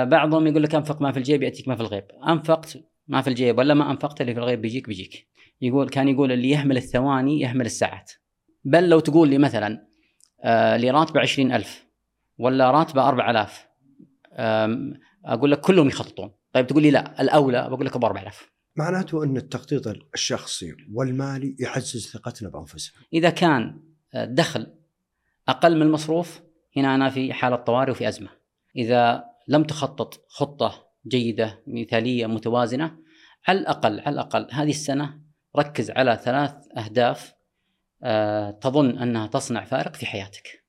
بعضهم 0.00 0.46
يقول 0.46 0.62
لك 0.62 0.74
أنفق 0.74 1.02
ما 1.02 1.12
في 1.12 1.18
الجيب 1.18 1.42
يأتيك 1.42 1.68
ما 1.68 1.74
في 1.74 1.80
الغيب. 1.80 2.04
أنفقت 2.28 2.78
ما 3.08 3.22
في 3.22 3.30
الجيب 3.30 3.58
ولا 3.58 3.74
ما 3.74 3.90
أنفقت 3.90 4.20
اللي 4.20 4.34
في 4.34 4.40
الغيب 4.40 4.60
بيجيك 4.60 4.86
بيجيك. 4.86 5.28
يقول 5.60 5.88
كان 5.88 6.08
يقول 6.08 6.32
اللي 6.32 6.50
يهمل 6.50 6.76
الثواني 6.76 7.40
يهمل 7.40 7.66
الساعات. 7.66 8.12
بل 8.64 8.88
لو 8.88 9.00
تقول 9.00 9.28
لي 9.28 9.38
مثلا 9.38 9.86
آه 10.44 10.76
اللي 10.76 10.90
راتبه 10.90 11.20
20000 11.20 11.86
ولا 12.38 12.70
راتبه 12.70 13.08
4000 13.08 13.66
أقول 15.24 15.50
لك 15.50 15.60
كلهم 15.60 15.88
يخططون. 15.88 16.30
طيب 16.52 16.66
تقول 16.66 16.82
لي 16.82 16.90
لا 16.90 17.22
الأولى 17.22 17.68
بقول 17.68 17.86
لك 17.86 17.96
ابو 17.96 18.06
4000 18.06 18.50
معناته 18.76 19.24
أن 19.24 19.36
التخطيط 19.36 19.96
الشخصي 20.14 20.76
والمالي 20.92 21.56
يعزز 21.58 22.10
ثقتنا 22.12 22.48
بأنفسنا. 22.48 23.02
إذا 23.12 23.30
كان 23.30 23.80
الدخل 24.14 24.66
أقل 25.48 25.76
من 25.76 25.82
المصروف 25.82 26.40
هنا 26.76 26.94
أنا 26.94 27.10
في 27.10 27.32
حالة 27.32 27.56
طوارئ 27.56 27.90
وفي 27.90 28.08
أزمة. 28.08 28.28
إذا 28.76 29.24
لم 29.48 29.64
تخطط 29.64 30.24
خطة 30.28 30.86
جيدة 31.06 31.62
مثالية 31.66 32.26
متوازنة. 32.26 32.96
على 33.48 33.58
الأقل 33.58 34.00
على 34.00 34.14
الأقل 34.14 34.48
هذه 34.52 34.70
السنة 34.70 35.20
ركز 35.58 35.90
على 35.90 36.20
ثلاث 36.24 36.54
أهداف 36.78 37.34
أه 38.02 38.50
تظن 38.50 38.98
أنها 38.98 39.26
تصنع 39.26 39.64
فارق 39.64 39.94
في 39.94 40.06
حياتك. 40.06 40.64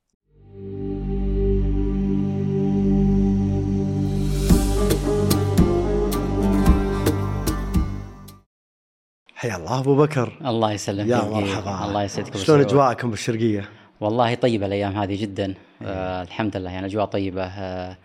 حيا 9.34 9.56
الله 9.56 9.80
أبو 9.80 9.96
بكر. 9.96 10.38
الله 10.44 10.72
يسلمك. 10.72 11.08
يا 11.08 11.24
مرحبا. 11.24 11.84
الله 11.84 12.02
يسعدك 12.02 12.36
شلون 12.36 12.60
أجواءكم 12.60 13.10
بالشرقية؟ 13.10 13.68
والله 14.00 14.34
طيبة 14.34 14.66
الأيام 14.66 14.96
هذه 14.96 15.22
جدا. 15.22 15.54
آه 15.82 16.22
الحمد 16.22 16.56
لله 16.56 16.70
يعني 16.70 16.86
أجواء 16.86 17.04
طيبة. 17.04 17.44
آه 17.44 17.96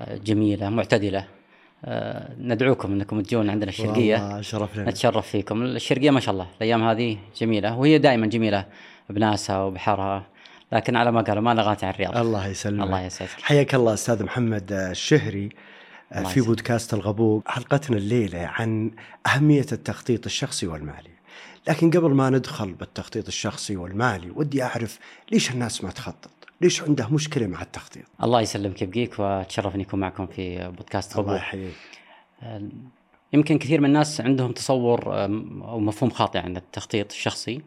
جميلة 0.00 0.68
معتدلة. 0.68 1.24
آه 1.84 2.34
ندعوكم 2.38 2.92
إنكم 2.92 3.20
تجون 3.20 3.50
عندنا 3.50 3.68
الشرقية. 3.70 4.40
شرف 4.40 4.76
لنا 4.76 4.90
نتشرف 4.90 5.28
فيكم. 5.28 5.62
الشرقية 5.62 6.10
ما 6.10 6.20
شاء 6.20 6.32
الله 6.32 6.46
الأيام 6.56 6.88
هذه 6.88 7.18
جميلة 7.36 7.76
وهي 7.76 7.98
دائما 7.98 8.26
جميلة 8.26 8.66
بناسها 9.10 9.62
وبحرها 9.62 10.26
لكن 10.72 10.96
على 10.96 11.12
ما 11.12 11.20
قالوا 11.20 11.42
ما 11.42 11.54
لغات 11.54 11.84
عن 11.84 11.90
الرياض. 11.90 12.16
الله 12.16 12.46
يسلمك. 12.46 12.86
الله 12.86 13.00
يسعدك. 13.00 13.30
حياك 13.42 13.74
الله 13.74 13.94
أستاذ 13.94 14.24
محمد 14.24 14.72
الشهري 14.72 15.48
الله 16.16 16.28
في. 16.28 16.40
بودكاست 16.40 16.94
الغبوق 16.94 17.48
حلقتنا 17.48 17.96
الليلة 17.96 18.38
عن 18.38 18.90
أهمية 19.26 19.66
التخطيط 19.72 20.26
الشخصي 20.26 20.66
والمالي. 20.66 21.18
لكن 21.68 21.90
قبل 21.90 22.10
ما 22.10 22.30
ندخل 22.30 22.72
بالتخطيط 22.72 23.26
الشخصي 23.26 23.76
والمالي 23.76 24.30
ودي 24.30 24.62
أعرف 24.62 24.98
ليش 25.32 25.50
الناس 25.50 25.84
ما 25.84 25.90
تخطط؟ 25.90 26.30
ليش 26.60 26.82
عنده 26.82 27.08
مشكلة 27.08 27.46
مع 27.46 27.62
التخطيط؟ 27.62 28.04
الله 28.22 28.40
يسلمك 28.40 28.82
يبقيك 28.82 29.18
واتشرف 29.18 29.74
اني 29.74 29.82
اكون 29.82 30.00
معكم 30.00 30.26
في 30.26 30.68
بودكاست 30.68 31.12
الله 31.12 31.22
غبوة 31.24 31.36
يحييك 31.36 31.74
يمكن 33.32 33.58
كثير 33.58 33.80
من 33.80 33.86
الناس 33.86 34.20
عندهم 34.20 34.52
تصور 34.52 35.24
أم، 35.24 35.62
أو 35.62 35.80
مفهوم 35.80 36.10
خاطئ 36.10 36.38
عن 36.38 36.56
التخطيط 36.56 37.12
الشخصي. 37.12 37.62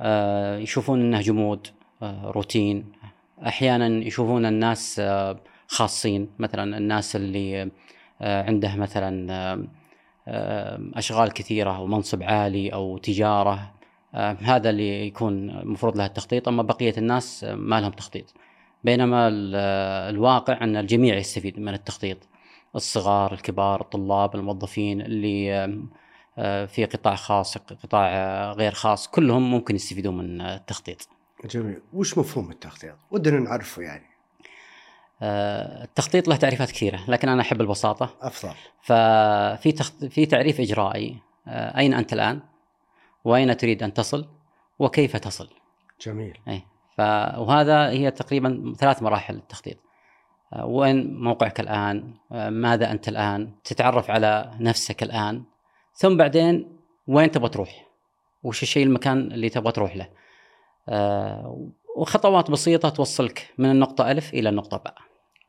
آه، 0.00 0.58
يشوفون 0.58 1.00
إنه 1.00 1.20
جمود 1.20 1.66
روتين. 2.02 2.92
أحيانا 3.46 4.04
يشوفون 4.06 4.46
الناس 4.46 5.02
خاصين. 5.66 6.28
مثلا 6.38 6.78
الناس 6.78 7.16
اللي 7.16 7.70
عنده 8.20 8.76
مثلا 8.76 9.68
أشغال 10.94 11.32
كثيرة 11.32 11.76
أو 11.76 11.86
منصب 11.86 12.22
عالي 12.22 12.72
أو 12.72 12.98
تجارة. 12.98 13.72
هذا 14.14 14.70
اللي 14.70 15.06
يكون 15.06 15.50
المفروض 15.50 15.96
له 15.96 16.06
التخطيط. 16.06 16.48
أما 16.48 16.62
بقية 16.62 16.94
الناس 16.98 17.44
آه، 17.44 17.54
ما 17.54 17.80
لهم 17.80 17.92
تخطيط. 17.92 18.34
بينما 18.84 19.30
آه، 19.54 20.10
الواقع 20.10 20.64
أن 20.64 20.76
الجميع 20.76 21.16
يستفيد 21.16 21.58
من 21.58 21.74
التخطيط. 21.74 22.28
الصغار 22.76 23.32
الكبار 23.32 23.80
الطلاب 23.80 24.34
الموظفين 24.34 25.00
اللي 25.00 25.64
آه، 26.38 26.66
في 26.66 26.84
قطاع 26.84 27.14
خاص 27.14 27.58
قطاع 27.58 28.08
آه، 28.08 28.52
غير 28.52 28.72
خاص 28.72 29.08
كلهم 29.08 29.50
ممكن 29.50 29.74
يستفيدون 29.74 30.16
من 30.16 30.40
آه، 30.40 30.56
التخطيط. 30.56 31.08
جميل. 31.44 31.80
وش 31.92 32.18
مفهوم 32.18 32.50
التخطيط؟ 32.50 32.96
ودنا 33.10 33.38
نعرفه 33.38 33.82
يعني. 33.82 34.06
آه، 35.22 35.84
التخطيط 35.84 36.28
له 36.28 36.36
تعريفات 36.36 36.70
كثيرة 36.70 37.00
لكن 37.08 37.28
أنا 37.28 37.42
أحب 37.42 37.60
البساطة. 37.60 38.14
أفضل. 38.20 38.54
ففي 38.82 39.72
تخط... 39.72 40.04
في 40.04 40.26
تعريف 40.26 40.60
إجرائي. 40.60 41.16
آه، 41.48 41.78
أين 41.78 41.94
أنت 41.94 42.14
وأين 43.24 43.56
تريد 43.56 43.82
أن 43.82 43.94
تصل 43.94 44.28
وكيف 44.78 45.16
تصل؟ 45.16 45.48
جميل. 46.00 46.38
ف... 46.96 47.00
وهذا 47.38 47.88
هي 47.90 48.10
تقريبا 48.10 48.74
ثلاث 48.78 49.02
مراحل 49.02 49.34
التخطيط 49.34 49.76
آه، 50.52 50.66
وين 50.66 51.14
موقعك 51.14 51.60
الآن؟ 51.60 52.14
آه، 52.32 52.50
ماذا 52.50 52.90
أنت 52.90 53.08
الآن؟ 53.08 53.52
تتعرف 53.64 54.10
على 54.10 54.50
نفسك 54.60 55.02
الآن. 55.02 55.44
ثم 55.94 56.16
بعدين 56.16 56.80
وين 57.06 57.30
تبغى 57.30 57.48
تروح؟ 57.48 57.86
وش 58.42 58.62
الشيء 58.62 58.86
المكان 58.86 59.32
اللي 59.32 59.48
تبغى 59.48 59.72
تروح 59.72 59.96
له؟ 59.96 60.08
آه، 60.88 61.70
وخطوات 61.96 62.50
بسيطة 62.50 62.88
توصلك 62.88 63.54
من 63.58 63.70
النقطة 63.70 64.10
ألف 64.10 64.34
إلى 64.34 64.48
النقطة 64.48 64.76
باء. 64.76 64.94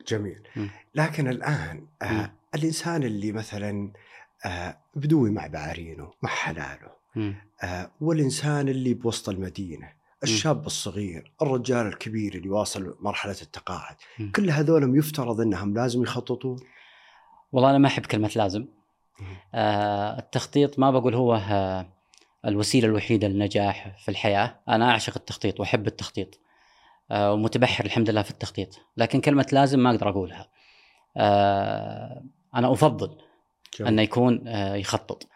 جميل. 0.07 0.47
مم. 0.55 0.69
لكن 0.95 1.27
الآن 1.27 1.87
آه. 2.01 2.31
الإنسان 2.55 3.03
اللي 3.03 3.31
مثلا 3.31 3.93
آه 4.45 4.77
بدوي 4.95 5.31
مع 5.31 5.47
بعارينه 5.47 6.11
مع 6.21 6.29
حلاله. 6.29 7.00
آه 7.63 7.91
والإنسان 8.01 8.69
اللي 8.69 8.93
بوسط 8.93 9.29
المدينة 9.29 10.01
الشاب 10.23 10.65
الصغير 10.65 11.31
الرجال 11.41 11.87
الكبير 11.87 12.35
اللي 12.35 12.49
واصل 12.49 12.95
مرحلة 12.99 13.35
التقاعد 13.41 13.95
مم. 14.19 14.31
كل 14.31 14.49
هذول 14.49 14.97
يفترض 14.97 15.41
أنهم 15.41 15.73
لازم 15.73 16.03
يخططون؟ 16.03 16.59
والله 17.51 17.69
أنا 17.69 17.77
ما 17.77 17.87
أحب 17.87 18.05
كلمة 18.05 18.31
لازم. 18.35 18.65
آه 19.55 20.19
التخطيط 20.19 20.79
ما 20.79 20.91
بقول 20.91 21.15
هو 21.15 21.35
آه 21.35 21.85
الوسيلة 22.45 22.87
الوحيدة 22.87 23.27
للنجاح 23.27 23.97
في 24.03 24.09
الحياة. 24.09 24.59
أنا 24.69 24.91
أعشق 24.91 25.13
التخطيط 25.15 25.59
وأحب 25.59 25.87
التخطيط. 25.87 26.39
آه 27.11 27.33
ومتبحر 27.33 27.85
الحمد 27.85 28.09
لله 28.09 28.21
في 28.21 28.31
التخطيط. 28.31 28.79
لكن 28.97 29.21
كلمة 29.21 29.47
لازم 29.51 29.79
ما 29.79 29.89
أقدر 29.89 30.09
أقولها. 30.09 30.47
آه 31.17 32.23
أنا 32.55 32.71
أفضل 32.73 33.17
أنه 33.81 34.01
يكون 34.01 34.47
آه، 34.47 34.75
يخطط. 34.75 35.27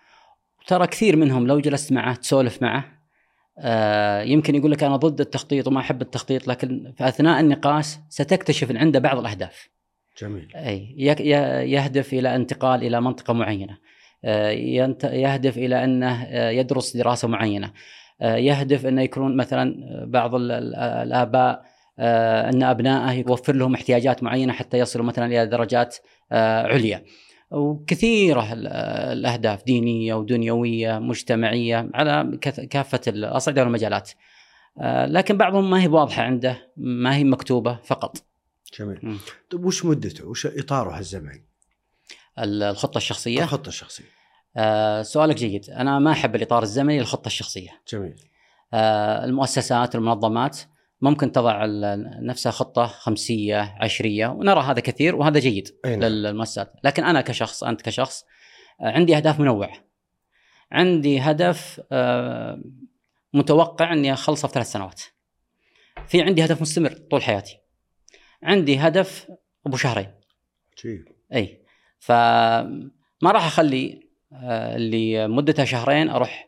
ترى 0.68 0.88
كثير 0.88 1.16
منهم 1.16 1.48
لو 1.48 1.60
جلست 1.60 1.92
معه 1.92 2.16
تسولف 2.16 2.62
معه 2.62 2.86
آه، 3.60 4.22
يمكن 4.22 4.56
يقول 4.56 4.72
لك 4.72 4.84
أنا 4.84 4.96
ضد 4.96 5.22
التخطيط 5.22 5.68
وما 5.68 5.80
أحب 5.80 6.02
التخطيط 6.02 6.48
لكن 6.48 6.94
في 6.98 7.08
اثناء 7.08 7.40
النقاش 7.40 7.86
ستكتشف 8.10 8.72
إن 8.72 8.78
عنده 8.78 9.00
بعض 9.00 9.18
الأهداف. 9.20 9.70
جميل. 10.22 10.52
أي 10.56 10.96
يهدف 11.72 12.14
إلى 12.14 12.36
انتقال 12.36 12.84
إلى 12.84 13.02
منطقة 13.02 13.34
معينة. 13.34 13.78
آه، 14.26 14.50
ينت- 14.50 15.04
يهدف 15.04 15.58
إلى 15.58 15.84
أنه 15.84 16.24
آه، 16.24 16.50
يدرس 16.50 16.98
دراسة 16.98 17.28
معينة. 17.28 17.72
يهدف 18.22 18.86
أنه 18.86 19.02
يكون 19.02 19.38
مثلا 19.38 19.76
بعض 20.06 20.36
ال- 20.36 20.52
ال- 20.52 20.76
الآباء 20.76 21.66
أن 22.00 22.64
أبنائه 22.64 23.24
يوفر 23.28 23.56
لهم 23.56 23.74
احتياجات 23.74 24.24
معينة 24.24 24.54
حتى 24.54 24.78
يصلوا 24.80 25.06
مثلا 25.06 25.26
إلى 25.26 25.46
درجات 25.48 25.98
عليا. 26.32 27.04
وكثيرة 27.52 28.54
ال- 28.54 28.68
الأهداف 29.18 29.64
دينية 29.64 30.14
ودنيوية 30.14 31.00
مجتمعية 31.00 31.90
على 31.94 32.38
كافة 32.70 33.02
الاصعده 33.08 33.64
والمجالات 33.64 34.12
آه، 34.82 35.06
لكن 35.06 35.38
بعضهم 35.38 35.70
ما 35.70 35.82
هي 35.84 35.88
واضحة 35.88 36.24
عنده 36.24 36.72
ما 36.78 37.16
هي 37.16 37.24
مكتوبة 37.24 37.80
فقط. 37.84 38.18
جميل. 38.80 39.18
طيب 39.50 39.66
وش 39.66 39.86
مدته؟ 39.86 40.28
وش 40.28 40.46
إطاره 40.46 41.00
الزمني 41.00 41.44
ال- 42.40 42.64
الخطة 42.64 42.98
الشخصية؟ 42.98 43.44
الخطة 43.44 43.70
الشخصية. 43.70 44.06
آه 44.58 45.02
سؤالك 45.02 45.36
جيد. 45.36 45.70
أنا 45.70 46.00
ما 46.00 46.12
أحب 46.12 46.36
الإطار 46.36 46.64
الزمني 46.64 47.00
للخطه 47.00 47.28
الشخصية. 47.28 47.70
جميل. 47.94 48.16
آه 48.74 49.26
المؤسسات 49.26 49.96
والمنظمات 49.96 50.58
ممكن 51.02 51.32
تضع 51.32 51.66
نفسها 52.22 52.52
خطة 52.52 52.86
خمسية 52.86 53.76
عشرية 53.80 54.28
ونرى 54.28 54.62
هذا 54.62 54.80
كثير 54.80 55.16
وهذا 55.16 55.40
جيد 55.40 55.68
نعم. 55.86 56.04
للمؤسسات. 56.04 56.74
لكن 56.84 57.04
أنا 57.04 57.22
كشخص 57.22 57.64
أنت 57.64 57.82
كشخص 57.82 58.26
آه 58.82 58.92
عندي 58.92 59.18
أهداف 59.18 59.40
منوعة. 59.40 59.74
عندي 60.72 61.20
هدف 61.20 61.82
آه 61.92 62.62
متوقع 63.34 63.94
إني 63.94 64.14
أخلصه 64.14 64.48
في 64.48 64.54
ثلاث 64.54 64.72
سنوات. 64.72 65.02
في 66.08 66.22
عندي 66.22 66.46
هدف 66.46 66.62
مستمر 66.62 66.92
طول 66.92 67.24
حياتي. 67.24 67.58
عندي 68.44 68.78
هدف 68.78 69.32
أبو 69.66 69.78
شهرين. 69.78 70.12
جيد. 70.84 71.06
أي. 71.34 71.62
فما 72.00 73.32
راح 73.32 73.46
أخلي 73.46 74.06
آه، 74.34 74.76
اللي 74.76 75.28
مدتها 75.28 75.66
شهرين 75.66 76.10
أروح 76.10 76.48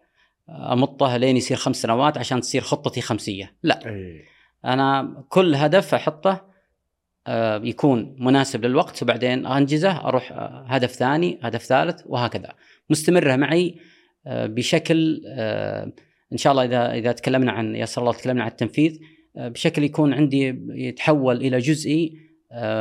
أمطه 0.49 1.17
لين 1.17 1.37
يصير 1.37 1.57
خمس 1.57 1.81
سنوات 1.81 2.17
عشان 2.17 2.41
تصير 2.41 2.61
خطتي 2.61 3.01
خمسية. 3.01 3.55
لا. 3.63 3.85
أي. 3.85 4.25
أنا 4.65 5.23
كل 5.29 5.55
هدف 5.55 5.93
أحطه 5.93 6.47
آه، 7.27 7.61
يكون 7.63 8.15
مناسب 8.19 8.65
للوقت 8.65 9.03
وبعدين 9.03 9.45
أنجزه 9.45 9.91
أروح 9.91 10.31
آه، 10.31 10.65
هدف 10.67 10.91
ثاني 10.91 11.39
هدف 11.43 11.63
ثالث 11.63 12.01
وهكذا. 12.05 12.53
مستمرة 12.89 13.35
معي 13.35 13.75
آه، 14.27 14.45
بشكل 14.45 15.21
إن 16.33 16.37
شاء 16.37 16.51
الله 16.51 16.65
إذا 16.65 16.93
إذا 16.93 17.11
تكلمنا 17.11 17.51
عن 17.51 17.75
يسر 17.75 18.01
الله 18.01 18.13
تكلمنا 18.13 18.43
عن 18.43 18.49
التنفيذ 18.49 18.99
بشكل 19.35 19.83
يكون 19.83 20.13
عندي 20.13 20.61
يتحول 20.69 21.37
إلى 21.37 21.57
جزئي 21.57 22.26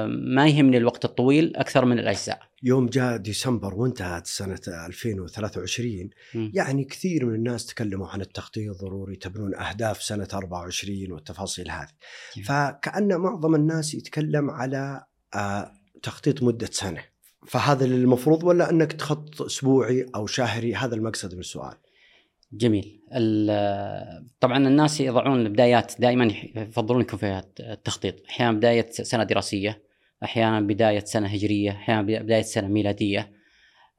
ما 0.06 0.46
يهمني 0.46 0.76
الوقت 0.76 1.04
الطويل 1.04 1.56
أكثر 1.56 1.84
من 1.84 1.98
الأجزاء. 1.98 2.40
يوم 2.62 2.86
جاء 2.86 3.16
ديسمبر 3.16 3.74
وانتهت 3.74 4.26
سنة 4.26 4.60
2023 4.68 6.10
م. 6.34 6.50
يعني 6.54 6.84
كثير 6.84 7.26
من 7.26 7.34
الناس 7.34 7.66
تكلموا 7.66 8.08
عن 8.08 8.20
التخطيط 8.20 8.76
ضروري 8.80 9.16
تبنون 9.16 9.54
أهداف 9.54 10.02
سنة 10.02 10.28
24 10.34 11.12
والتفاصيل 11.12 11.70
هذه. 11.70 11.88
فكأن 12.44 13.16
معظم 13.16 13.54
الناس 13.54 13.94
يتكلم 13.94 14.50
على 14.50 15.04
آه، 15.34 15.72
تخطيط 16.02 16.42
مدة 16.42 16.68
سنة. 16.72 17.04
فهذا 17.46 17.84
المفروض 17.84 18.44
ولا 18.44 18.70
أنك 18.70 18.92
تخطط 18.92 19.42
أسبوعي 19.42 20.06
أو 20.14 20.26
شهري؟ 20.26 20.74
هذا 20.74 20.94
المقصد 20.94 21.34
من 21.34 21.40
السؤال. 21.40 21.76
جميل. 22.52 23.00
طبعا 24.40 24.56
الناس 24.56 25.00
يضعون 25.00 25.40
البدايات 25.40 25.92
دائما 25.98 26.32
يفضلون 26.56 27.00
يكون 27.00 27.18
فيها 27.18 27.44
التخطيط. 27.60 28.14
أحيانا 28.28 28.52
بداية 28.52 28.90
سنة 28.90 29.24
دراسية 29.24 29.82
أحيانا 30.22 30.60
بداية 30.60 30.98
سنة 30.98 31.28
هجرية 31.28 31.70
أحيانا 31.70 32.02
بداية 32.02 32.42
سنة 32.42 32.68
ميلادية. 32.68 33.32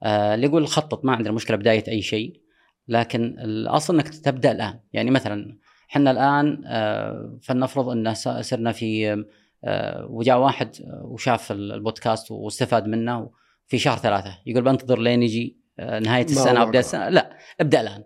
آه، 0.02 0.34
اللي 0.34 0.46
يقول 0.46 0.66
خطط 0.66 1.04
ما 1.04 1.12
عندنا 1.12 1.34
مشكلة 1.34 1.56
بداية 1.56 1.84
أي 1.88 2.02
شيء 2.02 2.40
لكن 2.88 3.36
الأصل 3.38 3.94
إنك 3.94 4.08
تبدأ 4.08 4.52
الآن. 4.52 4.80
يعني 4.92 5.10
مثلا 5.10 5.58
إحنا 5.90 6.10
الآن 6.10 6.62
آه، 6.66 7.38
فلنفرض 7.42 7.88
إن 7.88 8.14
صرنا 8.14 8.72
في 8.72 9.24
آه، 9.64 10.06
وجاء 10.10 10.38
واحد 10.38 10.70
وشاف 11.02 11.52
البودكاست 11.52 12.30
واستفاد 12.30 12.86
منه 12.86 13.30
في 13.66 13.78
شهر 13.78 13.98
ثلاثة. 13.98 14.38
يقول 14.46 14.64
بنتظر 14.64 14.98
لين 14.98 15.22
يجي 15.22 15.58
نهاية 15.78 16.24
السنة 16.24 16.60
أو. 16.60 16.66
بدايه 16.66 16.80
السنة. 16.80 17.08
لا 17.08 17.38
ابدأ 17.60 17.80
الآن. 17.80 18.04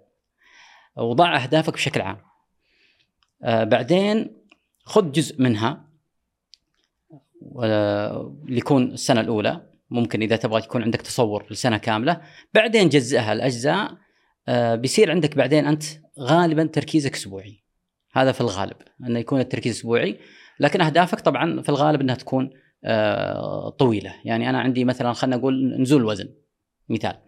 وضع 0.96 1.42
أهدافك 1.42 1.72
بشكل 1.72 2.00
عام. 2.00 2.18
آه، 3.42 3.64
بعدين 3.64 4.36
خذ 4.84 5.12
جزء 5.12 5.42
منها 5.42 5.92
ليكون 8.44 8.92
السنة 8.92 9.20
الأولى 9.20 9.72
ممكن 9.90 10.22
إذا 10.22 10.36
تبغى 10.36 10.60
يكون 10.60 10.82
عندك 10.82 11.02
تصور 11.02 11.46
لسنة 11.50 11.76
كاملة. 11.76 12.20
بعدين 12.54 12.88
جزئها 12.88 13.34
لاجزاء 13.34 13.96
آه، 14.48 14.74
بيصير 14.74 15.10
عندك 15.10 15.36
بعدين 15.36 15.66
أنت 15.66 15.82
غالبا 16.20 16.64
تركيزك 16.64 17.14
أسبوعي. 17.14 17.62
هذا 18.12 18.32
في 18.32 18.40
الغالب 18.40 18.76
إنه 19.06 19.18
يكون 19.18 19.40
التركيز 19.40 19.76
أسبوعي. 19.76 20.18
لكن 20.60 20.80
أهدافك 20.80 21.20
طبعا 21.20 21.62
في 21.62 21.68
الغالب 21.68 22.00
إنها 22.00 22.14
تكون 22.14 22.50
آه، 22.84 23.70
طويلة. 23.70 24.14
يعني 24.24 24.50
أنا 24.50 24.60
عندي 24.60 24.84
مثلا 24.84 25.12
خلينا 25.12 25.36
نقول 25.36 25.80
نزول 25.80 26.04
وزن 26.04 26.28
مثال. 26.88 27.18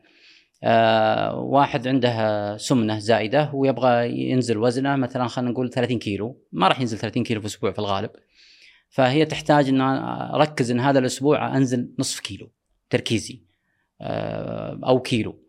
آه، 0.67 1.41
واحد 1.41 1.89
عنده 1.89 2.57
سمنة 2.57 2.99
زائده 2.99 3.51
ويبغى 3.55 4.11
ينزل 4.31 4.59
وزنه 4.59 4.97
مثلا 4.97 5.29
خلينا 5.29 5.51
نقول 5.51 5.71
30 5.71 5.99
كيلو. 5.99 6.43
ما 6.53 6.69
راح 6.69 6.81
ينزل 6.81 6.99
30 6.99 7.25
كيلو 7.25 7.41
في 7.41 7.47
أسبوع 7.47 7.73
في 7.73 7.79
الغالب. 7.79 8.11
فهي 8.89 9.25
تحتاج 9.25 9.69
إن 9.69 9.81
أركز 9.81 10.71
إن 10.71 10.81
هذا 10.81 10.99
الأسبوع 10.99 11.57
أنزل 11.57 11.95
نصف 11.99 12.21
كيلو 12.21 12.53
تركيزي 12.91 13.43
آه، 14.01 14.81
أو 14.85 15.01
كيلو. 15.01 15.43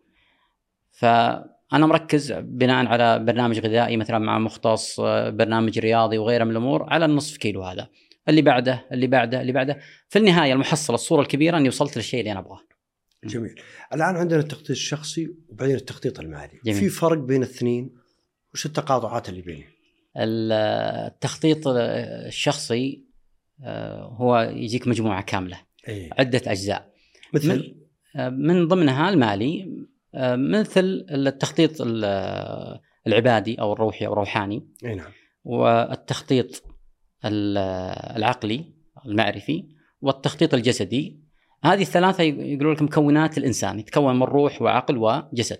فأنا 0.91 1.85
مركز 1.85 2.31
بناء 2.31 2.85
على 2.85 3.19
برنامج 3.19 3.59
غذائي 3.59 3.97
مثلا 3.97 4.19
مع 4.19 4.39
مختص 4.39 4.99
آه، 4.99 5.29
برنامج 5.29 5.79
رياضي 5.79 6.17
وغيره 6.17 6.43
من 6.43 6.51
الأمور 6.51 6.93
على 6.93 7.05
النصف 7.05 7.37
كيلو 7.37 7.63
هذا. 7.63 7.87
اللي 8.29 8.41
بعده 8.41 8.85
اللي 8.91 9.07
بعده 9.07 9.41
اللي 9.41 9.51
بعده. 9.51 9.79
في 10.09 10.19
النهاية 10.19 10.53
المحصلة 10.53 10.95
الصورة 10.95 11.21
الكبيرة 11.21 11.57
إني 11.57 11.67
وصلت 11.67 11.97
للشيء 11.97 12.19
اللي 12.19 12.31
أنا 12.31 12.39
أبغاه. 12.39 12.74
جميل. 13.25 13.55
الآن 13.93 14.15
عندنا 14.15 14.39
التخطيط 14.39 14.69
الشخصي 14.69 15.35
وبعدين 15.49 15.75
التخطيط 15.75 16.19
المالي. 16.19 16.59
جميل. 16.65 16.79
في 16.79 16.89
فرق 16.89 17.17
بين 17.17 17.43
الاثنين؟ 17.43 17.95
وش 18.53 18.65
التقاطعات 18.65 19.29
اللي 19.29 19.41
بينهم؟ 19.41 19.63
التخطيط 20.17 21.67
الشخصي 21.67 23.05
آه، 23.63 24.03
هو 24.03 24.39
يجيك 24.55 24.87
مجموعة 24.87 25.21
كاملة. 25.21 25.57
أي. 25.87 26.09
عدة 26.19 26.41
أجزاء. 26.47 26.93
مثل؟ 27.33 27.75
آه، 28.15 28.29
من 28.29 28.67
ضمنها 28.67 29.09
المالي 29.09 29.85
آه، 30.15 30.35
مثل 30.35 31.05
التخطيط 31.11 31.81
ال- 31.81 32.79
العبادي 33.07 33.55
أو 33.61 33.73
الروحي 33.73 34.05
أو 34.05 34.13
الروحاني 34.13 34.67
إي 34.85 34.95
نعم. 34.95 35.11
والتخطيط 35.43 36.63
ال- 37.25 37.57
العقلي 38.17 38.73
المعرفي 39.05 39.63
والتخطيط 40.01 40.53
الجسدي 40.53 41.24
هذه 41.65 41.81
الثلاثة 41.81 42.23
يقولون 42.23 42.73
لك 42.73 42.81
مكونات 42.81 43.37
الإنسان 43.37 43.79
يتكون 43.79 44.15
من 44.15 44.23
روح 44.23 44.61
وعقل 44.61 44.97
وجسد. 44.97 45.59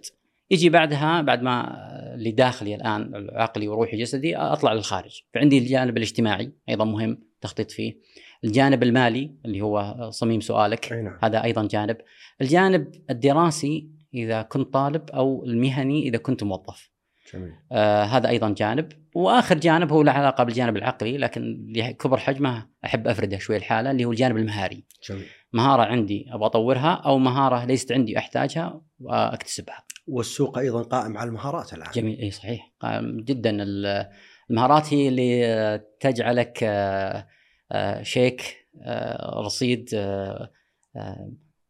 يجي 0.51 0.69
بعدها 0.69 1.21
بعد 1.21 1.41
ما 1.41 1.77
اللي 2.15 2.31
داخلي 2.31 2.75
الآن 2.75 3.15
العقلي 3.15 3.67
وروحي 3.67 3.97
جسدي 3.97 4.37
أطلع 4.37 4.73
للخارج. 4.73 5.21
فعندي 5.33 5.57
الجانب 5.57 5.97
الاجتماعي 5.97 6.51
أيضا 6.69 6.85
مهم 6.85 7.17
تخطيط 7.41 7.71
فيه. 7.71 7.99
الجانب 8.43 8.83
المالي 8.83 9.35
اللي 9.45 9.61
هو 9.61 9.95
صميم 10.09 10.41
سؤالك 10.41 10.93
أي 10.93 11.01
نعم. 11.01 11.19
هذا 11.23 11.43
أيضا 11.43 11.67
جانب. 11.67 11.97
الجانب 12.41 12.91
الدراسي 13.09 13.89
إذا 14.13 14.41
كنت 14.41 14.73
طالب 14.73 15.09
أو 15.09 15.45
المهني 15.45 16.07
إذا 16.07 16.17
كنت 16.17 16.43
موظف. 16.43 16.91
جميل. 17.33 17.51
آه 17.72 18.04
هذا 18.04 18.30
أيضا 18.30 18.50
جانب. 18.50 18.92
وآخر 19.16 19.57
جانب 19.57 19.92
هو 19.92 20.01
له 20.01 20.12
علاقة 20.12 20.44
بالجانب 20.44 20.77
العقلي 20.77 21.18
لكن 21.18 21.66
لكبر 21.75 22.18
حجمه 22.18 22.68
أحب 22.86 23.07
أفرده 23.07 23.38
شوي 23.38 23.57
الحاله 23.57 23.92
اللي 23.92 24.06
هو 24.06 24.12
الجانب 24.12 24.38
المهاري. 24.38 24.86
جميل. 25.10 25.25
مهارة 25.54 25.81
عندي 25.83 26.25
أبغى 26.31 26.45
أطورها 26.45 26.94
أو 27.06 27.18
مهارة 27.18 27.66
ليست 27.66 27.92
عندي 27.92 28.18
أحتاجها 28.18 28.81
وأكتسبها. 29.00 29.83
والسوق 30.07 30.57
أيضا 30.57 30.81
قائم 30.81 31.18
على 31.18 31.27
المهارات 31.27 31.74
الآن. 31.74 31.92
جميل. 31.94 32.19
إي 32.19 32.31
صحيح. 32.31 32.72
قائم 32.80 33.18
جدا. 33.18 33.50
ال- 33.63 34.10
المهارات 34.50 34.94
هي 34.94 35.07
اللي 35.07 35.81
تجعلك 36.00 36.60
آه، 36.63 37.27
آه، 37.72 38.04
شيك 38.04 38.68
آه، 38.83 39.42
رصيد 39.42 39.89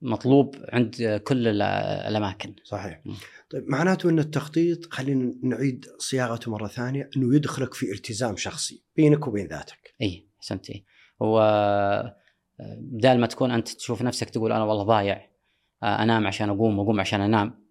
مطلوب 0.06 0.56
عند 0.74 1.22
كل 1.24 1.48
ال- 1.48 1.62
الأماكن. 2.08 2.56
صحيح. 2.64 3.02
طيب 3.50 3.64
معناته 3.68 4.10
أن 4.10 4.20
التخطيط 4.20 4.94
خلينا 4.94 5.34
نعيد 5.44 5.86
صياغته 6.00 6.52
مرة 6.52 6.68
ثانية 6.68 7.10
أنه 7.18 7.36
يدخلك 7.36 7.74
في 7.74 7.92
التزام 7.92 8.36
شخصي 8.36 8.84
بينك 8.96 9.28
وبين 9.28 9.48
ذاتك. 9.48 9.94
إي 10.02 10.28
احسنت 10.40 10.70
إي. 10.70 10.86
هو 11.22 11.40
آه، 11.42 12.16
بدال 12.80 13.20
ما 13.20 13.28
تكون 13.28 13.52
أنت 13.52 13.68
تشوف 13.70 14.02
نفسك 14.02 14.30
تقول 14.30 14.52
أنا 14.52 14.64
والله 14.64 14.84
ضايع 14.84 15.30
آه، 15.84 16.04
أنام 16.04 16.28
عشان 16.28 16.50
أقوم 16.50 16.80
وأقوم 16.80 17.00
عشان 17.00 17.22
أنام 17.22 17.66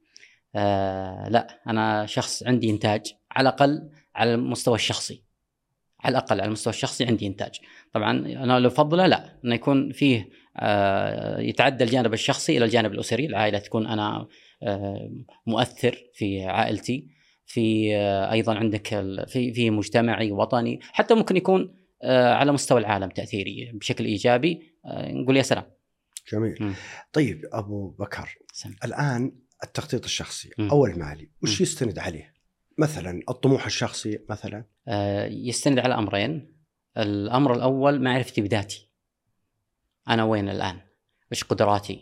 آه 0.56 1.28
لا 1.28 1.60
أنا 1.66 2.06
شخص 2.06 2.42
عندي 2.42 2.70
إنتاج 2.70 3.14
على 3.30 3.48
الأقل 3.48 3.90
على 4.14 4.34
المستوى 4.34 4.74
الشخصي. 4.74 5.24
على 6.04 6.12
الأقل 6.12 6.40
على 6.40 6.46
المستوى 6.46 6.72
الشخصي 6.72 7.04
عندي 7.04 7.26
إنتاج 7.26 7.60
طبعا 7.92 8.10
أنا 8.18 8.60
لو 8.60 8.68
افضله 8.68 9.06
لا 9.06 9.38
إنه 9.44 9.54
يكون 9.54 9.92
فيه 9.92 10.28
آه 10.56 11.40
يتعدى 11.40 11.84
الجانب 11.84 12.12
الشخصي 12.12 12.56
إلى 12.56 12.64
الجانب 12.64 12.92
الأسري 12.92 13.26
العائلة 13.26 13.58
تكون 13.58 13.86
أنا 13.86 14.26
آه 14.62 15.10
مؤثر 15.46 15.98
في 16.14 16.44
عائلتي 16.44 17.08
في 17.46 17.96
آه 17.96 18.32
أيضا 18.32 18.54
عندك 18.54 18.86
في 19.28 19.52
في 19.52 19.70
مجتمعي 19.70 20.32
وطني 20.32 20.80
حتى 20.82 21.14
ممكن 21.14 21.36
يكون 21.36 21.74
على 22.04 22.52
مستوى 22.52 22.80
العالم 22.80 23.08
تأثيري 23.08 23.72
بشكل 23.74 24.04
إيجابي 24.04 24.60
نقول 24.86 25.36
يا 25.36 25.42
سلام 25.42 25.64
جميل 26.32 26.56
مم. 26.60 26.74
طيب 27.12 27.42
أبو 27.52 27.88
بكر 27.88 28.38
سلام. 28.52 28.76
الآن 28.84 29.32
التخطيط 29.64 30.04
الشخصي 30.04 30.50
مم. 30.58 30.70
أو 30.70 30.86
المالي 30.86 31.30
وش. 31.42 31.60
يستند 31.60 31.98
عليه؟ 31.98 32.34
مثلا 32.78 33.20
الطموح 33.28 33.66
الشخصي 33.66 34.18
مثلا 34.30 34.64
يستند 35.28 35.78
على 35.78 35.94
أمرين. 35.94 36.54
الأمر 36.98 37.54
الأول 37.54 38.02
معرفتي 38.02 38.40
بذاتي. 38.40 38.88
أنا 40.08 40.24
وين 40.24 40.48
الآن؟ 40.48 40.80
إيش 41.32 41.44
قدراتي؟ 41.44 42.00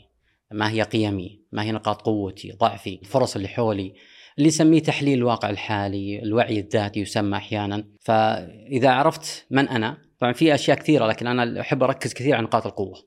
ما 0.50 0.70
هي 0.70 0.82
قيمي؟ 0.82 1.42
ما 1.52 1.62
هي 1.62 1.72
نقاط 1.72 2.02
قوتي؟ 2.02 2.52
ضعفي؟ 2.52 2.98
الفرص 3.02 3.36
اللي 3.36 3.48
حولي؟ 3.48 3.94
اللي 4.38 4.48
يسميه 4.48 4.82
تحليل 4.82 5.18
الواقع 5.18 5.50
الحالي 5.50 6.22
الوعي 6.22 6.60
الذاتي 6.60 7.00
يسمى 7.00 7.36
أحيانا. 7.36 7.84
فإذا 8.00 8.90
عرفت 8.90 9.46
من 9.50 9.68
أنا 9.68 9.98
طبعا 10.18 10.32
في 10.32 10.54
أشياء 10.54 10.78
كثيرة 10.78 11.06
لكن 11.06 11.26
أنا 11.26 11.60
أحب 11.60 11.82
أركز 11.82 12.14
كثير 12.14 12.34
على 12.34 12.44
نقاط 12.44 12.66
القوة. 12.66 12.98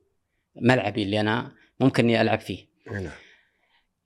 ملعبي 0.55 1.03
اللي 1.03 1.19
أنا 1.19 1.51
ممكن 1.79 2.03
إني 2.03 2.21
ألعب 2.21 2.39
فيه. 2.39 2.67
نعم. 2.91 3.09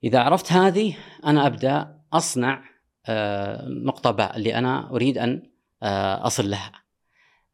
إذا 0.04 0.18
عرفت 0.18 0.52
هذه 0.52 0.96
أنا 1.24 1.46
أبدأ 1.46 2.00
أصنع 2.12 2.70
آه، 3.06 3.68
نقطة 3.68 4.10
باء 4.10 4.36
اللي 4.36 4.54
أنا 4.54 4.90
أريد 4.90 5.18
أن 5.18 5.49
آه، 5.82 6.26
أصل 6.26 6.50
لها. 6.50 6.72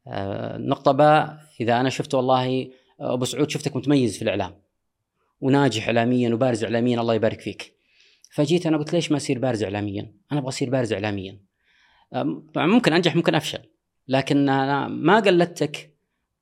آه، 0.08 0.58
نقطة 0.58 0.92
باء 0.92 1.38
إذا 1.60 1.80
أنا 1.80 1.88
شفت 1.88 2.14
والله 2.14 2.70
آه، 3.00 3.14
أبو 3.14 3.24
سعود 3.24 3.50
شفتك 3.50 3.76
متميز 3.76 4.16
في 4.16 4.22
الإعلام 4.22 4.54
وناجح 5.40 5.86
إعلاميا 5.86 6.34
وبارز 6.34 6.64
إعلاميا 6.64 7.00
الله 7.00 7.14
يبارك 7.14 7.40
فيك. 7.40 7.76
فجيت 8.30 8.66
أنا 8.66 8.76
قلت 8.76 8.92
ليش 8.92 9.10
ما 9.10 9.16
أصير 9.16 9.38
بارز 9.38 9.62
إعلاميا؟ 9.62 10.12
أنا 10.32 10.40
أبغى 10.40 10.48
أصير 10.48 10.70
بارز 10.70 10.92
إعلاميا. 10.92 11.40
آه، 12.12 12.42
طبعا 12.54 12.66
ممكن 12.66 12.92
أنجح 12.92 13.16
ممكن 13.16 13.34
أفشل 13.34 13.60
لكن 14.08 14.48
أنا 14.48 14.88
ما 14.88 15.20
قلدتك 15.20 15.96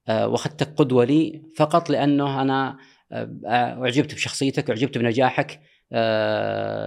وأخذتك 0.09 0.75
قدوة 0.77 1.05
لي 1.05 1.43
فقط 1.57 1.91
لأنه 1.91 2.43
أنا 2.43 2.79
آه، 3.13 3.39
أعجبت 3.83 4.15
بشخصيتك 4.15 4.69
وأعجبت 4.69 4.99
بنجاحك 4.99 5.61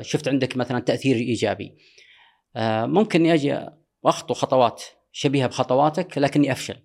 شفت 0.01 0.27
عندك 0.27 0.58
مثلا 0.58 0.80
تأثير 0.80 1.16
إيجابي 1.16 1.77
ممكن 2.86 3.25
أجي 3.25 3.68
وأخطو 4.04 4.34
خطوات 4.34 4.84
شبيهة 5.12 5.48
بخطواتك 5.48 6.18
لكني 6.18 6.51
أفشل. 6.51 6.75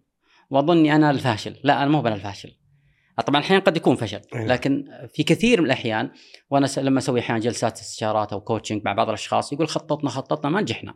وأظني 0.50 0.94
أنا 0.96 1.10
الفاشل. 1.10 1.56
لا 1.64 1.82
أنا 1.82 1.90
مو 1.90 2.00
أنا 2.00 2.14
الفاشل. 2.14 2.52
طبعا 3.26 3.40
أحيانا 3.40 3.62
قد 3.62 3.76
يكون 3.76 3.96
فشل 3.96 4.20
أي. 4.34 4.46
لكن 4.46 4.84
في 5.14 5.22
كثير 5.22 5.60
من 5.60 5.66
الأحيان 5.66 6.10
وأنا 6.50 6.66
لما 6.78 6.98
أسوي 6.98 7.20
أحيانا 7.20 7.40
جلسات 7.40 7.78
استشارات 7.78 8.32
أو 8.32 8.40
كوتشنج 8.40 8.82
مع 8.84 8.92
بعض 8.92 9.08
الأشخاص 9.08 9.52
يقول 9.52 9.68
خططنا 9.68 10.10
خططنا 10.10 10.50
ما 10.50 10.60
نجحنا. 10.60 10.94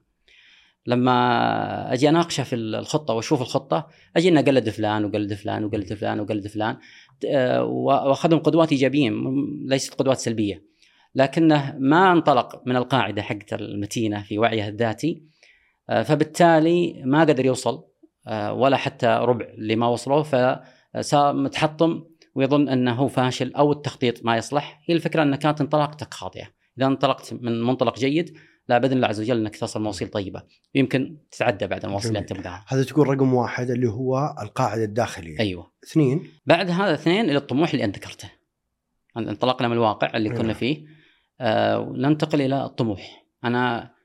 لما 0.86 1.92
أجي 1.92 2.08
أناقشه 2.08 2.42
في 2.42 2.54
الخطة 2.54 3.14
وأشوف 3.14 3.42
الخطة 3.42 3.86
أجي 4.16 4.28
اني 4.28 4.40
اقلد 4.40 4.68
فلان 4.70 5.04
وقلد 5.04 5.34
فلان 5.34 5.64
وقلد 5.64 5.92
فلان 5.94 6.20
وقلد 6.20 6.46
فلان 6.46 6.76
وأخذهم 7.62 8.38
قدوات 8.38 8.72
ايجابيين 8.72 9.12
م- 9.12 9.66
ليست 9.68 9.94
قدوات 9.94 10.18
سلبية. 10.18 10.62
لكنه 11.14 11.76
ما 11.78 12.12
انطلق 12.12 12.62
من 12.66 12.76
القاعدة 12.76 13.22
حقت 13.22 13.52
المتينة 13.52 14.22
في 14.22 14.38
وعيه 14.38 14.68
الذاتي 14.68 15.22
فبالتالي 15.88 17.02
ما 17.04 17.20
قدر 17.20 17.46
يوصل 17.46 17.84
آه، 18.26 18.52
ولا 18.52 18.76
حتى 18.76 19.06
ربع 19.06 19.46
لما 19.58 19.88
وصلوا 19.88 20.22
فصار 20.22 21.34
متحطم 21.34 22.04
ويظن 22.34 22.68
أنه 22.68 22.92
هو 22.92 23.08
فاشل 23.08 23.54
أو 23.54 23.72
التخطيط 23.72 24.24
ما 24.24 24.36
يصلح. 24.36 24.80
هي 24.86 24.94
الفكرة 24.94 25.22
انك 25.22 25.38
كانت 25.38 25.60
انطلاقتك 25.60 26.14
خاطئة. 26.14 26.46
إذا 26.78 26.86
انطلقت 26.86 27.34
من 27.40 27.62
منطلق 27.62 27.98
جيد 27.98 28.36
لا 28.68 28.78
بأذن 28.78 28.92
الله 28.92 29.08
عز 29.08 29.20
وجل 29.20 29.40
أنك 29.40 29.56
تصل 29.56 29.82
مواصيل 29.82 30.08
طيبة. 30.08 30.42
يمكن 30.74 31.16
تتعدى 31.30 31.66
بعد 31.66 31.84
المواصيل 31.84 32.08
اللي 32.08 32.18
انت 32.18 32.32
تبداها 32.32 32.64
هذا 32.68 32.84
تقول 32.84 33.08
رقم 33.08 33.34
واحد 33.34 33.70
اللي 33.70 33.88
هو 33.88 34.34
القاعدة 34.42 34.84
الداخلية. 34.84 35.38
أيوه. 35.40 35.72
اثنين. 35.84 36.28
بعد 36.46 36.70
هذا 36.70 36.94
اثنين 36.94 37.24
إلى 37.24 37.36
الطموح 37.36 37.70
اللي 37.70 37.84
أنت 37.84 37.96
ذكرته. 37.96 38.30
انطلقنا 39.16 39.68
من 39.68 39.74
الواقع 39.74 40.16
اللي 40.16 40.28
كنا 40.28 40.42
نعم. 40.42 40.54
فيه. 40.54 40.86
آه 41.40 41.92
ننتقل 41.96 42.42
إلى 42.42 42.64
الطموح. 42.64 43.26
أنا 43.44 43.95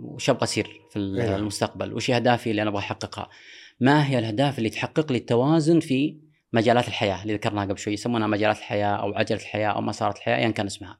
وش 0.00 0.30
أبغى 0.30 0.42
اصير 0.42 0.80
في 0.90 0.98
نعم. 0.98 1.34
المستقبل؟ 1.34 1.92
وش 1.92 2.10
اهدافي 2.10 2.50
اللي 2.50 2.62
أنا 2.62 2.70
أبغى 2.70 2.80
أحققها؟ 2.80 3.28
ما 3.80 4.08
هي 4.08 4.18
الأهداف 4.18 4.58
اللي 4.58 4.70
تحقق 4.70 5.12
لي 5.12 5.18
التوازن 5.18 5.80
في 5.80 6.18
مجالات 6.52 6.88
الحياة 6.88 7.22
اللي 7.22 7.34
ذكرناها 7.34 7.64
قبل 7.64 7.78
شوي 7.78 7.92
يسمونها 7.92 8.26
مجالات 8.26 8.58
الحياة 8.58 8.96
أو 8.96 9.14
عجلة 9.14 9.38
الحياة 9.38 9.68
أو 9.68 9.80
مسارات 9.80 10.16
الحياة 10.16 10.36
ايا 10.36 10.50
كان 10.50 10.66
اسمها. 10.66 10.98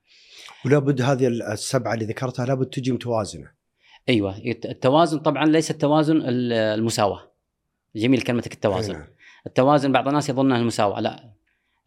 ولا 0.64 0.78
بد 0.78 1.02
هذه 1.02 1.26
السبعة 1.28 1.94
اللي 1.94 2.04
ذكرتها 2.04 2.46
لابد 2.46 2.66
تجي 2.66 2.92
متوازنة. 2.92 3.50
أيوه 4.08 4.36
التوازن 4.46 5.18
طبعا 5.18 5.44
ليس 5.46 5.70
التوازن 5.70 6.16
ال- 6.16 6.52
المساواة. 6.52 7.32
جميل 7.96 8.22
كلمتك 8.22 8.52
التوازن. 8.52 8.92
نعم. 8.92 9.06
التوازن 9.46 9.92
بعض 9.92 10.08
الناس 10.08 10.28
يظنها 10.28 10.58
المساواة. 10.58 11.00
لا 11.00 11.34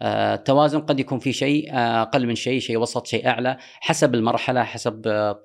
التوازن 0.02 0.80
قد 0.80 1.00
يكون 1.00 1.20
في 1.20 1.34
شيء 1.34 1.74
آه، 1.74 2.02
أقل 2.02 2.28
من 2.28 2.36
شيء 2.36 2.60
شيء 2.60 2.78
وسط 2.78 3.08
شيء 3.08 3.28
أعلى 3.28 3.58
حسب 3.60 4.16
المرحلة 4.16 4.64
حسب 4.64 5.02
آه، 5.08 5.42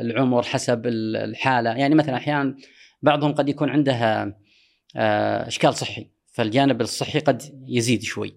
العمر 0.00 0.42
حسب 0.42 0.86
ال- 0.86 1.16
الحالة. 1.16 1.70
يعني 1.70 1.94
مثلا 1.94 2.16
أحيانا 2.16 2.56
بعضهم 3.02 3.32
قد 3.34 3.48
يكون 3.48 3.68
عنده 3.70 3.92
آه، 4.96 5.46
إشكال 5.48 5.74
صحي 5.74 6.10
فالجانب 6.32 6.80
الصحي 6.80 7.18
قد 7.18 7.42
يزيد 7.68 8.02
شوي. 8.02 8.36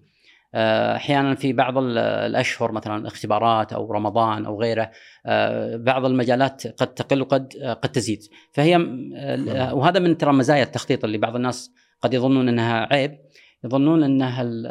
آه، 0.54 0.96
أحيانا 0.96 1.34
في 1.34 1.52
بعض 1.52 1.78
ال- 1.78 1.98
الأشهر 1.98 2.72
مثلا 2.72 3.06
اختبارات 3.06 3.72
أو 3.72 3.92
رمضان 3.92 4.46
أو 4.46 4.60
غيره 4.60 4.90
آه، 5.26 5.76
بعض 5.76 6.04
المجالات 6.04 6.66
قد 6.66 6.94
تقل 6.94 7.20
وقد 7.22 7.52
آه، 7.62 7.72
قد 7.72 7.92
تزيد. 7.92 8.20
فهي 8.52 8.76
آه، 9.16 9.74
وهذا 9.74 10.00
من 10.00 10.18
ترى 10.18 10.32
مزايا 10.32 10.62
التخطيط 10.62 11.04
اللي 11.04 11.18
بعض 11.18 11.36
الناس 11.36 11.70
قد 12.02 12.14
يظنون 12.14 12.48
إنها 12.48 12.88
عيب. 12.92 13.18
يظنون 13.64 14.02
انها 14.02 14.42
ال- 14.42 14.66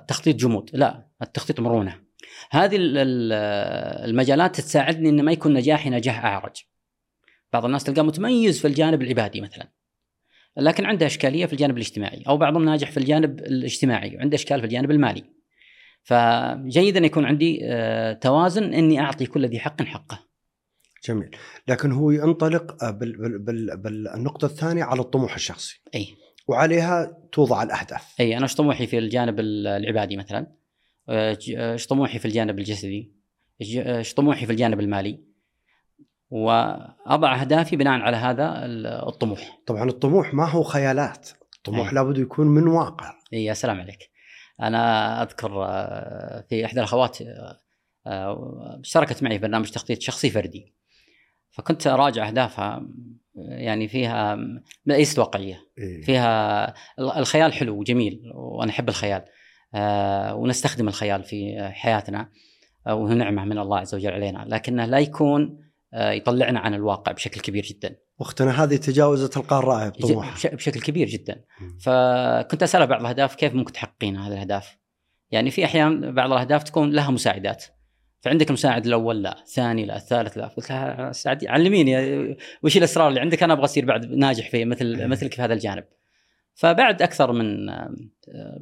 التخطيط 0.00 0.36
جمود. 0.36 0.70
لا 0.72 1.08
التخطيط 1.22 1.60
مرونة. 1.60 2.00
هذه 2.50 2.76
ال- 2.76 2.98
ال- 2.98 3.32
المجالات 4.10 4.56
تساعدني 4.60 5.08
إن 5.08 5.24
ما 5.24 5.32
يكون 5.32 5.54
نجاحي 5.54 5.90
نجاح 5.90 6.24
أعرج. 6.24 6.62
بعض 7.52 7.64
الناس 7.64 7.84
تلقاه 7.84 8.02
متميز 8.02 8.60
في 8.60 8.68
الجانب 8.68 9.02
العبادي 9.02 9.40
مثلا 9.40 9.68
لكن 10.56 10.84
عنده 10.84 11.06
إشكالية 11.06 11.46
في 11.46 11.52
الجانب 11.52 11.76
الاجتماعي 11.76 12.22
أو 12.28 12.36
بعضهم 12.36 12.64
ناجح 12.64 12.90
في 12.90 12.96
الجانب 12.96 13.38
الاجتماعي 13.38 14.16
وعنده 14.16 14.34
إشكال 14.34 14.60
في 14.60 14.66
الجانب 14.66 14.90
المالي. 14.90 15.24
فجيد 16.02 16.96
إن 16.96 17.04
يكون 17.04 17.24
عندي 17.24 17.60
آه، 17.62 18.12
توازن 18.12 18.74
إني 18.74 19.00
أعطي 19.00 19.26
كل 19.26 19.46
ذي 19.46 19.58
حق 19.58 19.82
حقه. 19.82 20.18
جميل. 21.04 21.30
لكن 21.68 21.92
هو 21.92 22.10
ينطلق 22.10 22.84
آه، 22.84 22.90
بال 22.90 23.16
بال 23.16 23.38
بال 23.38 23.76
بالنقطة 23.76 24.46
الثانية 24.46 24.84
على 24.84 25.00
الطموح 25.00 25.34
الشخصي. 25.34 25.82
إي. 25.94 26.08
وعليها 26.48 27.18
توضع 27.32 27.62
الأهداف. 27.62 28.14
أي 28.20 28.36
أنا 28.36 28.42
إيش 28.42 28.54
طموحي 28.54 28.86
في 28.86 28.98
الجانب 28.98 29.40
ال- 29.40 29.66
العبادي 29.66 30.16
مثلا؟ 30.16 30.46
آه، 31.08 31.38
آه، 31.56 31.72
إيش 31.72 31.86
طموحي 31.86 32.18
في 32.18 32.24
الجانب 32.24 32.58
الجسدي؟ 32.58 33.12
آه، 33.78 33.98
إيش 33.98 34.14
طموحي 34.14 34.46
في 34.46 34.52
الجانب 34.52 34.80
المالي؟ 34.80 35.20
وأضع 36.30 37.40
أهدافي 37.40 37.76
بناء 37.76 38.00
على 38.00 38.16
هذا 38.16 38.64
ال- 38.64 38.86
الطموح. 38.86 39.58
طبعا 39.66 39.88
الطموح 39.88 40.34
ما 40.34 40.48
هو 40.48 40.62
خيالات. 40.62 41.28
الطموح 41.56 41.88
أي. 41.88 41.94
لابد 41.94 42.18
يكون 42.18 42.46
من 42.46 42.68
واقع. 42.68 43.14
أي 43.32 43.44
يا 43.44 43.54
سلام 43.54 43.80
عليك. 43.80 44.10
أنا 44.62 45.22
أذكر 45.22 45.48
في 46.48 46.64
إحدى 46.64 46.78
الأخوات 46.80 47.18
اشتركت 48.06 49.22
معي 49.22 49.38
في 49.38 49.42
برنامج 49.42 49.70
تخطيط 49.70 50.00
شخصي 50.00 50.30
فردي. 50.30 50.74
فكنت 51.50 51.86
أراجع 51.86 52.28
أهدافها. 52.28 52.86
يعني 53.48 53.88
فيها 53.88 54.36
ليست 54.86 55.18
واقعية. 55.18 55.60
إيه. 55.78 56.02
فيها 56.02 56.74
الخيال 56.98 57.52
حلو 57.52 57.78
وجميل 57.78 58.22
وأنا 58.34 58.70
أحب 58.70 58.88
الخيال. 58.88 59.24
آه، 59.74 60.34
ونستخدم 60.34 60.88
الخيال 60.88 61.24
في 61.24 61.68
حياتنا 61.72 62.30
آه، 62.86 62.94
وهو 62.94 63.14
نعمة 63.14 63.44
من 63.44 63.58
الله 63.58 63.78
عز 63.78 63.94
وجل 63.94 64.12
علينا. 64.12 64.44
لكنه 64.48 64.84
لا 64.84 64.98
يكون 64.98 65.58
آه، 65.94 66.10
يطلعنا 66.10 66.60
عن 66.60 66.74
الواقع 66.74 67.12
بشكل 67.12 67.40
كبير 67.40 67.62
جدا. 67.64 67.96
واختنا 68.18 68.64
هذه 68.64 68.76
تجاوزت 68.76 69.36
القاره 69.36 69.88
بطموحها 69.88 70.34
بش- 70.34 70.46
بشكل 70.46 70.80
كبير 70.80 71.08
جدا. 71.08 71.44
فكنت 71.80 72.62
اسالها 72.62 72.86
بعض 72.86 73.00
الأهداف 73.00 73.34
كيف 73.34 73.54
ممكن 73.54 73.72
تحققين 73.72 74.16
هذه 74.16 74.32
الأهداف؟ 74.32 74.78
يعني 75.30 75.50
في 75.50 75.64
أحيان 75.64 76.14
بعض 76.14 76.32
الأهداف 76.32 76.62
تكون 76.62 76.90
لها 76.90 77.10
مساعدات. 77.10 77.64
فعندك 78.20 78.48
المساعد 78.48 78.86
الأول؟ 78.86 79.22
لا، 79.22 79.40
الثاني؟ 79.40 79.84
لا، 79.84 79.96
الثالث؟ 79.96 80.36
لا، 80.36 80.46
قلت 80.46 80.70
لها 80.70 81.12
سعد 81.12 81.46
علميني 81.46 81.96
وش 82.62 82.76
الاسرار 82.76 83.08
اللي 83.08 83.20
عندك؟ 83.20 83.42
أنا 83.42 83.52
أبغى 83.52 83.64
أصير 83.64 83.84
بعد 83.84 84.06
ناجح 84.06 84.50
في 84.50 84.64
مثل 84.64 85.06
مثلك 85.06 85.34
في 85.34 85.42
هذا 85.42 85.54
الجانب. 85.54 85.84
فبعد 86.54 87.02
أكثر 87.02 87.32
من 87.32 87.68
آه، 87.68 87.94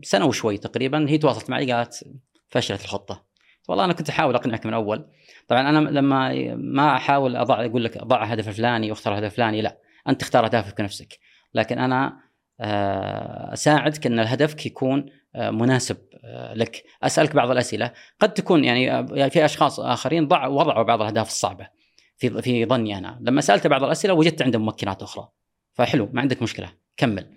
سنة 0.02 0.26
وشوي 0.26 0.58
تقريبا 0.58 1.10
هي 1.10 1.18
تواصلت 1.18 1.50
معي 1.50 1.72
قالت 1.72 2.04
فشلت 2.48 2.84
الخطة. 2.84 3.26
والله 3.68 3.84
أنا 3.84 3.92
كنت 3.92 4.08
أحاول 4.08 4.34
أقنعك 4.34 4.66
من 4.66 4.74
أول. 4.74 5.06
طبعا 5.48 5.60
أنا 5.60 5.78
لما 5.78 6.54
ما 6.54 6.96
أحاول 6.96 7.36
أضع 7.36 7.64
أقول 7.64 7.84
لك 7.84 7.98
ضع 8.04 8.24
هدف 8.24 8.48
الفلاني 8.48 8.90
واختار 8.90 9.12
الهدف 9.12 9.32
الفلاني 9.32 9.62
لا، 9.62 9.78
أنت 10.08 10.20
تختار 10.20 10.44
أهدافك 10.44 10.80
بنفسك. 10.80 11.18
لكن 11.54 11.78
أنا 11.78 12.20
آه، 12.60 13.52
أساعدك 13.52 14.06
إن 14.06 14.18
هدفك 14.18 14.66
يكون 14.66 15.06
مناسب 15.36 15.96
آه، 16.24 16.54
لك. 16.54 16.84
أسألك 17.02 17.34
بعض 17.34 17.50
الأسئلة. 17.50 17.92
قد 18.20 18.34
تكون 18.34 18.64
يعني 18.64 18.92
آه، 18.92 19.28
في 19.28 19.44
أشخاص 19.44 19.80
آخرين 19.80 20.28
ضع 20.28 20.46
وضعوا 20.46 20.82
بعض 20.82 21.00
الأهداف 21.00 21.28
الصعبة 21.28 21.68
في 22.16 22.42
في 22.42 22.66
ظني 22.66 22.98
أنا. 22.98 23.18
لما 23.20 23.40
سألت 23.40 23.66
بعض 23.66 23.84
الأسئلة 23.84 24.14
وجدت 24.14 24.42
عنده 24.42 24.58
ممكنات 24.58 25.02
أخرى. 25.02 25.28
فحلو 25.72 26.08
ما 26.12 26.20
عندك 26.20 26.42
مشكلة. 26.42 26.72
كمل. 26.96 27.30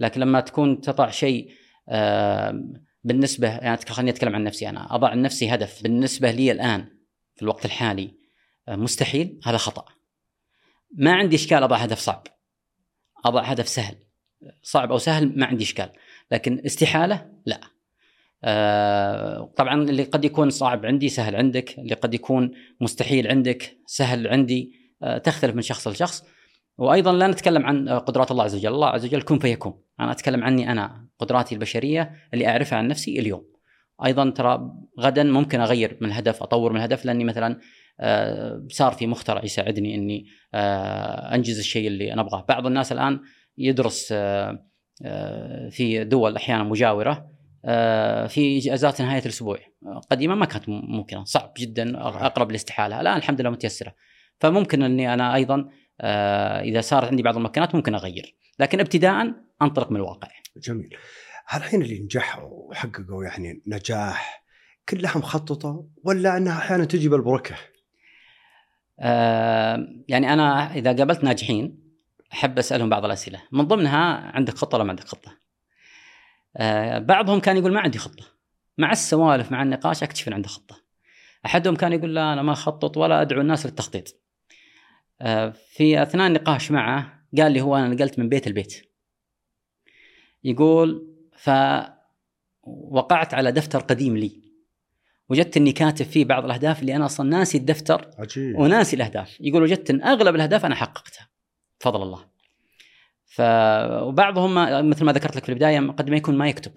لكن 0.00 0.20
لما 0.20 0.40
تكون 0.40 0.80
تضع 0.80 1.10
شيء 1.10 1.48
بالنسبة 3.04 3.48
يعني 3.48 3.76
خليني 3.76 4.10
أتكلم 4.10 4.34
عن 4.34 4.44
نفسي 4.44 4.68
أنا. 4.68 4.94
أضع 4.94 5.14
لنفسي 5.14 5.54
هدف 5.54 5.82
بالنسبة 5.82 6.30
لي 6.30 6.52
الآن 6.52 6.88
في 7.34 7.42
الوقت 7.42 7.64
الحالي 7.64 8.14
آه، 8.68 8.76
مستحيل 8.76 9.40
هذا 9.44 9.56
خطأ. 9.56 9.84
ما 10.94 11.12
عندي 11.12 11.36
إشكال 11.36 11.62
أضع 11.62 11.76
هدف 11.76 11.98
صعب. 11.98 12.26
أضع 13.24 13.42
هدف 13.42 13.68
سهل. 13.68 13.96
صعب 14.62 14.92
أو 14.92 14.98
سهل 14.98 15.38
ما 15.38 15.46
عندي 15.46 15.64
إشكال. 15.64 15.92
لكن 16.32 16.62
استحالة 16.66 17.26
لا. 17.46 17.60
آه 18.44 19.52
طبعا 19.56 19.82
اللي 19.82 20.02
قد 20.02 20.24
يكون 20.24 20.50
صعب 20.50 20.86
عندي 20.86 21.08
سهل 21.08 21.36
عندك 21.36 21.78
اللي 21.78 21.94
قد 21.94 22.14
يكون 22.14 22.50
مستحيل 22.80 23.28
عندك 23.28 23.76
سهل 23.86 24.28
عندي 24.28 24.72
آه 25.02 25.18
تختلف 25.18 25.54
من 25.54 25.62
شخص 25.62 25.88
لشخص. 25.88 26.24
وأيضا 26.78 27.12
لا 27.12 27.26
نتكلم 27.26 27.66
عن 27.66 27.88
قدرات 27.88 28.30
الله 28.30 28.44
عز 28.44 28.54
وجل. 28.54 28.74
الله 28.74 28.88
عز 28.88 29.04
وجل 29.04 29.22
كن 29.22 29.38
فيكون. 29.38 29.82
أنا 30.00 30.12
أتكلم 30.12 30.44
عني 30.44 30.72
أنا 30.72 31.08
قدراتي 31.18 31.54
البشرية 31.54 32.12
اللي 32.34 32.48
أعرفها 32.48 32.78
عن 32.78 32.88
نفسي 32.88 33.18
اليوم. 33.18 33.52
أيضا 34.04 34.30
ترى 34.30 34.72
غدا 35.00 35.22
ممكن 35.22 35.60
أغير 35.60 35.98
من 36.00 36.08
الهدف 36.08 36.42
أطور 36.42 36.72
من 36.72 36.76
الهدف 36.76 37.04
لأني 37.04 37.24
مثلا 37.24 37.58
آه، 38.00 38.66
صار 38.68 38.92
في 38.92 39.06
مخترع 39.06 39.44
يساعدني 39.44 39.94
إني 39.94 40.26
أنجز 41.34 41.58
الشيء 41.58 41.86
اللي 41.86 42.12
أنا 42.12 42.22
أبغاه. 42.22 42.44
بعض 42.48 42.66
الناس 42.66 42.92
الآن 42.92 43.20
يدرس 43.58 44.14
في 45.70 46.04
دول 46.04 46.36
أحيانا 46.36 46.62
مجاورة 46.62 47.32
آه، 47.64 48.26
في 48.26 48.58
إجازات 48.58 49.02
نهاية 49.02 49.22
الأسبوع. 49.22 49.58
آه، 49.86 50.00
قديما 50.10 50.34
ما 50.34 50.46
كانت 50.46 50.68
ممكنة 50.68 51.24
صعب 51.24 51.52
جدا 51.58 52.06
أقرب 52.06 52.50
للاستحاله 52.50 53.00
الآن 53.00 53.16
الحمد 53.16 53.40
لله 53.40 53.50
متيسرة. 53.50 53.94
فممكن 54.40 54.82
أني 54.82 55.14
أنا 55.14 55.34
أيضا 55.34 55.68
آه، 56.00 56.60
إذا 56.60 56.80
صارت 56.80 57.08
عندي 57.08 57.22
بعض 57.22 57.36
المكانات 57.36 57.74
ممكن 57.74 57.94
أغير. 57.94 58.36
لكن 58.58 58.80
ابتداء 58.80 59.34
انطلق 59.62 59.90
من 59.90 59.96
الواقع. 59.96 60.28
جميل. 60.56 60.96
الحين 61.54 61.82
اللي 61.82 61.98
نجحوا 61.98 62.48
وحققوا 62.48 63.24
يعني 63.24 63.62
نجاح 63.66 64.44
كلها 64.88 65.18
مخططه 65.18 65.86
ولا 66.04 66.36
أنها 66.36 66.58
أحيانا 66.58 66.84
تجي 66.84 67.08
بالبركة؟ 67.08 67.54
آه، 69.00 69.88
يعني 70.08 70.32
أنا 70.32 70.74
إذا 70.74 70.92
قابلت 70.96 71.24
ناجحين 71.24 71.81
أحب 72.32 72.58
أسألهم 72.58 72.88
بعض 72.88 73.04
الأسئلة. 73.04 73.42
من 73.52 73.64
ضمنها 73.64 74.30
عندك 74.36 74.54
خطة 74.54 74.76
ولا 74.76 74.84
ما 74.84 74.90
عندك 74.90 75.04
خطة؟ 75.04 75.38
آه، 76.56 76.98
بعضهم 76.98 77.40
كان 77.40 77.56
يقول 77.56 77.72
ما 77.72 77.80
عندي 77.80 77.98
خطة. 77.98 78.24
مع 78.78 78.92
السوالف 78.92 79.52
مع 79.52 79.62
النقاش 79.62 80.02
أكتشف 80.02 80.28
إن 80.28 80.32
عنده 80.32 80.48
خطة. 80.48 80.82
أحدهم 81.46 81.76
كان 81.76 81.92
يقول 81.92 82.14
لا 82.14 82.32
أنا 82.32 82.42
ما 82.42 82.52
أخطط 82.52 82.96
ولا 82.96 83.22
أدعو 83.22 83.40
الناس 83.40 83.66
للتخطيط. 83.66 84.20
آه، 85.20 85.50
في 85.50 86.02
أثناء 86.02 86.26
النقاش 86.26 86.70
معه 86.70 87.22
قال 87.38 87.52
لي 87.52 87.60
هو 87.60 87.76
أنا 87.76 87.88
نقلت 87.88 88.18
من 88.18 88.28
بيت 88.28 88.48
لبيت. 88.48 88.92
يقول 90.44 91.16
فوقعت 91.36 93.34
على 93.34 93.52
دفتر 93.52 93.78
قديم 93.78 94.16
لي. 94.16 94.42
وجدت 95.28 95.56
إني 95.56 95.72
كاتب 95.72 96.06
فيه 96.06 96.24
بعض 96.24 96.44
الأهداف 96.44 96.80
اللي 96.80 96.96
أنا 96.96 97.06
أصلا 97.06 97.30
ناسي 97.30 97.58
الدفتر 97.58 98.10
عجيب. 98.18 98.58
وناسي 98.58 98.96
الأهداف. 98.96 99.40
يقول 99.40 99.62
وجدت 99.62 99.90
إن 99.90 100.02
أغلب 100.02 100.34
الأهداف 100.34 100.66
أنا 100.66 100.74
حققتها. 100.74 101.31
بفضل 101.82 102.02
الله. 102.02 102.24
ف 103.24 103.40
وبعضهم 104.02 104.54
مثل 104.90 105.04
ما 105.04 105.12
ذكرت 105.12 105.36
لك 105.36 105.44
في 105.44 105.48
البداية 105.48 105.80
قد 105.80 106.10
ما 106.10 106.16
يكون 106.16 106.38
ما 106.38 106.48
يكتب 106.48 106.72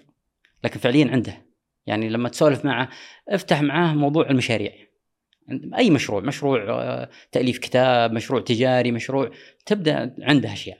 لكن 0.63 0.79
فعليا 0.79 1.12
عنده. 1.12 1.45
يعني 1.85 2.09
لما 2.09 2.29
تسولف 2.29 2.65
معه 2.65 2.89
افتح 3.29 3.62
معاه 3.62 3.93
موضوع 3.93 4.29
المشاريع. 4.29 4.71
أي 5.77 5.89
مشروع 5.89 6.21
مشروع 6.21 6.65
آه، 6.69 7.09
تأليف 7.31 7.57
كتاب 7.57 8.12
مشروع 8.12 8.41
تجاري 8.41 8.91
مشروع 8.91 9.31
تبدأ 9.65 10.15
عنده 10.21 10.53
أشياء. 10.53 10.77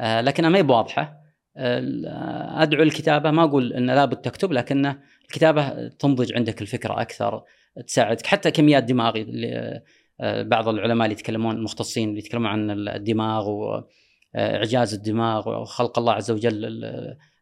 آه، 0.00 0.20
لكنها 0.20 0.50
ما 0.50 0.58
هي 0.58 0.62
بواضحة. 0.62 1.20
آه، 1.56 2.62
أدعو 2.62 2.82
الكتابة 2.82 3.30
ما 3.30 3.44
أقول 3.44 3.72
إن 3.72 3.86
لابد 3.90 4.16
تكتب 4.16 4.52
لكن 4.52 4.94
الكتابة 5.22 5.88
تنضج 5.88 6.32
عندك 6.34 6.62
الفكرة 6.62 7.00
أكثر 7.00 7.44
تساعدك 7.86 8.26
حتى 8.26 8.50
كميات 8.50 8.84
دماغ 8.84 9.16
اللي 9.16 9.82
بعض 10.22 10.68
العلماء 10.68 11.06
اللي 11.06 11.18
يتكلمون 11.18 11.56
المختصين 11.56 12.08
اللي 12.08 12.18
يتكلمون 12.18 12.46
عن 12.46 12.70
الدماغ 12.88 13.48
واعجاز 14.34 14.94
الدماغ 14.94 15.60
وخلق 15.60 15.98
الله 15.98 16.12
عز 16.12 16.30
وجل 16.30 16.82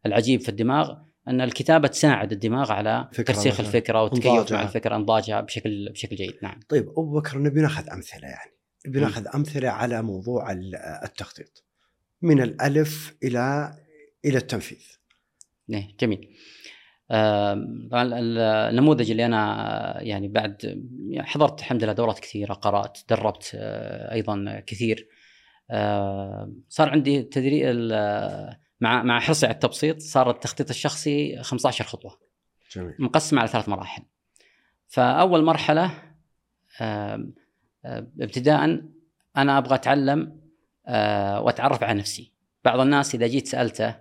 العجيب 0.07 0.41
في 0.41 0.49
الدماغ 0.49 0.95
أن 1.29 1.41
الكتابة 1.41 1.89
تساعد 1.89 2.33
الدماغ 2.33 2.73
على 2.73 3.09
ترسيخ 3.27 3.61
الفكرة 3.61 4.03
والتكيف 4.03 4.53
مع 4.53 4.63
الفكرة 4.63 4.97
أنضاجها 4.97 5.41
بشكل 5.41 5.89
بشكل 5.93 6.17
جيد 6.17 6.35
نعم. 6.43 6.61
طيب 6.69 6.89
أبو 6.89 7.21
بكر 7.21 7.39
نبي 7.39 7.61
ناخذ 7.61 7.91
أمثلة 7.91 8.29
يعني 8.29 8.51
نبي 8.87 9.01
ناخذ 9.01 9.27
أمثلة 9.35 9.69
على 9.69 10.03
موضوع 10.03 10.53
التخطيط 11.05 11.65
من 12.23 12.43
الألف 12.43 13.17
إلى 13.23 13.75
إلى 14.25 14.39
التنفيذ. 14.39 14.87
إيه 15.71 15.97
جميل. 16.01 16.37
طبعا 17.91 18.19
النموذج 18.71 19.11
اللي 19.11 19.27
أنا 19.27 20.03
يعني 20.03 20.29
بعد 20.29 20.83
حضرت 21.19 21.61
الحمد 21.61 21.85
لله 21.85 21.93
دورات 21.93 22.19
كثيرة 22.19 22.55
قرأت 22.55 22.99
دربت 23.09 23.51
آه، 23.55 24.13
أيضا 24.13 24.63
كثير. 24.67 25.09
صار 26.69 26.91
عندي 26.91 27.23
تدريب 27.23 27.77
مع 28.81 29.03
مع 29.03 29.21
حرصي 29.21 29.47
على 29.47 29.55
التبسيط 29.55 30.01
صار 30.01 30.31
التخطيط 30.31 30.71
الشخصي 30.71 31.43
15 31.43 31.85
خطوة. 31.85 32.19
جميل. 32.73 32.95
مقسم 32.99 33.39
على 33.39 33.49
ثلاث 33.49 33.69
مراحل. 33.69 34.03
فأول 34.87 35.45
مرحلة 35.45 35.91
ابتداء 38.21 38.83
أنا 39.37 39.59
أبغى 39.59 39.75
أتعلم 39.75 40.41
وأتعرف 41.41 41.83
على 41.83 41.99
نفسي. 41.99 42.33
بعض 42.65 42.81
الناس 42.81 43.15
إذا 43.15 43.27
جيت 43.27 43.47
سألته 43.47 43.95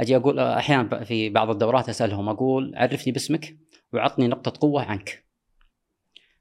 أجي 0.00 0.16
أقول 0.16 0.38
أحيانا 0.38 1.04
في 1.04 1.28
بعض 1.28 1.50
الدورات 1.50 1.88
أسألهم 1.88 2.28
أقول 2.28 2.72
عرفني 2.76 3.12
باسمك 3.12 3.56
وعطني 3.92 4.28
نقطة 4.28 4.52
قوة 4.60 4.82
عنك. 4.82 5.24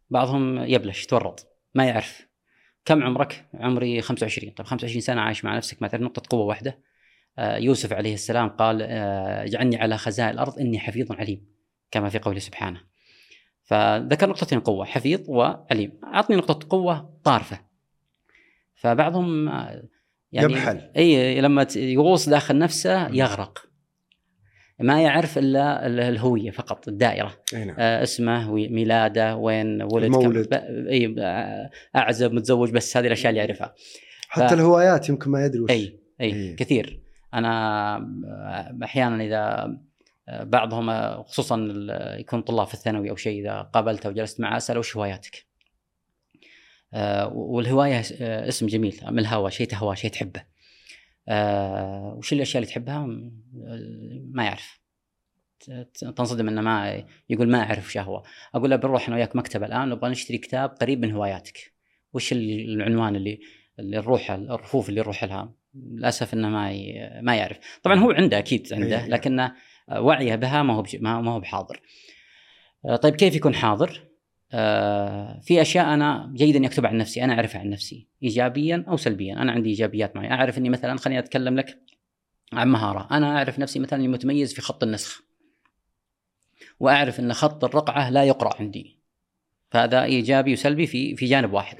بعضهم 0.09 0.57
يبلش 0.57 1.03
يتورط 1.03 1.47
ما 1.73 1.85
يعرف. 1.85 2.27
كم 2.85 3.03
عمرك؟ 3.03 3.49
عمري 3.53 4.01
25 4.01 4.53
طيب 4.53 4.67
25 4.67 5.01
سنة 5.01 5.21
عايش 5.21 5.45
مع 5.45 5.57
نفسك 5.57 5.77
تعرف 5.79 5.95
نقطة 5.95 6.21
قوة 6.29 6.45
واحدة. 6.45 6.79
آه، 7.37 7.57
يوسف 7.57 7.93
عليه 7.93 8.13
السلام 8.13 8.49
قال 8.49 8.81
آه، 8.81 9.43
اجعلني 9.43 9.77
على 9.77 9.97
خزائن 9.97 10.29
الأرض 10.29 10.59
إني 10.59 10.79
حفيظ 10.79 11.11
عليم 11.11 11.45
كما 11.91 12.09
في 12.09 12.19
قوله 12.19 12.39
سبحانه. 12.39 12.81
فذكر 13.63 14.29
نقطتين 14.29 14.59
قوة 14.59 14.85
حفيظ 14.85 15.29
وعليم. 15.29 15.99
أعطني 16.03 16.35
نقطة 16.35 16.67
قوة 16.69 17.19
طارفة. 17.23 17.59
فبعضهم 18.75 19.49
آه، 19.49 19.83
يعني 20.33 20.53
يبحل. 20.53 20.81
إي 20.97 21.41
لما 21.41 21.67
يغوص 21.75 22.29
داخل 22.29 22.57
نفسه 22.57 23.07
يغرق. 23.07 23.65
ما 24.79 25.01
يعرف 25.01 25.37
إلا 25.37 25.87
الهوية 25.87 26.51
فقط 26.51 26.87
الدائرة. 26.87 27.37
نعم. 27.53 27.75
آه 27.79 28.03
اسمه 28.03 28.51
ميلاده 28.51 29.35
وين 29.35 29.81
ولد 29.81 30.03
المولد. 30.03 30.45
كم 30.45 30.57
إي 30.87 31.15
أعزب 31.95 32.33
متزوج 32.33 32.71
بس 32.71 32.97
هذه 32.97 33.07
الأشياء 33.07 33.29
اللي 33.29 33.39
يعرفها. 33.39 33.73
حتى 34.29 34.47
ف... 34.47 34.53
الهوايات 34.53 35.09
يمكن 35.09 35.31
ما 35.31 35.45
يدري 35.45 35.59
وش. 35.59 35.69
إي 35.71 35.99
إي, 36.21 36.33
أي. 36.33 36.55
كثير. 36.55 37.03
أنا 37.33 37.95
آه، 37.97 38.77
أحيانا 38.83 39.23
إذا 39.23 39.73
آه، 40.29 40.43
بعضهم 40.43 40.89
آه، 40.89 41.23
خصوصا 41.23 41.67
يكون 42.19 42.41
طلاب 42.41 42.67
في 42.67 42.73
الثانوي 42.73 43.09
أو 43.09 43.15
شيء 43.15 43.41
إذا 43.41 43.61
قابلته 43.61 44.09
وجلست 44.09 44.39
معه 44.39 44.57
أسأله 44.57 44.79
وش 44.79 44.97
هواياتك؟ 44.97 45.45
والهواية 47.31 47.99
اسم 48.21 48.67
جميل 48.67 48.99
من 49.09 49.19
الهوى 49.19 49.51
شيء 49.51 49.67
تهواه 49.67 49.95
شيء 49.95 50.11
تحبه. 50.11 50.43
آه 51.27 52.13
وش 52.17 52.33
الأشياء 52.33 52.63
اللي 52.63 52.71
تحبها؟ 52.73 53.05
ما 54.31 54.43
يعرف. 54.43 54.83
تنصدم 56.15 56.47
إنه 56.47 56.61
ما 56.61 57.03
يقول 57.29 57.49
ما 57.49 57.63
أعرف 57.63 57.85
وش 57.85 57.97
هو 57.97 58.23
أقول 58.55 58.69
له 58.69 58.75
بنروح 58.75 59.07
أنا 59.07 59.15
وياك 59.15 59.35
مكتبة 59.35 59.65
الآن 59.65 59.89
نبغى 59.89 60.09
نشتري 60.09 60.37
كتاب 60.37 60.69
قريب 60.69 61.01
من 61.01 61.11
هواياتك. 61.11 61.73
وش 62.13 62.33
العنوان 62.33 63.15
اللي 63.15 63.39
اللي 63.79 63.97
نروح 63.97 64.31
الرفوف 64.31 64.89
اللي 64.89 65.01
نروح 65.01 65.23
لها؟ 65.23 65.53
للأسف 65.75 66.33
إنه 66.33 66.49
ما 66.49 66.71
ما 67.21 67.35
يعرف. 67.35 67.59
طبعا 67.83 67.99
هو 67.99 68.11
عنده 68.11 68.37
أكيد 68.37 68.73
عنده 68.73 69.07
لكن 69.07 69.49
وعيه 69.91 70.35
بها 70.35 70.63
ما 70.63 70.73
هو 70.73 70.83
ما 71.01 71.31
هو 71.31 71.39
بحاضر. 71.39 71.81
آه، 72.85 72.95
طيب 72.95 73.15
كيف 73.15 73.35
يكون 73.35 73.55
حاضر؟ 73.55 74.12
آه، 74.53 75.39
في 75.39 75.61
أشياء 75.61 75.93
أنا 75.93 76.31
جيد 76.35 76.55
اني 76.55 76.67
اكتبها 76.67 76.89
عن 76.89 76.97
نفسي 76.97 77.23
أنا 77.23 77.33
أعرفها 77.33 77.61
عن 77.61 77.69
نفسي 77.69 78.07
ايجابيا 78.23 78.85
أو 78.87 78.97
سلبيا. 78.97 79.33
أنا 79.33 79.51
عندي 79.51 79.69
إيجابيات 79.69 80.15
معي. 80.15 80.31
أعرف 80.31 80.57
إني 80.57 80.69
مثلا 80.69 80.97
خليني 80.97 81.19
أتكلم 81.19 81.55
لك 81.55 81.79
عن 82.53 82.67
مهارة. 82.67 83.07
أنا 83.11 83.37
أعرف 83.37 83.59
نفسي 83.59 83.79
مثلا 83.79 83.99
إني 83.99 84.07
متميز 84.07 84.53
في 84.53 84.61
خط 84.61 84.83
النسخ. 84.83 85.21
وأعرف 86.79 87.19
إن 87.19 87.33
خط 87.33 87.63
الرقعة 87.63 88.09
لا 88.09 88.23
يقرأ 88.23 88.55
عندي. 88.59 88.99
فهذا 89.71 90.03
إيجابي 90.03 90.53
وسلبي 90.53 90.87
في 90.87 91.15
في 91.15 91.25
جانب 91.25 91.53
واحد. 91.53 91.77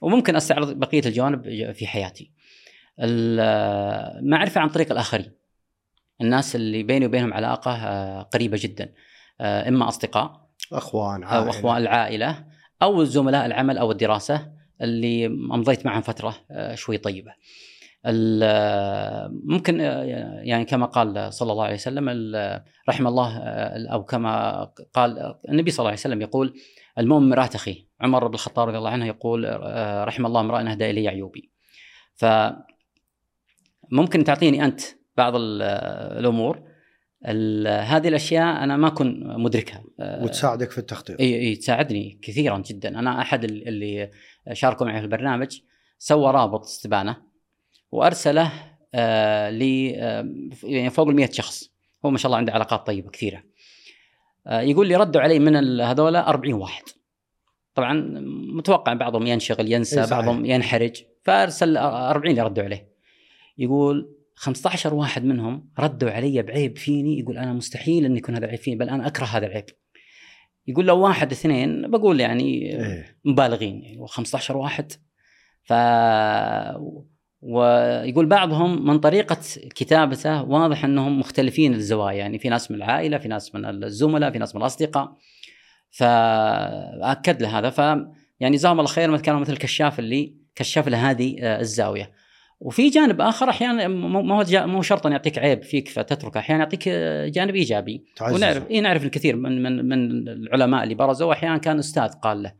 وممكن 0.00 0.36
أستعرض 0.36 0.78
بقية 0.78 1.02
الجوانب 1.06 1.72
في 1.72 1.86
حياتي. 1.86 2.30
المعرفه 3.00 4.60
عن 4.60 4.68
طريق 4.68 4.92
الآخرين. 4.92 5.32
الناس 6.20 6.56
اللي 6.56 6.82
بيني 6.82 7.06
وبينهم 7.06 7.34
علاقة 7.34 7.70
آه، 7.70 8.22
قريبة 8.22 8.58
جدا. 8.60 8.92
آه، 9.40 9.68
إما 9.68 9.88
أصدقاء 9.88 10.47
أخوان 10.72 11.24
عائلة. 11.24 11.44
أو 11.44 11.50
أخوان 11.50 11.76
العائلة 11.76 12.44
أو 12.82 13.04
زملاء 13.04 13.46
العمل 13.46 13.78
أو 13.78 13.92
الدراسة 13.92 14.52
اللي 14.82 15.26
امضيت 15.26 15.86
معهم 15.86 16.02
فترة 16.02 16.36
آه، 16.50 16.74
شوي 16.74 16.98
طيبة. 16.98 17.32
ممكن 19.44 19.80
آه، 19.80 20.02
يعني 20.42 20.64
كما 20.64 20.86
قال 20.86 21.32
صلى 21.32 21.52
الله 21.52 21.64
عليه 21.64 21.74
وسلم 21.74 22.08
رحم 22.88 23.06
الله 23.06 23.38
آه، 23.38 23.92
أو 23.92 24.04
كما 24.04 24.64
قال 24.94 25.34
النبي 25.48 25.70
صلى 25.70 25.78
الله 25.78 25.90
عليه 25.90 26.00
وسلم 26.00 26.22
يقول 26.22 26.54
المؤمن 26.98 27.28
مرآة 27.28 27.50
أخيه 27.54 27.88
عمر 28.00 28.26
بن 28.26 28.34
الخطاب 28.34 28.68
رضي 28.68 28.78
الله 28.78 28.90
عنه 28.90 29.06
يقول 29.06 29.60
رحم 30.08 30.26
الله 30.26 30.40
امرأ 30.40 30.70
اهدى 30.70 30.90
إلي 30.90 31.08
عيوبي 31.08 31.52
ف 32.14 32.24
ممكن 33.92 34.24
تعطيني 34.24 34.64
أنت 34.64 34.80
بعض 35.16 35.32
الأمور 35.36 36.67
هذه 37.24 38.08
الأشياء 38.08 38.64
أنا 38.64 38.76
ما 38.76 38.88
كنت 38.88 39.26
مدركها. 39.26 39.84
آه، 40.00 40.24
وتساعدك 40.24 40.70
في 40.70 40.78
التخطيط. 40.78 41.20
اي 41.20 41.40
إي 41.40 41.56
تساعدني 41.56 42.18
كثيرا 42.22 42.58
جدا. 42.58 42.88
أنا 42.88 43.20
أحد 43.20 43.44
اللي 43.44 44.10
شاركوا 44.52 44.86
معي 44.86 44.98
في 44.98 45.04
البرنامج 45.04 45.60
سوى 45.98 46.30
رابط 46.32 46.60
استبانة 46.60 47.16
وأرسله 47.92 48.52
آه 48.94 49.50
ل 49.50 49.92
آه 49.96 50.28
يعني 50.62 50.90
فوق 50.90 51.08
ال 51.08 51.16
100 51.16 51.30
شخص. 51.30 51.70
هو 52.04 52.10
ما 52.10 52.18
شاء 52.18 52.26
الله 52.26 52.38
عنده 52.38 52.52
علاقات 52.52 52.86
طيبة 52.86 53.10
كثيرة. 53.10 53.42
آه 54.46 54.60
يقول 54.60 54.88
لي 54.88 54.96
ردوا 54.96 55.20
علي 55.20 55.38
من 55.38 55.80
هذولا 55.80 56.28
40 56.28 56.54
واحد. 56.54 56.82
طبعا 57.74 58.20
متوقع 58.54 58.92
بعضهم 58.92 59.26
ينشغل 59.26 59.72
ينسى 59.72 60.06
بعضهم 60.10 60.44
ينحرج 60.44 61.02
فأرسل 61.22 61.76
40 61.76 62.30
اللي 62.30 62.42
ردوا 62.42 62.64
عليه. 62.64 62.88
يقول 63.58 64.17
15 64.38 64.94
واحد 64.94 65.24
منهم 65.24 65.68
ردوا 65.78 66.10
علي 66.10 66.42
بعيب 66.42 66.78
فيني 66.78 67.18
يقول 67.18 67.38
أنا 67.38 67.52
مستحيل 67.52 68.04
ان 68.04 68.16
يكون 68.16 68.34
هذا 68.34 68.46
عيب 68.46 68.58
فيني 68.58 68.76
بل 68.76 68.88
أنا 68.88 69.06
أكره 69.06 69.24
هذا 69.24 69.46
العيب. 69.46 69.64
يقول 70.66 70.86
لو 70.86 70.98
واحد 70.98 71.32
اثنين 71.32 71.90
بقول 71.90 72.20
يعني 72.20 72.44
إيه. 72.44 73.18
مبالغين 73.24 73.82
يعني 73.82 74.06
و15 74.06 74.50
واحد. 74.50 74.92
ف 75.62 75.72
ويقول 77.40 78.26
بعضهم 78.26 78.86
من 78.86 78.98
طريقة 78.98 79.38
كتابته 79.74 80.42
واضح 80.42 80.84
أنهم 80.84 81.20
مختلفين 81.20 81.74
الزوايا 81.74 82.16
يعني 82.16 82.38
في 82.38 82.48
ناس 82.48 82.70
من 82.70 82.76
العائلة 82.76 83.18
في 83.18 83.28
ناس 83.28 83.54
من 83.54 83.84
الزملاء 83.84 84.30
في 84.30 84.38
ناس 84.38 84.54
من 84.54 84.60
الأصدقاء. 84.60 85.16
فأكد 85.90 87.42
له 87.42 87.58
هذا 87.58 87.70
ف 87.70 87.78
يعني 88.40 88.56
جزاهم 88.56 88.80
الله 88.80 88.90
خير 88.90 89.16
كانوا 89.16 89.40
مثل 89.40 89.52
الكشاف 89.52 89.98
اللي 89.98 90.34
كشف 90.54 90.88
له 90.88 91.10
هذه 91.10 91.36
الزاوية. 91.42 92.17
وفي 92.60 92.88
جانب 92.90 93.20
آخر 93.20 93.50
أحيانا 93.50 93.88
مو 93.88 94.42
مو 94.66 94.82
شرط 94.82 95.06
أن 95.06 95.12
يعطيك 95.12 95.38
عيب 95.38 95.62
فيك 95.62 95.88
فتتركه 95.88 96.38
أحيانا 96.38 96.62
يعطيك 96.62 96.84
آه، 96.88 97.28
جانب 97.28 97.54
إيجابي 97.54 98.04
تعزز. 98.16 98.34
ونعرف 98.36 98.70
اي 98.70 98.80
نعرف 98.80 99.04
الكثير 99.04 99.36
من 99.36 99.62
من 99.62 99.88
من 99.88 100.28
العلماء 100.28 100.82
اللي 100.84 100.94
برزوا 100.94 101.32
أحيانا 101.32 101.58
كان 101.58 101.78
أستاذ 101.78 102.08
قال 102.12 102.42
له 102.42 102.52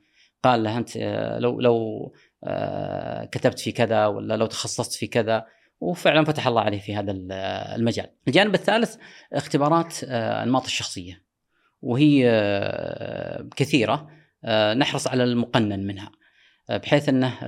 قال 0.42 0.62
له 0.62 0.78
أنت 0.78 0.96
آه، 0.96 1.38
لو 1.38 1.60
لو 1.60 2.12
آه، 2.44 3.24
كتبت 3.24 3.58
في 3.60 3.72
كذا 3.72 4.06
ولا 4.06 4.36
لو 4.36 4.46
تخصصت 4.46 4.92
في 4.94 5.06
كذا 5.06 5.46
وفعلا 5.80 6.24
فتح 6.24 6.46
الله 6.46 6.60
عليه 6.60 6.78
في 6.78 6.96
هذا 6.96 7.10
ال- 7.12 7.32
المجال. 7.76 8.06
الجانب 8.28 8.54
الثالث 8.54 8.96
اختبارات 9.32 9.94
أنماط 10.04 10.64
الشخصية 10.64 11.22
وهي 11.82 12.30
كثيرة 13.56 14.08
نحرص 14.76 15.06
على 15.08 15.24
المقنن 15.24 15.86
منها 15.86 16.12
بحيث 16.70 17.08
إنه 17.08 17.38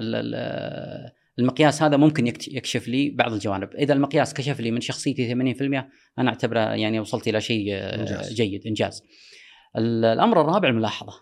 المقياس 1.40 1.83
هذا 1.83 1.96
ممكن 1.96 2.26
يكشف 2.26 2.88
لي 2.88 3.11
بعض 3.11 3.33
الجوانب، 3.33 3.74
إذا 3.74 3.92
المقياس 3.94 4.35
كشف 4.35 4.61
لي 4.61 4.70
من 4.70 4.81
شخصيتي 4.81 5.35
80% 5.55 5.88
أنا 6.18 6.29
أعتبره 6.31 6.61
يعني 6.61 7.00
وصلت 7.00 7.29
إلى 7.29 7.40
شيء 7.40 7.74
آه، 7.74 8.00
إنجاز. 8.00 8.33
جيد 8.33 8.66
إنجاز. 8.66 9.03
ال- 9.76 10.05
الأمر 10.05 10.40
الرابع 10.40 10.68
الملاحظة. 10.68 11.12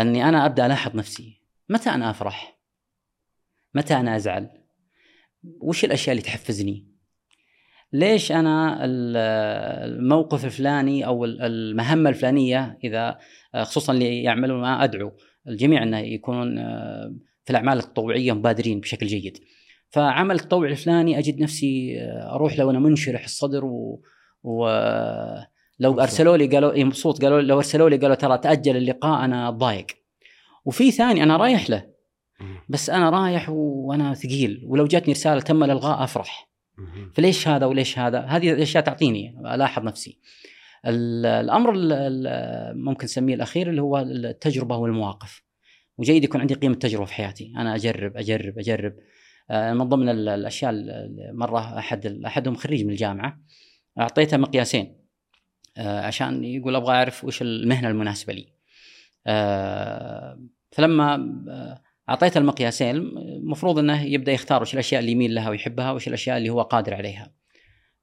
أني 0.00 0.28
أنا 0.28 0.46
أبدأ 0.46 0.66
ألاحظ 0.66 0.96
نفسي، 0.96 1.40
متى 1.68 1.90
أنا 1.90 2.10
أفرح؟ 2.10 2.58
متى 3.74 3.94
أنا 3.94 4.16
أزعل؟ 4.16 4.48
وش 5.60 5.84
الأشياء 5.84 6.12
اللي 6.12 6.22
تحفزني؟ 6.26 6.92
ليش 7.92 8.32
أنا 8.32 8.84
ال- 8.84 9.16
الموقف 9.92 10.44
الفلاني 10.44 11.06
أو 11.06 11.24
ال- 11.24 11.42
المهمة 11.42 12.10
الفلانية 12.10 12.78
إذا 12.84 13.18
خصوصا 13.62 13.92
اللي 13.92 14.22
يعملون 14.22 14.60
ما 14.60 14.84
أدعو 14.84 15.12
الجميع 15.48 15.82
إنه 15.82 15.98
يكونون 15.98 16.58
آه، 16.58 17.14
في 17.44 17.50
الأعمال 17.50 17.78
التطوعية 17.78 18.32
مبادرين 18.32 18.80
بشكل 18.80 19.06
جيد. 19.06 19.38
فعمل 19.90 20.34
التطوع 20.34 20.68
الفلاني 20.68 21.18
أجد 21.18 21.40
نفسي 21.40 22.00
آه، 22.00 22.34
أروح 22.34 22.58
لو 22.58 22.70
أنا 22.70 22.78
منشرح 22.78 23.24
الصدر 23.24 23.64
و, 23.64 24.02
و 24.42 24.66
لو. 25.78 26.00
ارسلوا 26.00 26.36
لي 26.36 26.46
قالوا 26.46 26.84
مبسوط 26.84 27.22
قالوا 27.24 27.40
لو 27.40 27.56
ارسلوا 27.56 27.90
لي 27.90 27.96
قالوا 27.96 28.14
ترى 28.16 28.38
تأجل 28.38 28.76
اللقاء 28.76 29.24
أنا 29.24 29.50
ضايق. 29.50 29.86
وفي 30.64 30.90
ثاني 30.90 31.22
أنا 31.22 31.36
رايح 31.36 31.70
له. 31.70 31.86
بس 32.68 32.90
أنا 32.90 33.10
رايح 33.10 33.50
وأنا 33.50 34.14
ثقيل 34.14 34.62
ولو 34.66 34.86
جاتني 34.86 35.12
رسالة 35.12 35.40
تم 35.40 35.64
الإلغاء 35.64 36.04
أفرح. 36.04 36.48
فليش 37.14 37.48
هذا 37.48 37.66
وليش 37.66 37.98
هذا؟ 37.98 38.20
هذه 38.20 38.52
الأشياء 38.52 38.84
تعطيني 38.84 39.34
ألاحظ 39.54 39.82
نفسي. 39.84 40.18
ال- 40.86 41.26
الأمر 41.26 41.72
ال- 41.74 41.92
ال- 41.92 42.84
ممكن 42.84 43.04
نسميه 43.04 43.34
الأخير 43.34 43.70
اللي 43.70 43.82
هو 43.82 43.98
التجربة 43.98 44.76
والمواقف. 44.76 45.42
وجيد 46.02 46.24
يكون 46.24 46.40
عندي 46.40 46.54
قيمة 46.54 46.74
تجربة 46.74 47.04
في 47.04 47.14
حياتي، 47.14 47.52
أنا 47.56 47.74
أجرب 47.74 48.16
أجرب 48.16 48.58
أجرب. 48.58 48.94
آه، 49.50 49.72
من 49.72 49.88
ضمن 49.88 50.08
ال- 50.08 50.28
الأشياء 50.28 50.70
ال- 50.70 51.30
مرة 51.38 51.78
أحد 51.78 52.06
أحدهم 52.26 52.54
خريج 52.54 52.84
من 52.84 52.90
الجامعة 52.90 53.40
أعطيته 54.00 54.36
مقياسين 54.36 54.96
آه، 55.76 56.00
عشان 56.00 56.44
يقول 56.44 56.76
أبغى 56.76 56.94
أعرف 56.94 57.24
وش 57.24 57.42
المهنة 57.42 57.88
المناسبة 57.88 58.32
لي. 58.32 58.52
آه، 59.26 60.42
فلما 60.72 61.34
أعطيته 62.08 62.38
المقياسين 62.38 62.96
المفروض 62.96 63.78
إنه 63.78 64.02
يبدأ 64.02 64.32
يختار 64.32 64.62
وش 64.62 64.74
الأشياء 64.74 65.00
اللي 65.00 65.12
يميل 65.12 65.34
لها 65.34 65.50
ويحبها 65.50 65.92
وش 65.92 66.08
الأشياء 66.08 66.36
اللي 66.38 66.50
هو 66.50 66.62
قادر 66.62 66.94
عليها. 66.94 67.32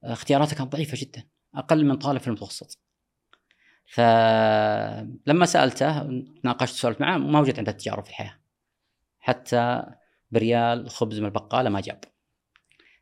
اختياراته 0.04 0.56
كانت 0.56 0.72
ضعيفة 0.72 0.98
جدا 1.02 1.24
أقل 1.56 1.86
من 1.86 1.96
طالب 1.96 2.20
في 2.22 2.28
المتوسط. 2.28 2.89
فلما 3.94 5.46
سألته 5.46 6.04
ناقشت 6.44 6.76
سولفت 6.76 7.02
معه 7.02 7.18
ما 7.18 7.40
وجدت 7.40 7.58
عنده 7.60 7.72
تجارب 7.72 8.04
في 8.04 8.10
الحياة. 8.10 8.40
حتى 9.20 9.84
بريال 10.32 10.90
خبز 10.90 11.20
من 11.20 11.26
البقالة 11.26 11.70
ما 11.70 11.82
جاب. 11.82 12.00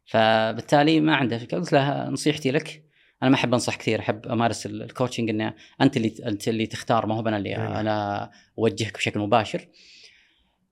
فبالتالي 0.06 1.00
ما 1.02 1.16
عنده 1.16 1.38
فكرة 1.38 1.58
قلت 1.58 1.74
له 1.74 2.10
نصيحتي 2.10 2.52
لك 2.52 2.84
أنا 3.24 3.30
ما 3.30 3.36
أحب 3.36 3.54
أنصح 3.54 3.76
كثير 3.76 4.00
أحب 4.00 4.28
أمارس 4.28 4.66
ال- 4.66 4.82
ال 4.84 4.89
coaching 4.89 5.30
إنه 5.30 5.54
أنت 5.82 5.98
اللي 5.98 6.16
أنت 6.26 6.48
اللي 6.48 6.66
تختار 6.68 7.06
ما 7.06 7.16
هو 7.16 7.20
أنا 7.28 7.38
اللي 7.38 7.56
أيوة. 7.56 7.80
أنا 7.80 8.30
أوجهك 8.60 8.94
بشكل 8.98 9.20
مباشر. 9.20 9.68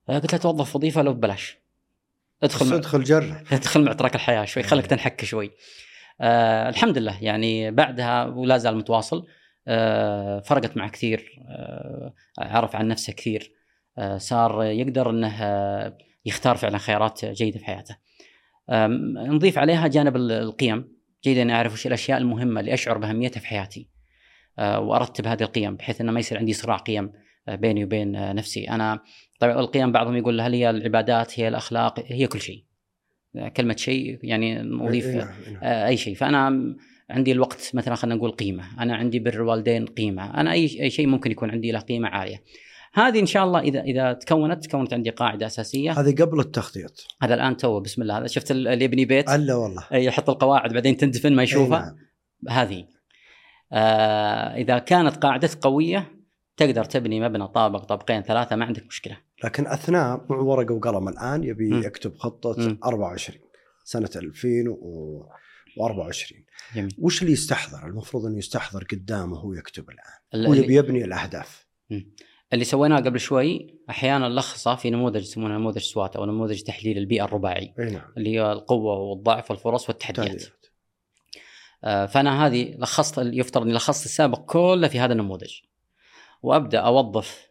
قلت 0.09 0.33
له 0.33 0.39
توظف 0.39 0.75
وظيفة 0.75 1.01
لو 1.01 1.13
ببلاش. 1.13 1.57
ادخل 2.43 2.69
مع- 2.69 2.75
ادخل 2.75 3.03
جرب 3.03 3.43
تدخل 3.49 3.83
معترك 3.83 4.15
الحياة 4.15 4.45
شوي 4.45 4.63
خليك 4.63 4.83
أيه. 4.83 4.89
تنحك 4.89 5.25
شوي. 5.25 5.51
آه 6.21 6.69
الحمد 6.69 6.97
لله 6.97 7.23
يعني 7.23 7.71
بعدها 7.71 8.23
ولا 8.25 8.57
زال 8.57 8.77
متواصل 8.77 9.27
فرقت 10.45 10.77
معه 10.77 10.89
كثير 10.89 11.39
آه 11.49 12.13
عرف 12.39 12.75
عن 12.75 12.87
نفسه 12.87 13.13
كثير 13.13 13.51
آه 13.97 14.17
صار 14.17 14.63
يقدر 14.63 15.09
إنه 15.09 15.43
آه 15.43 15.97
يختار 16.25 16.55
فعلا 16.57 16.77
خيارات 16.77 17.25
جيدة 17.25 17.59
في 17.59 17.65
حياته. 17.65 17.95
نضيف 19.27 19.57
عليها 19.57 19.87
جانب 19.87 20.15
ال- 20.15 20.31
القيم 20.31 20.95
جيد 21.23 21.37
إني 21.37 21.53
أعرف 21.53 21.73
وش 21.73 21.87
الأشياء 21.87 22.17
المهمة 22.17 22.59
اللي 22.59 22.73
أشعر 22.73 22.97
بأهميتها 22.97 23.39
في 23.39 23.47
حياتي. 23.47 23.89
آه 24.59 24.79
وأرتب 24.79 25.27
هذه 25.27 25.43
القيم 25.43 25.75
بحيث 25.75 26.01
إنه 26.01 26.11
ما 26.11 26.19
يصير 26.19 26.37
عندي 26.37 26.53
صراع 26.53 26.77
قيم 26.77 27.11
آه، 27.47 27.55
بيني 27.55 27.83
وبين 27.83 28.15
آه، 28.15 28.33
نفسي 28.33 28.69
أنا 28.69 28.99
طبعا 29.39 29.59
القيم 29.59 29.91
بعضهم 29.91 30.15
يقول 30.15 30.41
هل 30.41 30.53
هي 30.53 30.69
العبادات 30.69 31.39
هي 31.39 31.47
الأخلاق 31.47 31.99
هي 32.07 32.27
كل 32.27 32.41
شيء. 32.41 32.63
كلمة 33.57 33.75
شيء 33.75 34.19
يعني 34.23 34.61
نضيف 34.61 35.05
إيه، 35.05 35.15
نعم، 35.15 35.27
إيه، 35.47 35.53
نعم. 35.53 35.63
آه، 35.63 35.87
أي 35.87 35.97
شيء 35.97 36.15
فأنا 36.15 36.75
عندي 37.09 37.31
الوقت 37.31 37.71
مثلا 37.73 37.95
خلينا 37.95 38.15
نقول 38.15 38.31
قيمة 38.31 38.83
أنا 38.83 38.95
عندي 38.95 39.19
بر 39.19 39.33
الوالدين 39.33 39.85
قيمة 39.85 40.33
أنا 40.39 40.51
أي 40.51 40.81
أي 40.81 40.89
شيء 40.89 41.07
ممكن 41.07 41.31
يكون 41.31 41.51
عندي 41.51 41.71
له 41.71 41.79
قيمة 41.79 42.07
عالية. 42.07 42.43
هذه 42.93 43.19
إن 43.19 43.25
شاء 43.25 43.43
الله 43.43 43.59
إذا 43.59 43.81
إذا 43.81 44.13
تكونت 44.13 44.63
تكونت 44.65 44.93
عندي 44.93 45.09
قاعدة 45.09 45.45
أساسية. 45.45 45.91
هذه 45.91 46.15
قبل 46.15 46.39
التخطيط. 46.39 47.07
هذا 47.21 47.33
الآن 47.33 47.57
تو 47.57 47.79
بسم 47.79 48.01
الله. 48.01 48.17
هذا 48.17 48.27
شفت 48.27 48.51
ال- 48.51 48.67
اللي 48.67 48.85
يبني 48.85 49.05
بيت؟ 49.05 49.29
ألا 49.29 49.55
والله. 49.55 49.87
يحط 49.91 50.29
القواعد 50.29 50.73
بعدين 50.73 50.97
تندفن 50.97 51.33
ما 51.35 51.43
يشوفها؟ 51.43 51.79
نعم. 51.79 51.95
هذه. 52.57 52.85
آه 53.73 54.55
إذا 54.55 54.79
كانت 54.79 55.17
قاعدتك 55.17 55.59
قوية 55.59 56.11
تقدر 56.57 56.83
تبني 56.83 57.21
مبنى 57.21 57.47
طابق 57.47 57.83
طابقين 57.83 58.21
ثلاثة 58.21 58.55
ما 58.55 58.65
عندك 58.65 58.85
مشكلة. 58.87 59.17
لكن 59.43 59.67
أثناء 59.67 60.25
مع 60.29 60.37
ورقة 60.37 60.73
وقلم 60.73 61.07
الآن 61.07 61.43
يبي. 61.43 61.85
يكتب 61.85 62.15
خطة 62.17 62.55
مم. 62.57 62.77
24 62.85 63.39
سنة 63.83 64.09
2024 64.15 66.44
جميل. 66.75 66.95
وش 66.99 67.21
اللي 67.21 67.33
يستحضر؟ 67.33 67.87
المفروض 67.87 68.25
إنه 68.25 68.37
يستحضر 68.37 68.83
قدامه 68.83 69.33
وهو 69.33 69.53
يكتب 69.53 69.89
الآن. 69.89 70.13
ال- 70.33 70.47
هو 70.47 70.53
يبي 70.53 70.75
يبني 70.75 71.03
الأهداف. 71.05 71.67
اللي 72.53 72.65
سويناه 72.65 72.99
قبل 72.99 73.19
شوي 73.19 73.79
أحيانا 73.89 74.27
نلخصه 74.27 74.75
في 74.75 74.89
نموذج 74.89 75.21
يسمونه 75.21 75.57
نموذج 75.57 75.81
سوات 75.81 76.15
أو 76.15 76.25
نموذج 76.25 76.61
تحليل 76.61 76.97
البيئة 76.97 77.23
الرباعي. 77.23 77.73
أي 77.79 77.89
نعم. 77.89 78.11
اللي 78.17 78.29
هي 78.29 78.51
القوة 78.51 78.95
والضعف 78.99 79.51
والفرص 79.51 79.89
والتحديات. 79.89 80.27
تهديد. 80.27 80.49
آه، 81.83 82.05
فأنا 82.05 82.45
هذه 82.45 82.75
لخصت 82.77 83.17
يفترض 83.17 83.63
إني 83.63 83.73
لخصت 83.73 84.05
السابق 84.05 84.39
كله 84.39 84.87
في 84.87 84.99
هذا 84.99 85.13
النموذج. 85.13 85.53
وأبدأ 86.43 86.79
أوظف 86.79 87.49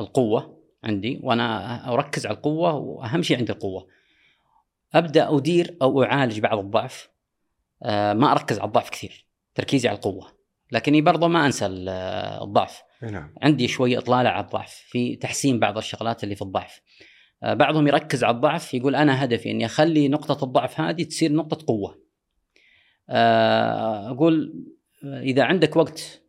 القوة 0.00 0.60
عندي 0.84 1.20
وأنا 1.22 1.92
أركز 1.92 2.26
على 2.26 2.36
القوة 2.36 2.74
وأهم 2.74 3.22
شيء 3.22 3.38
عندي 3.38 3.52
القوة. 3.52 3.86
أبدأ 4.94 5.36
أدير 5.36 5.76
أو 5.82 6.02
أعالج 6.02 6.40
بعض 6.40 6.58
الضعف. 6.58 7.09
ما 8.14 8.32
أركز 8.32 8.58
على 8.58 8.66
الضعف 8.68 8.90
كثير. 8.90 9.26
تركيزي 9.54 9.88
على 9.88 9.96
القوة. 9.96 10.40
لكني 10.72 11.00
برضه 11.00 11.28
ما 11.28 11.46
أنسى 11.46 11.66
ال- 11.66 11.88
الضعف. 12.42 12.82
نعم. 13.02 13.34
عندي 13.42 13.68
شوي 13.68 13.98
إطلالة 13.98 14.28
على 14.28 14.44
الضعف. 14.44 14.72
في 14.88 15.16
تحسين 15.16 15.58
بعض 15.58 15.76
الشغلات 15.76 16.24
اللي 16.24 16.34
في 16.34 16.42
الضعف. 16.42 16.80
آه، 17.42 17.54
بعضهم 17.54 17.88
يركز 17.88 18.24
على 18.24 18.36
الضعف 18.36 18.74
يقول 18.74 18.94
أنا 18.94 19.24
هدفي 19.24 19.50
إني 19.50 19.66
أخلي 19.66 20.08
نقطة 20.08 20.44
الضعف 20.44 20.80
هذه 20.80 21.02
تصير 21.02 21.32
نقطة 21.32 21.66
قوة. 21.66 22.02
آه، 23.10 24.10
أقول 24.10 24.64
آه، 25.04 25.20
إذا 25.20 25.42
عندك 25.42 25.76
وقت 25.76 26.22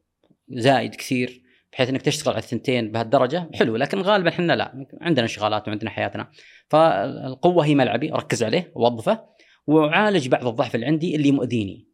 زايد 0.49 0.95
كثير 0.95 1.41
بحيث 1.73 1.89
إنك 1.89 2.01
تشتغل 2.01 2.33
على 2.33 2.43
الثنتين 2.43 2.91
بهالدرجة 2.91 3.49
حلو. 3.53 3.75
لكن 3.75 4.01
غالبا 4.01 4.29
إحنا 4.29 4.53
لا. 4.53 4.85
عندنا 5.01 5.23
انشغالات 5.23 5.67
وعندنا 5.67 5.89
حياتنا. 5.89 6.31
فالقوة 6.69 7.65
هي 7.65 7.75
ملعبي 7.75 8.13
أركز 8.13 8.43
عليه 8.43 8.71
اوظفه 8.75 9.25
وأعالج 9.71 10.27
بعض 10.27 10.47
الضعف 10.47 10.75
اللي 10.75 10.86
عندي 10.86 11.15
اللي 11.15 11.31
مؤذيني. 11.31 11.88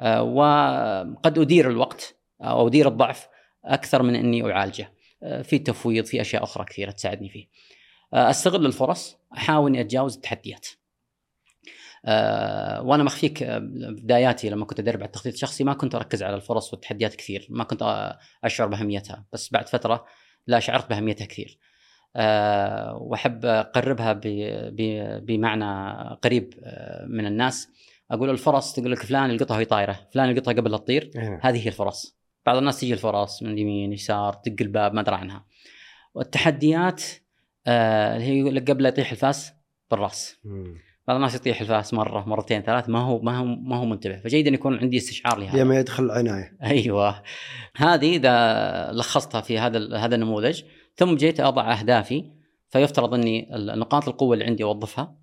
آه، 0.00 0.22
وقد 0.22 1.38
أدير 1.38 1.70
الوقت 1.70 2.16
أو 2.42 2.68
أدير 2.68 2.88
الضعف 2.88 3.28
أكثر 3.64 4.02
من 4.02 4.14
أني 4.14 4.52
أعالجه. 4.52 4.92
آه، 5.22 5.42
في 5.42 5.58
تفويض 5.58 6.04
في 6.04 6.20
أشياء 6.20 6.42
أخرى 6.42 6.64
كثيرة 6.64 6.90
تساعدني 6.90 7.28
فيه. 7.28 7.48
آه، 8.14 8.30
أستغل 8.30 8.66
الفرص 8.66 9.16
أحاول 9.36 9.70
إني 9.70 9.80
أتجاوز 9.80 10.14
التحديات. 10.14 10.66
وأنا 12.84 13.02
مخفيك 13.04 13.44
بداياتي 13.44 14.50
لما 14.50 14.64
كنت 14.64 14.80
أدرب 14.80 14.96
على 14.96 15.06
التخطيط 15.06 15.32
الشخصي 15.32 15.64
ما 15.64 15.74
كنت 15.74 15.94
أركز 15.94 16.22
على 16.22 16.36
الفرص 16.36 16.72
والتحديات 16.72 17.14
كثير. 17.14 17.46
ما 17.50 17.64
كنت 17.64 18.14
أشعر 18.44 18.66
بأهميتها. 18.66 19.24
بس 19.32 19.52
بعد 19.52 19.68
فترة 19.68 20.04
لا 20.46 20.60
شعرت 20.60 20.88
بأهميتها 20.88 21.24
كثير. 21.24 21.58
وأحب 23.00 23.44
أقربها 23.44 24.20
بمعنى 25.18 25.98
قريب 26.22 26.54
آه، 26.62 27.06
من 27.06 27.26
الناس. 27.26 27.68
أقول 28.10 28.30
الفرص 28.30 28.72
تقول 28.72 28.92
لك 28.92 29.02
فلان 29.02 29.30
يلقطها 29.30 29.54
وهي 29.54 29.64
طايرة 29.64 30.08
فلان 30.14 30.28
يلقطها 30.28 30.52
قبل 30.52 30.70
لا 30.70 30.76
تطير 30.76 31.10
إي 31.16 31.28
نعم. 31.28 31.40
هذه 31.42 31.64
هي 31.64 31.68
الفرص 31.68 32.18
بعض 32.46 32.56
الناس 32.56 32.80
تجي 32.80 32.92
الفرص 32.92 33.42
من 33.42 33.58
يمين 33.58 33.92
يسار 33.92 34.32
تدق 34.32 34.56
الباب 34.60 34.94
ما 34.94 35.00
أدري 35.00 35.14
عنها. 35.14 35.44
والتحديات 36.14 37.02
آه، 37.66 38.18
هي 38.18 38.38
يقول 38.38 38.54
لك 38.56 38.70
قبل 38.70 38.82
لا 38.82 38.88
يطيح 38.88 39.10
الفاس 39.10 39.52
بالرأس. 39.90 40.38
بعض 41.08 41.16
الناس 41.16 41.34
يطيح 41.34 41.60
الفاس 41.60 41.94
مرة 41.94 42.28
مرتين 42.28 42.62
ثلاث 42.62 42.88
ما 42.88 42.98
هو 42.98 43.20
ما 43.20 43.38
هو 43.38 43.44
ما 43.44 43.76
هو 43.76 43.84
منتبه. 43.84 44.16
فجيد 44.16 44.46
ان 44.46 44.54
يكون 44.54 44.78
عندي 44.78 44.96
استشعار 44.96 45.38
لهذا. 45.38 45.62
لما 45.62 45.78
يدخل 45.78 46.04
العناية. 46.04 46.56
أيوه. 46.62 47.22
هذه 47.76 48.16
إذا 48.16 48.92
لخصتها 48.92 49.40
في 49.40 49.58
هذا 49.58 49.96
هذا 49.96 50.14
النموذج 50.14 50.62
ثم 50.98 51.16
جيت 51.16 51.40
أضع 51.40 51.72
أهدافي 51.72 52.30
فيفترض 52.70 53.14
أني 53.14 53.48
نقاط 53.52 54.08
القوة 54.08 54.34
اللي 54.34 54.44
عندي 54.44 54.64
أوظفها 54.64 55.18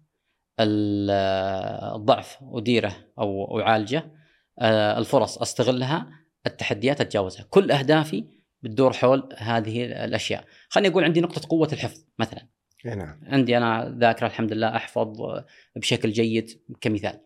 الضعف 0.59 2.37
أديره 2.41 2.95
أو 3.19 3.59
أعالجه 3.59 4.11
آه، 4.59 4.97
الفرص 4.97 5.37
أستغلها 5.37 6.09
التحديات 6.45 7.01
أتجاوزها. 7.01 7.45
كل 7.49 7.71
أهدافي 7.71 8.25
بتدور 8.61 8.93
حول 8.93 9.29
هذه 9.37 9.85
الأشياء. 9.85 10.45
خليني 10.69 10.89
أقول 10.89 11.03
عندي 11.03 11.21
نقطة 11.21 11.41
قوة 11.49 11.69
الحفظ 11.73 12.05
مثلا. 12.19 12.47
نعم. 12.85 13.19
عندي 13.23 13.57
أنا 13.57 13.95
ذاكرة 13.99 14.27
الحمد 14.27 14.53
لله 14.53 14.75
أحفظ 14.75 15.41
بشكل 15.75 16.11
جيد 16.11 16.61
كمثال. 16.81 17.19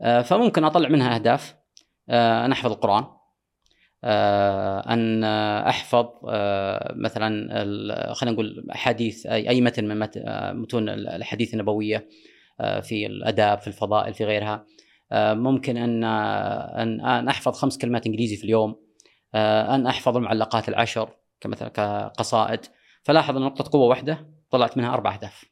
آه، 0.00 0.22
فممكن 0.22 0.64
أطلع 0.64 0.88
منها 0.88 1.14
أهداف. 1.14 1.56
آه، 2.08 2.44
أنا 2.44 2.52
أحفظ 2.52 2.72
القرآن. 2.72 3.06
أن 4.04 5.24
أحفظ 5.64 6.06
مثلا 6.96 7.48
خلينا 8.14 8.34
نقول 8.34 8.66
احاديث 8.74 9.26
أي 9.26 9.60
متن 9.60 9.84
من 9.84 10.08
متون 10.60 10.88
الحديث 10.88 11.54
النبوية 11.54 12.08
في 12.82 13.06
الأداب 13.06 13.58
في 13.58 13.66
الفضائل 13.66 14.14
في 14.14 14.24
غيرها. 14.24 14.66
آه، 15.12 15.34
ممكن 15.34 15.76
أن 15.76 16.04
أن 17.04 17.28
أحفظ 17.28 17.52
خمس 17.52 17.78
كلمات 17.78 18.06
إنجليزي 18.06 18.36
في 18.36 18.44
اليوم. 18.44 18.76
آه، 19.34 19.74
أن 19.74 19.86
أحفظ 19.86 20.16
المعلقات 20.16 20.68
العشر 20.68 21.10
كمثلا 21.40 21.68
كقصائد. 21.68 22.60
فلاحظ 23.02 23.36
أن 23.36 23.42
نقطة 23.42 23.70
قوة 23.72 23.86
واحدة 23.86 24.26
طلعت 24.50 24.78
منها 24.78 24.94
أربع 24.94 25.14
أهداف. 25.14 25.44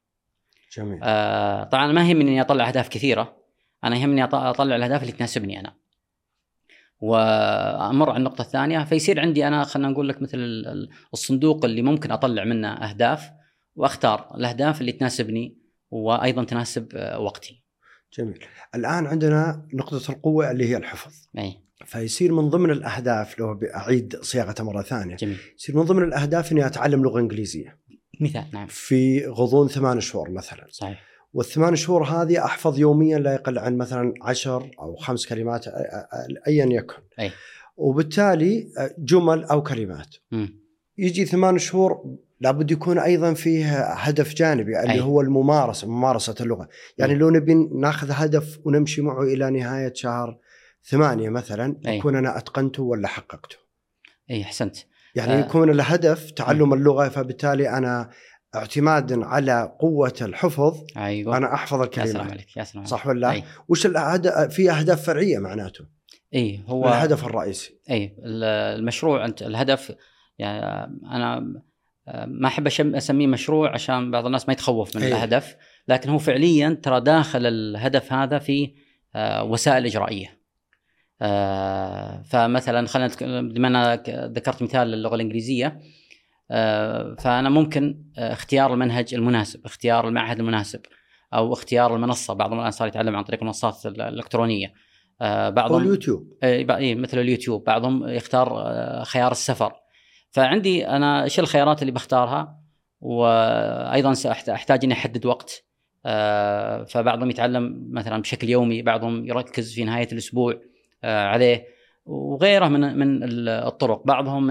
جميل. 0.76 1.00
آه، 1.02 1.64
طبعا 1.64 1.92
ما 1.92 2.08
يهمني 2.08 2.30
إني 2.30 2.40
أطلع 2.40 2.68
أهداف 2.68 2.88
كثيرة. 2.88 3.36
أنا 3.84 3.96
يهمني 3.96 4.24
أطلع 4.24 4.76
الأهداف 4.76 5.02
اللي 5.02 5.12
تناسبني 5.12 5.60
أنا. 5.60 5.74
وأمر 7.02 8.10
على 8.10 8.18
النقطة 8.18 8.42
الثانية 8.42 8.84
فيصير 8.84 9.20
عندي 9.20 9.46
أنا 9.46 9.64
خلينا 9.64 9.88
نقول 9.88 10.08
لك 10.08 10.22
مثل 10.22 10.38
الصندوق 11.14 11.64
اللي 11.64 11.82
ممكن 11.82 12.10
أطلع 12.10 12.44
منه 12.44 12.68
أهداف 12.68 13.30
وأختار 13.76 14.34
الأهداف 14.34 14.80
اللي 14.80 14.92
تناسبني 14.92 15.58
وأيضا 15.90 16.44
تناسب 16.44 16.88
وقتي. 17.18 17.62
جميل. 18.18 18.44
الآن 18.74 19.06
عندنا 19.06 19.68
نقطة 19.74 20.10
القوة 20.10 20.50
اللي 20.50 20.68
هي 20.68 20.76
الحفظ. 20.76 21.12
أي. 21.38 21.58
فيصير 21.86 22.32
من 22.32 22.48
ضمن 22.48 22.70
الأهداف 22.70 23.38
لو 23.38 23.60
أعيد 23.76 24.16
صياغتها 24.20 24.64
مرة 24.64 24.82
ثانية 24.82 25.16
جميل. 25.16 25.38
يصير 25.58 25.76
من 25.76 25.82
ضمن 25.82 26.02
الأهداف 26.02 26.52
إني 26.52 26.66
أتعلم 26.66 27.02
لغة 27.02 27.20
إنجليزية. 27.20 27.78
مثال 28.20 28.44
نعم. 28.52 28.66
في 28.66 29.26
غضون 29.26 29.68
ثمان 29.68 30.00
شهور 30.00 30.30
مثلا. 30.30 30.66
صحيح. 30.70 31.11
والثمان 31.32 31.76
شهور 31.76 32.04
هذه 32.04 32.44
أحفظ 32.44 32.78
يوميا 32.78 33.18
لا 33.18 33.32
يقل 33.32 33.58
عن 33.58 33.76
مثلا 33.76 34.14
عشر 34.22 34.70
أو 34.78 34.96
خمس 34.96 35.26
كلمات 35.26 35.68
ايا 36.46 36.66
يكن 36.66 37.02
أي 37.20 37.30
وبالتالي 37.76 38.68
جمل 38.98 39.44
أو 39.44 39.62
كلمات 39.62 40.16
م. 40.32 40.46
يجي 40.98 41.24
ثمان 41.24 41.58
شهور 41.58 42.16
لابد 42.40 42.70
يكون 42.70 42.98
أيضا 42.98 43.34
فيه 43.34 43.82
هدف 43.82 44.34
جانبي 44.34 44.80
اللي 44.80 44.92
أي. 44.92 45.00
هو 45.00 45.20
الممارسة 45.20 45.88
ممارسة 45.88 46.34
اللغة 46.40 46.68
يعني 46.98 47.14
م. 47.14 47.18
لو 47.18 47.30
نبي 47.30 47.54
ناخذ 47.54 48.10
هدف 48.10 48.58
ونمشي 48.64 49.02
معه 49.02 49.22
إلى 49.22 49.50
نهاية 49.50 49.92
شهر 49.94 50.38
ثمانية 50.84 51.28
مثلا 51.28 51.80
أي. 51.86 51.96
يكون 51.96 52.16
أنا 52.16 52.38
أتقنته 52.38 52.82
ولا 52.82 53.08
حققته 53.08 53.56
أي 54.30 54.42
أحسنت 54.42 54.76
يعني 55.14 55.32
آه. 55.32 55.40
يكون 55.40 55.70
الهدف 55.70 56.30
تعلم 56.30 56.74
اللغة 56.74 57.08
فبالتالي 57.08 57.68
أنا 57.68 58.10
اعتمادا 58.54 59.24
على 59.24 59.76
قوة 59.80 60.14
الحفظ 60.22 60.84
أيوه. 60.96 61.36
أنا 61.36 61.54
أحفظ 61.54 61.98
يا 61.98 62.04
سلام 62.04 62.30
عليك 62.30 62.56
يا 62.56 62.64
سلام 62.64 62.84
صح 62.84 63.06
ولا 63.06 63.20
لا؟ 63.20 63.30
أي. 63.30 63.44
وش 63.68 63.86
الأهد- 63.86 64.48
في 64.50 64.70
أهداف 64.70 65.06
فرعية 65.06 65.38
معناته. 65.38 65.84
إي 66.34 66.60
هو 66.66 66.88
الهدف 66.88 67.26
الرئيسي. 67.26 67.78
إي 67.90 68.16
المشروع 68.24 69.24
أنت 69.24 69.42
الهدف 69.42 69.92
يعني 70.38 70.60
أنا 71.10 71.40
ما 72.26 72.46
أحب 72.48 72.66
أسميه 72.80 73.26
مشروع 73.26 73.74
عشان 73.74 74.10
بعض 74.10 74.26
الناس 74.26 74.48
ما 74.48 74.52
يتخوف 74.52 74.96
من 74.96 75.02
أي. 75.02 75.08
الهدف 75.08 75.56
لكن 75.88 76.10
هو 76.10 76.18
فعليا 76.18 76.80
ترى 76.82 77.00
داخل 77.00 77.46
الهدف 77.46 78.12
هذا 78.12 78.38
في 78.38 78.74
آه، 79.14 79.44
وسائل 79.44 79.86
إجرائية. 79.86 80.40
آه، 81.22 82.22
فمثلا 82.22 82.86
خلينا 82.86 83.10
بما 83.40 83.68
أنا 83.68 83.94
ذكرت 84.08 84.62
مثال 84.62 84.94
اللغة 84.94 85.14
الإنجليزية 85.14 85.80
فأنا 87.18 87.48
ممكن 87.48 88.04
آه، 88.18 88.32
اختيار 88.32 88.72
المنهج 88.74 89.14
المناسب 89.14 89.64
اختيار 89.64 90.08
المعهد 90.08 90.38
المناسب 90.38 90.80
أو 91.34 91.52
اختيار 91.52 91.96
المنصة. 91.96 92.34
بعضهم 92.34 92.60
الان 92.60 92.70
صار 92.70 92.88
يتعلم 92.88 93.16
عن 93.16 93.24
طريق 93.24 93.40
المنصات 93.40 93.86
ال- 93.86 94.00
الإلكترونية. 94.00 94.72
آه، 95.20 95.48
بعضهم 95.50 95.82
اليوتيوب. 95.82 96.32
إي 96.44 96.94
مثل 96.94 97.18
اليوتيوب. 97.18 97.64
بعضهم 97.64 98.08
يختار 98.08 98.60
آه، 98.60 99.02
خيار 99.04 99.32
السفر. 99.32 99.72
فعندي 100.30 100.86
أنا 100.88 101.24
إيش 101.24 101.40
الخيارات 101.40 101.82
اللي 101.82 101.92
بختارها؟ 101.92 102.58
وأيضا 103.00 104.14
سأحت- 104.14 104.48
أحتاج 104.48 104.84
إني 104.84 104.94
أحدد 104.94 105.26
وقت. 105.26 105.64
آه، 106.06 106.84
فبعضهم 106.84 107.30
يتعلم 107.30 107.88
مثلا 107.90 108.22
بشكل 108.22 108.48
يومي 108.48 108.82
بعضهم 108.82 109.26
يركز 109.26 109.74
في 109.74 109.84
نهاية 109.84 110.08
الأسبوع 110.12 110.54
آه، 111.04 111.26
عليه 111.26 111.66
وغيره 112.04 112.68
من 112.68 112.98
من 112.98 113.22
ال- 113.22 113.48
الطرق. 113.48 114.02
بعضهم 114.06 114.50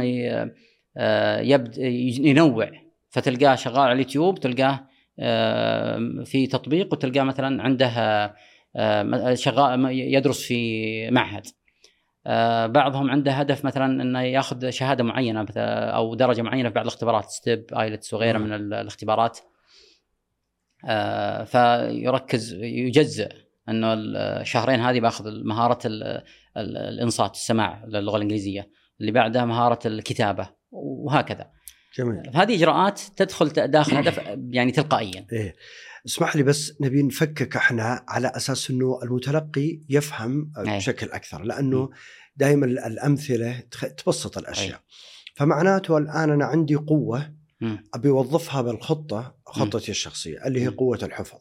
آه، 0.98 1.40
يبد 1.40 1.78
ينوع. 1.78 2.72
فتلقاه 3.10 3.56
شغال 3.56 3.80
على 3.80 3.92
اليوتيوب 3.92 4.40
تلقاه 4.40 4.88
آه، 5.20 6.24
في 6.26 6.48
تطبيق 6.48 6.94
وتلقاه 6.94 7.24
مثلا 7.24 7.64
عنده 7.64 7.88
آه، 8.76 9.34
شغال 9.34 9.86
يدرس 9.92 10.44
في 10.44 11.12
معهد. 11.12 11.48
بعضهم 12.72 13.12
عنده 13.12 13.32
هدف 13.32 13.66
مثلا 13.66 14.02
إنه 14.02 14.22
يأخذ 14.22 14.70
شهادة 14.70 15.04
معينة 15.04 15.46
أو 15.58 16.16
درجة 16.16 16.42
معينة 16.42 16.70
في 16.70 16.76
بعض 16.76 16.86
الاختبارات 16.86 17.26
STEP 17.30 17.66
IELTS 17.80 18.14
وغيرها 18.14 18.40
نعم. 18.40 18.48
من 18.48 18.54
ال- 18.54 18.74
الاختبارات. 18.74 19.40
فيركز 21.46 22.54
يجزء 22.64 23.30
إنه 23.70 23.94
الشهرين 23.94 24.80
هذه 24.80 25.00
بأخذ 25.00 25.44
مهارة 25.44 25.80
ال- 25.88 26.04
ال- 26.58 26.78
الإنصات 26.78 27.34
السماع 27.36 27.86
للغه 27.88 28.16
الإنجليزية. 28.18 28.70
اللي 29.02 29.12
بعدها 29.12 29.46
مهارة 29.46 29.88
الكتابة. 29.88 30.50
وهكذا. 30.72 31.52
جميل. 31.98 32.32
هذه 32.36 32.56
إجراءات 32.56 33.02
تدخل 33.16 33.50
داخل 33.50 33.98
هدف 33.98 34.18
يعني 34.50 34.72
تلقائيا. 34.72 35.28
إيه. 35.32 35.56
اسمح 36.06 36.36
لي 36.36 36.44
بس 36.44 36.82
نبي 36.82 37.04
نفكك 37.04 37.56
إحنا 37.56 38.06
على 38.08 38.28
أساس 38.36 38.70
إنه 38.70 39.00
المتلقي 39.04 39.80
يفهم 39.90 40.52
أي. 40.58 40.78
بشكل 40.78 41.12
أكثر 41.12 41.44
لأنه 41.44 41.90
دائما 42.36 42.66
الأمثلة 42.66 43.60
تبسط 43.98 44.38
الأشياء. 44.38 44.80
فمعناته 45.36 45.98
الآن 45.98 46.30
أنا 46.30 46.46
عندي 46.46 46.76
قوة. 46.76 47.42
أبي 47.94 48.10
أوظفها 48.10 48.62
بالخطة 48.62 49.36
خطتي 49.46 49.92
الشخصية 49.92 50.46
اللي 50.46 50.62
هي. 50.62 50.68
قوة 50.68 51.00
الحفظ. 51.04 51.40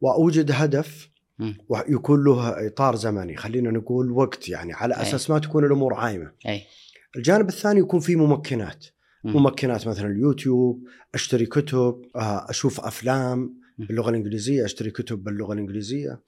وأوجد 0.00 0.50
هدف. 0.52 1.10
ويكون 1.68 2.24
له 2.24 2.66
إطار 2.66 2.96
زمني. 2.96 3.36
خلينا 3.36 3.70
نقول 3.70 4.10
وقت 4.10 4.48
يعني 4.48 4.72
على 4.72 4.96
أي. 4.96 5.02
أساس 5.02 5.30
ما 5.30 5.38
تكون 5.38 5.64
الأمور 5.64 5.94
عايمة. 5.94 6.32
اي 6.46 6.62
الجانب 7.18 7.48
الثاني 7.48 7.80
يكون 7.80 8.00
فيه 8.00 8.16
ممكنات. 8.16 8.86
مم. 9.24 9.32
ممكنات 9.42 9.86
مثلا 9.86 10.06
اليوتيوب 10.10 10.82
أشتري 11.14 11.46
كتب 11.46 12.02
آه، 12.16 12.50
أشوف 12.50 12.80
أفلام. 12.80 13.58
باللغة 13.78 14.10
الإنجليزية 14.10 14.64
أشتري 14.64 14.90
كتب 14.90 15.24
باللغة 15.24 15.52
الإنجليزية 15.52 16.22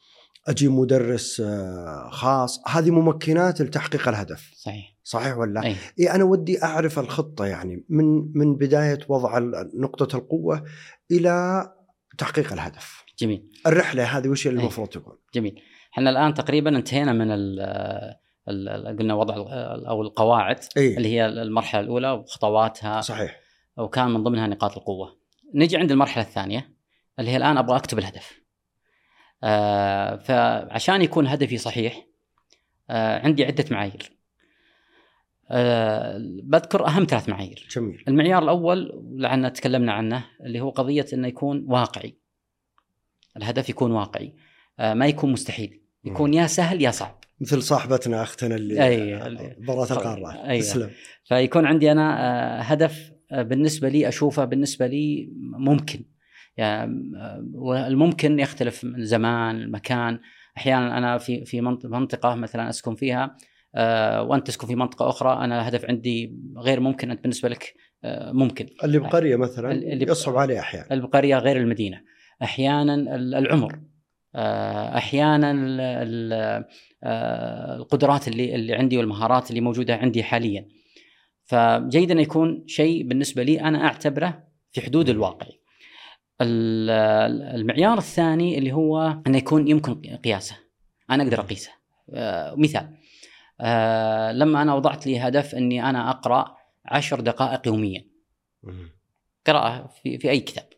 أجيب 0.48 0.70
مدرس 0.70 1.40
آه، 1.40 2.08
خاص. 2.10 2.60
هذه 2.68 2.90
ممكنات 2.90 3.62
لتحقيق 3.62 4.08
الهدف. 4.08 4.50
صحيح. 4.56 4.96
صحيح 5.04 5.36
ولا 5.38 5.64
أي. 5.64 5.76
إيه 5.98 6.14
أنا 6.14 6.24
ودي 6.24 6.62
أعرف 6.62 6.98
الخطة 6.98 7.46
يعني 7.46 7.84
من 7.88 8.32
من 8.34 8.56
بداية 8.56 8.98
وضع 9.08 9.38
نقطة 9.74 10.16
القوة 10.16 10.64
إلى 11.10 11.66
تحقيق 12.18 12.52
الهدف. 12.52 13.04
جميل. 13.18 13.50
الرحلة 13.66 14.04
هذه 14.18 14.28
وش 14.28 14.46
اللي 14.46 14.58
أي. 14.58 14.62
المفروض 14.62 14.88
تكون؟ 14.88 15.16
جميل. 15.34 15.60
إحنا 15.92 16.10
الآن 16.10 16.34
تقريبا 16.34 16.76
انتهينا 16.76 17.12
من 17.12 17.26
قلنا 18.98 19.14
وضع 19.14 19.34
أو 19.88 20.02
القواعد 20.02 20.58
إي 20.76 20.96
اللي 20.96 21.08
هي 21.08 21.26
المرحلة 21.26 21.80
الأولى 21.80 22.10
وخطواتها 22.10 23.00
صحيح 23.00 23.40
وكان 23.76 24.10
من 24.10 24.22
ضمنها 24.22 24.46
نقاط 24.46 24.76
القوة. 24.76 25.20
نجي 25.54 25.76
عند 25.76 25.90
المرحلة 25.90 26.24
الثانية 26.24 26.74
اللي 27.18 27.30
هي 27.30 27.36
الآن 27.36 27.58
أبغى 27.58 27.76
أكتب 27.76 27.98
الهدف. 27.98 28.40
آه 29.44 30.16
فعشان 30.16 31.02
يكون 31.02 31.26
هدفي 31.26 31.58
صحيح 31.58 32.06
آه 32.90 33.18
عندي 33.18 33.44
عدة 33.44 33.64
معايير. 33.70 34.12
آه 35.50 36.18
بذكر 36.42 36.86
أهم 36.86 37.04
ثلاث 37.04 37.28
معايير. 37.28 37.68
جميل 37.70 38.04
المعيار 38.08 38.42
الأول 38.42 39.04
لعلنا 39.16 39.48
تكلمنا 39.48 39.92
عنه 39.92 40.26
اللي 40.40 40.60
هو 40.60 40.70
قضية 40.70 41.06
إنه 41.12 41.28
يكون 41.28 41.64
واقعي. 41.68 42.18
الهدف 43.36 43.68
يكون 43.68 43.92
واقعي 43.92 44.36
آه 44.78 44.94
ما 44.94 45.06
يكون 45.06 45.32
مستحيل، 45.32 45.82
يكون 46.04 46.34
يا 46.34 46.46
سهل 46.46 46.82
يا 46.82 46.90
صعب. 46.90 47.19
مثل 47.40 47.62
صاحبتنا 47.62 48.22
أختنا 48.22 48.54
اللي 48.54 48.84
أي، 48.86 49.26
اللي- 49.26 49.56
برات 49.58 49.92
القارة. 49.92 50.44
أيوة. 50.44 50.60
تسلم. 50.60 50.90
فيكون 51.24 51.66
عندي 51.66 51.92
أنا 51.92 52.18
آه، 52.20 52.62
هدف 52.62 53.12
آه، 53.32 53.42
بالنسبة 53.42 53.88
لي 53.88 54.08
أشوفه 54.08 54.44
بالنسبة 54.44 54.86
لي 54.86 55.32
ممكن. 55.58 56.04
يعني 56.56 57.12
والممكن 57.54 58.38
يختلف 58.40 58.84
من 58.84 59.04
زمان 59.04 59.70
مكان 59.70 60.20
أحيانا 60.56 60.98
أنا 60.98 61.18
في 61.18 61.44
في 61.44 61.60
منطقة 61.84 62.34
مثلا 62.34 62.68
أسكن 62.68 62.94
فيها 62.94 63.36
وأنت 64.20 64.46
تسكن 64.46 64.66
في 64.66 64.74
منطقة 64.74 65.08
أخرى 65.08 65.44
أنا 65.44 65.60
الهدف 65.60 65.84
عندي 65.84 66.36
غير 66.56 66.80
ممكن 66.80 67.10
أنت 67.10 67.20
بالنسبة 67.22 67.48
لك 67.48 67.74
ممكن. 68.32 68.66
اللي 68.84 68.98
بقرية 68.98 69.36
مثلا 69.36 69.72
اللي 69.72 70.06
يصعب 70.10 70.36
عليه 70.36 70.60
أحيانا. 70.60 70.86
اللي 70.90 71.02
بقريه 71.02 71.38
غير 71.38 71.56
المدينة. 71.56 72.00
أحيانا 72.42 72.94
العمر. 73.38 73.80
أحيانا 74.34 75.54
القدرات 77.76 78.28
اللي 78.28 78.54
اللي 78.54 78.74
عندي 78.74 78.98
والمهارات 78.98 79.50
اللي 79.50 79.60
موجودة 79.60 79.96
عندي 79.96 80.22
حاليا. 80.22 80.68
فجيد 81.44 82.10
انه 82.10 82.22
يكون 82.22 82.64
شيء 82.66 83.02
بالنسبة 83.02 83.42
لي 83.42 83.60
أنا 83.60 83.84
أعتبره 83.84 84.44
في 84.72 84.80
حدود 84.80 85.08
الواقعي 85.08 85.60
المعيار 86.40 87.98
الثاني 87.98 88.58
اللي 88.58 88.72
هو 88.72 89.22
انه 89.26 89.38
يكون 89.38 89.68
يمكن 89.68 89.94
قياسه. 90.16 90.56
أنا 91.10 91.22
أقدر 91.22 91.40
أقيسه. 91.40 91.70
آه، 92.14 92.54
مثال 92.54 92.96
آه، 93.60 94.32
لما 94.32 94.62
أنا 94.62 94.74
وضعت 94.74 95.06
لي 95.06 95.18
هدف 95.18 95.54
أني 95.54 95.90
أنا 95.90 96.10
أقرأ 96.10 96.56
عشر 96.84 97.20
دقائق 97.20 97.66
يوميا. 97.66 98.06
قراءة 99.46 99.86
في, 100.02 100.18
في 100.18 100.30
أي 100.30 100.40
كتاب. 100.40 100.68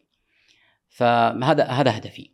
فهذا 0.88 1.64
هذا 1.64 1.96
هدفي. 1.96 2.31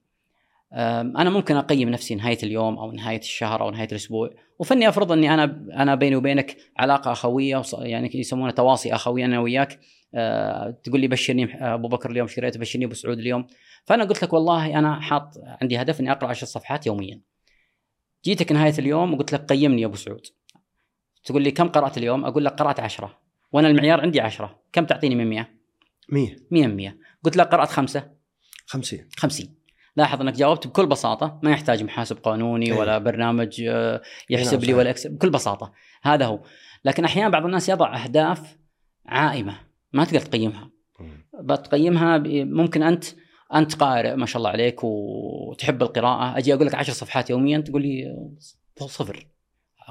أنا 0.73 1.31
ممكن 1.31 1.57
أقيم 1.57 1.89
نفسي 1.89 2.15
نهاية 2.15 2.39
اليوم 2.43 2.79
أو 2.79 2.93
نهاية 2.93 3.19
الشهر 3.19 3.63
أو 3.63 3.71
نهاية 3.71 3.89
الأسبوع. 3.93 4.31
وفني 4.59 4.89
أفرض 4.89 5.13
إني 5.13 5.35
أنا 5.35 5.45
أنا 5.73 5.95
بيني 5.95 6.17
وبينك 6.17 6.57
علاقة 6.77 7.13
أخوية 7.13 7.63
يعني 7.79 8.11
يسمونها 8.15 8.51
تواصي 8.51 8.95
أخوي 8.95 9.25
أنا 9.25 9.41
وياك. 9.41 9.81
أه 10.15 10.71
تقول 10.85 11.01
لي 11.01 11.09
بشرني 11.09 11.75
أبو 11.75 11.89
بكر 11.89 12.11
اليوم 12.11 12.29
شريت 12.29 12.59
بشرني 12.59 12.85
أبو 12.85 12.95
سعود 12.95 13.19
اليوم. 13.19 13.47
فأنا 13.85 14.05
قلت 14.05 14.23
لك 14.23 14.33
والله 14.33 14.79
أنا 14.79 15.01
حاط 15.01 15.35
عندي 15.63 15.83
هدف 15.83 16.01
إني 16.01 16.13
أقرأ 16.13 16.29
عشر 16.29 16.47
صفحات 16.47 16.87
يوميا. 16.87 17.21
جيتك 18.25 18.53
نهاية 18.53 18.75
اليوم 18.79 19.15
وقلت 19.15 19.33
لك 19.33 19.41
قيمني 19.41 19.83
يا 19.83 19.87
أبو 19.87 19.97
سعود. 19.97 20.27
تقول 21.25 21.43
لي 21.43 21.51
كم 21.51 21.69
قرأت 21.69 21.99
اليوم؟ 21.99 22.25
أقول 22.25 22.45
لك 22.45 22.53
قرأت 22.53 22.81
عشرة. 22.81 23.19
وأنا 23.53 23.69
المعيار 23.69 24.01
عندي 24.01 24.21
عشرة. 24.21 24.63
كم 24.73 24.85
تعطيني 24.85 25.15
من 25.15 25.27
100 25.31 25.49
100 26.09 26.37
100 26.51 26.67
100 26.67 26.97
قلت 27.25 27.37
لك 27.37 27.47
قرأت 27.47 27.69
خمسة؟ 27.69 28.11
50 28.67 29.09
50 29.17 29.58
لاحظ 29.99 30.21
انك 30.21 30.35
جاوبت 30.35 30.67
بكل 30.67 30.87
بساطة 30.87 31.41
ما 31.43 31.51
يحتاج 31.51 31.83
محاسب 31.83 32.17
قانوني 32.17 32.67
أيه. 32.67 32.79
ولا 32.79 32.99
برنامج 32.99 33.63
آه، 33.69 34.03
يحسب 34.31 34.65
لي 34.65 34.75
ولا 34.75 34.91
يكسب 34.91 35.11
بكل 35.11 35.31
بساطة 35.31 35.73
هذا 36.03 36.27
هو. 36.27 36.41
لكن 36.85 37.05
أحيانا 37.05 37.29
بعض 37.29 37.45
الناس 37.45 37.69
يضع 37.69 38.05
أهداف 38.05 38.57
عائمة 39.07 39.61
ما 39.93 40.05
تقدر 40.05 40.21
تقيمها. 40.21 40.71
بتقيمها 41.41 42.23
ممكن 42.45 42.83
أنت 42.83 43.05
أنت 43.55 43.75
قارئ 43.75 44.17
ما 44.17 44.27
شاء 44.27 44.37
الله 44.37 44.51
عليك 44.51 44.85
وتحب 44.85 45.83
القراءة 45.83 46.39
أجي 46.39 46.55
أقول 46.55 46.67
لك 46.67 46.75
10 46.75 46.93
صفحات 46.93 47.31
يوميا 47.31 47.59
تقول 47.59 47.83
لي 47.83 48.17
صفر. 48.77 49.27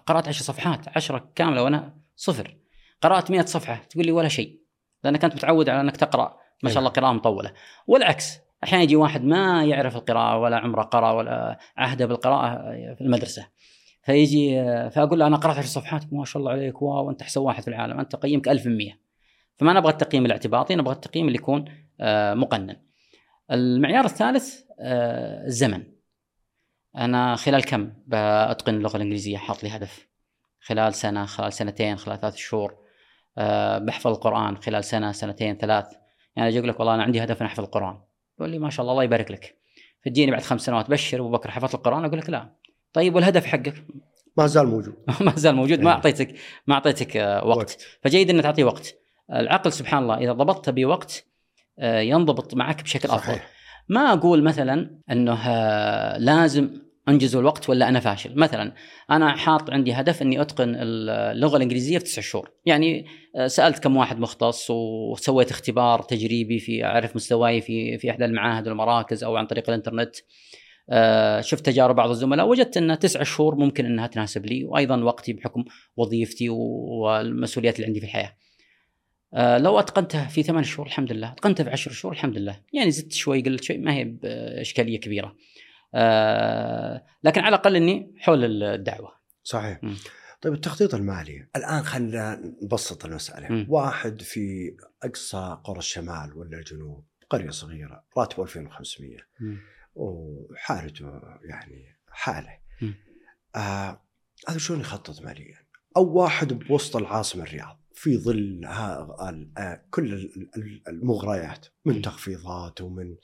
قرأت 0.05 0.27
10 0.27 0.43
صفحات 0.43 0.87
10 0.95 1.29
كاملة 1.35 1.63
وأنا 1.63 1.97
صفر. 2.15 2.57
قرأت 3.01 3.31
100 3.31 3.45
صفحة 3.45 3.81
تقول 3.89 4.05
لي 4.05 4.11
ولا 4.11 4.27
شيء 4.27 4.59
لأنك 5.03 5.23
أنت 5.23 5.35
متعود 5.35 5.69
على 5.69 5.81
أنك 5.81 5.97
تقرأ 5.97 6.37
ما 6.63 6.69
شاء 6.69 6.79
الله 6.79 6.89
قراءة 6.89 7.11
مطولة. 7.11 7.53
والعكس 7.87 8.46
أحيانا 8.63 8.83
يجي 8.83 8.95
واحد 8.95 9.23
ما 9.23 9.63
يعرف 9.63 9.95
القراءة 9.95 10.37
ولا 10.37 10.57
عمره 10.57 10.83
قرأ 10.83 11.11
ولا 11.11 11.59
عهده 11.77 12.05
بالقراءة 12.05 12.57
في 12.95 13.01
المدرسة. 13.01 13.47
فيجي 14.03 14.63
فأقول 14.89 15.19
له 15.19 15.27
أنا 15.27 15.37
قرأت 15.37 15.57
عشر 15.57 15.67
صفحات 15.67 16.13
ما 16.13 16.25
شاء 16.25 16.39
الله 16.39 16.51
عليك 16.51 16.81
واو 16.81 17.09
أنت 17.09 17.21
أحسن 17.21 17.41
واحد 17.41 17.63
في 17.63 17.67
العالم 17.67 17.99
أنت 17.99 18.11
تقييمك 18.11 18.49
1100 18.49 19.07
فما 19.57 19.73
نبغى 19.73 19.91
التقييم 19.91 20.25
الاعتباطي 20.25 20.75
نبغى 20.75 20.93
التقييم 20.93 21.27
اللي 21.27 21.37
يكون 21.37 21.65
آه، 22.01 22.33
مقنن. 22.33 22.75
المعيار 23.51 24.05
الثالث 24.05 24.61
آه، 24.79 25.45
الزمن. 25.45 25.83
أنا 26.97 27.35
خلال 27.35 27.65
كم 27.65 27.93
بأتقن 28.07 28.75
اللغة 28.75 28.95
الإنجليزية؟ 28.95 29.37
حاط 29.37 29.63
لي 29.63 29.69
هدف. 29.69 30.07
خلال 30.59 30.93
سنة 30.93 31.25
خلال 31.25 31.53
سنتين 31.53 31.97
خلال 31.97 32.21
ثلاث 32.21 32.35
شهور. 32.35 32.77
آه، 33.37 33.77
بحفظ 33.77 34.07
القرآن 34.07 34.57
خلال 34.57 34.83
سنة 34.83 35.11
سنتين 35.11 35.57
ثلاث. 35.57 35.85
يعني 36.35 36.49
أجي 36.49 36.59
أقول 36.59 36.69
لك 36.69 36.79
والله 36.79 36.95
أنا 36.95 37.03
عندي 37.03 37.23
هدف 37.23 37.41
أن 37.41 37.45
أحفظ 37.45 37.63
القرآن. 37.63 37.99
يقول 38.39 38.49
لي 38.49 38.59
ما 38.59 38.69
شاء 38.69 38.81
الله 38.81 38.91
الله 38.91 39.03
يبارك 39.03 39.31
لك. 39.31 39.55
فتجيني 40.05 40.31
بعد 40.31 40.41
خمس 40.41 40.61
سنوات 40.61 40.89
بشر 40.89 41.19
أبو 41.19 41.29
بكر 41.29 41.51
حفظت 41.51 41.75
القرآن 41.75 42.05
أقول 42.05 42.19
لك 42.19 42.29
لا. 42.29 42.55
طيب 42.93 43.15
والهدف 43.15 43.45
حقك؟ 43.45 43.83
ما 44.37 44.47
زال 44.47 44.67
موجود. 44.67 44.95
ما 45.21 45.33
زال 45.35 45.55
موجود 45.55 45.79
ما 45.79 45.89
إيه. 45.89 45.95
اعطيتك 45.95 46.35
ما 46.67 46.75
أعطيتك 46.75 47.17
آه، 47.17 47.45
وقت. 47.45 47.57
وقت. 47.57 47.87
فجيد 48.03 48.29
ان 48.29 48.41
تعطيه 48.41 48.63
وقت. 48.63 48.95
العقل 49.33 49.71
سبحان 49.71 50.03
الله 50.03 50.17
إذا 50.17 50.31
ضبطته 50.31 50.71
بوقت 50.71 51.25
آه، 51.79 51.99
ينضبط 51.99 52.53
معك 52.53 52.83
بشكل 52.83 53.09
صحيح. 53.09 53.29
افضل 53.29 53.41
ما 53.89 54.13
أقول 54.13 54.43
مثلا 54.43 54.99
إنه 55.11 55.33
آه، 55.49 56.17
لازم 56.17 56.81
أنجز 57.07 57.35
الوقت 57.35 57.69
ولا 57.69 57.89
أنا 57.89 57.99
فاشل. 57.99 58.39
مثلا 58.39 58.73
أنا 59.11 59.35
حاط 59.35 59.69
عندي 59.69 59.93
هدف 59.93 60.21
إني 60.21 60.41
أتقن 60.41 60.75
اللغة 60.79 61.57
الإنجليزية 61.57 61.97
في 61.97 62.03
تسع 62.03 62.21
شهور. 62.21 62.51
يعني 62.65 63.05
آه، 63.35 63.47
سألت 63.47 63.83
كم 63.83 63.97
واحد 63.97 64.19
مختص 64.19 64.69
وسويت 64.69 65.51
اختبار 65.51 66.01
تجريبي 66.01 66.59
في 66.59 66.85
أعرف 66.85 67.15
مستواي 67.15 67.61
في 67.61 67.97
في 67.97 68.11
إحدى 68.11 68.25
المعاهد 68.25 68.67
والمراكز 68.67 69.23
أو 69.23 69.35
عن 69.35 69.45
طريق 69.45 69.69
الإنترنت. 69.69 70.15
آه، 70.89 71.41
شفت 71.41 71.65
تجارب 71.65 71.95
بعض 71.95 72.09
الزملاء 72.09 72.47
وجدت 72.47 72.77
إن 72.77 72.99
تسع 72.99 73.23
شهور 73.23 73.55
ممكن 73.55 73.85
إنها 73.85 74.07
تناسب 74.07 74.45
لي 74.45 74.63
وأيضا 74.63 75.03
وقتي 75.03 75.33
بحكم 75.33 75.63
وظيفتي 75.97 76.49
والمسؤوليات 76.49 77.75
اللي 77.75 77.87
عندي 77.87 77.99
في 77.99 78.05
الحياة. 78.05 78.37
آه، 79.33 79.57
لو 79.57 79.79
اتقنته 79.79 80.27
في 80.27 80.43
ثمان 80.43 80.63
شهور 80.63 80.87
الحمد 80.87 81.11
لله، 81.11 81.31
اتقنته 81.31 81.63
في 81.63 81.69
عشر 81.69 81.91
شهور 81.91 82.13
الحمد 82.13 82.37
لله، 82.37 82.61
يعني 82.73 82.91
زدت 82.91 83.13
شوي 83.13 83.41
قلت 83.41 83.63
شوي 83.63 83.77
ما 83.77 83.93
هي 83.93 84.03
بإشكالية 84.03 84.99
كبيرة. 84.99 85.35
آه 85.95 87.05
لكن 87.23 87.41
على 87.41 87.55
الأقل 87.55 87.75
إني 87.75 88.13
حول 88.17 88.63
الدعوة. 88.63 89.13
صحيح. 89.43 89.83
م. 89.83 89.95
طيب 90.41 90.53
التخطيط 90.53 90.95
المالي. 90.95 91.47
الآن 91.55 91.83
خلينا 91.83 92.53
نبسط 92.63 93.05
المسألة. 93.05 93.51
م. 93.51 93.65
واحد 93.69 94.21
في 94.21 94.75
أقصى 95.03 95.57
قرى 95.63 95.77
الشمال 95.77 96.33
ولا 96.37 96.57
الجنوب 96.57 97.05
قرية 97.29 97.49
صغيرة 97.49 98.03
راتبه 98.17 98.43
2500 98.43 99.17
وحالته 99.95 101.21
يعني 101.49 101.97
حالة. 102.11 102.57
آه 103.55 104.01
هذا 104.47 104.57
شلون 104.57 104.79
يخطط 104.79 105.21
ماليا؟ 105.21 105.67
أو 105.97 106.17
واحد 106.17 106.53
بوسط 106.53 106.95
العاصمة 106.95 107.43
الرياض 107.43 107.81
في 107.93 108.17
ظل 108.17 108.65
آه، 108.65 109.85
كل 109.89 110.29
المغريات 110.87 111.65
من 111.85 112.01
تخفيضات 112.01 112.81
ومن 112.81 113.15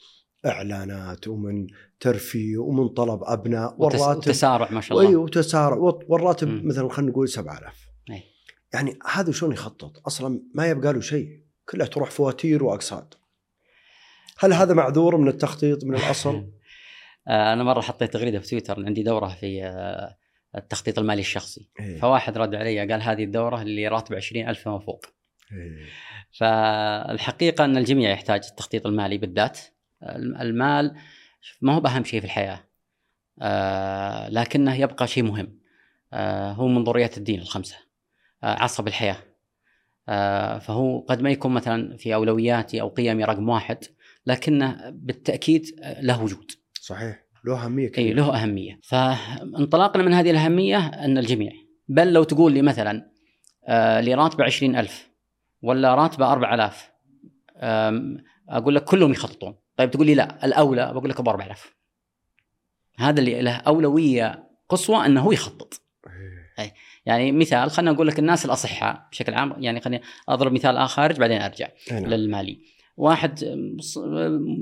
إعلانات 0.46 1.28
ومن 1.28 1.68
ترفيه 2.00 2.58
ومن 2.58 2.88
طلب 2.88 3.24
أبناء 3.24 3.76
والراتب 3.78 4.18
وتسارع 4.18 4.72
ما 4.72 4.82
شاء 4.82 4.98
الله 4.98 5.10
اي 5.10 5.16
وتسارع 5.16 5.78
والراتب 6.08 6.48
م. 6.48 6.68
مثلا 6.68 6.90
خلينا 6.90 7.12
نقول 7.12 7.30
7000 7.30 7.90
أي. 8.10 8.24
يعني 8.74 9.00
هذا 9.12 9.32
شلون 9.32 9.52
يخطط؟ 9.52 10.08
أصلا 10.08 10.42
ما 10.56 10.68
يبقى 10.68 10.94
له 10.94 11.02
شيء 11.02 11.44
كلها 11.70 11.88
تروح 11.88 12.12
فواتير 12.12 12.64
وأقساط 12.64 13.20
هل 14.38 14.54
هذا 14.54 14.74
معذور 14.74 15.18
من 15.18 15.28
التخطيط 15.28 15.84
من 15.84 15.96
الأصل؟ 15.96 16.36
آه، 17.28 17.54
أنا 17.54 17.64
مرة 17.64 17.82
حطيت 17.82 18.14
تغريدة 18.14 18.40
في 18.40 18.50
تويتر 18.50 18.86
عندي 18.86 19.04
دورة 19.04 19.28
في 19.28 19.64
آه، 19.64 20.18
التخطيط 20.56 21.00
المالي 21.00 21.22
الشخصي 21.22 21.70
إيه؟ 21.80 22.00
فواحد 22.00 22.38
رد 22.38 22.56
علي 22.56 22.80
قال 22.80 23.02
هذه 23.02 23.24
الدورة 23.24 23.62
اللي 23.62 23.88
راتب 23.88 24.16
20000 24.16 24.60
فما 24.60 24.80
فوق 24.80 25.06
إيه؟ 25.52 25.86
فالحقيقة 26.40 27.66
أن 27.66 27.78
الجميع 27.78 28.12
يحتاج 28.12 28.42
التخطيط 28.50 28.88
المالي 28.88 29.18
بالذات 29.18 29.60
المال 30.42 30.96
ما 31.62 31.74
هو 31.76 31.80
بأهم 31.80 32.04
شيء 32.04 32.20
في 32.20 32.26
الحياة. 32.26 32.64
آه 33.42 34.30
لكنه 34.30 34.76
يبقى 34.76 35.08
شيء 35.08 35.24
مهم. 35.24 35.60
آه 36.14 36.52
هو 36.52 36.68
من 36.68 36.84
ضروريات 36.84 37.18
الدين 37.18 37.40
الخمسة. 37.40 37.76
آه 38.44 38.64
عصب 38.64 38.88
الحياة. 38.88 39.18
آه 40.10 40.60
فهو 40.60 41.00
قد 41.00 41.22
ما 41.22 41.30
يكون 41.30 41.54
مثلا 41.54 41.98
في 41.98 42.14
أولوياتي 42.14 42.82
أو 42.82 42.90
قيمي 42.90 43.24
رقم 43.24 43.50
واحد 43.50 43.78
لكنه 44.26 44.90
بالتأكيد 44.90 45.66
له 46.00 46.24
وجود. 46.24 46.52
صحيح. 46.82 47.24
له 47.46 47.66
أهمية 47.66 47.88
كبيرة. 47.88 48.08
أي 48.08 48.14
له 48.14 48.44
أهمية. 48.44 48.80
فانطلاقنا 48.84 50.04
من 50.04 50.14
هذه 50.14 50.32
الأهمية 50.32 50.88
أن 50.88 51.18
الجميع. 51.18 51.52
بل 51.88 52.14
لو 52.14 52.24
تقول 52.24 52.54
لي 52.54 52.62
مثلا 52.62 53.12
آه 53.68 54.00
اللي 54.00 54.14
راتبه 54.14 54.44
20000 54.44 55.10
ولا 55.62 55.96
راتبه 55.96 56.32
4000 56.32 56.92
أقول 58.50 58.76
لك 58.76 58.84
كلهم 58.84 59.12
يخططون. 59.12 59.56
طيب 59.78 59.92
تقول 59.92 60.06
لي 60.06 60.16
لا 60.16 60.46
الأولى 60.46 60.94
بقول 60.94 61.10
لك 61.10 61.20
ابو 61.20 61.32
4000 61.32 61.74
هذا 62.98 63.20
اللي 63.20 63.42
له 63.42 63.56
أولوية 63.56 64.50
قصوى 64.70 65.06
إنه 65.06 65.22
هو 65.22 65.32
يخطط 65.32 65.82
إيه. 66.08 66.64
أي. 66.66 66.72
يعني 67.06 67.32
مثال 67.32 67.72
خلينا 67.72 67.92
نقول 67.92 68.08
لك 68.08 68.20
الناس 68.20 68.46
الأصحاء 68.46 69.08
بشكل 69.12 69.34
عام 69.34 69.56
يعني 69.58 69.80
خليني 69.82 70.04
أضرب 70.30 70.52
مثال 70.52 70.78
آخر 70.78 71.14
بعدين 71.14 71.42
أرجع 71.42 71.68
هنا. 71.92 72.08
للمالي 72.08 72.60
واحد 72.98 73.40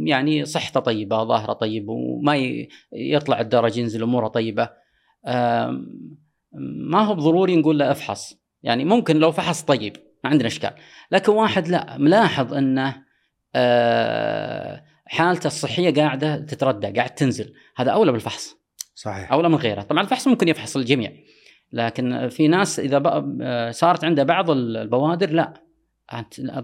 يعني 0.06 0.46
صحته 0.46 0.80
طيبة 0.80 1.24
ظاهرة 1.24 1.54
طيب 1.54 1.90
وما 1.90 2.36
يطلع 2.94 3.40
الدرج 3.40 3.78
ينزل 3.78 4.04
أموره 4.04 4.28
طيبة 4.28 4.70
ما 6.54 7.06
هو 7.06 7.16
بضروري 7.16 7.56
نقول 7.56 7.80
له 7.80 7.92
أفحص 7.92 8.36
يعني 8.64 8.86
ممكن 8.86 9.18
لو 9.18 9.32
فحص 9.32 9.62
طيب 9.62 9.98
ما 10.24 10.30
عندنا 10.30 10.48
إشكال 10.48 10.74
لكن 11.12 11.32
واحد 11.32 11.68
لا 11.68 11.98
ملاحظ 11.98 12.54
إنه 12.54 13.04
حالته 15.12 15.48
الصحية 15.48 15.94
قاعدة 15.94 16.36
تتردى 16.36 16.88
قاعد 16.88 17.10
تنزل. 17.10 17.54
هذا 17.76 17.92
أولى 17.92 18.12
بالفحص. 18.12 18.56
صحيح. 18.96 19.32
أولى 19.32 19.50
من 19.50 19.56
غيره. 19.56 19.82
طبعا 19.82 20.04
الفحص 20.04 20.28
ممكن 20.28 20.48
يفحص 20.48 20.78
الجميع 20.78 21.12
لكن 21.74 22.30
في 22.30 22.48
ناس 22.48 22.80
إذا 22.80 22.98
بقى 22.98 23.74
صارت 23.74 24.04
عنده 24.04 24.24
بعض 24.24 24.50
البوادر 24.50 25.30
لا. 25.30 25.54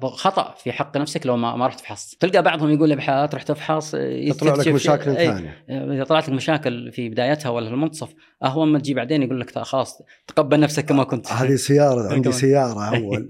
خطأ 0.04 0.56
في 0.58 0.72
حق 0.72 0.98
نفسك 0.98 1.26
لو 1.26 1.38
ما, 1.38 1.56
ما 1.56 1.68
رحت 1.68 1.80
فحصت 1.80 2.22
تلقى 2.22 2.44
بعضهم 2.44 2.70
يقول 2.70 2.92
ابحاث 2.92 3.30
تروح 3.30 3.44
تفحص 3.44 3.94
يطلع 3.94 4.54
لك 4.54 4.68
مشاكل 4.68 5.16
ثانية. 5.16 5.66
إذا 5.70 6.04
طلعت 6.04 6.30
لك 6.30 6.34
مشاكل 6.36 6.92
في 6.92 7.10
بدايتها 7.10 7.50
ولا 7.50 7.68
في 7.68 7.74
المنتصف 7.74 8.14
اهون 8.44 8.72
ما 8.72 8.80
تجي 8.80 8.94
بعدين 8.94 9.24
يقول 9.24 9.40
لك 9.40 9.60
خلاص 9.60 10.02
تقبل 10.28 10.60
نفسك 10.60 10.86
كما 10.86 11.04
كنت. 11.04 11.28
هذه 11.42 11.56
سيارة 11.56 12.10
عندي 12.14 12.32
سيارة 12.32 12.98
أول. 12.98 13.28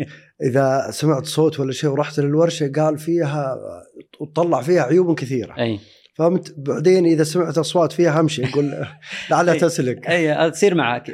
إذا 0.49 0.87
سمعت 0.91 1.25
صوت 1.25 1.59
ولا 1.59 1.71
شيء 1.71 1.89
ورحت 1.89 2.19
للورشة 2.19 2.71
قال 2.75 2.97
فيها 2.97 3.57
وطلع 4.19 4.61
فيها 4.61 4.83
عيوب 4.83 5.19
كثيرة. 5.19 5.57
أي. 5.59 5.79
فهمت؟ 6.17 6.55
بعدين 6.57 7.05
إذا 7.05 7.23
سمعت 7.23 7.57
اصوات 7.57 7.91
فيها 7.91 8.19
امشي 8.19 8.41
يقول 8.41 8.85
لعلها 9.31 9.53
تسلك. 9.53 10.09
إي 10.09 10.51
تصير 10.51 10.75
معك 10.75 11.11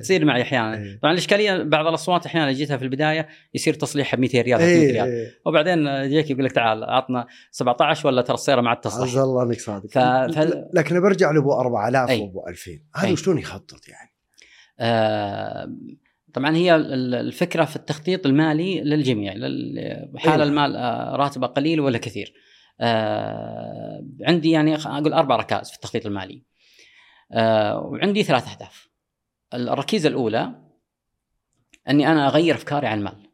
تصير 0.00 0.24
معي 0.24 0.42
أحيانا. 0.42 0.98
طبعا 1.02 1.12
الإشكالية 1.12 1.62
بعض 1.62 1.86
الأصوات 1.86 2.26
أحيانا 2.26 2.52
جيتها 2.52 2.76
في 2.76 2.84
البداية 2.84 3.28
يصير 3.54 3.74
تصليحها 3.74 4.16
ب 4.16 4.20
200 4.20 4.40
ريال 4.40 4.58
300 4.58 4.92
ريال. 4.92 5.30
وبعدين 5.46 5.86
يجيك 5.86 6.30
يقول 6.30 6.44
لك 6.44 6.52
تعال 6.52 6.84
عطنا 6.84 7.26
17 7.50 8.06
ولا 8.06 8.22
ترى 8.22 8.34
السيارة 8.34 8.60
ما 8.60 8.70
عاد 8.70 8.80
تصلح. 8.80 9.02
عز 9.02 9.16
الله 9.16 9.42
إنك 9.42 9.60
صادق. 9.60 9.90
ف... 9.90 9.98
ف... 9.98 10.54
لكن 10.74 11.00
برجع 11.00 11.30
لأبو 11.30 11.52
4000 11.52 12.10
وأبو 12.10 12.46
2000 12.48 12.70
هذا 12.96 13.14
شلون 13.14 13.38
يخطط 13.38 13.88
يعني؟ 13.88 14.10
آه... 14.80 15.68
طبعا 16.34 16.56
هي 16.56 16.76
الفكرة 16.76 17.64
في 17.64 17.76
التخطيط 17.76 18.26
المالي 18.26 18.80
للجميع 18.80 19.32
حال 20.16 20.42
المال 20.42 20.74
راتبه 21.20 21.46
قليل 21.46 21.80
ولا 21.80 21.98
كثير. 21.98 22.47
آه 22.80 24.04
عندي 24.22 24.50
يعني 24.50 24.74
أقول 24.74 25.12
أربع 25.12 25.36
ركائز 25.36 25.70
في 25.70 25.76
التخطيط 25.76 26.06
المالي. 26.06 26.42
آه 27.32 27.78
وعندي 27.78 28.22
ثلاث 28.22 28.48
أهداف. 28.48 28.88
الركيزة 29.54 30.08
الأولى 30.08 30.54
أني 31.88 32.08
أنا 32.12 32.26
أغير 32.26 32.54
أفكاري 32.54 32.86
عن 32.86 32.98
المال. 32.98 33.30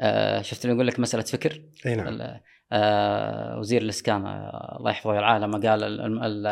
آه 0.00 0.42
شفت 0.42 0.64
اللي 0.64 0.74
يقول 0.74 0.86
لك 0.86 1.00
مسألة 1.00 1.22
فكر؟ 1.22 1.62
أي 1.86 1.94
نعم. 1.94 2.38
آه 2.72 3.58
وزير 3.58 3.82
الإسكان 3.82 4.26
آه 4.26 4.76
الله 4.78 4.90
يحفظه 4.90 5.10
ويرعاه 5.10 5.38
لما 5.38 5.58
قال 5.58 5.84
ال 5.84 6.24
ال 6.24 6.46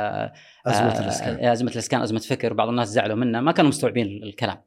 أزمة 0.66 1.00
الإسكان. 1.00 1.44
آه 1.44 1.52
أزمة 1.52 1.70
الإسكان 1.70 2.02
أزمة 2.02 2.18
فكر. 2.18 2.52
بعض 2.52 2.68
الناس 2.68 2.88
زعلوا 2.88 3.16
منه. 3.16 3.40
ما 3.40 3.52
كانوا 3.52 3.68
مستوعبين 3.68 4.22
الكلام. 4.22 4.62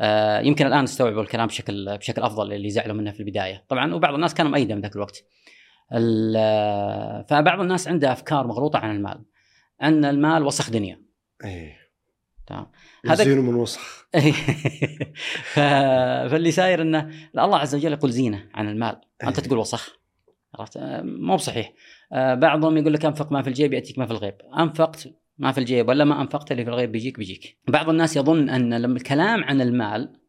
آه 0.00 0.40
يمكن 0.40 0.66
الآن 0.66 0.84
استوعبوا 0.84 1.22
الكلام 1.22 1.46
بشكل 1.46 1.98
بشكل 1.98 2.22
أفضل 2.22 2.52
اللي 2.52 2.70
زعلوا 2.70 2.96
منه 2.96 3.10
في 3.10 3.20
البداية. 3.20 3.64
طبعا 3.68 3.94
وبعض 3.94 4.14
الناس 4.14 4.34
كانوا 4.34 4.50
مؤيده 4.50 4.74
من 4.74 4.80
ذاك 4.80 4.96
الوقت. 4.96 5.24
فبعض 7.28 7.60
الناس 7.60 7.88
عنده 7.88 8.12
أفكار 8.12 8.46
مغلوطة 8.46 8.78
عن 8.78 8.96
المال 8.96 9.24
أن 9.82 10.04
المال 10.04 10.42
وسخ 10.42 10.70
دنيا. 10.70 11.02
إيه. 11.44 11.76
تمام. 12.46 12.66
هذا 13.06 13.34
من 13.34 13.54
وسخ. 13.54 14.06
فاللي 15.54 16.50
ساير 16.50 16.82
إنه 16.82 17.10
الله 17.38 17.58
عز 17.58 17.74
وجل 17.74 17.92
يقول 17.92 18.10
زينة 18.10 18.48
عن 18.54 18.68
المال. 18.68 19.00
أنت 19.24 19.40
تقول 19.40 19.58
وسخ. 19.58 19.98
عرفت؟ 20.54 20.78
مو 21.02 21.36
بصحيح. 21.36 21.72
بعضهم 22.12 22.76
يقول 22.76 22.92
لك 22.92 23.04
أنفق 23.04 23.32
ما 23.32 23.42
في 23.42 23.48
الجيب 23.48 23.72
يأتيك 23.72 23.98
ما 23.98 24.06
في 24.06 24.12
الغيب. 24.12 24.34
أنفقت 24.58 25.08
ما 25.38 25.52
في 25.52 25.58
الجيب 25.58 25.88
ولا 25.88 26.04
ما 26.04 26.22
أنفقت 26.22 26.52
اللي 26.52 26.64
في 26.64 26.70
الغيب 26.70 26.92
بيجيك 26.92 27.18
بيجيك. 27.18 27.58
بعض 27.68 27.88
الناس 27.88 28.16
يظن 28.16 28.48
أن 28.48 28.74
لما 28.74 28.96
الكلام 28.96 29.44
عن 29.44 29.60
المال 29.60 30.02
آه، 30.02 30.25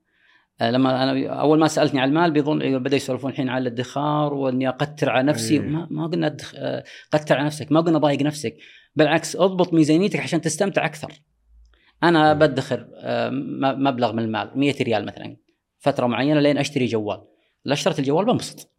لما 0.61 1.03
أنا 1.03 1.27
أول 1.27 1.59
ما 1.59 1.67
سألتني 1.67 1.99
عن 1.99 2.09
المال 2.09 2.31
بيظن 2.31 2.79
بدا 2.79 2.95
يسولفون 2.95 3.31
الحين 3.31 3.49
على 3.49 3.61
الادخار 3.61 4.33
وإني 4.33 4.69
أقتر 4.69 5.09
على 5.09 5.27
نفسي. 5.27 5.53
أيه. 5.53 5.59
ما, 5.59 5.87
ما 5.91 6.07
قلنا 6.07 6.27
أدخ... 6.27 6.53
آه، 6.57 6.83
قتر 7.11 7.35
على 7.35 7.45
نفسك 7.45 7.71
ما 7.71 7.81
قلنا 7.81 7.97
ضايق 7.97 8.21
نفسك. 8.21 8.57
بالعكس 8.95 9.35
أضبط 9.35 9.73
ميزانيتك 9.73 10.19
عشان 10.19 10.41
تستمتع 10.41 10.85
أكثر. 10.85 11.13
أنا 12.03 12.33
بدخر 12.33 12.87
آه، 12.95 13.29
مبلغ 13.77 14.13
من 14.13 14.23
المال 14.23 14.51
100 14.55 14.83
ريال 14.83 15.05
مثلا 15.05 15.37
فترة 15.79 16.07
معينة 16.07 16.39
لين 16.39 16.57
أشتري 16.57 16.85
جوال. 16.85 17.21
لا 17.65 17.73
اشتريت 17.73 17.99
الجوال 17.99 18.25
بنبسط 18.25 18.71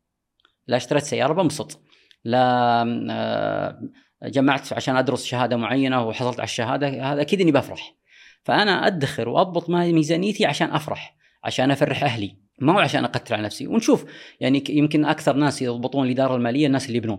لا 0.66 0.76
اشتريت 0.76 1.02
سيارة 1.02 1.32
بنبسط 1.32 1.82
لا 2.24 3.88
جمعت 4.22 4.72
عشان 4.72 4.96
أدرس 4.96 5.24
شهادة 5.24 5.56
معينة 5.56 6.06
وحصلت 6.06 6.40
على 6.40 6.44
الشهادة 6.44 7.12
هذا 7.12 7.20
أكيد 7.20 7.40
إني 7.40 7.52
بفرح. 7.52 7.94
فأنا 8.42 8.86
أدخر 8.86 9.28
وأضبط 9.28 9.70
ميزانيتي 9.70 10.46
عشان 10.46 10.70
أفرح. 10.70 11.17
عشان 11.44 11.70
أفرح 11.70 12.04
أهلي 12.04 12.36
ما 12.60 12.72
هو 12.72 12.78
عشان 12.78 13.04
أقتل 13.04 13.34
على 13.34 13.42
نفسي. 13.42 13.66
ونشوف 13.66 14.04
يعني 14.40 14.64
يمكن 14.68 15.04
أكثر 15.04 15.36
ناس 15.36 15.62
يضبطون 15.62 16.06
الإدارة 16.06 16.36
المالية 16.36 16.66
الناس 16.66 16.86
اللي 16.86 16.98
يبنون. 16.98 17.18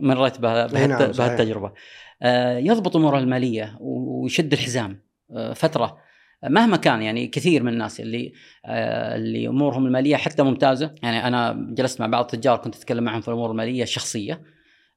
مريت 0.00 0.40
بهالتجربة. 0.40 1.72
آه 2.22 2.58
يضبط 2.58 2.96
اموره 2.96 3.18
المالية 3.18 3.76
ويشد 3.80 4.52
الحزام. 4.52 5.02
آه 5.36 5.52
فترة. 5.52 5.98
مهما 6.42 6.76
كان 6.76 7.02
يعني 7.02 7.26
كثير 7.26 7.62
من 7.62 7.72
الناس 7.72 8.00
اللي 8.00 8.32
آه 8.66 9.16
اللي 9.16 9.48
أمورهم 9.48 9.86
المالية 9.86 10.16
حتى 10.16 10.42
ممتازة. 10.42 10.94
يعني 11.02 11.26
أنا 11.26 11.66
جلست 11.70 12.00
مع 12.00 12.06
بعض 12.06 12.24
التجار 12.24 12.56
كنت 12.56 12.76
أتكلم 12.76 13.04
معهم 13.04 13.20
في 13.20 13.28
الأمور 13.28 13.50
المالية 13.50 13.82
الشخصية. 13.82 14.42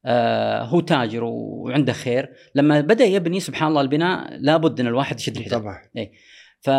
آه 0.05 0.63
هو 0.63 0.79
تاجر 0.79 1.23
وعنده 1.23 1.93
خير. 1.93 2.29
لما 2.55 2.81
بدأ 2.81 3.05
يبني 3.05 3.39
سبحان 3.39 3.67
الله 3.69 3.81
البناء 3.81 4.37
لابد 4.37 4.79
إن 4.79 4.87
الواحد 4.87 5.19
يشد 5.19 5.37
الحزام. 5.37 5.59
طبعا. 5.61 5.77
إيه. 5.97 6.11
ف 6.61 6.69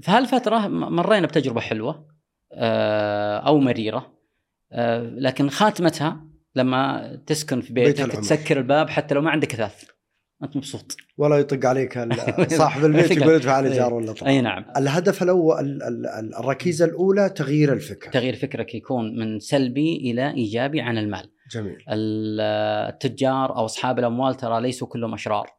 في 0.00 0.10
هالفترة 0.10 0.68
مرينا 0.68 1.26
بتجربة 1.26 1.60
حلوة 1.60 2.08
آه، 2.52 3.38
أو 3.38 3.58
مريرة 3.58 4.18
آه، 4.72 5.02
لكن 5.02 5.50
خاتمتها 5.50 6.24
لما 6.54 7.16
تسكن 7.26 7.60
في 7.60 7.72
بيتك 7.72 8.04
بيت 8.04 8.16
تسكر 8.16 8.58
الباب 8.58 8.90
حتى 8.90 9.14
لو 9.14 9.20
ما 9.20 9.30
عندك 9.30 9.54
أثاث 9.54 9.84
أنت 10.42 10.56
مبسوط. 10.56 10.96
ولا 11.16 11.38
يطق 11.38 11.66
عليك 11.66 11.98
صاحب 12.58 12.84
البيت 12.84 13.10
يقول 13.10 13.34
ادفع 13.34 13.60
الايجار 13.60 13.94
ولا 13.94 14.12
طبعا. 14.12 14.30
أي 14.30 14.40
نعم. 14.40 14.64
الهدف 14.76 15.22
الأول 15.22 15.78
الركيزة 16.40 16.84
الأولى 16.84 17.30
تغيير 17.30 17.72
الفكر. 17.72 18.10
تغيير 18.10 18.36
فكرك 18.36 18.74
يكون 18.74 19.18
من 19.18 19.38
سلبي 19.38 19.96
إلى 19.96 20.30
إيجابي 20.34 20.80
عن 20.80 20.98
المال. 20.98 21.30
جميل. 21.50 21.84
التجار 21.88 23.56
أو 23.56 23.64
أصحاب 23.64 23.98
الأموال 23.98 24.34
ترى 24.34 24.60
ليسوا 24.60 24.88
كلهم 24.88 25.14
أشرار. 25.14 25.50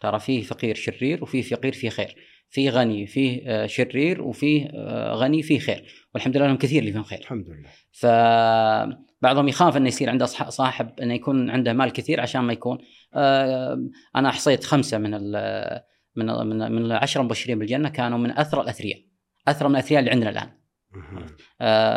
ترى 0.00 0.20
فيه 0.20 0.42
فقير 0.42 0.74
شرير 0.74 1.22
وفيه 1.22 1.42
فقير 1.42 1.72
فيه 1.72 1.88
خير. 1.88 2.16
في 2.52 2.70
غني 2.70 3.06
فيه 3.06 3.42
آه، 3.46 3.66
شرير 3.66 4.22
وفيه 4.22 4.70
آه، 4.74 5.14
غني 5.14 5.42
فيه 5.42 5.58
خير. 5.58 5.84
والحمد 6.14 6.36
لله 6.36 6.46
لهم 6.46 6.56
كثير 6.56 6.80
اللي 6.80 6.92
فيهم 6.92 7.02
خير. 7.02 7.18
الحمد 7.18 7.46
لله. 7.48 7.68
فبعضهم 7.92 9.48
يخاف 9.48 9.76
إنه 9.76 9.88
يصير 9.88 10.10
عنده 10.10 10.26
صاحب 10.26 11.00
إنه 11.00 11.14
يكون 11.14 11.50
عنده 11.50 11.72
مال 11.72 11.92
كثير 11.92 12.20
عشان 12.20 12.40
ما 12.40 12.52
يكون 12.52 12.78
آه، 13.14 13.88
أنا 14.16 14.28
احصيت 14.28 14.64
خمسة 14.64 14.98
من 14.98 15.14
ال 15.14 15.82
من 16.16 16.26
من 16.26 16.72
من 16.72 16.84
العشرة 16.84 17.20
المبشرين 17.20 17.58
بالجنة 17.58 17.88
كانوا 17.88 18.18
من 18.18 18.30
اثرى 18.30 18.60
الأثرياء. 18.60 19.00
اثرى 19.48 19.68
من 19.68 19.74
الأثرياء 19.74 20.00
اللي 20.00 20.10
عندنا 20.10 20.30
الآن. 20.30 20.52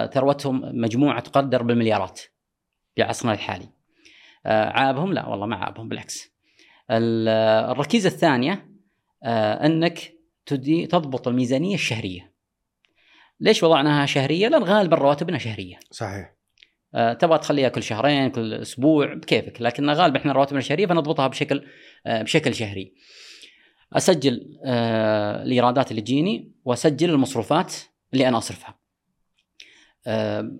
ثروتهم 0.10 0.62
مجموعة 0.82 1.20
تقدر 1.20 1.64
بالمليارات 1.64 2.20
في 2.95 3.03
عصرنا 3.03 3.34
الحالي 3.34 3.70
عابهم؟ 4.45 5.14
لا 5.14 5.28
والله 5.28 5.45
ما 5.45 5.56
عابهم 5.56 5.89
بالعكس. 5.89 6.36
الركيزة 6.91 8.10
الثانية 8.10 8.70
إنك 9.64 10.14
تضبط 10.46 11.28
الميزانية 11.28 11.76
الشهرية. 11.76 12.34
ليش 13.39 13.64
وضعناها 13.64 14.06
شهرية؟ 14.06 14.48
لأن 14.48 14.64
غالبا 14.64 14.96
رواتبنا 14.96 15.38
شهرية. 15.38 15.80
صحيح. 15.91 16.36
آه 16.96 17.14
تبغى 17.14 17.38
تخليها 17.38 17.70
كل 17.70 17.84
شهرين 17.84 18.30
كل 18.30 18.54
أسبوع 18.54 19.14
بكيفك 19.14 19.62
لكن 19.62 19.89
غالبا 19.89 20.18
إحنا 20.20 20.32
رواتبنا 20.32 20.62
شهرية 20.62 20.86
فنضبطها 20.86 21.28
بشكل 21.28 21.68
آه 22.06 22.22
بشكل 22.22 22.56
شهري. 22.56 22.93
أسجل 23.93 24.60
آه 24.66 25.43
الإيرادات 25.43 25.91
اللي 25.91 26.02
تجيني 26.02 26.52
وأسجل 26.66 27.10
المصروفات 27.10 27.74
اللي 28.14 28.28
أنا 28.28 28.38
أصرفها. 28.38 28.80
آه 30.08 30.52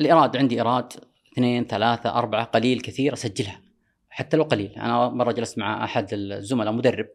الإيراد 0.00 0.36
عندي 0.36 0.54
إيراد 0.54 0.92
اثنين 1.32 1.64
ثلاثة 1.64 2.10
أربعة 2.14 2.44
قليل 2.44 2.80
كثير 2.80 3.12
أسجلها 3.12 3.60
حتى 4.10 4.36
لو 4.36 4.42
قليل 4.42 4.72
أنا 4.76 5.08
مرة 5.08 5.32
جلست 5.32 5.58
مع 5.58 5.84
أحد 5.84 6.08
الزملاء 6.12 6.72
مدرب 6.72 7.06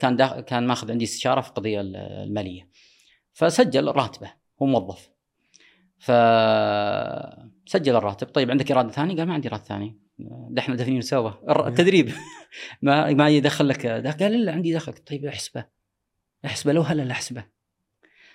كان 0.00 0.16
داخل 0.16 0.40
كان 0.40 0.66
ماخذ 0.66 0.90
عندي 0.90 1.04
استشارة 1.04 1.40
في 1.40 1.48
القضية 1.48 1.80
المالية. 1.80 2.68
فسجل 3.32 3.88
راتبه 3.88 4.32
هو 4.62 4.66
موظف. 4.66 5.10
فسجل 5.98 7.96
الراتب. 7.96 8.26
طيب 8.26 8.50
عندك 8.50 8.72
إرادة 8.72 8.90
ثانية؟ 8.90 9.16
قال 9.16 9.26
ما 9.26 9.34
عندي 9.34 9.48
إرادة 9.48 9.62
ثانية. 9.62 9.96
ده 10.50 10.62
إحنا 10.62 10.76
دفنين 10.76 11.00
سوا 11.00 11.30
التدريب 11.68 12.12
ما 12.82 13.12
ما 13.12 13.28
يدخل 13.28 13.68
لك 13.68 13.86
قال 13.86 14.44
لا 14.44 14.52
عندي 14.52 14.74
دخل. 14.74 14.92
طيب 14.92 15.24
احسبه. 15.26 15.64
احسبه 16.44 16.72
لو 16.72 16.82
هلا 16.82 17.12
احسبه. 17.12 17.44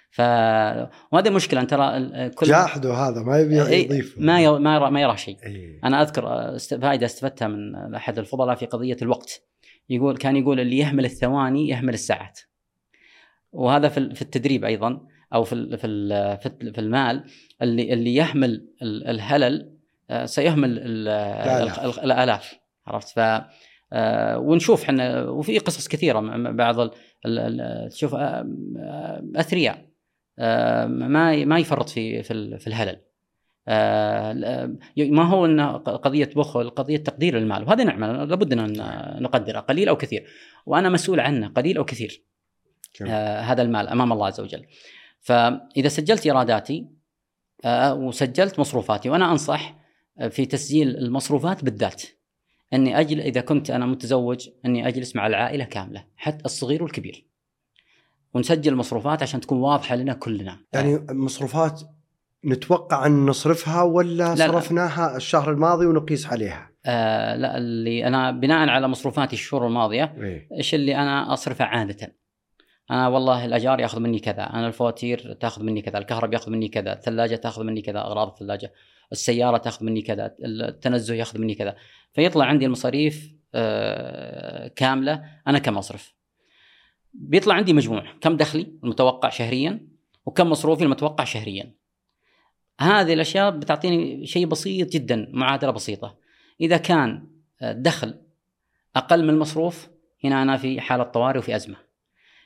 ف 0.09 0.21
وهذه 1.11 1.29
مشكلة. 1.29 1.61
أنت 1.61 1.69
ترى 1.69 2.29
كل 2.29 2.45
جاحد 2.45 2.85
هذا 2.85 3.21
ما 3.23 3.39
يبي 3.39 3.57
يضيف 3.57 4.15
ما 4.17 4.41
يرى 4.41 4.59
ما 4.59 4.75
يرى, 4.75 4.91
ما 4.91 5.01
يرى 5.01 5.17
شيء. 5.17 5.37
أيه. 5.43 5.79
أنا 5.83 6.01
أذكر 6.01 6.23
فائدة 6.81 7.05
استفدتها 7.05 7.47
من 7.47 7.95
أحد 7.95 8.19
الفضلاء 8.19 8.55
في 8.55 8.65
قضية 8.65 8.97
الوقت. 9.01 9.47
يقول 9.89 10.17
كان 10.17 10.36
يقول 10.36 10.59
اللي 10.59 10.77
يهمل 10.77 11.05
الثواني 11.05 11.67
يهمل 11.69 11.93
الساعات. 11.93 12.39
وهذا 13.51 13.89
في 13.89 14.21
التدريب 14.21 14.65
أيضا 14.65 15.01
أو 15.33 15.43
في 15.43 15.77
في 15.77 15.88
في 16.73 16.81
المال 16.81 17.23
اللي 17.61 17.93
اللي 17.93 18.15
يهمل 18.15 18.67
الهلل 18.81 19.75
آه، 20.09 20.25
سيهمل 20.25 20.79
الآلاف. 22.03 22.59
عرفت؟ 22.88 23.07
ف 23.09 23.19
آه، 23.93 24.38
ونشوف 24.39 24.83
إحنا 24.83 25.23
وفي 25.29 25.57
قصص 25.59 25.88
كثيرة 25.88 26.19
بعض 26.51 26.79
ال- 26.79 26.91
ال- 27.25 27.61
ال- 27.61 27.89
تشوف 27.89 28.15
آه، 28.15 28.45
أثرياء 29.36 29.86
ما 30.88 31.45
ما 31.45 31.59
يفرط 31.59 31.89
في 31.89 32.23
في 32.23 32.33
ال- 32.33 32.59
في 32.59 32.67
الهلل. 32.67 33.01
ما 34.97 35.24
هو 35.24 35.45
إن 35.45 35.61
قضية 35.78 36.30
بخل 36.36 36.70
قضية 36.70 36.97
تقدير 36.97 37.38
المال 37.38 37.63
وهذه 37.63 37.84
نعمه 37.84 38.26
لابد 38.26 38.53
أن 38.53 38.74
نقدرها 39.22 39.59
قليل 39.59 39.89
أو 39.89 39.97
كثير 39.97 40.28
وأنا 40.66 40.89
مسؤول 40.89 41.20
عنه 41.20 41.47
قليل 41.47 41.78
أو 41.78 41.86
كثير. 41.86 42.24
آه، 43.01 43.39
هذا 43.39 43.61
المال 43.61 43.88
أمام 43.88 44.13
الله 44.13 44.28
عز 44.28 44.39
وجل. 44.39 44.66
فإذا 45.22 45.88
سجلت 45.88 46.26
ايراداتي 46.26 46.88
آه، 47.66 47.93
وسجلت 47.93 48.59
مصروفاتي 48.59 49.09
وأنا 49.09 49.32
أنصح 49.32 49.76
آه، 50.20 50.28
في 50.28 50.45
تسجيل 50.45 50.97
المصروفات 50.97 51.63
بالذات 51.63 52.03
أني 52.74 52.99
أجل 52.99 53.22
إذا 53.22 53.41
كنت 53.41 53.72
أنا 53.72 53.86
متزوج 53.86 54.49
أني 54.66 54.88
أجلس 54.88 55.16
مع 55.16 55.28
العائلة 55.28 55.66
كاملة 55.66 56.05
حتى 56.16 56.45
الصغير 56.45 56.84
والكبير. 56.84 57.26
ونسجل 58.34 58.72
المصروفات 58.72 59.24
عشان 59.24 59.39
تكون 59.39 59.57
واضحة 59.57 59.95
لنا 59.95 60.13
كلنا. 60.13 60.59
يعني 60.74 61.05
مصروفات 61.11 61.82
نتوقع 62.45 63.05
أن 63.05 63.25
نصرفها 63.25 63.81
ولا 63.81 64.35
لا. 64.35 64.47
صرفناها 64.47 65.17
الشهر 65.17 65.51
الماضي 65.51 65.85
ونقيس 65.85 66.27
عليها؟ 66.27 66.71
آه 66.85 67.35
لا 67.35 67.57
اللي 67.57 68.07
أنا 68.07 68.31
بناء 68.31 68.69
على 68.69 68.87
مصروفاتي 68.87 69.33
الشهور 69.33 69.67
الماضية 69.67 70.15
إيه. 70.17 70.47
إيش 70.57 70.75
اللي 70.75 70.95
أنا 70.95 71.33
أصرفه 71.33 71.65
عادة 71.65 72.15
أنا 72.91 73.07
والله 73.07 73.45
الأجار 73.45 73.79
ياخذ 73.79 73.99
مني 73.99 74.19
كذا 74.19 74.43
أنا 74.43 74.67
الفواتير 74.67 75.33
تاخذ 75.33 75.63
مني 75.63 75.81
كذا 75.81 75.97
الكهرباء 75.97 76.33
ياخذ 76.33 76.51
مني 76.51 76.67
كذا 76.67 76.93
الثلاجة 76.93 77.35
تاخذ 77.35 77.63
مني 77.63 77.81
كذا 77.81 77.99
أغراض 77.99 78.27
الثلاجة 78.27 78.73
السيارة 79.11 79.57
تاخذ 79.57 79.85
مني 79.85 80.01
كذا 80.01 80.35
التنزه 80.45 81.15
ياخذ 81.15 81.39
مني 81.39 81.55
كذا 81.55 81.75
فيطلع 82.13 82.45
عندي 82.45 82.65
المصاريف 82.65 83.35
آه، 83.55 84.67
كاملة 84.67 85.23
أنا 85.47 85.59
كم 85.59 85.77
أصرف 85.77 86.13
بيطلع 87.13 87.55
عندي 87.55 87.73
مجموع 87.73 88.03
كم 88.21 88.37
دخلي 88.37 88.73
المتوقع 88.83 89.29
شهريا 89.29 89.87
وكم 90.25 90.49
مصروفي 90.49 90.83
المتوقع 90.83 91.23
شهريا 91.23 91.75
هذه 92.80 93.13
الأشياء 93.13 93.51
بتعطيني 93.51 94.26
شيء 94.28 94.45
بسيط 94.45 94.91
جدا 94.91 95.28
معادلة 95.34 95.71
بسيطة. 95.71 96.17
إذا 96.61 96.78
كان 96.78 97.28
الدخل 97.63 98.21
أقل 98.95 99.23
من 99.23 99.30
المصروف 99.30 99.89
هنا 100.23 100.41
أنا 100.41 100.57
في 100.57 100.82
حالة 100.82 101.03
طوارئ 101.03 101.39
وفي 101.39 101.55
أزمة. 101.55 101.76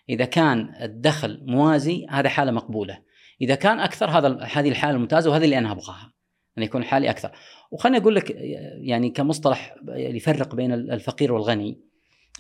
إذا 0.09 0.25
كان 0.25 0.75
الدخل 0.81 1.41
موازي 1.45 2.05
هذا 2.09 2.29
حالة 2.29 2.51
مقبولة. 2.51 2.99
إذا 3.41 3.55
كان 3.55 3.79
أكثر 3.79 4.09
هذا 4.09 4.43
هذه 4.43 4.69
الحالة 4.69 4.95
الممتازة 4.95 5.29
وهذه 5.29 5.45
اللي 5.45 5.57
أنا 5.57 5.71
أبغاها. 5.71 6.13
ان 6.57 6.63
يكون 6.63 6.83
حالي 6.83 7.09
أكثر. 7.09 7.31
وخليني 7.71 7.97
أقول 7.97 8.15
لك 8.15 8.31
يعني 8.81 9.09
كمصطلح 9.09 9.75
يفرق 9.87 10.55
بين 10.55 10.73
الفقير 10.73 11.33
والغني. 11.33 11.79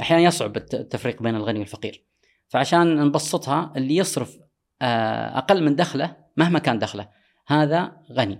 أحيانا 0.01 0.23
يصعب 0.23 0.57
الت- 0.57 0.75
التفريق 0.75 1.23
بين 1.23 1.35
الغني 1.35 1.59
والفقير. 1.59 2.03
فعشان 2.47 2.95
نبسطها 2.95 3.73
اللي 3.75 3.95
يصرف 3.95 4.37
آه، 4.81 5.37
أقل 5.37 5.63
من 5.63 5.75
دخله 5.75 6.15
مهما 6.37 6.59
كان 6.59 6.79
دخله 6.79 7.09
هذا 7.49 7.91
غني. 8.11 8.39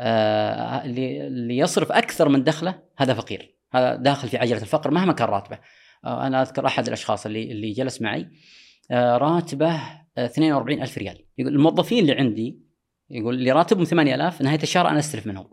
آه، 0.00 0.84
اللي 0.84 1.26
اللي 1.26 1.58
يصرف 1.58 1.92
أكثر 1.92 2.28
من 2.28 2.44
دخله 2.44 2.82
هذا 2.96 3.14
فقير. 3.14 3.54
هذا 3.72 3.96
داخل 3.96 4.28
في 4.28 4.36
عجلة 4.36 4.62
الفقر 4.62 4.90
مهما 4.90 5.12
كان 5.12 5.28
راتبه. 5.28 5.58
آه، 6.04 6.26
أنا 6.26 6.42
أذكر 6.42 6.66
أحد 6.66 6.86
الأشخاص 6.86 7.26
اللي 7.26 7.52
اللي 7.52 7.72
جلس 7.72 8.02
معي 8.02 8.28
آه، 8.90 9.16
راتبه 9.16 9.74
آه، 10.18 10.26
42 10.26 10.82
ألف 10.82 10.98
ريال. 10.98 11.24
يقول 11.38 11.54
الموظفين 11.54 11.98
اللي 11.98 12.12
عندي 12.12 12.62
يقول 13.10 13.34
اللي 13.34 13.52
راتبهم 13.52 13.84
8000 13.84 14.42
نهاية 14.42 14.62
الشهر 14.62 14.88
أنا 14.88 14.98
أستلف 14.98 15.26
منهم. 15.26 15.48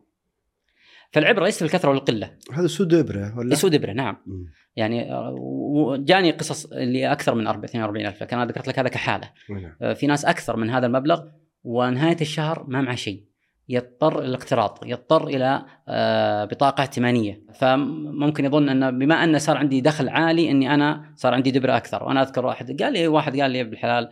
فالعبرة 1.11 1.45
ليست 1.45 1.59
في 1.59 1.65
الكثرة 1.65 1.89
والقلة. 1.89 2.31
هذا 2.53 2.67
سود 2.67 2.93
إبرة 2.93 3.37
ولا؟ 3.37 3.53
يسود 3.53 3.75
إبرة 3.75 3.91
نعم. 3.91 4.17
مم. 4.25 4.45
يعني 4.75 5.13
آه، 5.13 5.35
وجاني 5.39 6.31
قصص 6.31 6.65
اللي 6.65 7.11
أكثر 7.11 7.35
من 7.35 7.47
42 7.47 8.05
ألف 8.05 8.23
لكن 8.23 8.37
أنا 8.37 8.51
ذكرت 8.51 8.67
لك 8.67 8.79
هذا 8.79 8.89
كحالة. 8.89 9.31
نعم. 9.49 9.75
آه، 9.81 9.93
في 9.93 10.07
ناس 10.07 10.25
أكثر 10.25 10.57
من 10.57 10.69
هذا 10.69 10.85
المبلغ 10.85 11.23
ونهاية 11.63 12.17
الشهر 12.21 12.65
ما 12.67 12.81
معه 12.81 12.95
شيء. 12.95 13.23
يضطر 13.69 14.23
الاقتراض 14.23 14.79
يضطر 14.85 15.27
إلى 15.27 15.65
آه، 15.87 16.45
بطاقة 16.45 16.81
ائتمانية. 16.81 17.43
فممكن 17.55 18.45
يظن 18.45 18.69
أن 18.69 18.99
بما 18.99 19.23
أن 19.23 19.39
صار 19.39 19.57
عندي 19.57 19.81
دخل 19.81 20.09
عالي 20.09 20.51
أني 20.51 20.73
أنا 20.73 21.13
صار 21.15 21.33
عندي 21.33 21.51
دبره 21.51 21.77
أكثر. 21.77 22.03
وأنا 22.03 22.21
أذكر 22.21 22.45
واحد 22.45 22.81
قال 22.81 22.93
لي 22.93 23.07
واحد 23.07 23.39
قال 23.39 23.51
لي 23.51 23.63
بالحلال 23.63 24.09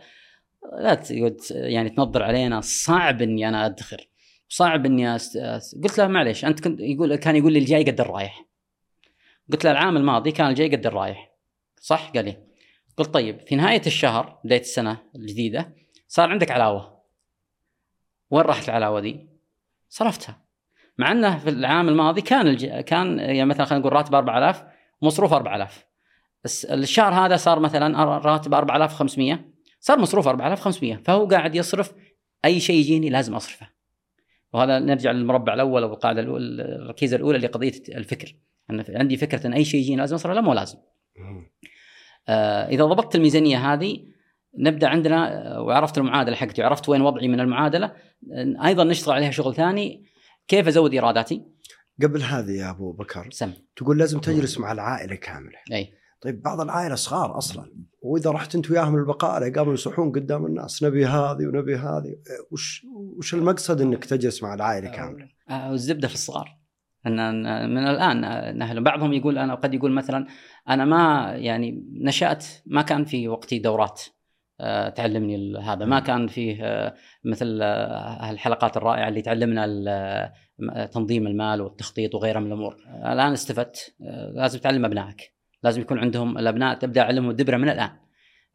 لا 0.80 1.02
يعني 1.50 1.90
تنظر 1.90 2.22
علينا 2.22 2.60
صعب 2.60 3.22
إني 3.22 3.48
أنا 3.48 3.66
أدخر. 3.66 4.08
صعب 4.48 4.86
إني. 4.86 5.16
أست... 5.16 5.38
قلت 5.84 5.98
له 5.98 6.06
معليش 6.06 6.44
أنت 6.44 6.60
كنت 6.60 6.80
يقول 6.80 7.16
كان 7.16 7.36
يقول 7.36 7.52
لي 7.52 7.58
الجاي 7.58 7.84
قد 7.84 8.00
الرايح 8.00 8.44
قلت 9.52 9.64
له 9.64 9.70
العام 9.70 9.96
الماضي 9.96 10.32
كان 10.32 10.46
الجاي 10.46 10.76
قد 10.76 10.86
الرايح 10.86 11.32
صح؟ 11.80 12.10
قال 12.14 12.24
لي. 12.24 12.36
قلت 12.96 13.14
طيب 13.14 13.40
في 13.40 13.56
نهاية 13.56 13.82
الشهر 13.86 14.38
بداية 14.44 14.60
السنة 14.60 14.98
الجديدة 15.16 15.74
صار 16.08 16.30
عندك 16.30 16.50
علاوة. 16.50 16.97
وين 18.30 18.44
راحت 18.44 18.68
العلاوه 18.68 19.00
دي؟ 19.00 19.28
صرفتها. 19.88 20.42
مع 20.98 21.12
انه 21.12 21.38
في 21.38 21.50
العام 21.50 21.88
الماضي 21.88 22.20
كان 22.20 22.46
الج... 22.46 22.66
كان 22.66 23.18
يعني 23.18 23.44
مثلا 23.44 23.66
خلينا 23.66 23.80
نقول 23.80 23.92
راتب 23.92 24.14
4000 24.14 24.62
مصروف 25.02 25.32
4000 25.32 25.86
الس- 26.44 26.64
الشهر 26.64 27.14
هذا 27.14 27.36
صار 27.36 27.60
مثلا 27.60 28.04
راتب 28.18 28.54
4500 28.54 29.44
صار 29.80 29.98
مصروف 29.98 30.28
4500 30.28 30.96
فهو 30.96 31.26
قاعد 31.26 31.54
يصرف 31.54 31.92
أي 32.44 32.60
شيء 32.60 32.76
يجيني 32.76 33.10
لازم 33.10 33.34
أصرفه. 33.34 33.68
وهذا 34.52 34.78
نرجع 34.78 35.10
للمربع 35.10 35.54
الأول 35.54 35.82
أو 35.82 35.92
القاعدة 35.92 36.20
الاولى 36.20 36.62
الركيزة 36.62 37.16
الأولى 37.16 37.38
لقضية 37.38 37.82
الفكر. 37.88 38.34
أن 38.70 38.84
عندي 38.88 39.16
فكرة 39.16 39.46
أن 39.46 39.52
أي 39.52 39.64
شيء 39.64 39.80
يجيني 39.80 39.96
لازم 39.96 40.14
أصرفه 40.14 40.34
لا 40.34 40.40
مو 40.40 40.52
لازم. 40.52 40.78
آه، 42.28 42.68
إذا 42.68 42.84
ضبطت 42.84 43.14
الميزانية 43.16 43.72
هذه 43.72 43.98
نبدأ 44.58 44.88
عندنا 44.88 45.58
وعرفت 45.58 45.98
المعادلة 45.98 46.36
حقتي 46.36 46.62
وعرفت 46.62 46.88
وين 46.88 47.00
وضعي 47.00 47.28
من 47.28 47.40
المعادلة. 47.40 47.92
أيضا 48.64 48.84
نشتغل 48.84 49.14
عليها 49.14 49.30
شغل 49.30 49.54
ثاني 49.54 50.04
كيف 50.48 50.68
أزود 50.68 50.92
إيراداتي؟ 50.92 51.44
قبل 52.02 52.22
هذه 52.22 52.50
يا 52.50 52.70
أبو 52.70 52.92
بكر 52.92 53.28
سم. 53.30 53.52
تقول 53.76 53.98
لازم 53.98 54.20
تجلس 54.20 54.58
مع 54.58 54.72
العائلة 54.72 55.14
كاملة. 55.14 55.58
أي. 55.72 55.92
طيب 56.20 56.42
بعض 56.42 56.60
العائلة 56.60 56.94
صغار 56.94 57.38
أصلا 57.38 57.72
وإذا 58.02 58.30
رحت 58.30 58.54
أنت 58.54 58.70
وياهم 58.70 58.94
البقاله 58.94 59.52
قاموا 59.52 59.74
يصيحون 59.74 60.12
قدام 60.12 60.46
الناس 60.46 60.82
نبي 60.82 61.06
هذه 61.06 61.46
ونبي 61.46 61.76
هذه. 61.76 62.16
وش 62.50 62.86
وش 63.16 63.34
المقصد 63.34 63.80
إنك 63.80 64.04
تجلس 64.04 64.42
مع 64.42 64.54
العائلة 64.54 64.88
كاملة؟ 64.90 65.28
الزبدة 65.50 66.08
في 66.08 66.14
الصغار. 66.14 66.58
إن 67.06 67.14
من 67.74 67.86
الآن 67.86 68.20
نهل 68.58 68.82
بعضهم 68.82 69.12
يقول 69.12 69.38
أنا 69.38 69.54
قد 69.54 69.74
يقول 69.74 69.92
مثلا 69.92 70.26
أنا 70.68 70.84
ما 70.84 71.32
يعني 71.36 71.84
نشأت 71.92 72.46
ما 72.66 72.82
كان 72.82 73.04
في 73.04 73.28
وقتي 73.28 73.58
دورات. 73.58 74.02
تعلمني 74.96 75.34
ال- 75.36 75.58
هذا. 75.62 75.84
ما 75.84 76.00
كان 76.00 76.26
فيه 76.26 76.58
آه، 76.64 76.94
مثل 77.24 77.58
آه، 77.62 78.30
الحلقات 78.30 78.76
الرائعة 78.76 79.08
اللي 79.08 79.22
تعلمنا 79.22 79.66
آه، 79.88 80.84
تنظيم 80.86 81.26
المال 81.26 81.60
والتخطيط 81.60 82.14
وغيرها 82.14 82.40
من 82.40 82.46
الأمور. 82.46 82.76
آه، 82.88 83.12
الآن 83.12 83.32
استفدت. 83.32 83.94
آه، 84.02 84.32
لازم 84.34 84.58
تعلم 84.58 84.84
أبنائك. 84.84 85.32
لازم 85.62 85.80
يكون 85.80 85.98
عندهم 85.98 86.38
الأبناء 86.38 86.78
تبدأ 86.78 87.02
علمهم 87.02 87.30
الدبرة 87.30 87.56
من 87.56 87.68
الآن. 87.68 87.90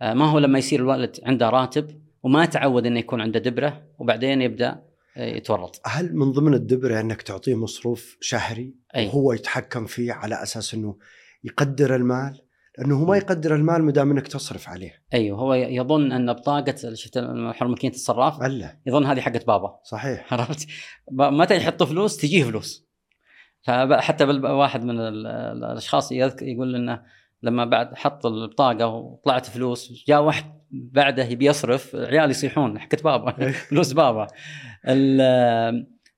آه، 0.01 0.13
ما 0.13 0.25
هو 0.25 0.39
لما 0.39 0.59
يصير 0.59 0.79
الوالد 0.79 1.15
عنده 1.23 1.49
راتب 1.49 1.87
وما 2.23 2.45
تعود 2.45 2.85
إنه 2.85 2.99
يكون 2.99 3.21
عنده 3.21 3.39
دبرة 3.39 3.83
وبعدين 3.99 4.41
يبدأ 4.41 4.81
آه، 5.17 5.25
يتورط. 5.35 5.81
هل 5.85 6.15
من 6.15 6.31
ضمن 6.31 6.53
الدبرة 6.53 6.99
إنك 6.99 7.21
تعطيه 7.21 7.55
مصروف 7.55 8.17
شهري 8.21 8.75
أي. 8.95 9.07
وهو 9.07 9.33
يتحكم 9.33 9.85
فيه 9.85 10.13
على 10.13 10.43
أساس 10.43 10.73
إنه 10.73 10.97
يقدر 11.43 11.95
المال؟ 11.95 12.39
لأنه 12.77 12.95
هو 12.99 13.05
ما 13.05 13.17
يقدر 13.17 13.55
المال 13.55 13.83
ما 13.83 13.91
دام 13.91 14.11
إنك 14.11 14.27
تصرف 14.27 14.69
عليه. 14.69 15.01
أيوه 15.13 15.39
هو 15.39 15.53
يظن 15.53 16.11
أن 16.11 16.33
بطاقة 16.33 16.93
شفت 16.93 17.17
حر 17.53 17.67
ماكينه 17.67 17.93
الصراف 17.93 18.41
ألا. 18.43 18.77
يظن 18.85 19.05
هذه 19.05 19.21
حقت 19.21 19.47
بابا. 19.47 19.79
صحيح. 19.83 20.33
عرفت؟ 20.33 20.67
متى 21.11 21.57
يحط 21.57 21.83
فلوس 21.83 22.17
تجيه 22.17 22.43
فلوس. 22.43 22.87
فحتى 23.61 24.23
واحد 24.43 24.83
من 24.85 24.99
ال- 24.99 25.27
ال- 25.27 25.63
الأشخاص 25.63 26.11
يقول 26.11 26.75
إنه 26.75 27.01
لما 27.43 27.65
بعد 27.65 27.95
حط 27.95 28.25
البطاقة 28.25 28.87
وطلعت 28.87 29.45
فلوس 29.45 30.05
جاء 30.07 30.21
واحد 30.21 30.45
بعده 30.71 31.23
يبي 31.23 31.45
يصرف 31.45 31.95
عيال 31.95 32.29
يصيحون 32.29 32.79
حقت 32.79 33.03
بابا 33.03 33.51
فلوس 33.69 33.93
بابا. 33.93 34.27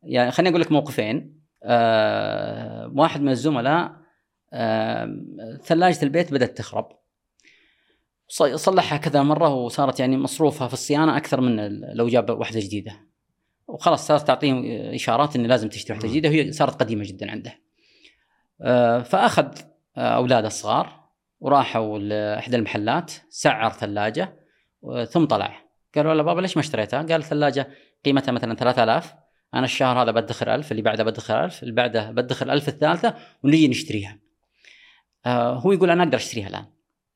يعني 0.03 0.32
خليني 0.32 0.49
أقول 0.49 0.62
لك 0.62 0.72
موقفين. 0.72 1.36
آه، 1.64 2.91
واحد 2.95 3.22
من 3.22 3.30
الزملاء 3.30 3.91
ثلاجة 5.64 6.03
البيت 6.03 6.34
بدأت 6.34 6.58
تخرب. 6.58 6.91
صلحها 8.56 8.97
كذا 8.97 9.24
مرة 9.24 9.53
وصارت 9.53 9.99
يعني 9.99 10.18
مصروفها 10.18 10.68
في 10.68 10.74
الصيانة 10.74 11.18
أكثر 11.18 11.41
من 11.41 11.80
لو 11.80 12.08
جاب 12.08 12.30
واحدة 12.30 12.60
جديدة. 12.60 13.06
وخلاص 13.68 14.08
صارت 14.08 14.28
تعطيهم 14.28 14.66
إشارات 14.93 15.36
إن 15.36 15.45
لازم 15.45 15.70
تشتري 15.70 15.93
واحدة 15.93 16.10
جديدة 16.10 16.30
وهي 16.30 16.51
صارت 16.51 16.80
قديمة 16.80 17.03
جدا 17.03 17.32
عنده. 17.32 17.60
آه، 18.62 19.01
فأخذ 19.01 19.47
آه، 19.97 20.16
اولاده 20.16 20.47
الصغار 20.47 21.06
وراحوا 21.39 21.99
لاحدى 21.99 22.56
المحلات 22.56 23.12
سعر 23.30 23.72
ثلاجة 23.72 24.39
ثم 25.10 25.26
طلع. 25.26 25.66
قالوا 25.95 26.14
له 26.14 26.24
بابا 26.24 26.41
ليش 26.41 26.58
ما 26.58 26.62
اشتريتها؟ 26.62 27.01
قال 27.01 27.16
الثلاجه 27.16 27.68
قيمتها 28.06 28.32
مثلا 28.32 28.56
3000 28.56 29.14
أنا 29.53 29.66
الشهر 29.66 30.01
هذا 30.01 30.12
بدخر 30.12 30.56
ألف 30.56 30.72
اللي 30.72 30.82
بعده 30.82 31.03
بدخر 31.03 31.45
ألف 31.45 31.64
اللي 31.64 31.74
بعده 31.74 32.12
بدخر 32.12 32.53
ألف 32.53 32.68
الثالثة 32.68 33.16
ونجي 33.43 33.68
نشتريها. 33.68 34.25
هو 35.28 35.72
يقول 35.72 35.90
أنا 35.90 36.04
أقدر 36.04 36.18
أشتريها 36.18 36.48
الآن. 36.48 36.66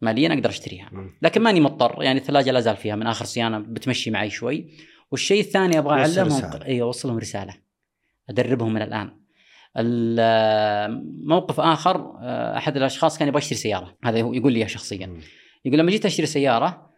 ماليا 0.02 0.34
أقدر 0.34 0.50
أشتريها. 0.50 0.90
لكن 1.22 1.42
ماني 1.42 1.60
مضطر. 1.62 2.04
يعني 2.04 2.20
الثلاجة 2.20 2.52
لا 2.52 2.60
زال 2.60 2.76
فيها. 2.76 2.96
من 2.96 3.08
آخر 3.08 3.26
صيانة 3.26 3.60
بتمشي 3.60 4.12
معي 4.12 4.30
شوي. 4.30 4.68
والشيء 5.12 5.40
الثاني 5.40 5.80
أبغى 5.80 5.94
أعلمهم. 5.94 6.62
اي 6.66 6.82
اوصلهم 6.82 7.18
رسالة. 7.18 7.54
أدربهم 8.30 8.74
من 8.74 8.82
الآن. 8.82 9.12
ال- 9.78 11.06
موقف 11.28 11.60
آخر 11.60 12.14
آه، 12.22 12.58
أحد 12.58 12.78
الأشخاص 12.78 13.18
كان 13.18 13.28
يبغى 13.28 13.38
يشتري 13.38 13.56
سيارة. 13.56 13.98
هذا 14.04 14.22
هو 14.22 14.34
يقول 14.34 14.54
لي 14.54 14.68
شخصيا. 14.68 15.18
يقول 15.66 15.80
لما 15.80 15.92
جيت 15.92 16.06
أشتري 16.06 16.26
سيارة 16.26 16.90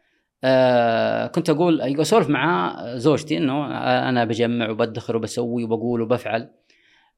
آه 0.43 1.28
كنت 1.28 1.49
أقول 1.49 1.82
أسولف 1.82 2.30
مع 2.30 2.76
زوجتي 2.95 3.38
إنه 3.38 3.66
آه، 3.66 4.09
أنا 4.09 4.26
بجمع 4.26 4.70
وبدخر 4.70 5.16
وبسوي 5.16 5.64
وبقول 5.64 6.01
وبفعل. 6.01 6.51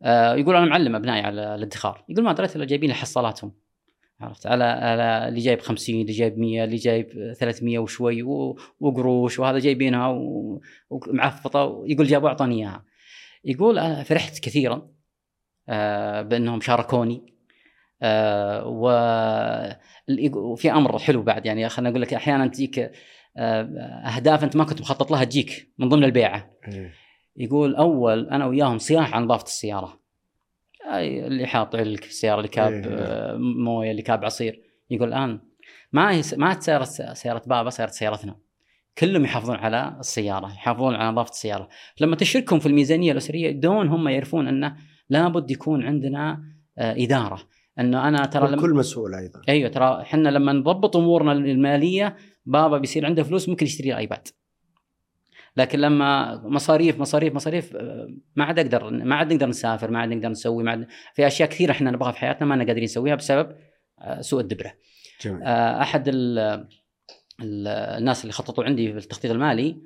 آه 0.04 0.36
يقول 0.36 0.56
أنا 0.56 0.66
معلم 0.66 0.96
أبنائي 0.96 1.22
على 1.22 1.56
الادخار. 1.56 2.06
يقول 2.10 2.26
ما 2.26 2.34
دريت 2.34 2.56
الا 2.56 2.66
جايبين 2.66 2.90
لي 2.90 2.96
حصالاتهم. 2.96 3.52
عرفت؟ 4.22 4.48
على 4.48 4.64
على 4.64 5.28
اللي 5.28 5.40
جايب 5.40 5.60
50 5.62 6.02
اللي 6.02 6.12
جايب 6.14 6.40
100 6.40 6.64
اللي 6.64 6.76
جايب 6.76 7.34
300 7.40 7.80
وشوي 7.80 8.24
وقروش 8.80 9.40
وهذا 9.40 9.60
جايبينها 9.60 10.08
ومعفطة 10.90 11.84
يقول 11.88 12.08
جابوا 12.08 12.30
اعطوني 12.30 12.56
إياها. 12.56 12.86
يقول 13.46 13.80
أنا 13.80 14.04
فرحت 14.04 14.40
كثيرا 14.40 14.90
آه 15.70 16.22
بأنهم 16.22 16.62
شاركوني 16.62 17.34
آه 18.02 18.68
و- 18.68 19.74
وفي 20.36 20.72
أمر 20.72 21.00
حلو 21.00 21.22
بعد 21.24 21.46
يعني 21.46 21.70
خليني 21.70 21.90
أقول 21.90 22.02
لك 22.02 22.14
أحيانا 22.14 22.48
تجيك 22.48 22.92
آه، 23.38 23.62
أهداف 24.16 24.44
أنت 24.44 24.56
ما 24.56 24.64
كنت 24.64 24.82
مخطط 24.82 25.12
لها 25.12 25.24
تجيك 25.24 25.74
من 25.78 25.90
ضمن 25.90 26.04
البيعة. 26.04 26.52
إيه. 26.68 26.94
يقول 27.38 27.76
أول 27.76 28.30
أنا 28.30 28.46
وياهم 28.46 28.78
صياح 28.78 29.16
عن 29.16 29.24
نظافة 29.24 29.44
السيارة. 29.44 30.03
أي 30.86 31.28
اللي 31.28 31.48
حاط 31.48 31.76
علك 31.76 32.04
في 32.04 32.10
السيارة 32.10 32.38
اللي 32.38 32.48
كاب 32.48 32.74
إيه. 32.74 32.84
آه، 32.86 33.38
موية 33.38 33.92
اللي 33.92 34.02
كاب 34.02 34.26
عصير. 34.26 34.62
يقول 34.90 35.08
الآن 35.08 35.40
ما 35.92 36.12
هي 36.12 36.22
ما 36.38 36.60
سيارة 36.60 36.84
سيارة 37.14 37.42
بابا 37.48 37.70
سيارة 37.70 37.90
سيارتنا. 37.90 38.36
كلهم 38.98 39.24
يحافظون 39.26 39.56
على 39.56 39.98
السيارة 40.00 40.46
يحافظون 40.46 40.96
على 40.96 41.12
نظافة 41.12 41.32
السيارة. 41.32 41.70
لما 42.00 42.16
تشركهم 42.16 42.60
في 42.60 42.66
الميزانية 42.66 43.12
الأسرية 43.12 43.52
دون 43.52 43.88
هم 43.88 44.08
يعرفون 44.08 44.48
أنه 44.48 44.76
لابد 45.10 45.52
يكون 45.52 45.84
عندنا 45.84 46.44
آه، 46.78 46.96
إدارة. 47.04 47.40
أنه 47.80 48.08
أنا 48.08 48.26
ترى 48.26 48.48
لما 48.48 48.52
والكل 48.52 48.74
مسؤول 48.74 49.16
أيضا. 49.16 49.42
أيوه 49.50 49.70
ترى 49.70 50.02
إحنا 50.02 50.30
لما 50.30 50.54
نضبط 50.54 50.98
أمورنا 50.98 51.32
المالية 51.32 52.16
بابا 52.46 52.78
بيصير 52.78 53.06
عنده 53.06 53.24
فلوس 53.24 53.50
ممكن 53.50 53.66
يشتري 53.66 53.98
ايباد 53.98 54.28
لكن 55.58 55.80
لما 55.80 56.36
مصاريف 56.48 57.00
مصاريف 57.00 57.34
مصاريف 57.34 57.76
آه، 57.76 58.08
ما 58.36 58.44
عاد 58.44 58.60
أقدر 58.60 58.90
ما 58.90 59.16
عاد 59.16 59.34
نقدر 59.34 59.48
نسافر 59.48 59.92
ما 59.92 60.00
عاد 60.00 60.10
نقدر 60.10 60.30
نسوي 60.30 60.64
ما 60.64 60.72
عاد 60.72 60.88
في 61.14 61.28
أشياء 61.28 61.50
كثيرة 61.50 61.72
إحنا 61.72 61.92
نبغاها 61.92 62.12
في 62.12 62.18
حياتنا 62.18 62.48
ما 62.48 62.58
قادرين 62.66 62.84
نسويها 62.84 63.16
بسبب 63.16 63.56
آه، 64.00 64.22
سوء 64.22 64.42
الدبرة. 64.42 64.74
جميل 65.22 65.44
آه، 65.44 65.82
أحد 65.82 66.08
ال 66.08 66.40
ال 67.42 67.68
الناس 67.68 68.22
اللي 68.22 68.34
خططوا 68.34 68.64
عندي 68.64 68.92
في 68.92 68.98
التخطيط 68.98 69.32
المالي 69.32 69.78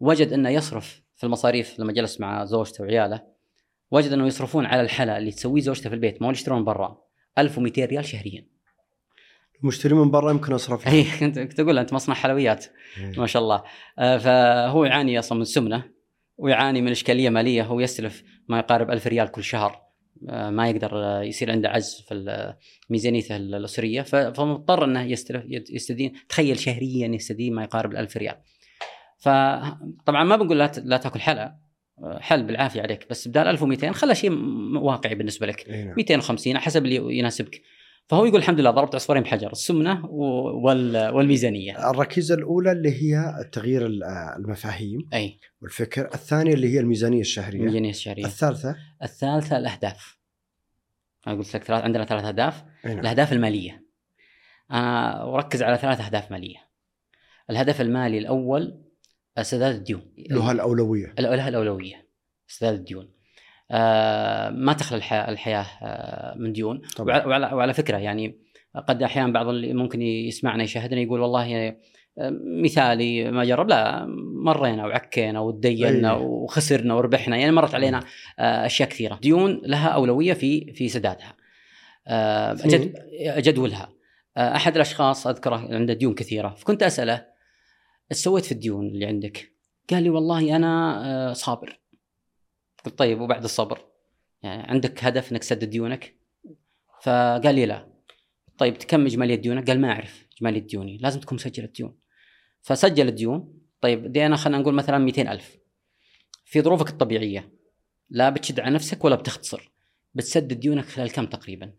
وجد 0.00 0.32
أنه 0.32 0.48
يصرف 0.48 1.02
في 1.16 1.24
المصاريف 1.24 1.78
لما 1.78 1.92
جلس 1.92 2.20
مع 2.20 2.44
زوجته 2.44 2.84
وعياله 2.84 3.22
وجد 3.90 4.12
أنه 4.12 4.26
يصرفون 4.26 4.66
على 4.66 4.80
الحلا 4.80 5.18
اللي 5.18 5.30
تسويه 5.30 5.60
زوجته 5.60 5.88
في 5.88 5.94
البيت 5.94 6.22
ما 6.22 6.30
يشترون 6.30 6.64
برا 6.64 7.02
1200 7.38 7.84
ريال 7.84 8.04
شهريا. 8.04 8.46
مشتري 9.62 9.94
من 9.94 10.10
برا 10.10 10.30
يمكن 10.30 10.52
اصرف 10.52 10.88
اي 10.88 11.04
كنت 11.20 11.38
كنت 11.38 11.60
أقول 11.60 11.78
أنت 11.78 11.92
مصنع 11.92 12.14
حلويات. 12.14 12.66
إيه. 12.98 13.20
ما 13.20 13.26
شاء 13.26 13.42
الله. 13.42 13.62
آه، 13.98 14.18
فهو 14.18 14.84
يعاني 14.84 15.18
أصلا 15.18 15.38
من 15.38 15.44
سمنة 15.44 15.84
ويعاني 16.36 16.82
من 16.82 16.90
إشكالية 16.90 17.30
مالية. 17.30 17.62
هو 17.62 17.80
يستلف 17.80 18.22
ما 18.48 18.58
يقارب 18.58 18.90
ألف 18.90 19.06
ريال 19.06 19.28
كل 19.28 19.44
شهر. 19.44 19.82
آه، 20.28 20.50
ما 20.50 20.68
يقدر 20.70 21.04
آه، 21.04 21.22
يصير 21.22 21.50
عنده 21.50 21.68
عجز 21.68 22.04
في 22.08 22.54
ميزانيته 22.90 23.36
الأسرية. 23.36 24.02
فمضطر 24.02 24.84
أنه 24.84 25.02
يستلف 25.02 25.44
يستدين. 25.48 26.12
تخيل 26.28 26.58
شهريا 26.58 27.08
يستدين 27.08 27.54
ما 27.54 27.62
يقارب 27.62 27.92
الألف 27.92 28.16
ريال. 28.16 28.36
فطبعا 29.18 30.24
ما 30.24 30.36
بنقول 30.36 30.58
لا 30.58 30.72
لا 30.84 30.96
تأكل 30.96 31.20
حلا 31.20 31.56
حل 32.20 32.42
بالعافية 32.42 32.82
عليك. 32.82 33.06
بس 33.10 33.28
بدال 33.28 33.46
1200 33.46 33.92
خلى 33.92 34.14
شيء 34.14 34.32
واقعي 34.76 35.14
بالنسبة 35.14 35.46
لك. 35.46 35.68
إيه 35.68 35.84
نعم. 35.84 35.94
250 35.96 36.58
حسب 36.58 36.84
اللي 36.84 37.18
يناسبك. 37.18 37.62
فهو 38.08 38.24
يقول 38.24 38.38
الحمد 38.38 38.60
لله 38.60 38.70
ضربت 38.70 38.94
عصفورين 38.94 39.22
بحجر 39.22 39.52
السمنة 39.52 40.06
والميزانية. 40.06 41.90
الركيزة 41.90 42.34
الأولى 42.34 42.72
اللي 42.72 43.02
هي 43.02 43.44
تغيير 43.52 43.86
ال- 43.86 44.04
المفاهيم 44.36 45.08
أي. 45.12 45.38
والفكر 45.62 46.14
الثانية 46.14 46.54
اللي 46.54 46.74
هي 46.74 46.80
الميزانية 46.80 47.20
الشهرية. 47.20 47.58
الميزانية 47.60 47.90
الشهرية. 47.90 48.24
الثالثة؟ 48.24 48.76
الثالثة 49.02 49.58
الأهداف. 49.58 50.18
أنا 51.26 51.34
قلت 51.36 51.56
لك 51.56 51.64
ثلاث 51.64 51.84
عندنا 51.84 52.04
ثلاث 52.04 52.24
أهداف. 52.24 52.64
نعم. 52.84 52.98
الأهداف 52.98 53.32
المالية. 53.32 53.84
أنا 54.70 55.22
أركز 55.34 55.62
على 55.62 55.76
ثلاث 55.76 56.00
أهداف 56.00 56.30
مالية. 56.30 56.56
الهدف 57.50 57.80
المالي 57.80 58.18
الأول 58.18 58.82
سداد 59.42 59.74
الديون. 59.74 60.12
له 60.30 60.50
الأولوية. 60.52 61.14
لها 61.18 61.48
الأولوية. 61.48 62.08
سداد 62.46 62.74
الديون. 62.74 63.11
ما 64.50 64.72
تخلى 64.78 64.98
الحياة 65.28 65.66
آه 65.82 66.34
من 66.36 66.52
ديون. 66.52 66.82
طبعا. 66.96 67.26
وعلى, 67.26 67.46
وعلى, 67.52 67.74
فكرة 67.74 67.96
يعني 67.96 68.38
قد 68.88 69.02
أحيانا 69.02 69.32
بعض 69.32 69.48
اللي 69.48 69.74
ممكن 69.74 70.02
يسمعنا 70.02 70.62
يشاهدنا 70.62 71.00
يقول 71.00 71.20
والله 71.20 71.68
آه، 72.18 72.30
مثالي 72.62 73.30
ما 73.30 73.44
جرب. 73.44 73.68
لا 73.68 74.06
مرينا 74.44 74.86
وعكينا 74.86 75.40
ودينا 75.40 76.16
أي. 76.16 76.22
وخسرنا 76.22 76.94
وربحنا. 76.94 77.36
يعني 77.36 77.52
مرت 77.52 77.74
علينا 77.74 78.00
آه، 78.38 78.66
أشياء 78.66 78.88
كثيرة. 78.88 79.18
ديون 79.22 79.60
لها 79.64 79.88
أولوية 79.88 80.32
في 80.32 80.72
في 80.72 80.88
سدادها. 80.88 81.36
آه، 82.06 82.56
جدولها. 83.40 83.92
آه، 84.36 84.56
أحد 84.56 84.74
الأشخاص 84.74 85.26
أذكره 85.26 85.56
عنده 85.74 85.94
ديون 85.94 86.14
كثيرة. 86.14 86.48
فكنت 86.48 86.82
أسأله 86.82 87.26
إيش 88.12 88.18
سويت 88.18 88.44
في 88.44 88.52
الديون 88.52 88.86
اللي 88.86 89.06
عندك؟ 89.06 89.52
قال 89.90 90.02
لي 90.02 90.10
والله 90.10 90.56
أنا 90.56 91.02
آه، 91.30 91.32
صابر. 91.32 91.81
قلت 92.84 92.98
طيب 92.98 93.20
وبعد 93.20 93.44
الصبر. 93.44 93.84
يعني 94.42 94.62
عندك 94.62 95.04
هدف 95.04 95.32
إنك 95.32 95.40
تسدد 95.40 95.70
ديونك؟ 95.70 96.16
فقال 97.02 97.54
لي 97.54 97.66
لا. 97.66 97.92
طيب 98.58 98.76
كم 98.76 99.06
اجماليه 99.06 99.34
ديونك؟ 99.34 99.70
قال 99.70 99.80
ما 99.80 99.92
أعرف 99.92 100.26
اجماليه 100.36 100.60
ديوني 100.60 100.98
لازم 100.98 101.20
تكون 101.20 101.36
مسجل 101.36 101.64
الديون 101.64 101.98
فسجل 102.60 103.08
الديون. 103.08 103.58
طيب 103.80 104.12
دي 104.12 104.26
أنا 104.26 104.36
خلينا 104.36 104.58
نقول 104.58 104.74
مثلا 104.74 104.98
200 104.98 105.32
ألف. 105.32 105.56
في 106.44 106.60
ظروفك 106.60 106.88
الطبيعية 106.88 107.52
لا 108.10 108.30
بتشد 108.30 108.60
على 108.60 108.74
نفسك 108.74 109.04
ولا 109.04 109.16
بتختصر. 109.16 109.72
بتسدد 110.14 110.60
ديونك 110.60 110.84
خلال 110.84 111.12
كم 111.12 111.26
تقريبا؟ 111.26 111.72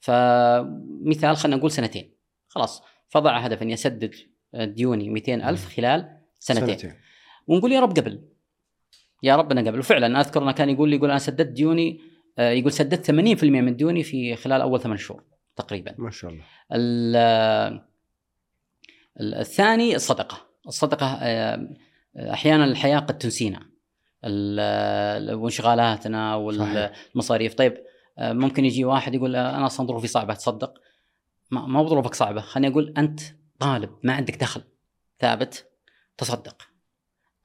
فمثال 0.00 1.36
خلينا 1.36 1.56
نقول 1.56 1.70
سنتين. 1.70 2.14
خلاص 2.48 2.82
فضع 3.08 3.38
هدف 3.38 3.62
إني 3.62 3.74
أسدد 3.74 4.14
ديوني 4.54 5.08
200 5.08 5.48
ألف 5.48 5.76
خلال 5.76 6.20
سنتين, 6.38 6.66
سنتين. 6.66 6.78
سنتين. 6.78 7.00
ونقول 7.46 7.72
يا 7.72 7.80
رب 7.80 7.96
قبل. 7.98 8.28
يا 9.24 9.36
رب 9.36 9.50
أنا 9.52 9.60
قبل. 9.70 9.78
وفعلا 9.78 10.20
أذكر 10.20 10.42
أنه 10.42 10.52
كان 10.52 10.70
يقول 10.70 10.88
لي 10.90 10.96
يقول 10.96 11.10
أنا 11.10 11.18
سددت 11.18 11.48
ديوني 11.52 12.00
آه، 12.38 12.50
يقول 12.50 12.72
سددت 12.72 13.10
80% 13.10 13.44
من 13.44 13.76
ديوني 13.76 14.02
في 14.02 14.36
خلال 14.36 14.60
أول 14.60 14.80
ثمان 14.80 14.96
شهور 14.96 15.22
تقريبا. 15.56 15.94
ما 15.98 16.10
شاء 16.10 16.30
الله. 16.30 16.42
ال- 16.72 17.16
ال- 19.20 19.34
الثاني 19.34 19.96
الصدقة. 19.96 20.36
الصدقة 20.66 21.06
آه، 21.22 21.68
أحيانا 22.16 22.64
الحياة 22.64 22.98
قد 22.98 23.18
تنسينا. 23.18 23.60
ال- 24.24 25.34
وانشغالاتنا 25.34 26.50
صحيح. 26.50 26.92
والمصاريف. 27.14 27.54
طيب 27.54 27.76
آه، 28.18 28.32
ممكن 28.32 28.64
يجي 28.64 28.84
واحد 28.84 29.14
يقول 29.14 29.36
أنا 29.36 29.66
أصلا 29.66 29.86
ظروفي 29.86 30.06
صعبة 30.06 30.34
تصدق. 30.34 30.74
ما 31.50 31.66
ما 31.66 31.80
هو 31.80 31.86
ظروفك 31.88 32.14
صعبة. 32.14 32.40
خليني 32.40 32.72
أقول 32.72 32.94
أنت 32.98 33.20
طالب 33.58 33.90
ما 34.02 34.12
عندك 34.12 34.36
دخل 34.36 34.62
ثابت 35.20 35.66
تصدق. 36.18 36.56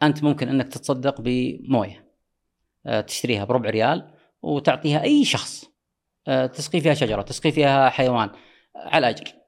أنت 0.04 0.24
ممكن 0.24 0.50
أنك 0.50 0.68
تتصدق 0.68 1.22
بموية 1.22 2.10
آه، 2.86 3.02
تشتريها 3.02 3.46
بربع 3.46 3.70
ريال 3.70 4.12
وتعطيها 4.42 5.04
أي 5.04 5.26
شخص 5.26 5.66
آه، 6.28 6.46
تسقي 6.46 6.82
فيها 6.82 6.94
شجرة 6.94 7.22
تسقي 7.22 7.52
فيها 7.52 7.90
حيوان 7.90 8.30
على 8.76 9.10
اجر 9.10 9.40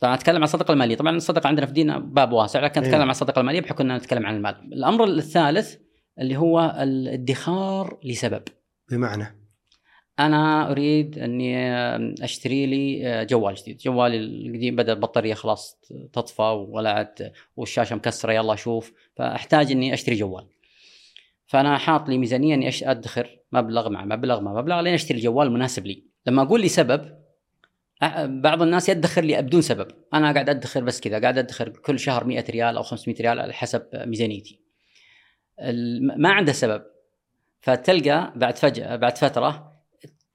طبعا 0.00 0.14
أتكلم 0.14 0.36
عن 0.36 0.42
الصدقه 0.42 0.72
المالية. 0.72 0.96
طبعا 0.96 1.16
الصدقه 1.16 1.48
عندنا 1.48 1.66
في 1.66 1.72
ديننا 1.72 1.98
باب 1.98 2.32
واسع 2.32 2.60
لكن 2.60 2.80
أتكلم 2.80 2.94
إيه. 2.94 3.02
عن 3.02 3.10
الصدقه 3.10 3.40
المالية 3.40 3.60
بحكم 3.60 3.84
أننا 3.84 3.96
نتكلم 3.96 4.26
عن 4.26 4.36
المال. 4.36 4.72
الأمر 4.72 5.04
الثالث 5.04 5.76
اللي 6.18 6.36
هو 6.36 6.76
الادخار 6.80 7.98
لسبب. 8.04 8.42
بمعنى؟ 8.90 9.39
أنا 10.20 10.70
أريد 10.70 11.18
أني 11.18 11.56
أشتري 12.24 12.66
لي 12.66 13.24
جوال 13.24 13.54
جديد. 13.54 13.78
جوالي 13.78 14.16
القديم 14.16 14.76
بدأ 14.76 14.92
البطاريه 14.92 15.34
خلاص 15.34 15.80
تطفى 16.12 16.66
عاد 16.74 17.32
والشاشة 17.56 17.96
مكسرة 17.96 18.32
يلا 18.32 18.54
أشوف 18.54 18.92
فأحتاج 19.16 19.72
أني 19.72 19.94
أشتري 19.94 20.16
جوال. 20.16 20.46
فأنا 21.46 21.78
حاط 21.78 22.08
لي 22.08 22.18
ميزانية 22.18 22.54
أني 22.54 22.70
أدخر 22.82 23.38
مبلغ 23.52 23.88
مع 23.88 24.04
مبلغ 24.04 24.40
مع 24.40 24.54
مبلغ 24.54 24.80
لين 24.80 24.94
أشتري 24.94 25.18
الجوال 25.18 25.46
المناسب 25.46 25.86
لي. 25.86 26.02
لما 26.26 26.42
أقول 26.42 26.60
لي 26.60 26.68
سبب 26.68 27.20
بعض 28.24 28.62
الناس 28.62 28.88
يدخر 28.88 29.24
لي 29.24 29.42
بدون 29.42 29.62
سبب. 29.62 29.88
أنا 30.14 30.32
قاعد 30.32 30.48
أدخر 30.48 30.84
بس 30.84 31.00
كذا 31.00 31.20
قاعد 31.20 31.38
أدخر 31.38 31.68
كل 31.68 31.98
شهر 31.98 32.24
100 32.24 32.44
ريال 32.50 32.76
أو 32.76 32.82
500 32.82 33.16
ريال 33.20 33.40
على 33.40 33.52
حسب 33.52 33.82
ميزانيتي. 33.94 34.60
ما 36.16 36.28
عنده 36.28 36.52
سبب. 36.52 36.82
فتلقى 37.60 38.32
بعد 38.36 38.56
فجأة 38.56 38.96
بعد 38.96 39.18
فترة 39.18 39.69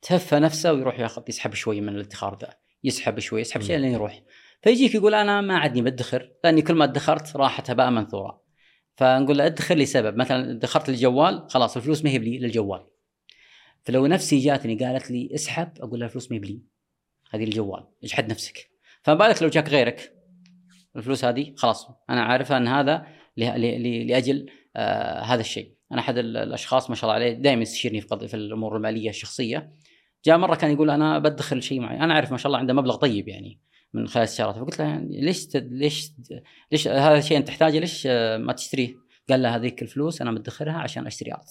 تهفى 0.06 0.40
نفسه 0.40 0.74
ويروح 0.74 1.00
ياخذ 1.00 1.24
يسحب 1.30 1.54
شوي 1.54 1.82
من 1.82 1.96
الادخار 1.96 2.38
ذا. 2.42 2.54
يسحب 2.84 3.20
شوي 3.20 3.42
يسحب 3.42 3.62
شوي 3.62 3.78
لين 3.78 3.92
يروح. 3.92 4.24
فيجيك 4.62 4.96
يقول 4.96 5.14
أنا 5.16 5.42
ماني 5.42 5.82
بدخر 5.82 6.32
لأني 6.44 6.62
كل 6.62 6.74
ما 6.74 6.84
ادخرت 6.84 7.36
راحت 7.36 7.70
هباء 7.70 7.90
منثورا 7.90 8.42
فنقول 8.96 9.38
له 9.38 9.46
ادخر 9.46 9.76
لسبب 9.76 10.18
مثلا 10.18 10.60
ادخرت 10.60 10.90
الجوال 10.90 11.46
خلاص 11.50 11.78
الفلوس 11.78 12.04
ما 12.04 12.10
هي 12.10 12.20
بلي 12.20 12.40
للجوال. 12.40 12.88
فلو 13.84 14.08
نفسي 14.08 14.40
جاتني 14.40 14.76
قالت 14.76 15.12
لي 15.12 15.30
اسحب 15.34 15.72
أقول 15.80 16.00
لها 16.00 16.08
الفلوس 16.08 16.32
ما 16.32 16.38
هي 16.38 16.40
بلي. 16.40 16.62
هذه 17.32 17.44
الجوال. 17.44 17.88
اجحد 18.04 18.32
نفسك. 18.32 18.70
فما 19.04 19.16
بالك 19.16 19.44
لو 19.44 19.50
جاك 19.50 19.70
غيرك؟ 19.70 20.14
الفلوس 20.96 21.26
هذه 21.26 21.54
خلاص. 21.58 21.88
أنا 22.10 22.24
عارفه 22.24 22.58
أن 22.58 22.68
هذا 22.68 23.08
لأجل 23.38 24.46
آه 24.76 25.22
هذا 25.22 25.42
الشيء. 25.42 25.76
أنا 25.92 26.00
أحد 26.00 26.18
الأشخاص 26.18 26.90
ما 26.90 26.96
شاء 26.96 27.04
الله 27.04 27.14
عليه 27.14 27.34
دائما 27.34 27.62
يستشيرني 27.62 28.02
في, 28.02 28.28
في 28.28 28.34
الأمور 28.34 28.78
المالية 28.78 29.10
الشخصية. 29.10 29.74
جاء 30.26 30.38
مرة 30.38 30.56
كان 30.56 30.72
يقول 30.72 30.90
أنا 30.90 31.20
بدخل 31.20 31.64
شيء 31.64 31.80
معي 31.80 32.00
أنا 32.00 32.14
أعرف 32.14 32.32
ما 32.32 32.38
شاء 32.38 32.48
الله 32.48 32.60
عنده 32.60 32.74
مبلغ 32.74 32.96
طيب 32.96 33.28
يعني 33.28 33.60
من 33.94 34.08
خلال 34.08 34.24
استشارات 34.24 34.56
فقلت 34.56 34.80
له 34.80 34.86
يعني 34.86 35.22
ليش 35.22 35.48
ليش 35.56 36.12
ليش 36.72 36.88
هذا 36.88 37.18
الشيء 37.18 37.38
أنت 37.38 37.48
تحتاجه 37.48 37.80
ليش 37.80 38.08
ما 38.38 38.54
تشتريه؟ 38.54 38.96
قال 39.30 39.42
له 39.42 39.56
هذيك 39.56 39.82
الفلوس 39.82 40.22
أنا 40.22 40.32
مدخرها 40.32 40.74
عشان 40.74 41.08
أشتري 41.08 41.34
أرض. 41.34 41.46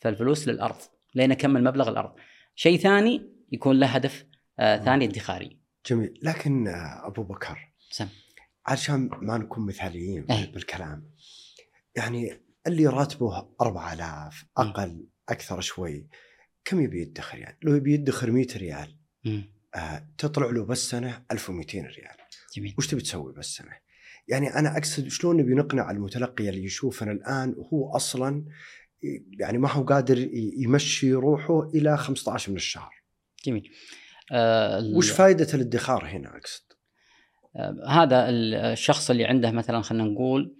فالفلوس 0.00 0.48
للأرض 0.48 0.76
لين 1.14 1.32
أكمل 1.32 1.64
مبلغ 1.64 1.88
الأرض. 1.88 2.14
شيء 2.54 2.78
ثاني 2.78 3.30
يكون 3.52 3.78
له 3.78 3.86
هدف 3.86 4.26
آه 4.58 4.76
ثاني 4.76 5.04
ادخاري. 5.04 5.60
جميل 5.86 6.20
لكن 6.22 6.68
آه 6.68 7.06
أبو 7.06 7.22
بكر 7.22 7.72
سم 7.90 8.08
عشان 8.66 9.10
ما 9.22 9.38
نكون 9.38 9.66
مثاليين 9.66 10.26
أي. 10.30 10.46
بالكلام 10.46 11.10
يعني 11.96 12.42
اللي 12.66 12.86
راتبه 12.86 13.48
4000 13.60 14.44
أقل 14.56 15.06
أكثر 15.28 15.60
شوي 15.60 16.08
كم 16.66 16.80
يبي 16.80 17.02
يدخر 17.02 17.38
يعني؟ 17.38 17.58
لو 17.62 17.74
يبي 17.74 17.94
يدخر 17.94 18.30
100 18.30 18.46
ريال. 18.56 18.96
آه 19.74 20.06
تطلع 20.18 20.50
له 20.50 20.64
بس 20.64 20.90
سنة 20.90 21.22
1200 21.32 21.78
ريال 21.78 22.16
جميل 22.56 22.74
وش 22.78 22.86
تبي 22.86 23.00
تسوي 23.00 23.32
بس 23.32 23.46
سنة؟ 23.56 23.72
يعني 24.28 24.54
أنا 24.54 24.76
أقصد 24.76 25.08
شلون 25.08 25.36
نبي 25.36 25.54
نقنع 25.54 25.90
المتلقي 25.90 26.48
اللي 26.48 26.64
يشوفنا 26.64 27.12
الآن 27.12 27.54
وهو 27.58 27.96
أصلا 27.96 28.44
يعني 29.40 29.58
ما 29.58 29.70
هو 29.72 29.84
قادر 29.84 30.18
يمشي 30.34 31.12
روحه 31.12 31.70
إلى 31.74 31.96
15 31.96 32.50
من 32.50 32.56
الشهر. 32.56 32.90
جميل 33.44 33.70
آه 34.32 34.80
وش 34.96 35.10
فائده 35.10 35.54
الادخار 35.54 36.04
هنا 36.06 36.36
أقصد؟ 36.36 36.62
آه 37.56 37.76
هذا 37.88 38.28
ال- 38.28 38.54
الشخص 38.54 39.10
اللي 39.10 39.24
عنده 39.24 39.50
مثلا 39.50 39.80
خلينا 39.82 40.04
نقول 40.04 40.56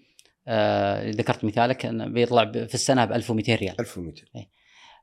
آه 0.49 1.11
ذكرت 1.11 1.45
مثالك 1.45 1.87
إنه 1.87 2.07
بيطلع 2.09 2.53
في 2.53 2.75
السنة 2.75 3.05
ب 3.05 3.13
1200 3.13 3.55
ريال 3.55 3.81
1200 3.81 4.23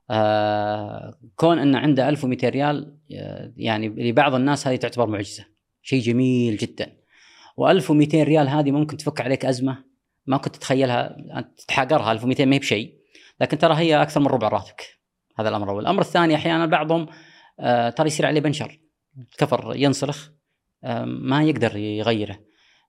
آه 0.10 1.20
كون 1.36 1.60
ان 1.60 1.76
عنده 1.76 2.10
1200 2.10 2.50
ريال 2.50 2.98
آه، 3.18 3.54
يعني 3.58 3.90
لبعض 3.90 4.36
الناس 4.36 4.68
هذه 4.68 4.76
تعتبر 4.76 5.08
معجزة. 5.08 5.46
شيء 5.82 6.02
جميل 6.02 6.58
جدا. 6.58 6.98
و1200 7.62 8.16
ريال 8.16 8.48
هذه 8.48 8.72
ممكن 8.72 8.98
تفك 8.98 9.22
عليك 9.22 9.46
أزمة 9.46 9.84
ما 10.26 10.38
كنت 10.38 10.56
تتخيلها 10.56 11.18
تتحاقرها 11.58 12.12
1200 12.12 12.46
ما 12.46 12.56
هي 12.56 12.60
بشيء. 12.60 12.94
لكن 13.42 13.58
ترى 13.58 13.76
هي 13.76 14.02
أكثر 14.02 14.20
من 14.20 14.28
ربع 14.28 14.48
راتبك. 14.48 15.00
هذا 15.40 15.50
الأمر 15.50 15.64
الأول. 15.64 15.82
الأمر 15.82 16.02
الثاني 16.02 16.36
أحيانا 16.36 16.66
بعضهم 16.66 17.08
آه 17.60 17.90
ترى 17.90 18.08
يصير 18.08 18.26
عليه 18.26 18.42
بنشر. 18.42 18.80
كفر 19.38 19.74
ينسلخ 19.76 20.30
آه 20.84 21.06
ما 21.06 21.44
يقدر 21.44 21.78
يغيره. 21.78 22.40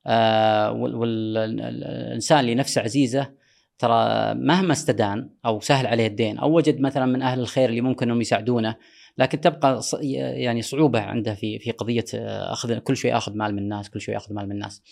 آه 0.06 0.72
والإنسان 0.72 2.40
اللي 2.40 2.54
نفسه 2.54 2.82
عزيزة 2.82 3.43
ترى 3.84 4.34
مهما 4.34 4.72
استدان 4.72 5.30
أو 5.46 5.60
سهل 5.60 5.86
عليه 5.86 6.06
الدين 6.06 6.38
أو 6.38 6.56
وجد 6.56 6.80
مثلا 6.80 7.06
من 7.06 7.22
أهل 7.22 7.40
الخير 7.40 7.68
اللي 7.68 7.80
ممكن 7.80 8.06
إنهم 8.06 8.20
يساعدونه 8.20 8.76
لكن 9.18 9.40
تبقى 9.40 9.80
يعني 10.12 10.62
صعوبة 10.62 11.00
عنده 11.00 11.34
في 11.34 11.58
في 11.58 11.70
قضية 11.70 12.04
آه، 12.14 12.52
أخذ 12.52 12.78
كل 12.78 12.96
شوي 12.96 13.16
اخذ 13.16 13.36
مال 13.36 13.52
من 13.52 13.58
الناس 13.58 13.90
كل 13.90 14.00
شوي 14.00 14.16
اخذ 14.16 14.34
مال 14.34 14.46
من 14.46 14.52
الناس. 14.52 14.82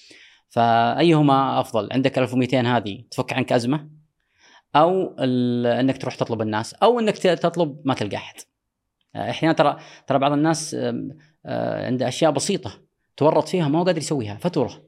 فأيهما 0.48 1.60
أفضل؟ 1.60 1.88
عندك 1.92 2.18
1200 2.18 2.76
هذه 2.76 3.04
تفك 3.10 3.32
عنك 3.32 3.52
أزمة؟ 3.52 3.90
أو 4.76 5.16
إنك 5.64 5.98
تروح 5.98 6.14
تطلب 6.14 6.42
الناس 6.42 6.74
أو 6.74 7.00
إنك 7.00 7.18
تطلب 7.18 7.82
ما 7.84 7.94
تلقى 7.94 8.16
أحد. 8.16 8.34
آه، 9.16 9.30
أحيانا 9.30 9.54
ترى 9.54 9.78
ترى 10.06 10.18
بعض 10.18 10.32
الناس 10.32 10.76
آه، 11.46 11.86
عنده 11.86 12.08
أشياء 12.08 12.30
بسيطة 12.30 12.72
تورط 13.16 13.48
فيها 13.48 13.68
ما 13.68 13.78
هو 13.78 13.84
قادر 13.84 13.98
يسويها 13.98 14.36
فاتورة. 14.36 14.82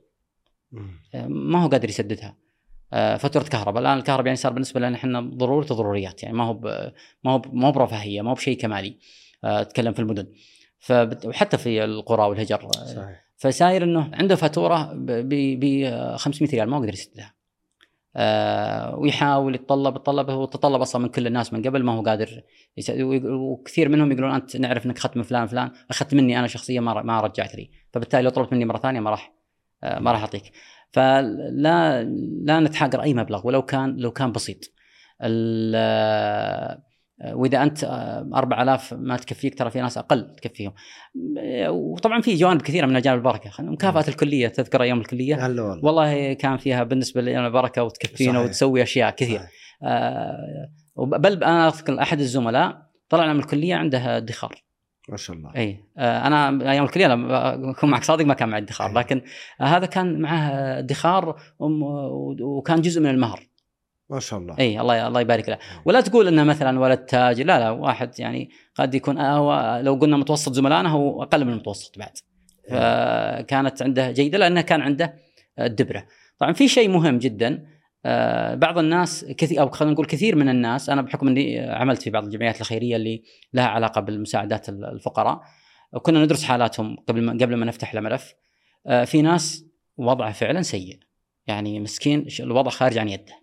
مم. 0.72 1.00
ما 1.28 1.64
هو 1.64 1.68
قادر 1.68 1.88
يسددها. 1.88 2.28
آه، 2.28 2.43
فاتورة 2.92 3.44
كهرباء. 3.44 3.82
الآن 3.82 3.98
الكهرباء 3.98 4.26
يعني 4.26 4.36
صار 4.36 4.52
بالنسبة 4.52 4.80
لنا 4.80 4.96
إحنا 4.96 5.20
ضرورة 5.20 5.64
ضروريات 5.64 6.22
يعني 6.22 6.36
ما 6.36 6.44
هو 6.44 6.60
ما 7.24 7.30
هو 7.30 7.42
ما 7.52 7.68
هو 7.68 7.72
برفاهية 7.72 8.22
ما 8.22 8.30
هو 8.30 8.34
بشيء 8.34 8.58
كمالي 8.58 8.98
آه، 9.44 9.60
أتكلم 9.60 9.92
في 9.92 9.98
المدن. 9.98 10.26
وحتى 11.24 11.58
في 11.58 11.84
القرى 11.84 12.22
والهجر 12.22 12.64
آه، 12.64 12.84
صحيح. 12.84 13.24
فساير 13.36 13.84
إنه 13.84 14.10
عنده 14.12 14.36
فاتورة 14.36 14.92
ب 14.94 16.16
500 16.16 16.50
ريال 16.50 16.68
ما 16.68 16.76
هو 16.76 16.80
قادر 16.80 16.92
يسددها 16.92 17.34
آه 18.16 18.96
ويحاول 18.96 19.54
يتطلب 19.54 19.96
يتطلب 19.96 20.30
هو 20.30 20.44
تطلب 20.44 20.80
أصلا 20.80 21.02
من 21.02 21.08
كل 21.08 21.26
الناس 21.26 21.52
من 21.52 21.62
قبل 21.62 21.82
ما 21.82 21.92
هو 21.92 22.02
قادر 22.02 22.42
وكثير 23.24 23.88
منهم 23.88 24.12
يقولون 24.12 24.30
أنت 24.30 24.56
نعرف 24.56 24.86
إنك 24.86 24.96
أخذت 24.96 25.16
من 25.16 25.22
فلان 25.22 25.46
فلان 25.46 25.70
أخذت 25.90 26.14
مني 26.14 26.38
أنا 26.38 26.46
شخصيا 26.46 26.80
ما 26.80 27.20
رجعت 27.20 27.54
لي. 27.54 27.70
فبالتالي 27.92 28.22
لو 28.22 28.30
طلبت 28.30 28.52
مني 28.52 28.64
مرة 28.64 28.78
ثانية 28.78 29.00
ما 29.00 29.10
راح 29.10 29.32
آه 29.84 29.98
ما 29.98 30.12
راح 30.12 30.20
أعطيك. 30.20 30.52
فلا 30.94 32.02
لا 32.44 32.60
نتحاقر 32.60 33.02
أي 33.02 33.14
مبلغ 33.14 33.46
ولو 33.46 33.62
كان 33.62 33.96
لو 33.96 34.10
كان 34.10 34.32
بسيط. 34.32 34.74
آه، 35.20 36.82
وإذا 37.22 37.62
أنت 37.62 37.84
آه، 37.84 38.30
4000 38.34 38.94
ما 38.94 39.16
تكفيك 39.16 39.58
ترى 39.58 39.70
في 39.70 39.80
ناس 39.80 39.98
أقل 39.98 40.36
تكفيهم. 40.42 40.72
آه، 41.38 41.70
وطبعا 41.70 42.20
في 42.20 42.34
جوانب 42.34 42.62
كثيرة 42.62 42.86
من 42.86 43.00
جانب 43.00 43.18
البركة. 43.18 43.50
مكافاه 43.58 44.04
الكلية 44.08 44.48
تذكر 44.48 44.82
أيام 44.82 45.00
الكلية؟ 45.00 45.46
هلا 45.46 45.62
والله. 45.62 45.84
والله 45.84 46.32
كان 46.32 46.56
فيها 46.56 46.84
بالنسبة 46.84 47.22
لنا 47.22 47.48
بركه 47.48 47.82
وتكفينا. 47.82 48.40
وتسوي 48.40 48.82
أشياء 48.82 49.10
كثير. 49.10 49.40
آه 49.82 50.68
بل 50.96 51.44
أنا 51.44 51.68
اذكر 51.68 52.02
أحد 52.02 52.20
الزملاء 52.20 52.82
طلعنا 53.08 53.32
من 53.32 53.40
الكلية 53.40 53.74
عنده 53.74 54.16
ادخار. 54.16 54.64
ما 55.08 55.16
شاء 55.16 55.36
الله. 55.36 55.52
اي 55.56 55.84
آه 55.98 56.26
أنا 56.26 56.70
أيام 56.72 56.84
الكليه 56.84 57.06
لما 57.06 57.70
أكون 57.70 57.90
معك 57.90 58.04
صادق 58.04 58.24
ما 58.24 58.34
كان 58.34 58.48
معي 58.48 58.60
ادخار 58.60 58.90
أي. 58.90 58.94
لكن 58.94 59.22
آه 59.60 59.64
هذا 59.64 59.86
كان 59.86 60.20
معه 60.20 60.50
ادخار 60.78 61.40
وكان 62.40 62.80
جزء 62.80 63.00
من 63.00 63.10
المهر. 63.10 63.48
ما 64.10 64.20
شاء 64.20 64.40
الله. 64.40 64.58
اي 64.58 64.80
الله 64.80 65.08
الله 65.08 65.20
يبارك 65.20 65.48
له. 65.48 65.58
ولا 65.84 66.00
تقول 66.00 66.28
إنه 66.28 66.44
مثلا 66.44 66.80
ولد 66.80 66.98
تاجر 66.98 67.44
لا 67.44 67.58
لا 67.58 67.70
واحد 67.70 68.20
يعني 68.20 68.50
قد 68.74 68.94
يكون 68.94 69.18
آه، 69.18 69.36
هو 69.36 69.80
لو 69.84 69.94
قلنا 69.94 70.16
متوسط 70.16 70.52
زملائنا 70.52 70.88
هو 70.88 71.22
أقل 71.22 71.44
من 71.44 71.52
المتوسط 71.52 71.98
بعد. 71.98 72.12
فكانت 72.70 73.82
عنده 73.82 74.10
جيدة 74.10 74.38
لأنه 74.38 74.60
كان 74.60 74.80
عنده 74.80 75.14
الدبرة. 75.60 76.06
طبعا 76.38 76.52
في 76.52 76.68
شيء 76.68 76.88
مهم 76.88 77.18
جدا 77.18 77.66
بعض 78.54 78.78
الناس 78.78 79.24
كثير 79.24 79.60
أو 79.60 79.70
خلينا 79.70 79.94
نقول 79.94 80.06
كثير 80.06 80.36
من 80.36 80.48
الناس 80.48 80.90
أنا 80.90 81.02
بحكم 81.02 81.28
إني 81.28 81.60
عملت 81.60 82.02
في 82.02 82.10
بعض 82.10 82.24
الجمعيات 82.24 82.60
الخيريه 82.60 82.96
اللي 82.96 83.22
لها 83.52 83.66
علاقة 83.66 84.00
بالمساعدات 84.00 84.68
الفقراء 84.68 85.42
وكنا 85.92 86.24
ندرس 86.24 86.44
حالاتهم 86.44 86.96
قبل 86.96 87.22
ما 87.22 87.32
قبل 87.32 87.56
ما 87.56 87.66
نفتح 87.66 87.94
الملف. 87.94 88.34
آه، 88.86 89.04
في 89.04 89.22
ناس 89.22 89.64
وضعه 89.96 90.32
فعلا 90.32 90.62
سيء. 90.62 90.98
يعني 91.46 91.80
مسكين 91.80 92.26
الوضع 92.40 92.70
خارج 92.70 92.98
عن 92.98 93.08
يده. 93.08 93.34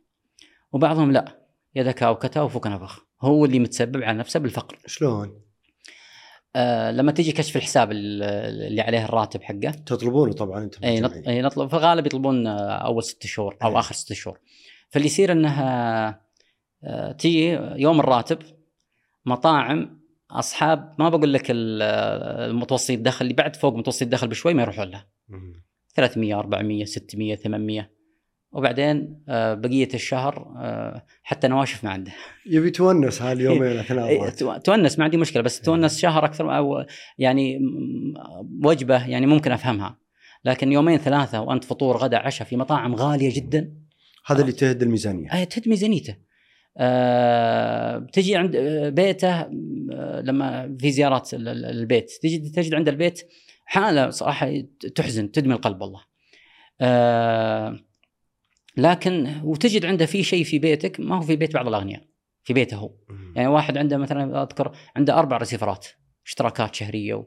وبعضهم 0.72 1.12
لا 1.12 1.42
يدك 1.76 2.04
اوكتا 2.04 2.42
وفوق 2.42 2.68
نفخ. 2.68 3.06
هو 3.22 3.46
اللي 3.46 3.60
متسبب 3.60 4.04
على 4.04 4.18
نفسه 4.18 4.40
بالفقر. 4.40 4.78
شلون؟ 4.86 5.41
آه 6.56 6.92
لما 6.92 7.12
تيجي 7.12 7.32
كشف 7.32 7.56
الحساب 7.58 7.92
ال- 7.92 8.24
اللي 8.68 8.82
عليه 8.82 9.06
الراتب 9.06 9.44
حقه 9.44 9.72
تطلبونه 9.86 10.34
طبعا 10.34 10.64
أنت 10.64 10.84
اي 10.84 11.00
نط... 11.00 11.12
بالجمعية. 11.12 11.38
اي 11.38 11.42
نطلب 11.42 11.70
في 11.70 11.74
الغالب 11.74 12.06
يطلبون 12.06 12.48
أول 12.48 13.04
ست 13.04 13.26
شهور 13.26 13.58
أو 13.64 13.70
أي. 13.72 13.80
آخر 13.80 13.96
ست 13.96 14.14
شهور 14.14 14.40
فاللي 14.90 15.06
يصير 15.08 15.32
إنها 15.32 16.22
آه، 16.84 17.12
تيجي 17.12 17.60
يوم 17.76 18.00
الراتب 18.00 18.38
مطاعم 19.26 20.02
أصحاب 20.32 20.96
ما 21.00 21.10
بقول 21.10 21.34
لك 21.34 21.52
ال- 21.52 21.82
المتوسط 22.50 22.90
الدخل 22.92 23.26
اللي 23.26 23.34
بعد 23.34 23.56
فوق 23.56 23.76
متوسط 23.76 24.02
الدخل 24.02 24.28
بشوي 24.28 24.54
ما 24.54 24.62
يروحون 24.62 24.88
له 24.90 25.06
مم. 25.30 25.64
300 25.96 26.40
400 26.40 26.86
600 26.86 27.36
800 27.36 27.90
وبعدين 28.52 29.24
آه، 29.30 29.54
بقية 29.54 29.90
الشهر 29.94 30.54
آه، 30.58 31.06
حتى 31.24 31.48
نواشف 31.48 31.84
ما 31.84 31.90
عنده. 31.90 32.12
يبي 32.46 32.70
تونس 32.72 33.22
هاليومين 33.22 33.62
إيه، 33.72 33.80
اثناء 33.82 34.30
تو- 34.30 34.58
تونس 34.58 34.98
ما 35.00 35.04
عندي 35.06 35.18
مشكلة 35.18 35.44
بس 35.44 35.62
تونس 35.62 36.00
شهر 36.00 36.26
أكثر 36.26 36.58
أو 36.58 36.86
يعني 37.18 37.60
وجبة 38.64 39.08
يعني 39.08 39.26
ممكن 39.26 39.52
أفهمها. 39.52 39.98
لكن 40.46 40.72
يومين 40.72 40.98
ثلاثة 40.98 41.42
وأنت 41.42 41.64
فطور 41.64 41.98
غدا 41.98 42.18
عشاء 42.18 42.48
في 42.48 42.58
مطاعم 42.58 42.96
غالية 42.96 43.34
جدا. 43.36 43.74
هذا 44.26 44.42
اللي 44.42 44.52
تهد 44.52 44.82
الميزانية. 44.84 45.30
آه 45.32 45.44
تهد 45.44 45.70
ميزانيته. 45.70 46.16
آه 46.78 47.98
بتجي 47.98 48.36
عند 48.36 48.56
آه، 48.56 48.90
بيته 48.90 49.40
آه 49.40 50.22
لما 50.22 50.78
في 50.80 50.92
زيارات 50.92 51.34
ال- 51.34 51.48
ال- 51.48 51.66
البيت 51.66 52.12
تجي 52.24 52.38
تجد 52.40 52.74
عند 52.74 52.88
البيت 52.90 53.22
حالة 53.66 54.10
صراحة 54.10 54.54
تحزن 54.96 55.32
تدمي 55.32 55.54
القلب 55.54 55.82
والله. 55.82 56.02
آه 56.82 57.80
لكن 58.78 59.42
وتجد 59.44 59.86
عنده 59.86 60.06
في 60.06 60.24
شيء 60.24 60.44
في 60.44 60.60
بيتك 60.60 61.00
ما 61.00 61.18
هو 61.18 61.22
في 61.22 61.36
بيت 61.36 61.54
بعض 61.54 61.68
الأغنياء 61.68 62.02
في 62.44 62.54
بيته 62.54 62.78
هو. 62.78 62.92
يعني 63.36 63.48
واحد 63.48 63.78
عنده 63.78 63.98
مثلا 63.98 64.44
أذكر 64.44 64.72
عنده 64.96 65.20
أربع 65.20 65.38
ريسيفرات 65.38 65.88
اشتراكات 66.26 66.76
شهرية 66.76 67.14
و... 67.14 67.26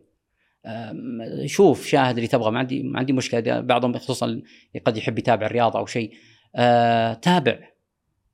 شوف 1.47 1.87
شاهد 1.87 2.15
اللي 2.17 2.29
تبغى 2.29 2.51
ما 2.51 2.59
عندي 2.59 2.83
ما 2.83 2.99
عندي 2.99 3.13
مشكلة. 3.13 3.61
بعضهم 3.61 3.99
خصوصا 3.99 4.43
قد 4.87 4.97
يحب 4.97 5.19
يتابع 5.19 5.47
الرياضه 5.47 5.79
أو 5.79 5.87
شيء. 5.87 6.13
أه 6.57 7.15
تابع. 7.15 7.59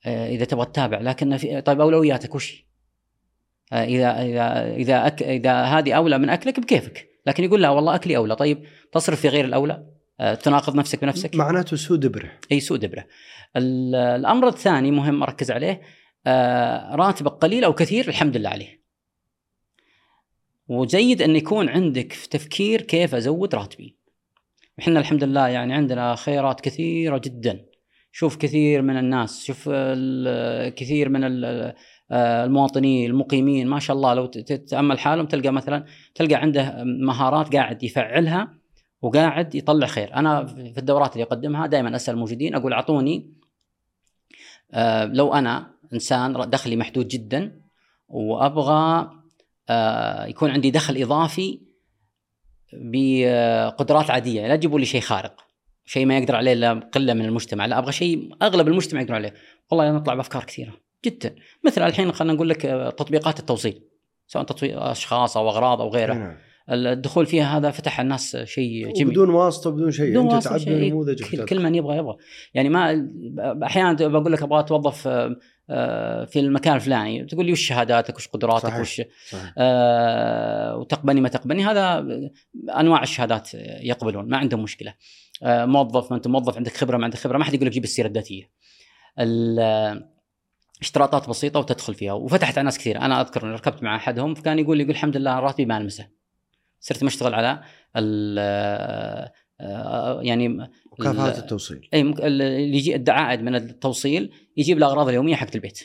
أه 0.07 0.29
إذا 0.29 0.45
تبغى 0.45 0.67
تتابع. 0.67 1.01
لكن 1.01 1.37
في 1.37 1.61
طيب 1.61 1.81
أولوياتك 1.81 2.35
وش؟ 2.35 2.67
أه 3.73 3.85
إذا 3.85 4.23
إذا 4.23 4.75
إذا 4.77 5.07
أك 5.07 5.23
إذا 5.23 5.63
هذه 5.63 5.93
أولى 5.93 6.19
من 6.19 6.29
أكلك 6.29 6.61
بكيفك. 6.61 7.09
لكن 7.27 7.45
يقول 7.45 7.63
لا 7.63 7.71
والله 7.71 7.95
أكلي 7.95 8.17
أولى. 8.17 8.37
طيب 8.37 8.65
تصرف 8.93 9.21
في 9.21 9.29
غير 9.29 9.45
الأولى؟ 9.45 9.90
تناقض 10.43 10.77
نفسك 10.77 11.03
بنفسك 11.03 11.35
معناته 11.35 11.77
سوء 11.77 11.97
دبرة 11.97 12.31
إي 12.53 12.61
سوء 12.61 12.79
دبرة. 12.79 13.05
ال- 13.57 13.95
الأمر 13.95 14.49
الثاني 14.49 14.91
مهم 14.91 15.23
أركز 15.23 15.51
عليه 15.51 15.81
آه، 16.27 16.95
راتبك 16.95 17.33
قليل 17.33 17.65
أو 17.65 17.73
كثير 17.73 18.09
الحمد 18.09 18.37
لله 18.37 18.51
عليه. 18.51 18.81
وجيد 20.69 21.23
أن 21.23 21.37
يكون 21.37 21.69
عندك 21.69 22.13
في 22.13 22.29
تفكير 22.29 22.81
كيف 22.81 23.15
أزود 23.15 23.55
راتبي. 23.55 23.97
إحنا 24.79 25.01
الحمد 25.01 25.25
لله 25.25 25.49
يعني 25.49 25.75
عندنا 25.75 26.15
خيارات 26.15 26.61
كثيرة 26.61 27.19
جدا. 27.19 27.67
شوف 28.13 28.37
كثير 28.37 28.83
من 28.83 28.97
الناس، 28.97 29.45
شوف 29.45 29.69
كثير 30.77 31.09
من 31.09 31.25
آه، 32.13 32.45
المواطنين 32.45 33.11
المقيمين 33.11 33.67
ما 33.67 33.79
شاء 33.79 33.97
الله 33.97 34.15
لو 34.15 34.27
تتأمل 34.27 34.99
حالهم 34.99 35.27
تلقى 35.27 35.51
مثلا 35.51 35.85
تلقى 36.15 36.35
عنده 36.35 36.85
مهارات 36.85 37.57
قاعد 37.57 37.83
يفعلها 37.83 38.60
وقاعد 39.03 39.55
يطلع 39.55 39.87
خير. 39.87 40.15
أنا 40.15 40.47
في 40.47 40.79
الدورات 40.79 41.13
اللي 41.13 41.25
أقدمها 41.25 41.67
دائما 41.67 41.97
أسأل 41.97 42.15
الموجودين 42.15 42.55
أقول 42.55 42.73
أعطوني 42.73 43.35
آه، 44.73 45.05
لو 45.05 45.35
أنا 45.35 45.71
إنسان 45.93 46.51
دخلي 46.51 46.77
محدود 46.77 47.09
جدا 47.09 47.61
وأبغى 48.09 49.11
آه، 49.69 50.27
يكون 50.27 50.51
عندي 50.51 50.71
دخل 50.71 50.97
إضافي 50.97 51.61
بقدرات 52.73 54.11
عادية 54.11 54.49
لا 54.49 54.57
تجيبوا 54.57 54.79
لي 54.79 54.87
شيء 54.87 55.01
خارق 55.01 55.45
شيء 55.85 56.07
ما 56.07 56.19
يقدر 56.19 56.37
عليه 56.37 56.53
الا 56.53 56.73
قلة 56.73 57.15
من 57.15 57.25
المجتمع 57.25 57.67
لا 57.67 57.79
أبغى 57.79 57.93
شيء 57.93 58.31
أغلب 58.43 58.69
المجتمع 58.69 59.01
يقدر 59.01 59.15
عليه. 59.15 59.35
والله 59.71 59.93
نطلع 59.93 60.15
بأفكار 60.15 60.45
كثيرة 60.45 60.73
جدا. 61.05 61.35
مثل 61.67 61.83
الحين 61.83 62.13
خلينا 62.13 62.35
نقول 62.35 62.49
لك 62.49 62.67
آه، 62.67 62.91
تطبيقات 62.91 63.41
التوصيل 63.41 63.83
سواء 64.27 64.45
تطبيق 64.45 64.83
أشخاص 64.83 65.37
أو 65.37 65.49
أغراض 65.49 65.81
أو 65.81 65.89
غيره. 65.89 66.15
نعم. 66.15 66.37
الدخول 66.71 67.27
فيها 67.27 67.59
هذا 67.59 67.71
فتح 67.71 68.01
الناس 68.01 68.37
شيء 68.37 68.93
جميل. 68.93 69.07
وبدون 69.09 69.31
واسطة 69.31 69.71
بدون 69.71 69.91
شيء. 69.91 70.11
بدون 70.11 70.33
أنت 70.33 70.45
تعبي 70.45 70.61
شيء. 70.61 70.91
نموذجك 70.91 71.31
كل. 71.31 71.45
كل 71.45 71.63
من 71.63 71.75
يبغى 71.75 71.97
يبغى. 71.97 72.17
يعني 72.55 72.69
ما 72.69 73.09
أحيانا 73.63 73.93
بقول 73.93 74.33
لك 74.33 74.43
أبغى 74.43 74.61
أتوظف 74.61 75.09
آه، 75.09 75.37
آه، 75.71 76.25
في 76.25 76.41
المكان 76.41 76.75
الفلاني. 76.75 77.25
تقول 77.25 77.47
لي 77.47 77.53
وش 77.53 77.61
شهاداتك؟ 77.61 78.17
وش 78.17 78.29
قدراتك؟ 78.29 78.67
صحيح. 78.67 78.81
وش 78.81 79.03
صحيح. 79.31 79.55
آه، 79.59 80.77
وتقبلني 80.77 81.21
ما 81.21 81.29
تقبلني. 81.29 81.65
هذا 81.65 82.07
أنواع 82.81 83.03
الشهادات 83.03 83.55
يقبلون 83.83 84.29
ما 84.29 84.37
عندهم 84.37 84.63
مشكلة. 84.63 84.95
آه، 85.43 85.65
موظف 85.65 86.11
ما 86.11 86.17
أنت 86.17 86.29
موظف 86.29 86.57
عندك 86.57 86.77
خبرة 86.77 86.97
ما 86.97 87.05
عندك 87.05 87.19
خبرة 87.19 87.39
ما 87.39 87.45
حد 87.45 87.55
يقول 87.55 87.67
لك 87.67 87.73
جيب 87.73 87.85
السيرة 87.85 88.07
الذاتية. 88.07 88.51
ال- 89.19 90.11
اشتراطات 90.81 91.29
بسيطة 91.29 91.61
وتدخل 91.61 91.95
فيها. 91.95 92.13
وفتحت 92.13 92.59
على 92.59 92.65
ناس 92.65 92.79
كثير. 92.79 92.99
أنا 93.01 93.21
أذكر 93.21 93.45
ركبت 93.45 93.83
مع 93.83 93.97
أحدهم 93.97 94.35
فكان 94.35 94.59
يقول 94.59 94.77
لي 94.77 94.83
يقول 94.83 94.95
الحمد 94.95 95.17
لله 95.17 95.41
راتبي 95.41 95.67
ما 95.67 95.79
المسه 95.79 96.20
صرت 96.81 97.05
مشتغل 97.05 97.35
على 97.35 97.61
ال 97.97 98.39
آه، 99.63 100.21
يعني 100.23 100.49
مكافاه 100.99 101.31
ال- 101.31 101.37
التوصيل. 101.39 101.89
إي 101.95 102.03
مك- 102.03 102.21
اللي 102.21 102.77
يجي 102.77 102.97
العائد 102.97 103.41
من 103.41 103.55
التوصيل 103.55 104.33
يجيب 104.57 104.79
الاغراض 104.79 105.09
اليومية 105.09 105.35
حقت 105.35 105.55
البيت. 105.55 105.81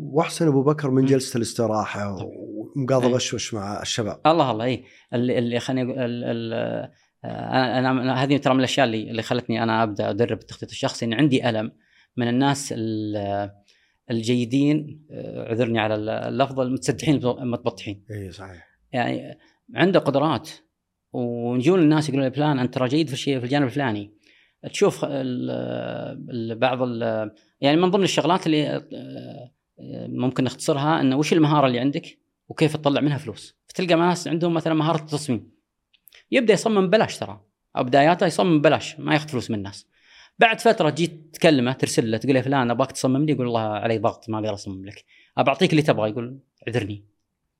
وأحسن 0.00 0.46
أبو 0.48 0.62
بكر 0.62 0.90
من. 0.90 1.04
جلسة 1.04 1.36
الاستراحة 1.36 2.28
ومقاضى. 2.76 3.12
بشوش 3.12 3.54
مع 3.54 3.82
الشباب. 3.82 4.20
الله 4.26 4.50
الله 4.50 4.64
إي. 4.64 4.84
اللي, 5.14 5.38
اللي 5.38 5.60
خليني 5.60 5.94
آه، 6.00 6.90
أنا 7.78 8.14
أنا- 8.14 8.18
هذه 8.18 8.36
ترى 8.36 8.54
من 8.54 8.60
الأشياء 8.60 8.86
اللي 8.86 9.10
اللي 9.10 9.22
خلتني 9.22 9.62
أنا 9.62 9.82
أبدأ 9.82 10.10
أدرب 10.10 10.38
التخطيط 10.38 10.70
الشخصي 10.70 11.04
إن 11.04 11.14
عندي 11.14 11.48
ألم 11.48 11.72
من 12.16 12.28
الناس 12.28 12.74
ال- 12.76 13.50
الجيدين 14.10 15.06
آه، 15.10 15.48
عذرني 15.50 15.78
على 15.78 15.94
اللفظ 16.28 16.60
المتسدحين 16.60 17.14
المتبطحين. 17.24 18.04
إي 18.10 18.32
صحيح. 18.32 18.67
يعني 18.92 19.38
عنده 19.74 20.00
قدرات. 20.00 20.50
ونجون 21.12 21.80
الناس 21.80 22.08
يقولون 22.08 22.30
فلان 22.30 22.58
أنت 22.58 22.74
ترى 22.74 22.88
جيد 22.88 23.06
في 23.06 23.12
الشيء 23.12 23.38
في 23.38 23.44
الجانب 23.44 23.66
الفلاني. 23.66 24.12
تشوف 24.72 25.04
بعض 26.54 26.78
يعني 27.60 27.76
من 27.76 27.90
ضمن 27.90 28.04
الشغلات 28.04 28.46
اللي 28.46 28.66
آه، 28.68 29.50
ممكن 30.08 30.44
نختصرها 30.44 31.00
إنه 31.00 31.16
وش 31.16 31.32
المهارة 31.32 31.66
اللي 31.66 31.78
عندك 31.78 32.18
وكيف 32.48 32.76
تطلع 32.76 33.00
منها 33.00 33.18
فلوس؟ 33.18 33.56
فتلقى 33.66 33.94
ناس 33.94 34.28
عندهم 34.28 34.54
مثلا 34.54 34.74
مهارة 34.74 35.00
التصميم. 35.00 35.50
يبدأ 36.30 36.52
يصمم 36.54 36.86
ببلاش 36.86 37.18
ترى. 37.18 37.40
أو 37.76 37.84
بداياته 37.84 38.26
يصمم 38.26 38.58
ببلاش 38.58 39.00
ما 39.00 39.12
ياخذ 39.12 39.28
فلوس 39.28 39.50
من 39.50 39.58
الناس. 39.58 39.86
بعد 40.38 40.60
فترة 40.60 40.90
جيت 40.90 41.30
تكلمه 41.32 41.72
ترسل 41.72 42.10
له 42.10 42.18
تقول 42.18 42.34
له 42.34 42.40
فلان 42.40 42.70
أبغاك 42.70 42.92
تصمم 42.92 43.24
لي. 43.24 43.32
يقول 43.32 43.46
والله 43.46 43.60
علي 43.60 43.98
ضغط 43.98 44.28
ما 44.28 44.38
أقدر 44.38 44.54
أصمم 44.54 44.84
لك. 44.84 45.04
ابى 45.38 45.50
أعطيك 45.50 45.70
اللي 45.70 45.82
تبغى. 45.82 46.10
يقول 46.10 46.38
عذرني 46.68 47.04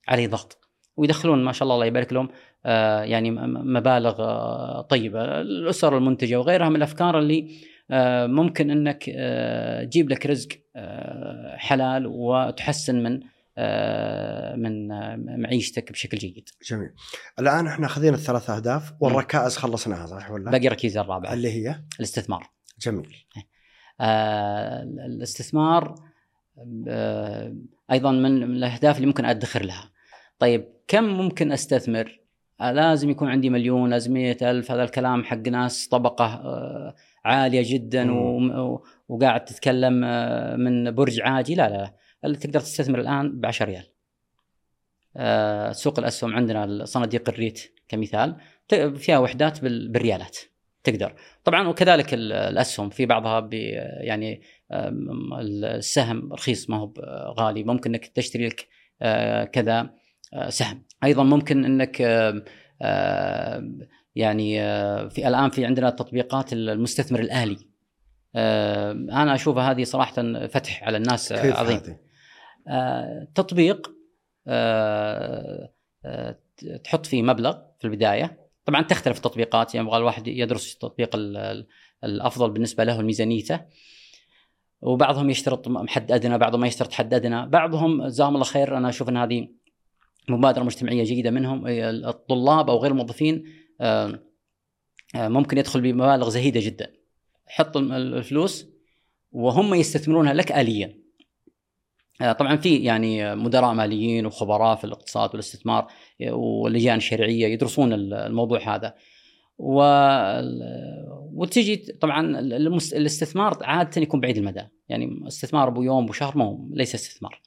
علي 0.08 0.26
ضغط. 0.26 0.67
ويدخلون 0.98 1.44
ما 1.44 1.52
شاء 1.52 1.62
الله 1.62 1.74
الله 1.74 1.86
يبارك 1.86 2.12
لهم 2.12 2.28
آه، 2.66 3.02
يعني 3.02 3.30
مبالغ 3.46 4.22
آه، 4.22 4.80
طيبة 4.80 5.40
الأسر 5.40 5.96
المنتجة 5.96 6.36
وغيرها 6.36 6.68
من 6.68 6.76
الأفكار 6.76 7.18
اللي 7.18 7.50
آه، 7.90 8.26
ممكن 8.26 8.70
إنك 8.70 9.04
تجيب 9.84 10.10
لك 10.10 10.26
رزق 10.26 10.48
حلال 11.56 12.06
وتحسن 12.06 13.02
من 13.02 13.20
من 14.62 14.88
معيشتك 15.42 15.92
بشكل 15.92 16.18
جيد. 16.18 16.48
جميل 16.70 16.90
الآن 17.38 17.66
إحنا 17.66 17.88
خذينا 17.88 18.16
الثلاث 18.16 18.50
أهداف 18.50 18.92
والركائز 19.00 19.56
خلصناها 19.56 20.06
صح 20.06 20.30
ولا؟ 20.30 20.50
باقي 20.50 20.68
ركيزه 20.68 21.00
الرابعه 21.00 21.32
اللي 21.32 21.52
هي 21.52 21.82
الاستثمار. 21.98 22.50
جميل 22.80 23.16
الاستثمار 24.00 25.94
أيضا 27.90 28.12
من 28.12 28.48
من 28.48 28.56
الأهداف 28.56 28.96
اللي 28.96 29.06
ممكن 29.06 29.24
أدخر 29.24 29.64
لها. 29.64 29.90
طيب 30.38 30.77
كم 30.88 31.04
ممكن 31.04 31.52
أستثمر؟ 31.52 32.20
آه، 32.60 32.72
لازم 32.72 33.10
يكون 33.10 33.28
عندي 33.28 33.50
مليون 33.50 33.90
لازم 33.90 34.12
مئة 34.12 34.50
ألف 34.50 34.70
هذا 34.70 34.82
الكلام 34.84 35.24
حق 35.24 35.36
ناس 35.48 35.88
طبقة 35.88 36.24
آه، 36.24 36.94
عالية 37.24 37.62
جدا. 37.74 38.12
و- 38.12 38.84
وقاعد 39.08 39.44
تتكلم 39.44 40.04
آه، 40.04 40.56
من 40.56 40.90
برج 40.90 41.20
عاجي 41.20 41.54
لا 41.54 41.68
لا 41.68 41.74
لا 41.76 41.94
اللي 42.24 42.36
تقدر 42.36 42.60
تستثمر 42.60 43.00
الآن 43.00 43.40
ب 43.40 43.46
10 43.46 43.66
ريال 43.66 43.84
سوق 45.76 45.98
الأسهم 45.98 46.34
عندنا 46.34 46.84
صناديق 46.84 47.28
الريت 47.28 47.72
كمثال 47.88 48.36
فيها 48.96 49.18
وحدات 49.18 49.62
بال- 49.62 49.88
بالريالات 49.88 50.38
تقدر 50.84 51.14
طبعا 51.44 51.68
وكذلك 51.68 52.14
ال- 52.14 52.32
الأسهم 52.32 52.90
في 52.90 53.06
بعضها 53.06 53.40
ب 53.40 53.52
يعني 54.00 54.42
السهم 55.40 56.32
رخيص 56.32 56.70
ما 56.70 56.76
هو 56.76 56.92
غالي 57.38 57.64
ممكن 57.64 57.90
إنك 57.94 58.06
تشتري 58.06 58.48
لك 58.48 58.68
كذا 59.52 59.90
سهم. 60.48 60.84
أيضا 61.04 61.22
ممكن 61.22 61.64
إنك 61.64 62.00
آم، 62.02 62.44
آم، 62.82 63.78
يعني 64.14 64.62
آه، 64.62 65.08
في 65.08 65.28
الآن 65.28 65.50
في 65.50 65.64
عندنا 65.64 65.90
تطبيقات 65.90 66.52
المستثمر 66.52 67.20
الآلي. 67.20 67.58
أنا 68.36 69.34
اشوفها 69.34 69.70
هذه 69.70 69.84
صراحة 69.84 70.46
فتح 70.46 70.84
على 70.84 70.96
الناس 70.96 71.32
آه، 71.32 71.42
كيف 71.42 71.56
عظيم؟ 71.56 71.96
آه، 72.68 73.28
تطبيق 73.34 73.90
آه، 74.48 75.72
آه، 76.04 76.38
تحط 76.84 77.06
فيه 77.06 77.22
مبلغ 77.22 77.58
في 77.78 77.84
البداية. 77.84 78.48
طبعا 78.64 78.82
تختلف 78.82 79.16
التطبيقات 79.16 79.74
يعني 79.74 79.86
يبغى 79.86 79.98
الواحد 79.98 80.28
يدرس 80.28 80.74
التطبيق 80.74 81.16
ال- 81.16 81.36
ال- 81.36 81.66
الأفضل 82.04 82.50
بالنسبة 82.50 82.84
له 82.84 83.02
لميزانيته 83.02 83.60
وبعضهم 84.80 85.30
يشترط 85.30 85.68
حد 85.88 86.12
أدنى 86.12 86.38
بعضهم 86.38 86.60
ما 86.60 86.66
يشترط 86.66 86.92
حد 86.92 87.14
أدنى. 87.14 87.46
بعضهم 87.46 88.06
جزاهم 88.06 88.34
الله 88.34 88.44
خير 88.44 88.76
أنا 88.76 88.88
أشوف 88.88 89.08
إن 89.08 89.16
هذه 89.16 89.48
مبادرة 90.30 90.62
مجتمعية 90.62 91.04
جيده 91.04 91.30
منهم 91.30 91.64
الطلاب 91.66 92.70
أو 92.70 92.78
غير 92.78 92.90
الموظفين 92.90 93.44
آه، 95.14 95.28
ممكن 95.28 95.58
يدخل 95.58 95.80
بمبالغ 95.80 96.28
زهيدة 96.28 96.60
جدا. 96.60 96.92
حط 97.46 97.76
الفلوس 97.76 98.66
وهم 99.32 99.74
يستثمرونها 99.74 100.34
لك 100.34 100.52
اليا. 100.52 100.98
آه، 102.20 102.32
طبعا 102.32 102.56
في 102.56 102.76
يعني 102.76 103.34
مدراء 103.34 103.74
ماليين 103.74 104.26
وخبراء 104.26 104.76
في 104.76 104.84
الاقتصاد 104.84 105.30
والاستثمار 105.30 105.86
واللجان 106.30 106.96
الشرعية 106.96 107.46
يدرسون 107.46 107.92
الموضوع 107.92 108.74
هذا. 108.74 108.94
و 109.58 109.82
وتجي 111.34 111.76
طبعا 111.76 112.38
الاستثمار 112.92 113.58
عادة 113.62 114.02
يكون 114.02 114.20
بعيد 114.20 114.36
المدى. 114.36 114.62
يعني 114.88 115.26
استثمار 115.26 115.68
أبو 115.68 115.82
يوم 115.82 116.04
أبو 116.04 116.12
شهر 116.12 116.38
مو 116.38 116.70
ليس 116.72 116.94
استثمار. 116.94 117.40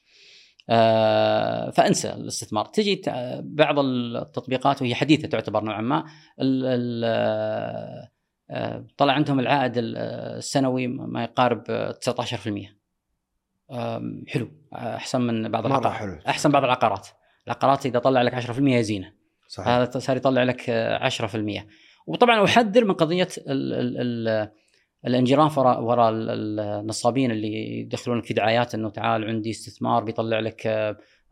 فانسى 1.71 2.09
الاستثمار. 2.13 2.65
تجي 2.65 3.01
بعض 3.39 3.79
التطبيقات 3.79 4.81
وهي 4.81 4.95
حديثة 4.95 5.27
تعتبر 5.27 5.63
نوعا 5.63 5.81
ما 5.81 6.05
ال- 6.41 7.03
آه، 8.53 8.85
طلع 8.97 9.13
عندهم 9.13 9.39
العائد 9.39 9.77
ال- 9.77 9.97
السنوي 10.37 10.87
ما 10.87 11.23
يقارب 11.23 11.63
19% 12.01 12.77
آم، 13.71 14.23
حلو. 14.27 14.51
أحسن 14.73 15.21
من 15.21 15.49
بعض 15.51 15.65
العقارات. 15.65 15.93
حلو. 15.97 16.19
أحسن 16.27 16.51
بعض 16.51 16.63
العقارات. 16.63 17.07
العقارات 17.47 17.85
إذا 17.85 17.99
طلع 17.99 18.21
لك 18.21 18.33
10% 18.33 18.77
هي 18.77 18.83
زينة. 18.83 19.13
صحيح. 19.47 19.67
هذا 19.67 19.99
صار 19.99 20.17
يطلع 20.17 20.43
لك 20.43 20.69
آه، 20.69 20.97
10% 21.05 21.67
وطبعا 22.07 22.45
أحذر 22.45 22.85
من 22.85 22.93
قضية 22.93 23.27
ال 23.37 23.73
ال 23.73 23.97
ال 24.29 24.51
الانجراف 25.07 25.57
وراء 25.57 25.81
وراء 25.83 26.09
ال- 26.09 26.29
ال- 26.29 26.59
النصابين 26.59 27.31
اللي 27.31 27.79
يدخلونك 27.79 28.25
في 28.25 28.33
دعايات 28.33 28.75
إنه 28.75 28.89
تعال 28.89 29.23
عندي 29.25 29.49
استثمار 29.49 30.03
بيطلع 30.03 30.39
لك 30.39 30.67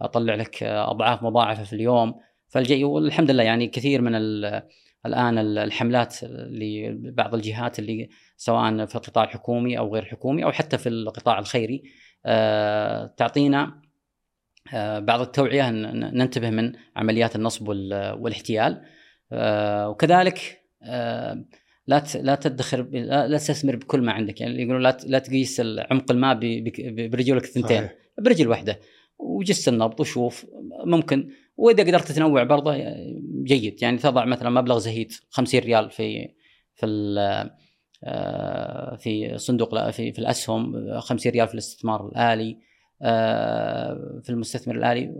أطلع 0.01 0.36
لك 0.36 0.63
أضعاف 0.63 1.24
مضاعفة 1.24 1.63
في 1.63 1.74
اليوم. 1.74 2.15
فالجي 2.47 2.84
والحمد 2.84 3.32
لله 3.32 3.43
يعني 3.43 3.67
كثير 3.67 4.01
من 4.01 4.15
ال- 4.15 4.63
الآن 5.05 5.38
ال- 5.38 5.57
الحملات 5.57 6.24
لبعض 6.24 7.36
الجهات 7.36 7.80
اللي 7.80 8.09
سواء 8.38 8.86
في 8.86 8.95
القطاع 8.95 9.24
الحكومي 9.24 9.78
أو 9.78 9.93
غير 9.93 10.05
حكومي 10.05 10.43
أو 10.43 10.51
حتى 10.51 10.78
في 10.78 10.89
القطاع 10.89 11.39
الخيري 11.39 11.84
آه، 12.26 13.13
تعطينا 13.17 13.82
آه، 14.74 14.99
بعض 14.99 15.22
التوعية 15.22 15.70
ننتبه 15.70 16.49
من 16.49 16.74
عمليات 16.95 17.36
النصب 17.36 17.67
وال- 17.67 18.13
والاحتيال. 18.20 18.82
آه، 19.32 19.89
وكذلك 19.89 20.61
لا 21.89 22.03
لا 22.15 22.35
تدخر 22.35 22.81
لا 22.93 23.37
تستثمر 23.37 23.75
بكل 23.75 24.01
ما 24.01 24.11
عندك. 24.11 24.41
يعني 24.41 24.61
يقولون 24.61 24.81
لا 24.81 24.97
لا 25.05 25.19
تقيس 25.19 25.61
عمق 25.91 26.11
الماء 26.11 26.39
برجولك 27.07 27.43
الثنتين. 27.43 27.89
برجل 28.19 28.47
واحدة. 28.47 28.79
وجس 29.19 29.67
النبض 29.67 29.99
وشوف 29.99 30.45
ممكن. 30.85 31.29
وإذا 31.57 31.83
قدرت 31.83 32.11
تنوع 32.11 32.43
برضه 32.43 32.75
جيد. 33.43 33.81
يعني 33.81 33.97
تضع 33.97 34.25
مثلا 34.25 34.49
مبلغ 34.49 34.79
زهيد 34.79 35.11
50 35.29 35.59
ريال 35.59 35.89
في 35.91 36.27
في 36.75 36.85
آه، 38.03 38.95
في 38.95 39.37
صندوق 39.37 39.89
في 39.89 40.13
في 40.13 40.19
الأسهم 40.19 40.99
50 40.99 41.31
ريال 41.31 41.47
في 41.47 41.53
الاستثمار 41.53 42.07
الآلي 42.07 42.57
آه، 43.01 44.21
في 44.23 44.29
المستثمر 44.29 44.75
الآلي. 44.75 45.15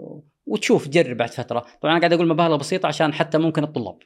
وتشوف 0.46 0.88
تجرب 0.88 1.18
بعد 1.18 1.30
فترة. 1.30 1.66
طبعا 1.82 1.92
أنا 1.94 2.00
قاعد 2.00 2.14
أقول 2.14 2.28
مبالغ 2.28 2.56
بسيطة 2.56 2.88
عشان 2.88 3.14
حتى 3.14 3.38
ممكن 3.38 3.64
الطلاب. 3.64 3.98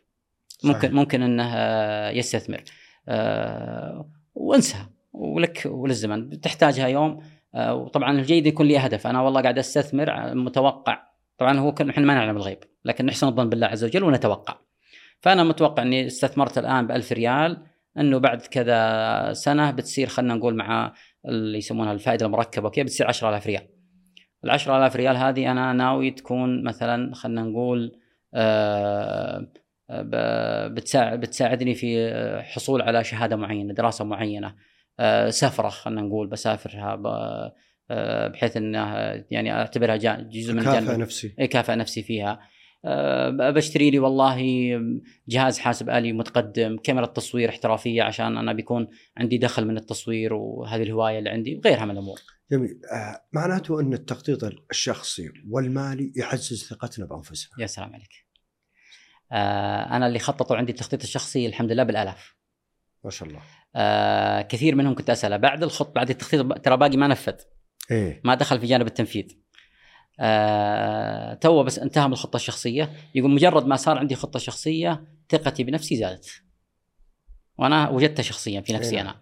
ممكن 0.63 0.79
صحيح. 0.79 0.91
ممكن 0.91 1.21
إنه 1.21 1.43
آه، 1.55 2.09
يستثمر. 2.09 2.63
آه، 3.09 4.09
وانسها 4.35 4.89
ولك 5.13 5.61
وللزمن. 5.65 6.41
تحتاجها 6.41 6.87
يوم. 6.87 7.19
آه، 7.55 7.75
وطبعا 7.75 8.11
الجيد 8.11 8.47
يكون 8.47 8.65
لي 8.65 8.77
هدف 8.77 9.07
أنا 9.07 9.21
والله 9.21 9.41
قاعد 9.41 9.57
أستثمر 9.57 10.35
متوقع. 10.35 11.03
طبعا 11.37 11.59
هو 11.59 11.75
إحنا 11.89 12.05
ما 12.05 12.13
نعلم 12.13 12.37
الغيب. 12.37 12.57
لكن 12.85 13.05
نحسن 13.05 13.27
الظن 13.27 13.49
بالله 13.49 13.67
عز 13.67 13.83
وجل 13.83 14.03
ونتوقع. 14.03 14.57
فأنا 15.19 15.43
متوقع 15.43 15.83
إني 15.83 16.07
استثمرت 16.07 16.57
الآن 16.57 16.87
ب 16.87 16.91
1000 16.91 17.11
ريال. 17.11 17.57
إنه 17.97 18.17
بعد 18.17 18.41
كذا 18.41 19.33
سنة 19.33 19.71
بتصير 19.71 20.07
خلينا 20.07 20.33
نقول 20.33 20.55
مع 20.55 20.93
اللي 21.25 21.57
يسمونها 21.57 21.93
الفائدة 21.93 22.25
المركبة 22.25 22.67
وكذا 22.67 22.83
بتصير 22.83 23.07
10000 23.07 23.47
ريال. 23.47 23.67
ال 24.43 24.49
10000 24.49 24.95
ريال 24.95 25.17
هذه 25.17 25.51
أنا 25.51 25.73
ناوي 25.73 26.11
تكون 26.11 26.63
مثلا 26.63 27.15
خلينا 27.15 27.41
نقول 27.41 27.99
آه، 28.33 29.47
بتساعد 30.67 31.19
بتساعدني 31.19 31.75
في 31.75 31.99
آه، 31.99 32.41
حصول 32.41 32.81
على 32.81 33.03
شهادة 33.03 33.35
معينة 33.35 33.73
دراسة 33.73 34.05
معينة 34.05 34.55
آه، 34.99 35.29
سفره 35.29 35.69
خلينا 35.69 36.01
نقول 36.01 36.27
بسافرها 36.27 37.01
آه، 37.91 38.27
بحيث 38.27 38.57
انها 38.57 39.25
يعني 39.31 39.53
أعتبرها 39.53 39.95
جزء 39.95 40.53
من 40.53 40.63
كافئ 40.63 40.97
نفسي. 40.97 41.29
كافئ 41.29 41.75
نفسي 41.75 42.03
فيها. 42.03 42.39
أه 42.85 43.29
بشتري 43.29 43.89
لي 43.89 43.99
والله 43.99 44.37
جهاز 45.27 45.59
حاسب 45.59 45.89
آلي 45.89 46.13
متقدم 46.13 46.77
كاميرا 46.77 47.05
تصوير 47.05 47.49
احترافية 47.49 48.03
عشان 48.03 48.37
أنا 48.37 48.53
بيكون 48.53 48.87
عندي 49.17 49.37
دخل 49.37 49.67
من 49.67 49.77
التصوير 49.77 50.33
وهذه 50.33 50.83
الهواية 50.83 51.19
اللي 51.19 51.29
عندي 51.29 51.55
وغيرها 51.55 51.85
من 51.85 51.91
الأمور. 51.91 52.19
جميل. 52.51 52.81
آه 52.93 53.25
معناته 53.33 53.79
أن 53.79 53.93
التخطيط 53.93 54.43
الشخصي 54.71 55.29
والمالي 55.49 56.11
يعزز 56.15 56.67
ثقتنا 56.69 57.05
بأنفسنا. 57.05 57.51
يا 57.59 57.65
سلام 57.65 57.93
عليك. 57.93 58.22
أه 59.33 59.95
أنا 59.95 60.07
اللي 60.07 60.19
خططوا 60.19 60.55
عندي 60.57 60.71
التخطيط 60.71 61.03
الشخصي 61.03 61.47
الحمد 61.47 61.71
لله 61.71 61.83
بالآلاف 61.83 62.35
ما 63.03 63.09
شاء 63.09 63.29
الله. 63.29 63.41
أه 63.75 64.41
كثير 64.41 64.75
منهم 64.75 64.95
كنت 64.95 65.09
أسأله 65.09 65.37
بعد 65.37 65.63
الخط 65.63 65.95
بعد 65.95 66.09
التخطيط 66.09 66.53
ترى 66.53 66.77
باقي 66.77 66.97
ما 66.97 67.07
نفذ. 67.07 67.35
إيه. 67.91 68.21
ما 68.23 68.35
دخل 68.35 68.59
في 68.59 68.65
جانب 68.65 68.87
التنفيذ. 68.87 69.25
آه 70.19 71.33
تو 71.33 71.63
بس 71.63 71.79
انتهى 71.79 72.07
من 72.07 72.13
الخطة 72.13 72.35
الشخصية. 72.35 72.91
يقول 73.15 73.31
مجرد 73.31 73.65
ما 73.65 73.75
صار 73.75 73.97
عندي 73.97 74.15
خطة 74.15 74.39
شخصية 74.39 75.03
ثقتي 75.29 75.63
بنفسي 75.63 75.97
زادت. 75.97 76.41
وأنا 77.57 77.89
وجدتها 77.89 78.23
شخصيا 78.23 78.61
في 78.61 78.73
نفسي 78.73 78.95
أي 78.95 79.01
أنا. 79.01 79.21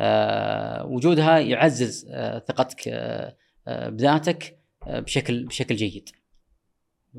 آه 0.00 0.86
وجودها 0.86 1.38
يعزز 1.38 2.06
آه 2.10 2.38
ثقتك 2.38 2.88
آه 2.88 3.36
آه 3.66 3.88
بذاتك 3.88 4.58
آه 4.86 5.00
بشكل 5.00 5.46
بشكل 5.46 5.76
جيد. 5.76 6.08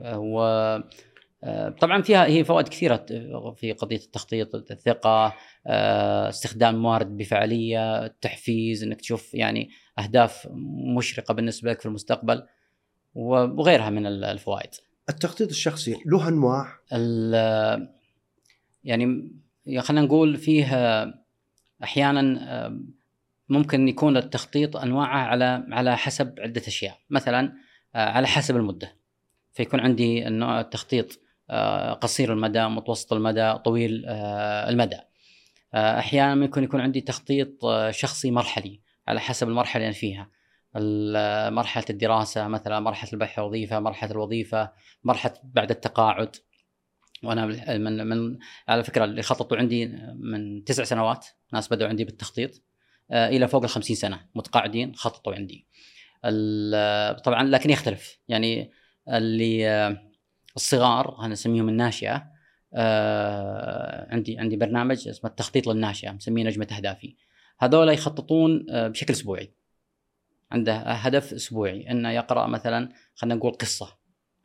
آه 0.01 0.19
و 0.19 0.41
آه، 0.41 0.89
طبعا 1.81 2.01
فيها 2.01 2.25
هي 2.25 2.43
فوائد 2.43 2.67
كثيرة 2.67 3.05
في 3.55 3.71
قضية 3.71 3.97
التخطيط 3.97 4.55
الثقة 4.55 5.33
آه، 5.67 6.29
استخدام 6.29 6.75
الموارد 6.75 7.17
بفعالية 7.17 8.05
التحفيز 8.05 8.83
إنك 8.83 9.01
تشوف 9.01 9.33
يعني 9.33 9.69
أهداف 9.99 10.47
مشرقة 10.97 11.33
بالنسبة 11.33 11.71
لك 11.71 11.79
في 11.79 11.85
المستقبل 11.85 12.43
وغيرها 13.15 13.89
من 13.89 14.05
ال- 14.05 14.23
الفوائد. 14.23 14.69
التخطيط 15.09 15.49
الشخصي 15.49 15.95
له 16.05 16.27
أنواع؟ 16.27 16.67
يعني 18.83 19.31
خلينا 19.79 20.05
نقول 20.05 20.37
فيه 20.37 20.65
أحيانا 21.83 22.37
آه، 22.65 22.79
ممكن 23.49 23.87
يكون 23.87 24.17
التخطيط 24.17 24.77
أنواعه 24.77 25.17
على 25.27 25.65
على 25.71 25.97
حسب 25.97 26.35
عدة 26.39 26.61
أشياء. 26.67 26.97
مثلا 27.09 27.53
آه، 27.95 28.09
على 28.09 28.27
حسب 28.27 28.55
المدة. 28.55 28.95
فيكون 29.53 29.79
عندي 29.79 30.27
النوع 30.27 30.59
التخطيط 30.59 31.11
آه، 31.11 31.26
قصير 32.01 32.33
المدى 32.33 32.67
متوسط 32.67 33.13
المدى 33.13 33.53
طويل 33.53 34.05
آه، 34.07 34.69
المدى. 34.69 34.97
آه، 35.73 35.99
أحيانا 35.99 36.35
ممكن 36.35 36.63
يكون 36.63 36.81
عندي 36.81 37.01
تخطيط 37.01 37.65
آه، 37.65 37.91
شخصي 37.91 38.31
مرحلي 38.31 38.81
على 39.07 39.19
حسب 39.19 39.47
المرحلة 39.47 39.75
اللي 39.75 39.85
أنا 39.85 39.93
فيها. 39.93 40.29
مرحلة 41.49 41.85
الدراسة 41.89 42.47
مثلا 42.47 42.79
مرحلة 42.79 43.09
البحث 43.13 43.39
الوظيفه 43.39 43.79
مرحلة 43.79 44.11
الوظيفة 44.11 44.71
مرحلة 45.03 45.33
بعد 45.43 45.71
التقاعد. 45.71 46.35
وأنا 47.23 47.45
من 47.77 48.07
من 48.07 48.37
على 48.67 48.83
فكرة 48.83 49.05
اللي 49.05 49.21
خططوا 49.21 49.57
عندي 49.57 49.85
من 50.15 50.63
تسع 50.63 50.83
سنوات 50.83 51.25
ناس 51.53 51.67
بدأوا 51.67 51.89
عندي 51.89 52.03
بالتخطيط 52.05 52.61
آه، 53.11 53.27
إلى 53.27 53.47
فوق 53.47 53.63
ال 53.63 53.69
50 53.69 53.95
سنة 53.95 54.25
متقاعدين 54.35 54.95
خططوا 54.95 55.33
عندي. 55.35 55.67
طبعا 57.23 57.43
لكن 57.43 57.69
يختلف. 57.69 58.19
يعني 58.27 58.71
اللي 59.09 59.69
آه، 59.69 60.06
الصغار 60.57 61.25
أنا 61.25 61.33
اسميهم 61.33 61.69
الناشئة 61.69 62.23
آه، 62.73 64.07
عندي 64.13 64.39
عندي 64.39 64.55
برنامج 64.57 65.07
اسمه 65.07 65.29
التخطيط 65.29 65.67
للناشئة 65.67 66.11
مسميه 66.11 66.43
نجمة 66.43 66.67
أهدافي. 66.77 67.15
هذول 67.59 67.89
يخططون 67.89 68.65
آه، 68.69 68.87
بشكل 68.87 69.13
أسبوعي. 69.13 69.53
عنده 70.51 70.73
هدف 70.77 71.33
أسبوعي 71.33 71.91
إنه 71.91 72.11
يقرأ 72.11 72.47
مثلا 72.47 72.89
خلينا 73.15 73.35
نقول 73.35 73.53
قصة. 73.53 73.97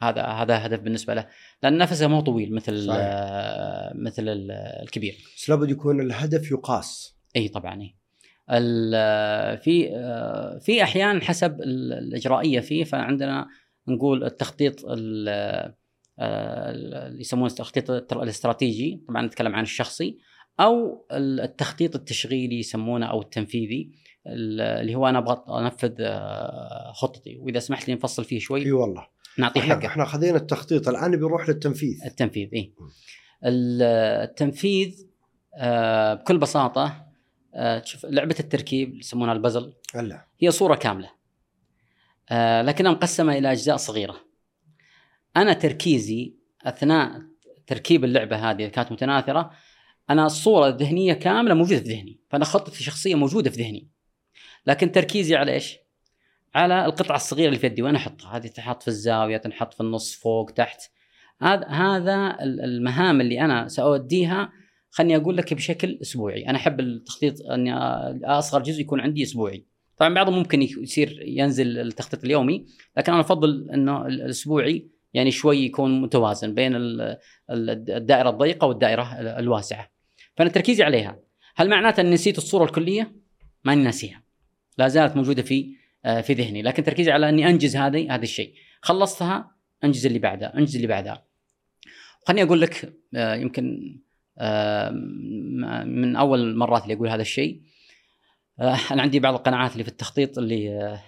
هذا 0.02 0.22
هذا 0.22 0.66
هدف 0.66 0.80
بالنسبة 0.80 1.14
له. 1.14 1.28
لأن 1.62 1.78
نفسه 1.78 2.06
مو 2.06 2.20
طويل 2.20 2.54
مثل 2.54 2.86
صحيح. 2.86 2.98
آه، 3.02 3.92
مثل 3.94 4.28
ال- 4.28 4.50
الكبير. 4.82 5.16
بس 5.36 5.50
لابد 5.50 5.70
يكون 5.70 6.00
الهدف 6.00 6.50
يقاس. 6.50 7.16
إي 7.36 7.48
طبعا 7.48 7.82
إي. 7.82 7.94
في 9.56 9.88
في 10.60 10.82
احيان 10.82 11.22
حسب 11.22 11.60
ال- 11.60 11.92
الإجرائية 11.92 12.60
فيه 12.60 12.84
فعندنا 12.84 13.46
نقول 13.88 14.24
التخطيط 14.24 14.84
ال- 14.88 15.74
اللي 16.22 17.20
يسمونه 17.20 17.46
التخطيط 17.46 18.12
الاستراتيجي 18.12 19.04
طبعا 19.08 19.26
نتكلم 19.26 19.54
عن 19.54 19.62
الشخصي 19.62 20.18
أو 20.60 21.06
التخطيط 21.12 21.94
التشغيلي 21.94 22.58
يسمونه 22.58 23.06
أو 23.06 23.22
التنفيذي 23.22 23.92
اللي 24.26 24.94
هو 24.94 25.08
أنا 25.08 25.18
أبغى 25.18 25.44
أنفذ 25.48 25.94
آه، 26.00 26.92
خطتي. 26.94 27.38
وإذا 27.38 27.58
سمحت 27.58 27.88
لي 27.88 27.94
نفصل 27.94 28.24
فيه 28.24 28.38
شوي 28.38 28.64
إي 28.64 28.72
والله. 28.72 29.06
نعطيه 29.38 29.60
حقه. 29.60 29.86
إحنا 29.86 30.04
خذينا 30.04 30.36
التخطيط. 30.36 30.88
الآن 30.88 31.16
بنروح 31.16 31.48
للتنفيذ. 31.48 32.04
التنفيذ 32.06 32.48
اي 32.54 32.74
التنفيذ 33.44 35.06
آه، 35.56 36.14
بكل 36.14 36.38
بساطة 36.38 37.06
آه، 37.54 37.78
تشوف 37.78 38.06
لعبة 38.06 38.36
التركيب 38.40 38.94
يسمونها 38.94 39.32
البزل. 39.32 39.72
هلا. 39.94 40.26
هي 40.40 40.50
صورة 40.50 40.74
كاملة. 40.74 41.10
آه، 42.30 42.62
لكنها 42.62 42.92
مقسمة 42.92 43.38
إلى 43.38 43.52
أجزاء 43.52 43.76
صغيرة. 43.76 44.16
أنا 45.36 45.52
تركيزي 45.52 46.34
أثناء 46.62 47.22
تركيب 47.66 48.04
اللعبة 48.04 48.36
هذه 48.36 48.66
كانت 48.66 48.92
متناثرة 48.92 49.50
أنا 50.10 50.26
الصورة 50.26 50.68
الذهنية 50.68 51.12
كاملة 51.12 51.54
موجودة 51.54 51.80
في 51.80 51.88
ذهني 51.88 52.20
فأنا 52.30 52.44
خطتي 52.44 52.80
الشخصية 52.80 53.14
موجودة 53.14 53.50
في 53.50 53.62
ذهني 53.62 53.88
لكن 54.66 54.92
تركيزي 54.92 55.36
على 55.36 55.52
إيش؟ 55.52 55.78
على 56.54 56.84
القطعة 56.84 57.16
الصغيرة 57.16 57.48
اللي 57.48 57.58
في 57.58 57.66
يدي 57.66 57.82
وين 57.82 57.96
أحطها؟ 57.96 58.36
هذه 58.36 58.46
تنحط 58.46 58.82
في 58.82 58.88
الزاوية 58.88 59.36
تنحط 59.36 59.74
في 59.74 59.80
النص 59.80 60.14
فوق 60.14 60.50
تحت 60.50 60.82
هذا 61.40 61.66
هذا 61.68 62.36
المهام 62.42 63.20
اللي 63.20 63.40
أنا 63.40 63.68
سأوديها 63.68 64.52
خلني 64.90 65.16
أقول 65.16 65.36
لك 65.36 65.54
بشكل 65.54 65.98
أسبوعي، 66.02 66.48
أنا 66.48 66.58
أحب 66.58 66.80
التخطيط 66.80 67.42
اني 67.42 67.74
أصغر 68.24 68.62
جزء 68.62 68.80
يكون 68.80 69.00
عندي 69.00 69.22
أسبوعي. 69.22 69.66
طبعا 69.96 70.14
بعضهم 70.14 70.38
ممكن 70.38 70.62
يصير 70.62 71.22
ينزل 71.26 71.78
التخطيط 71.78 72.24
اليومي 72.24 72.66
لكن 72.96 73.12
أنا 73.12 73.20
أفضل 73.20 73.70
إنه 73.70 74.06
الأسبوعي 74.06 74.88
يعني 75.14 75.30
شوي 75.30 75.58
يكون 75.58 76.00
متوازن 76.00 76.54
بين 76.54 76.72
الدائرة 77.50 78.30
الضيقة 78.30 78.66
والدائرة 78.66 79.02
الواسعة. 79.20 79.90
فأنا 80.36 80.50
تركيزي 80.50 80.82
عليها. 80.82 81.18
هل 81.56 81.68
معناته 81.68 82.00
أني 82.00 82.10
نسيت 82.10 82.38
الصورة 82.38 82.64
الكلية؟ 82.64 83.12
ماني 83.64 83.82
ناسيها. 83.82 84.22
لا 84.78 84.88
زالت 84.88 85.16
موجودة 85.16 85.42
في 85.42 85.82
آه، 86.04 86.20
في 86.20 86.32
ذهني. 86.32 86.62
لكن 86.62 86.84
تركيزي 86.84 87.10
على 87.10 87.28
أني 87.28 87.48
أنجز 87.48 87.76
هذه 87.76 88.14
هذا 88.14 88.22
الشيء. 88.22 88.54
خلصتها 88.80 89.50
أنجز 89.84 90.06
اللي 90.06 90.18
بعدها 90.18 90.58
أنجز 90.58 90.74
اللي 90.74 90.86
بعدها. 90.86 91.24
خليني 92.26 92.42
أقول 92.42 92.60
لك 92.60 92.92
آه، 93.14 93.34
يمكن 93.34 93.96
آه، 94.38 94.90
من 95.84 96.16
أول 96.16 96.40
المرات 96.40 96.82
اللي 96.82 96.94
أقول 96.94 97.08
هذا 97.08 97.22
الشيء. 97.22 97.62
أنا 98.60 99.02
عندي 99.02 99.20
بعض 99.20 99.34
القناعات 99.34 99.72
اللي 99.72 99.84
في 99.84 99.90
التخطيط 99.90 100.38
اللي 100.38 100.98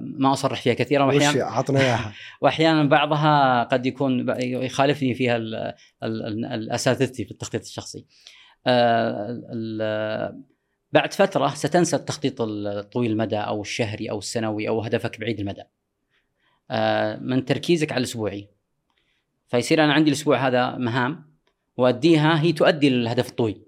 ما 0.00 0.32
أصرح 0.32 0.62
فيها 0.62 0.74
كثيرا 0.74 1.04
واحيانا 1.04 1.44
عطنا 1.44 1.80
إياها 1.80 2.12
واحيانا 2.42 2.84
بعضها 2.84 3.62
قد 3.62 3.86
يكون 3.86 4.34
يخالفني 4.40 5.14
فيها 5.14 5.36
الاساتذتي 6.02 7.24
في 7.24 7.30
التخطيط 7.30 7.62
الشخصي. 7.62 8.06
بعد 10.92 11.12
فترة 11.12 11.48
ستنسى 11.48 11.96
التخطيط 11.96 12.40
الطويل 12.40 13.10
المدى 13.10 13.36
أو 13.36 13.60
الشهري 13.60 14.10
أو 14.10 14.18
السنوي 14.18 14.68
أو 14.68 14.80
هدفك 14.80 15.20
بعيد 15.20 15.40
المدى. 15.40 15.62
آه، 16.70 17.16
من 17.16 17.44
تركيزك 17.44 17.92
على 17.92 17.98
الأسبوعي. 17.98 18.48
فيصير 19.48 19.84
أنا 19.84 19.92
عندي 19.92 20.10
الأسبوع 20.10 20.46
هذا 20.46 20.76
مهام 20.76 21.36
وأديها 21.76 22.40
هي 22.40 22.52
تؤدي 22.52 22.90
للهدف 22.90 23.28
الطويل. 23.28 23.62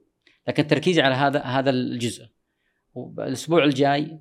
لكن 0.48 0.66
تركيزي 0.66 1.02
على 1.02 1.14
هذا 1.14 1.40
هذا 1.40 1.70
الجزء. 1.70 2.28
والاسبوع 2.94 3.64
الجاي 3.64 4.20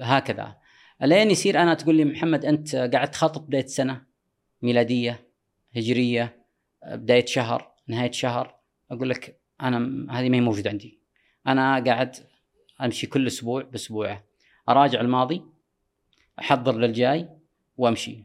هكذا. 0.00 0.56
الين 1.02 1.30
يصير 1.30 1.62
أنا 1.62 1.74
تقول 1.74 1.94
لي 1.94 2.04
محمد 2.04 2.44
أنت 2.44 2.76
قاعد 2.76 3.10
تخطط 3.10 3.42
بداية 3.42 3.66
سنة 3.66 4.02
ميلادية 4.62 5.28
هجرية 5.76 6.44
بداية 6.86 7.26
شهر 7.26 7.72
نهاية 7.88 8.10
شهر 8.10 8.56
أقول 8.90 9.10
لك 9.10 9.40
أنا 9.62 9.78
هذه 10.10 10.28
ما 10.28 10.36
هي 10.36 10.40
موجودة 10.40 10.70
عندي. 10.70 11.00
أنا 11.46 11.84
قاعد 11.84 12.16
أمشي 12.82 13.06
كل 13.06 13.26
أسبوع 13.26 13.62
باسبوعه 13.62 14.24
أراجع 14.68 15.00
الماضي 15.00 15.42
أحضر 16.40 16.76
للجاي 16.76 17.28
وأمشي. 17.76 18.24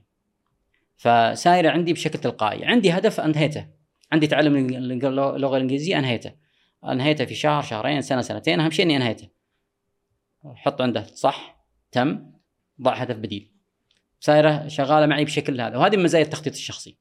فسايرة 0.98 1.70
عندي 1.70 1.94
بشكل 1.94 2.20
تلقائي. 2.20 2.66
عندي 2.66 2.92
هدف 2.92 3.20
أنهيته. 3.20 3.68
عندي 4.12 4.28
تعلم 4.28 4.56
اللغة 4.56 5.58
الإنجليزية 5.58 6.00
أنهيته. 6.00 6.34
أنهيته 6.84 7.26
في 7.26 7.36
شهر 7.36 7.62
شهرين 7.62 8.02
سنة 8.02 8.22
سنتين. 8.22 8.60
أهم 8.60 8.72
شيء 8.72 8.86
إني 8.86 8.98
أنهيته. 8.98 9.28
حط 10.56 10.82
عنده 10.82 11.04
صح؟ 11.04 11.55
تم 11.96 12.32
ضع 12.82 12.94
هدف 12.94 13.18
بديل. 13.18 13.52
سايرة 14.20 14.68
شغالة 14.68 15.06
معي 15.06 15.26
بشكل 15.26 15.62
هذا 15.62 15.78
وهذه 15.78 15.98
من 15.98 16.04
مزايا 16.04 16.24
التخطيط 16.24 16.54
الشخصي. 16.54 16.98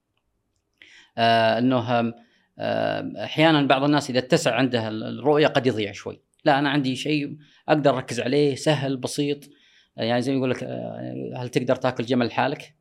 آه 1.18 1.58
إنه 1.58 2.12
آه، 2.58 3.24
أحيانا 3.24 3.66
بعض 3.66 3.84
الناس 3.84 4.10
إذا 4.10 4.18
اتسع 4.18 4.54
عنده 4.54 4.88
الرؤية 4.88 5.46
قد 5.46 5.66
يضيع 5.66 5.92
شوي. 5.92 6.20
لا 6.44 6.58
أنا 6.58 6.70
عندي 6.70 6.96
شيء 6.96 7.36
أقدر 7.68 7.96
أركز 7.96 8.20
عليه 8.20 8.54
سهل 8.54 8.96
بسيط. 8.96 9.50
يعني 9.96 10.22
زي 10.22 10.32
ما 10.32 10.38
يقول 10.38 10.50
لك 10.50 10.62
آه، 10.62 11.32
هل 11.36 11.48
تقدر 11.48 11.76
تاكل 11.76 12.04
جمل 12.04 12.26
لحالك؟ 12.26 12.74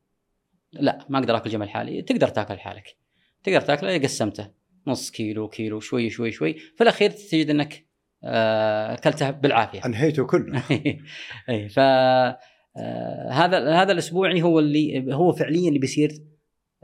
لا 0.73 1.05
ما 1.09 1.19
أقدر 1.19 1.37
آكل 1.37 1.49
جمل 1.49 1.69
حالي 1.69 2.01
تقدر 2.01 2.27
تاكل 2.27 2.53
لحالك. 2.53 2.97
تقدر 3.43 3.61
تاكله 3.61 3.97
قسمته. 3.97 4.49
نص 4.87 5.11
كيلو 5.11 5.47
كيلو 5.47 5.79
شوي 5.79 6.09
شوي 6.09 6.31
شوي. 6.31 6.53
في 6.53 6.83
الأخير 6.83 7.09
تجد 7.09 7.49
إنك 7.49 7.73
آه، 7.73 7.92
اكلته 8.23 9.31
بالعافية. 9.31 9.81
أنهيته 9.85 10.25
كله. 10.25 10.63
إي 11.49 11.69
ف 11.69 11.79
هذا 13.29 13.73
هذا 13.81 13.91
الأسبوعي 13.91 14.41
هو 14.41 14.59
اللي 14.59 15.13
هو 15.13 15.31
فعليا 15.31 15.67
اللي 15.67 15.79
بيصير 15.79 16.09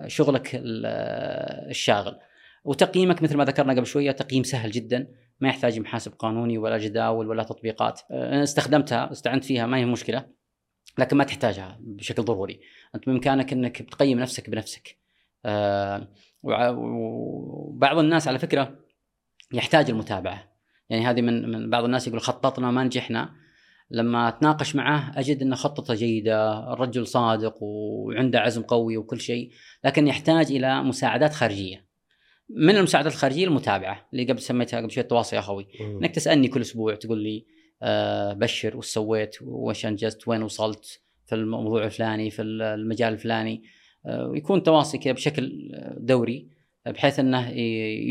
شغلك 0.07 0.61
الشاغل. 1.69 2.19
وتقييمك 2.63 3.23
مثل 3.23 3.37
ما 3.37 3.45
ذكرنا 3.45 3.73
قبل 3.73 3.85
شوية 3.85 4.11
تقييم 4.11 4.43
سهل 4.43 4.71
جدا. 4.71 5.07
ما 5.39 5.49
يحتاج 5.49 5.79
محاسب 5.79 6.11
قانوني 6.11 6.57
ولا 6.57 6.77
جداول 6.77 7.27
ولا 7.27 7.43
تطبيقات. 7.43 8.01
استخدمتها 8.11 9.11
استعنت 9.11 9.45
فيها 9.45 9.65
ما 9.65 9.77
هي 9.77 9.85
مشكلة. 9.85 10.25
لكن 10.97 11.17
ما 11.17 11.23
تحتاجها 11.23 11.77
بشكل 11.81 12.23
ضروري. 12.23 12.59
أنت 12.95 13.05
بإمكانك 13.05 13.53
إنك 13.53 13.81
تقيم 13.81 14.19
نفسك 14.19 14.49
بنفسك. 14.49 14.97
وبعض 16.43 17.97
الناس 17.97 18.27
على 18.27 18.39
فكرة 18.39 18.79
يحتاج 19.53 19.89
المتابعة. 19.89 20.59
يعني 20.89 21.05
هذه 21.05 21.21
من 21.21 21.51
من 21.51 21.69
بعض 21.69 21.83
الناس 21.83 22.07
يقول 22.07 22.21
خططنا 22.21 22.71
ما 22.71 22.83
نجحنا. 22.83 23.29
لما 23.91 24.27
أتناقش 24.27 24.75
معه 24.75 25.11
أجد 25.15 25.41
إن 25.41 25.55
خطته 25.55 25.93
جيدة، 25.93 26.73
الرجل 26.73 27.07
صادق 27.07 27.63
وعنده 27.63 28.39
عزم 28.39 28.61
قوي 28.61 28.97
وكل 28.97 29.21
شيء، 29.21 29.51
لكن 29.85 30.07
يحتاج 30.07 30.51
إلى 30.51 30.83
مساعدات 30.83 31.33
خارجية. 31.33 31.85
من 32.49 32.77
المساعدات 32.77 33.11
الخارجية؟ 33.11 33.47
المتابعة 33.47 34.09
اللي 34.13 34.23
قبل 34.23 34.39
سميتها 34.39 34.79
قبل 34.79 34.91
شوي 34.91 35.03
التواصل 35.03 35.37
أخوي. 35.37 35.67
إنك 35.81 36.15
تسألني 36.15 36.47
كل 36.47 36.61
أسبوع 36.61 36.95
تقول 36.95 37.23
لي 37.23 37.45
آه 37.83 38.33
بشر 38.33 38.77
وش 38.77 38.85
سويت 38.85 39.35
وش 39.41 39.85
أنجزت 39.85 40.27
وين 40.27 40.43
وصلت 40.43 41.01
في 41.25 41.35
الموضوع 41.35 41.85
الفلاني 41.85 42.29
في 42.29 42.41
المجال 42.41 43.13
الفلاني. 43.13 43.63
آه 44.05 44.27
ويكون 44.27 44.63
تواصل 44.63 44.99
كذا 44.99 45.13
بشكل 45.13 45.71
دوري. 45.97 46.59
بحيث 46.91 47.19
إنه 47.19 47.49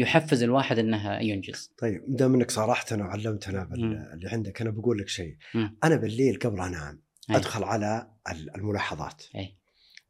يحفز 0.00 0.42
الواحد 0.42 0.78
إنه 0.78 1.18
ينجز. 1.18 1.72
طيب 1.78 2.04
دام 2.08 2.34
إنك 2.34 2.50
صارحتنا 2.50 3.04
وعلمتنا 3.04 3.64
باللي 3.64 4.28
عندك 4.28 4.60
أنا 4.60 4.70
بقول 4.70 4.98
لك 4.98 5.08
شيء. 5.08 5.36
أنا 5.84 5.96
بالليل 5.96 6.38
قبل 6.38 6.60
أنام 6.60 7.02
أدخل 7.30 7.64
على 7.64 8.10
الملاحظات. 8.56 9.22
أي. 9.36 9.54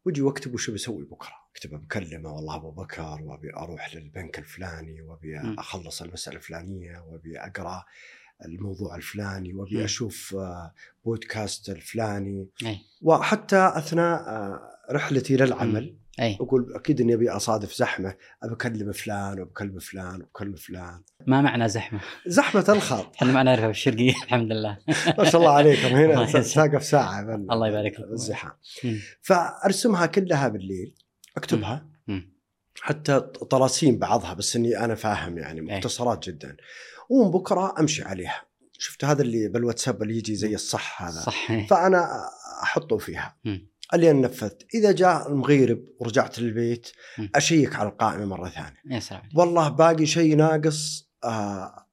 وأجي 0.06 0.22
وأكتب 0.22 0.54
وش 0.54 0.70
بسوي 0.70 1.04
بكرة. 1.04 1.32
أكتب 1.52 1.70
بكلمه 1.70 2.32
والله 2.32 2.56
أبو 2.56 2.70
بكر 2.70 3.18
وأبي 3.22 3.56
أروح 3.56 3.94
للبنك 3.94 4.38
الفلاني 4.38 5.02
وأبي 5.02 5.38
أخلص 5.58 6.02
المسألة 6.02 6.36
الفلانية 6.36 6.98
وأبي 6.98 7.38
أقرأ 7.38 7.84
الموضوع 8.44 8.96
الفلاني 8.96 9.54
وأبي 9.54 9.84
أشوف 9.84 10.34
آه، 10.34 10.74
بودكاست 11.04 11.68
الفلاني 11.68 12.48
أي. 12.66 12.78
وحتى 13.02 13.72
أثناء 13.74 14.20
آه، 14.20 14.60
رحلتي 14.90 15.36
للعمل 15.36 15.96
أي. 16.20 16.36
أقول 16.40 16.74
أكيد 16.74 17.00
إني 17.00 17.14
أبي 17.14 17.30
أصادف 17.30 17.74
زحمة 17.74 18.14
أبي 18.42 18.54
أكلم 18.54 18.92
فلان 18.92 19.40
وبكلم 19.40 19.78
فلان 19.78 20.22
وبكلم 20.22 20.54
فلان. 20.54 21.02
ما 21.26 21.40
معنى 21.40 21.68
زحمة؟ 21.68 22.00
زحمة 22.26 22.64
الخط 22.68 23.14
إحنا 23.16 23.32
ما 23.32 23.42
نعرفها 23.42 23.66
بالشرقيه 23.66 24.10
الحمد 24.10 24.52
لله. 24.52 24.78
ما 25.18 25.24
شاء 25.24 25.40
الله 25.40 25.52
عليكم. 25.52 25.86
هنا 25.86 26.26
ساقف 26.42 26.84
ساعة. 26.84 27.34
الله 27.34 27.68
يبارك 27.68 27.94
فيك 27.94 28.04
الزحام. 28.04 28.52
فأرسمها 29.22 30.06
كلها 30.06 30.48
بالليل 30.48 30.94
أكتبها. 31.36 31.88
حتى 32.80 33.20
طلاسيم 33.50 33.98
بعضها 33.98 34.34
بس 34.34 34.56
إني 34.56 34.84
أنا 34.84 34.94
فاهم 34.94 35.38
يعني. 35.38 35.60
مختصرات 35.60 36.28
جدا. 36.28 36.56
ومن 37.08 37.30
بكرة 37.30 37.74
أمشي 37.80 38.02
عليها. 38.02 38.42
شفت 38.78 39.04
هذا 39.04 39.22
اللي 39.22 39.48
بالواتساب 39.48 40.02
اللي 40.02 40.18
يجي 40.18 40.34
زي 40.34 40.54
الصح 40.54 41.02
هذا. 41.02 41.20
صح 41.20 41.66
فأنا 41.66 42.28
أحطه 42.62 42.98
فيها. 42.98 43.36
اللي 43.94 44.12
نفذت 44.12 44.66
إذا 44.74 44.92
جاء 44.92 45.28
المغيرب 45.32 45.84
ورجعت 46.00 46.38
للبيت 46.38 46.88
أشيك 47.34 47.76
على 47.76 47.88
القائمة 47.88 48.24
مرة 48.24 48.48
ثانية 48.48 48.76
يا 48.90 49.00
سلام 49.00 49.22
والله 49.34 49.68
باقي 49.68 50.06
شيء 50.06 50.36
ناقص 50.36 51.10
آه 51.24 51.84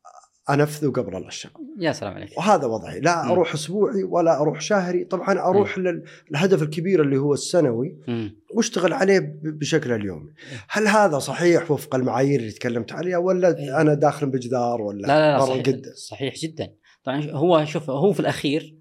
أنفذه 0.49 0.91
قبل 0.91 1.15
العشاء 1.15 1.51
يا 1.79 1.91
سلام 1.91 2.13
عليك 2.13 2.37
وهذا 2.37 2.65
وضعي 2.65 2.99
لا 2.99 3.25
م. 3.25 3.31
أروح 3.31 3.53
أسبوعي 3.53 4.03
ولا 4.03 4.41
أروح 4.41 4.61
شهري 4.61 5.03
طبعا 5.03 5.39
أروح 5.39 5.77
م. 5.77 6.01
للهدف 6.31 6.61
الكبير 6.63 7.01
اللي 7.01 7.17
هو 7.17 7.33
السنوي 7.33 7.97
م. 8.07 8.29
وأشتغل 8.53 8.93
عليه 8.93 9.19
بشكل 9.43 9.91
اليومي 9.91 10.29
إيه. 10.29 10.65
هل 10.69 10.87
هذا 10.87 11.19
صحيح 11.19 11.71
وفق 11.71 11.95
المعايير 11.95 12.39
اللي 12.39 12.51
تكلمت 12.51 12.91
عليها 12.91 13.17
ولا 13.17 13.57
إيه. 13.57 13.81
أنا 13.81 13.93
داخل 13.93 14.29
بجدار 14.29 14.81
ولا 14.81 15.01
لا 15.01 15.07
لا, 15.07 15.37
لا 15.37 15.45
صحيح, 15.45 15.63
جدا. 15.63 15.93
صحيح 15.95 16.35
جدا 16.35 16.73
طبعا 17.03 17.31
هو 17.31 17.65
شوف 17.65 17.89
هو 17.89 18.13
في 18.13 18.19
الأخير 18.19 18.77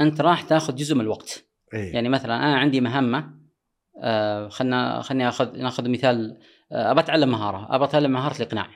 أنت 0.00 0.20
راح 0.20 0.42
تأخذ 0.42 0.74
جزء 0.74 0.94
من 0.94 1.00
الوقت 1.00 1.45
إيه؟ 1.74 1.94
يعني 1.94 2.08
مثلا 2.08 2.36
أنا 2.36 2.56
عندي 2.56 2.80
مهمة 2.80 3.36
آه 4.02 4.48
خلنا 4.48 5.02
خليني 5.02 5.28
أخذ 5.28 5.58
نأخذ 5.58 5.88
مثال 5.88 6.38
آه 6.72 6.90
أبى 6.90 7.00
أتعلم 7.00 7.28
مهارة 7.28 7.74
أبى 7.74 7.84
أتعلم 7.84 8.12
مهارة 8.12 8.36
الإقناع. 8.36 8.68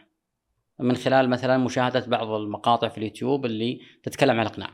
من 0.79 0.97
خلال 0.97 1.31
مثلا 1.31 1.59
مشاهدة 1.59 2.07
بعض 2.07 2.29
المقاطع 2.29 2.89
في 2.89 2.99
اليوتيوب 2.99 3.47
اللي 3.47 3.81
تتكلم 4.03 4.41
عن 4.41 4.47
الإقناع. 4.47 4.71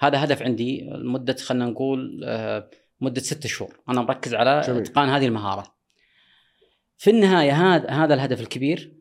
هذا 0.00 0.24
هدف 0.24 0.42
عندي 0.42 0.90
لمدة 0.94 1.34
خلينا 1.34 1.66
نقول 1.66 2.20
آه، 2.24 2.70
مدة 3.00 3.20
ست 3.20 3.46
شهور. 3.46 3.80
أنا 3.88 4.02
مركز 4.02 4.34
على 4.34 4.60
جميل. 4.66 4.80
إتقان 4.80 5.08
هذه 5.08 5.26
المهارة. 5.26 5.74
في 6.96 7.10
النهاية 7.10 7.52
هذا 7.52 7.90
هذا 7.90 8.14
الهدف 8.14 8.40
الكبير 8.40 8.96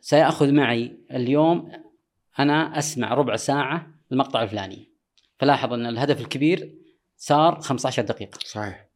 سيأخذ 0.00 0.52
معي 0.52 0.98
اليوم 1.10 1.72
أنا 2.38 2.78
أسمع 2.78 3.14
ربع 3.14 3.36
ساعة 3.36 3.94
المقطع 4.12 4.42
الفلاني. 4.42 4.92
فلاحظ 5.38 5.72
أن 5.72 5.86
الهدف 5.86 6.20
الكبير 6.20 6.78
صار 7.16 7.60
15 7.60 8.02
دقيقة. 8.02 8.38
صحيح. 8.44 8.86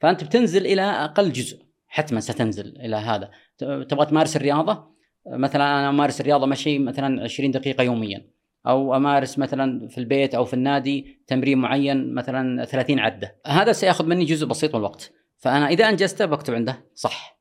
فأنت 0.00 0.24
بتنزل 0.24 0.66
إلى 0.66 0.82
أقل 0.82 1.32
جزء 1.32 1.62
حتما 1.86 2.20
ستنزل 2.20 2.76
إلى 2.80 2.96
هذا. 2.96 3.30
تبغى 3.58 4.06
تمارس 4.06 4.36
الرياضة؟ 4.36 4.92
مثلا 5.26 5.64
أنا 5.64 5.88
أمارس 5.88 6.20
الرياضة 6.20 6.46
مشي 6.46 6.78
مثلا 6.78 7.22
20 7.22 7.50
دقيقة 7.50 7.82
يوميا. 7.82 8.32
أو 8.66 8.96
أمارس 8.96 9.38
مثلا 9.38 9.88
في 9.88 9.98
البيت 9.98 10.34
أو 10.34 10.44
في 10.44 10.54
النادي 10.54 11.24
تمرين 11.26 11.58
معين 11.58 12.14
مثلا 12.14 12.64
30 12.64 12.98
عدة. 12.98 13.40
هذا 13.46 13.72
سيأخذ 13.72 14.06
مني 14.06 14.24
جزء 14.24 14.46
بسيط 14.46 14.74
من 14.74 14.80
الوقت. 14.80 15.12
فأنا 15.38 15.68
إذا 15.68 15.88
أنجزته 15.88 16.24
بكتب 16.24 16.54
عنده 16.54 16.84
صح. 16.94 17.38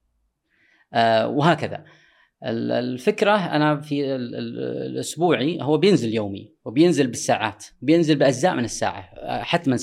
آه 0.93 1.27
وهكذا. 1.27 1.85
الفكرة 2.43 3.31
أنا 3.31 3.81
في 3.81 4.15
الأسبوعي 4.15 5.61
هو 5.61 5.77
بينزل 5.77 6.13
يومي 6.13 6.53
وبينزل 6.65 7.07
بالساعات 7.07 7.65
بينزل 7.81 8.15
بأجزاء 8.15 8.55
من 8.55 8.63
الساعة 8.63 9.09
حتما 9.43 9.77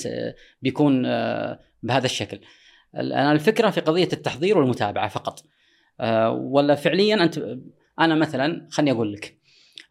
بيكون 0.61 1.05
آه، 1.05 1.59
بهذا 1.83 2.05
الشكل. 2.05 2.39
أنا 2.95 3.31
الفكرة 3.31 3.69
في 3.69 3.81
قضية 3.81 4.09
التحضير 4.13 4.57
والمتابعة 4.57 5.07
فقط. 5.07 5.43
آه، 5.99 6.31
ولا 6.31 6.75
فعليا 6.75 7.23
أنت 7.23 7.57
أنا 7.99 8.15
مثلا 8.15 8.67
خليني 8.71 8.91
أقول 8.91 9.13
لك 9.13 9.37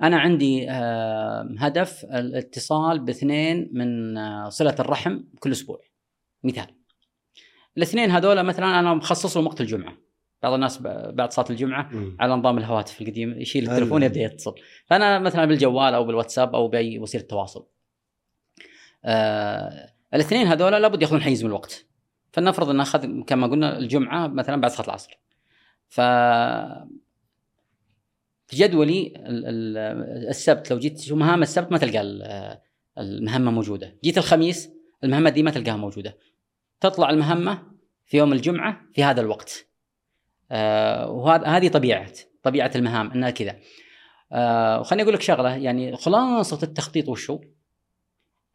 أنا 0.03 0.19
عندي 0.19 0.71
آه، 0.71 1.55
هدف 1.59 2.05
الاتصال 2.05 2.99
باثنين 2.99 3.71
من 3.73 4.15
صلة 4.51 4.75
الرحم 4.81 5.21
كل 5.41 5.53
أسبوع 5.53 5.81
مثال. 6.45 6.67
الاثنين 7.77 8.11
هذول 8.11 8.43
مثلا 8.43 8.81
أنا 8.81 8.95
مخصص 8.95 9.37
لهم 9.37 9.47
وقت 9.47 9.61
الجمعة. 9.61 10.08
بعض 10.43 10.53
الناس 10.53 10.83
بعد 10.83 11.33
صلاة 11.33 11.47
الجمعة 11.51 11.83
م. 11.83 12.17
على 12.21 12.35
نظام 12.35 12.59
الهواتف 12.59 13.01
القديم 13.01 13.41
يشيل 13.41 13.71
التليفون 13.71 14.03
يبدا 14.03 14.21
يتصل. 14.21 14.55
فأنا 14.87 15.19
مثلا 15.19 15.45
بالجوال 15.45 15.95
أو 15.95 16.05
بالواتساب 16.05 16.55
أو 16.55 16.69
بأي 16.69 16.99
وسيلة 16.99 17.25
تواصل. 17.25 17.67
آه 19.05 19.93
الاثنين 20.15 20.47
هذول 20.47 20.73
لابد 20.73 21.03
يأخذون 21.03 21.23
حيز 21.23 21.45
من 21.45 21.51
الوقت. 21.51 21.87
فلنفرض 22.33 22.71
أن 22.71 22.81
أخذ 22.81 23.23
كما 23.27 23.47
قلنا 23.47 23.79
الجمعة 23.79 24.27
مثلا 24.27 24.61
بعد 24.61 24.71
صلاة 24.71 24.87
العصر. 24.87 25.19
ف 25.89 26.01
في 28.47 28.57
جدولي 28.57 29.13
السبت 30.29 30.71
لو 30.71 30.79
جيت 30.79 31.01
شو 31.01 31.17
مهام 31.17 31.43
السبت 31.43 31.73
ما 31.73 31.79
تلقى 31.79 32.01
المهمة 32.99 33.51
موجودة. 33.51 33.97
جيت 34.05 34.19
الخميس 34.19 34.71
المهمة 35.05 35.31
دي 35.31 35.43
ما 35.43 35.51
تلقاها 35.51 35.77
موجودة. 35.77 36.17
تطلع 36.81 37.11
المهمة 37.11 37.63
في 38.07 38.17
يوم 38.17 38.33
الجمعة 38.33 38.81
في 38.93 39.05
هذا 39.05 39.21
الوقت. 39.21 39.68
آه 40.51 41.11
وهذا 41.11 41.47
هذه 41.47 41.69
طبيعة 41.69 42.13
طبيعة 42.43 42.71
المهام 42.77 43.11
إنها 43.11 43.31
كذا. 43.31 43.57
آه 44.33 44.81
وخليني 44.81 45.03
أقول 45.03 45.15
لك 45.15 45.21
شغلة 45.23 45.57
يعني 45.57 45.97
خلاصة 45.97 46.59
التخطيط 46.63 47.09
وشو؟ 47.09 47.41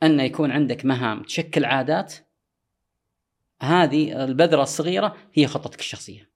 أن 0.03 0.19
يكون 0.19 0.51
عندك 0.51 0.85
مهام 0.85 1.23
تشكل 1.23 1.65
عادات 1.65 2.13
هذه 3.61 4.23
البذرة 4.23 4.61
الصغيرة 4.61 5.15
هي 5.33 5.47
خطتك 5.47 5.79
الشخصية. 5.79 6.29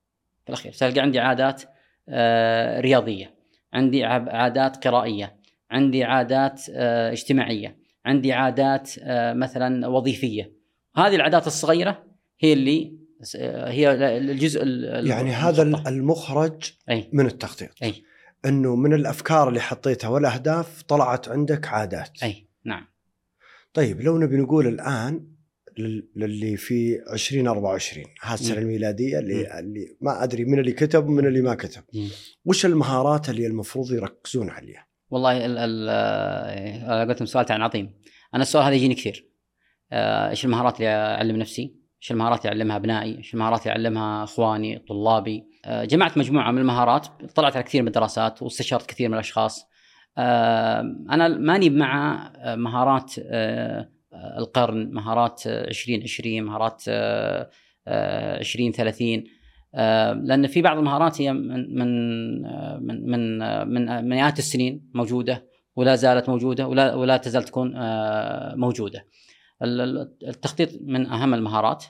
في 0.44 0.50
الأخير 0.50 0.72
تلقى 0.72 1.00
عندي 1.00 1.20
عادات 1.20 1.64
آه 2.10 2.80
رياضية 2.80 3.36
عندي 3.74 4.04
عادات 4.04 4.88
قرائية 4.88 5.38
عندي 5.72 6.04
عادات 6.04 6.70
اجتماعية 6.70 7.78
عندي 8.06 8.34
عادات 8.34 8.92
مثلا 9.36 9.88
وظيفية. 9.88 10.54
هذه 10.96 11.16
العادات 11.16 11.48
الصغيرة 11.48 12.04
هي 12.40 12.54
اللي 12.54 13.07
هي 13.68 14.18
الجزء 14.18 14.66
يعني 15.06 15.32
هذا 15.32 15.62
المخرج 15.62 16.72
أي. 16.90 17.10
من 17.14 17.26
التخطيط 17.26 17.70
أي. 17.84 18.04
إنه 18.46 18.76
من 18.76 18.94
الأفكار 18.94 19.50
اللي 19.50 19.60
حطيتها 19.60 20.08
والأهداف 20.08 20.82
طلعت 20.82 21.30
عندك 21.30 21.68
عادات 21.68 22.24
أي 22.24 22.48
نعم 22.66 22.88
طيب 23.74 24.02
لو 24.02 24.18
نبي 24.18 24.38
نقول 24.38 24.68
الآن 24.68 25.28
للي 26.16 26.58
في 26.58 27.04
2024 27.14 28.06
هذه 28.22 28.34
السنة 28.34 28.58
الميلادية 28.58 29.20
اللي 29.20 29.44
م. 29.44 29.58
اللي 29.60 29.98
ما 30.02 30.24
أدري 30.24 30.46
من 30.46 30.60
اللي 30.60 30.72
كتب 30.72 31.08
ومن 31.08 31.26
اللي 31.26 31.42
ما 31.42 31.56
كتب 31.56 31.84
م. 31.94 32.08
وش 32.46 32.66
المهارات 32.66 33.30
اللي 33.30 33.48
المفروض 33.48 33.92
يركزون 33.92 34.50
عليها؟ 34.50 34.88
والله 35.10 35.46
ال 35.46 35.58
ال 35.58 37.10
قلت 37.10 37.24
سؤال 37.24 37.62
عظيم 37.62 37.94
أنا 38.34 38.44
السؤال 38.44 38.66
هذا 38.66 38.76
يجيني 38.76 38.96
كثير 38.96 39.28
آه، 39.92 40.30
إيش 40.30 40.46
المهارات 40.46 40.78
اللي 40.78 40.90
أعلم 40.90 41.36
نفسي؟ 41.36 41.77
إيش 42.02 42.12
المهارات 42.12 42.40
اللي 42.40 42.50
اعلمها 42.50 42.76
أبنائي؟ 42.76 43.18
إيش 43.18 43.34
المهارات 43.34 43.62
اللي 43.62 43.72
اعلمها 43.72 44.24
إخواني 44.24 44.80
طلابي؟ 44.80 45.44
آه، 45.66 45.84
جمعت 45.84 46.18
مجموعة 46.18 46.52
من 46.52 46.58
المهارات 46.58 47.08
طلعت 47.36 47.56
على 47.56 47.64
كثير 47.64 47.82
من 47.82 47.88
الدراسات 47.88 48.42
واستشرت 48.42 48.86
كثير 48.86 49.10
من 49.10 49.14
الأشخاص. 49.14 49.66
آه، 50.18 50.80
أنا 51.10 51.28
ماني 51.28 51.70
مع 51.70 52.32
مهارات 52.56 53.14
آه، 53.20 53.90
القرن، 54.38 54.94
مهارات 54.94 55.42
2020 55.48 56.44
مهارات 56.44 56.84
2030 57.88 59.24
لأن 60.24 60.48
في 60.48 60.62
بعض 60.62 60.78
المهارات 60.78 61.22
هي 61.22 61.34
من 61.34 61.76
من 61.76 63.08
من 63.08 63.68
من 63.68 64.10
مئات 64.10 64.40
السنين 64.40 64.90
موجودة 64.94 65.46
ولا 65.76 65.96
زالت 65.96 66.30
موجودة 66.30 66.68
ولا 66.68 66.96
ولا 66.96 67.18
تزال 67.18 67.44
تكون 67.44 67.74
موجودة. 68.56 69.06
التخطيط 69.62 70.70
من 70.82 71.08
أهم 71.08 71.34
المهارات. 71.34 71.86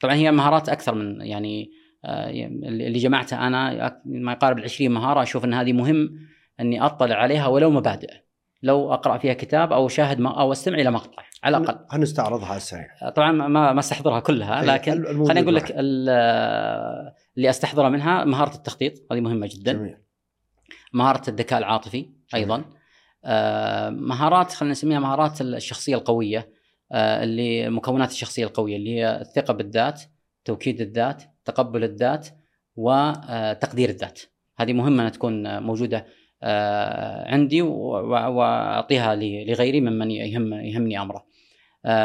طبعا 0.00 0.14
هي 0.14 0.32
مهارات 0.32 0.68
أكثر 0.68 0.94
من 0.94 1.20
يعني 1.20 1.70
آه، 2.04 2.30
اللي 2.64 2.98
جمعتها 2.98 3.46
أنا 3.46 4.00
ما 4.04 4.32
يقارب 4.32 4.58
ال 4.58 4.64
20 4.64 4.90
مهارة 4.90 5.22
أشوف 5.22 5.44
إن 5.44 5.54
هذه 5.54 5.72
مهم 5.72 6.18
إني 6.60 6.84
أطلع 6.84 7.16
عليها 7.16 7.46
ولو 7.46 7.70
مبادئ. 7.70 8.10
لو 8.62 8.92
أقرأ 8.92 9.18
فيها 9.18 9.34
كتاب 9.34 9.72
أو 9.72 9.86
اشاهد 9.86 10.20
أو 10.20 10.52
أستمع 10.52 10.78
إلى 10.78 10.90
مقطع 10.90 11.22
على 11.44 11.56
الأقل. 11.56 11.78
هنستعرضها 11.90 12.46
على 12.46 12.56
السريع 12.56 13.10
طبعا 13.16 13.32
ما 13.32 13.72
ما 13.72 13.78
استحضرها 13.78 14.20
كلها 14.20 14.62
لكن 14.62 15.04
خليني 15.04 15.40
أقول 15.40 15.54
لك 15.54 15.72
اللي 15.76 17.50
استحضرها 17.50 17.88
منها 17.88 18.24
مهارة 18.24 18.54
التخطيط 18.54 18.92
هذه 19.12 19.20
مهمة 19.20 19.48
جدا. 19.52 19.72
جميل. 19.72 19.96
مهارة 20.92 21.30
الذكاء 21.30 21.58
العاطفي 21.58 22.06
أيضا. 22.34 22.56
آه، 22.56 22.77
مهارات 23.90 24.52
خلينا 24.52 24.72
نسميها 24.72 25.00
مهارات 25.00 25.40
الشخصية 25.40 25.94
القوية 25.94 26.52
آه، 26.92 27.24
اللي 27.24 27.70
مكونات 27.70 28.10
الشخصية 28.10 28.44
القوية 28.44 28.76
اللي 28.76 28.90
هي 28.90 29.20
الثقة 29.20 29.54
بالذات 29.54 30.02
توكيد 30.44 30.80
الذات 30.80 31.22
تقبل 31.44 31.84
الذات 31.84 32.28
وتقدير 32.76 33.88
الذات. 33.88 34.20
هذه 34.56 34.72
مهمة 34.72 35.06
أن 35.06 35.12
تكون 35.12 35.62
موجودة 35.62 36.06
آه، 36.42 37.34
عندي 37.34 37.62
وأعطيها 37.62 39.14
لغيري 39.14 39.80
ممن 39.80 40.10
يهم 40.10 40.54
يهمني 40.54 41.02
أمره. 41.02 41.26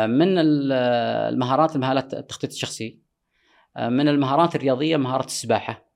من 0.08 0.38
المهارات 0.38 1.76
المهارات 1.76 2.14
التخطيط 2.14 2.52
الشخصي. 2.52 3.00
من 3.80 4.08
المهارات 4.08 4.56
الرياضية 4.56 4.98
مهارة 4.98 5.26
السباحة. 5.26 5.90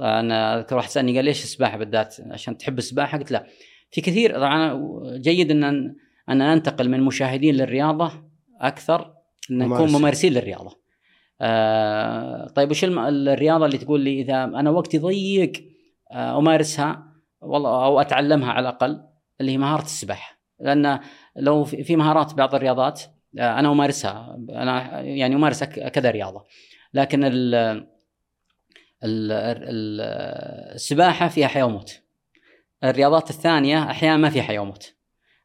أنا 0.00 0.58
أذكر 0.58 0.76
واحد 0.76 0.88
سألني 0.88 1.16
قال 1.16 1.24
ليش 1.24 1.44
السباحة 1.44 1.78
بالذات؟ 1.78 2.16
عشان 2.30 2.58
تحب 2.58 2.78
السباحة؟ 2.78 3.18
قلت 3.18 3.30
لا. 3.30 3.46
في 3.90 4.00
كثير 4.00 4.34
طبعا 4.34 4.80
جيد 5.16 5.50
إن 5.50 5.64
ان 6.30 6.38
ننتقل 6.38 6.88
من 6.88 7.00
مشاهدين 7.02 7.54
للرياضة 7.54 8.12
أكثر 8.60 9.14
إن 9.50 9.58
نكون 9.58 9.92
ممارسين 9.92 10.32
للرياضة. 10.32 10.80
آه 11.40 12.46
طيب 12.46 12.70
وش 12.70 12.84
الرياضة 12.84 13.66
اللي 13.66 13.78
تقول 13.78 14.00
لي 14.00 14.20
إذا 14.20 14.44
أنا 14.44 14.70
وقتي 14.70 14.98
ضيق 14.98 15.52
آه 16.12 16.38
أمارسها 16.38 17.12
والله 17.40 17.84
أو 17.84 18.00
أتعلمها 18.00 18.52
على 18.52 18.68
الأقل 18.68 19.02
اللي 19.40 19.52
هي 19.52 19.58
مهارة 19.58 19.82
السباحة. 19.82 20.40
لأن 20.60 21.00
لو 21.36 21.64
في 21.64 21.96
مهارات 21.96 22.34
بعض 22.34 22.54
الرياضات 22.54 23.02
آه 23.38 23.58
أنا 23.58 23.72
أمارسها 23.72 24.38
أنا 24.50 25.00
يعني 25.00 25.34
امارس 25.34 25.64
كذا 25.64 26.10
رياضة. 26.10 26.44
لكن 26.94 27.20
السباحة 30.74 31.28
فيها 31.28 31.48
حياه 31.48 31.64
وموت 31.64 32.02
الرياضات 32.84 33.30
الثانية 33.30 33.90
أحيانا 33.90 34.16
ما 34.16 34.30
في 34.30 34.42
حياه 34.42 34.74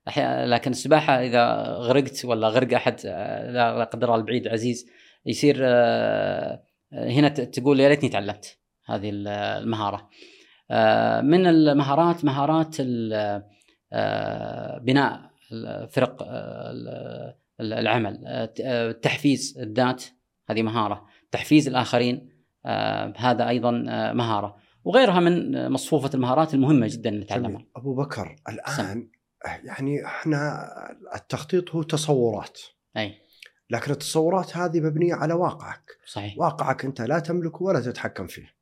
أحيانا 0.07 0.45
لكن 0.45 0.71
السباحة 0.71 1.13
إذا 1.13 1.45
غرقت 1.63 2.25
ولا 2.25 2.47
غرق 2.47 2.73
أحد 2.73 3.05
لا 3.53 3.83
قدر 3.83 4.07
الله 4.07 4.15
البعيد 4.21 4.47
عزيز 4.47 4.85
يصير 5.25 5.57
آه، 5.61 6.63
هنا 6.93 7.29
تقول 7.29 7.79
يا 7.79 7.89
ليتني 7.89 8.09
تعلمت 8.09 8.59
هذه 8.85 9.11
المهارة. 9.13 10.09
آه، 10.71 11.21
من 11.21 11.47
المهارات 11.47 12.25
مهارات 12.25 12.75
آه، 13.93 14.77
بناء 14.77 15.31
فرق 15.89 16.27
العمل. 17.59 18.47
تحفيز 19.01 19.57
الذات 19.59 20.03
هذه 20.49 20.61
مهارة. 20.63 21.05
تحفيز 21.31 21.67
الآخرين 21.67 22.29
هذا 23.15 23.49
أيضا 23.49 23.71
مهارة. 24.13 24.57
وغيرها 24.85 25.19
من 25.19 25.69
مصفوفة 25.71 26.09
المهارات 26.13 26.53
المهمة 26.53 26.87
جدا 26.87 27.09
نتعلمها. 27.11 27.65
أبو 27.75 27.95
بكر 27.95 28.35
الآن 28.49 28.75
سم. 28.75 29.07
يعني 29.63 30.05
إحنا 30.05 30.67
التخطيط 31.15 31.69
هو 31.69 31.83
تصورات. 31.83 32.59
أي 32.97 33.13
لكن 33.69 33.91
التصورات 33.91 34.57
هذه 34.57 34.79
مبنية 34.79 35.13
على 35.13 35.33
واقعك. 35.33 35.91
صحيح. 36.05 36.33
واقعك 36.37 36.85
أنت 36.85 37.01
لا 37.01 37.19
تملكه 37.19 37.63
ولا 37.63 37.79
تتحكم 37.79 38.27
فيه. 38.27 38.55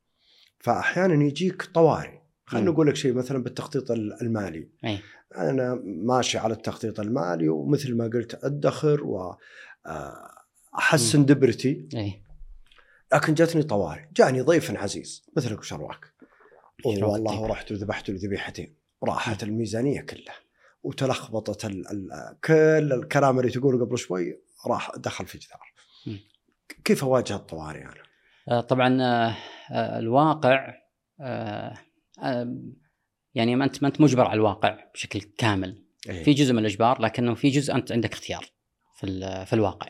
فاحيانا 0.59 1.23
يجيك 1.23 1.63
طوارئ. 1.63 2.19
خلينا 2.45 2.71
نقول 2.71 2.87
لك 2.87 2.95
شيء 2.95 3.13
مثلا 3.13 3.43
بالتخطيط 3.43 3.91
المالي. 3.91 4.69
أي. 4.85 4.99
أنا 5.37 5.81
ماشي 5.85 6.37
على 6.37 6.53
التخطيط 6.53 6.99
المالي 6.99 7.49
ومثل 7.49 7.97
ما 7.97 8.03
قلت 8.03 8.39
أدخر 8.43 9.03
و 9.03 9.35
آه، 9.85 10.29
أحسن 10.75 11.25
دبرتي. 11.25 11.87
أي. 11.95 12.23
لكن 13.13 13.33
جاتني 13.33 13.63
طوارئ، 13.63 14.05
جاني 14.15 14.41
ضيف 14.41 14.77
عزيز 14.77 15.25
مثلك 15.37 15.59
وشرواك. 15.59 16.12
والله 16.85 17.47
رحت 17.47 17.71
وذبحت 17.71 18.09
ذبيحتين 18.09 18.75
راحت 19.03 19.43
الميزانية 19.43 20.01
كلها 20.01 20.35
وتلخبطت 20.83 21.65
ال 21.65 21.87
ال 21.87 22.37
كل 22.43 22.93
الكلام 22.93 23.39
اللي 23.39 23.51
تقوله 23.51 23.85
قبل 23.85 23.97
شوي 23.97 24.41
راح 24.67 24.91
دخل 24.97 25.25
في 25.25 25.37
جدار. 25.37 25.73
كيف 26.85 27.03
أواجه 27.03 27.35
الطوارئ 27.35 27.81
أنا؟ 27.81 27.93
آه، 28.49 28.61
طبعا 28.61 29.01
آه، 29.01 29.35
آه، 29.71 29.99
الواقع 29.99 30.73
يعني 33.35 33.55
ما 33.55 33.65
أنت 33.65 33.83
ما 33.83 33.87
أنت 33.87 34.01
مجبر 34.01 34.25
على 34.25 34.33
الواقع 34.33 34.77
بشكل 34.93 35.21
كامل 35.37 35.83
إيه. 36.09 36.23
في 36.23 36.33
جزء 36.33 36.53
من 36.53 36.59
الإجبار 36.59 37.01
لكنه 37.01 37.33
في 37.33 37.49
جزء 37.49 37.75
أنت 37.75 37.91
عندك 37.91 38.13
اختيار 38.13 38.45
في 38.95 39.45
في 39.45 39.53
الواقع 39.53 39.87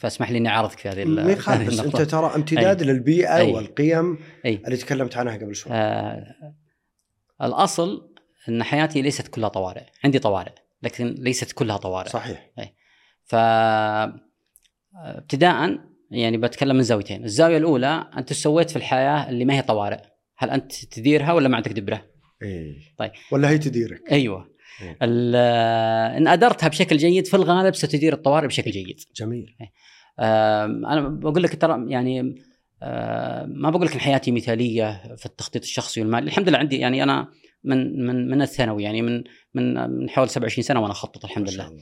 فاسمح 0.00 0.30
لي 0.30 0.38
إني 0.38 0.48
اعارضك 0.48 0.78
في 0.78 0.88
هذه 0.88 1.04
ما 1.04 1.32
يخالف 1.32 1.68
بس 1.68 1.80
أنت. 1.80 1.96
ترى 1.96 2.34
امتداد 2.34 2.82
للبيئة 2.82 3.36
أي. 3.36 3.52
والقيم 3.52 4.18
أي 4.46 4.62
اللي 4.64 4.76
تكلمت 4.76 5.16
عنها 5.16 5.36
قبل 5.36 5.54
شوي 5.54 5.72
آه 5.72 6.34
الأصل 7.42 8.10
إن 8.48 8.62
حياتي 8.62 9.02
ليست 9.02 9.28
كلها 9.28 9.48
طوارئ 9.48 9.84
عندي 10.04 10.18
طوارئ 10.18 10.52
لكن 10.82 11.14
ليست 11.18 11.52
كلها 11.52 11.76
طوارئ 11.76 12.08
صحيح 12.08 12.50
ف 13.24 13.34
ابتداء 14.94 15.78
يعني 16.10 16.36
بتكلم 16.36 16.76
من 16.76 16.82
زاويتين، 16.82 17.24
الزاوية 17.24 17.56
الأولى 17.56 18.10
أنت 18.16 18.32
سويت 18.32 18.70
في 18.70 18.76
الحياة 18.76 19.30
اللي 19.30 19.44
ما 19.44 19.54
هي 19.54 19.62
طوارئ؟ 19.62 20.00
هل 20.36 20.50
أنت 20.50 20.84
تديرها 20.84 21.32
ولا 21.32 21.48
ما 21.48 21.56
عندك 21.56 21.72
دبرة؟ 21.72 22.06
اي 22.42 22.76
طيب. 22.98 23.10
ولا 23.32 23.50
هي 23.50 23.58
تديرك 23.58 24.12
أيوه 24.12 24.50
إن 25.02 26.28
أدرتها 26.28 26.68
بشكل 26.68 26.96
جيد 26.96 27.26
في 27.26 27.34
الغالب 27.34 27.74
ستدير 27.74 28.12
الطوارئ 28.12 28.46
بشكل 28.46 28.70
جيد. 28.70 29.00
جميل 29.16 29.56
آم، 30.20 30.86
أنا 30.86 31.08
بقول 31.08 31.42
لك 31.42 31.60
ترى 31.60 31.84
يعني 31.88 32.22
ما 33.46 33.70
بقول 33.70 33.86
لك 33.86 33.98
حياتي 33.98 34.30
مثاليه 34.32 35.14
في 35.16 35.26
التخطيط 35.26 35.62
الشخصي 35.62 36.00
والمالي، 36.00 36.26
الحمد 36.26 36.48
لله 36.48 36.58
عندي 36.58 36.78
يعني 36.78 37.02
أنا 37.02 37.28
من 37.64 38.06
من 38.06 38.28
من 38.30 38.42
الثانوي 38.42 38.82
يعني 38.82 39.02
من 39.02 39.24
من 39.54 39.90
من 39.90 40.10
حوالي 40.10 40.30
27 40.30 40.62
سنة 40.62 40.80
وأنا 40.80 40.92
أخطط 40.92 41.24
الحمد 41.24 41.50
لله. 41.50 41.76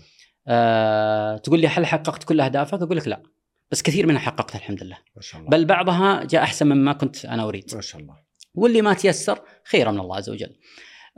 آه، 0.48 1.36
تقول 1.36 1.60
لي 1.60 1.68
هل 1.68 1.86
حققت 1.86 2.24
كل 2.24 2.40
أهدافك؟ 2.40 2.82
أقول 2.82 2.96
لك 2.96 3.08
لا. 3.08 3.22
بس 3.70 3.82
كثير 3.82 4.06
منها 4.06 4.18
حققتها 4.18 4.58
الحمد 4.58 4.82
لله. 4.82 4.98
ما 5.16 5.22
شاء 5.22 5.40
الله 5.40 5.50
بل 5.50 5.64
بعضها 5.64 6.24
جاء 6.24 6.42
أحسن 6.42 6.66
مما 6.66 6.92
كنت 6.92 7.24
أنا 7.24 7.48
أريد. 7.48 7.74
ما 7.74 7.80
شاء 7.80 8.00
الله 8.00 8.14
واللي 8.54 8.82
ما 8.82 8.94
تيسر 8.94 9.40
خير 9.64 9.90
من 9.90 10.00
الله 10.00 10.16
عز 10.16 10.30
وجل. 10.30 10.56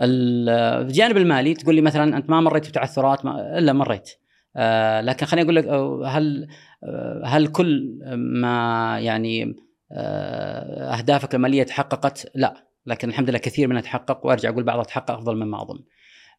ال- 0.02 0.48
الجانب 0.86 1.16
المالي 1.16 1.55
تقول 1.55 1.74
لي 1.74 1.81
مثلا 1.81 2.16
أنت 2.16 2.31
ما 2.31 2.40
مريت 2.40 2.68
بتعثرات 2.68 3.24
ما 3.24 3.59
إلا 3.59 3.72
مريت. 3.72 4.10
آه 4.56 5.01
لكن 5.01 5.27
خليني 5.27 5.44
أقول 5.44 5.56
لك 5.56 5.66
آه، 5.66 6.06
هل 6.06 6.48
آه، 6.85 7.22
هل 7.24 7.47
كل 7.47 7.98
ما 8.16 8.97
يعني 9.01 9.56
آه، 9.93 10.94
أهدافك 10.98 11.35
المالية 11.35 11.62
تحققت؟ 11.62 12.31
لا، 12.35 12.66
لكن 12.86 13.09
الحمد 13.09 13.31
لله 13.31 13.39
كثير 13.39 13.68
منها 13.68 13.81
تحقق 13.81 14.27
وأرجع 14.27 14.48
أقول 14.48 14.64
بعضها 14.64 14.85
تحقق 14.85 15.10
أفضل 15.10 15.36
مما 15.36 15.62
أظن. 15.62 15.78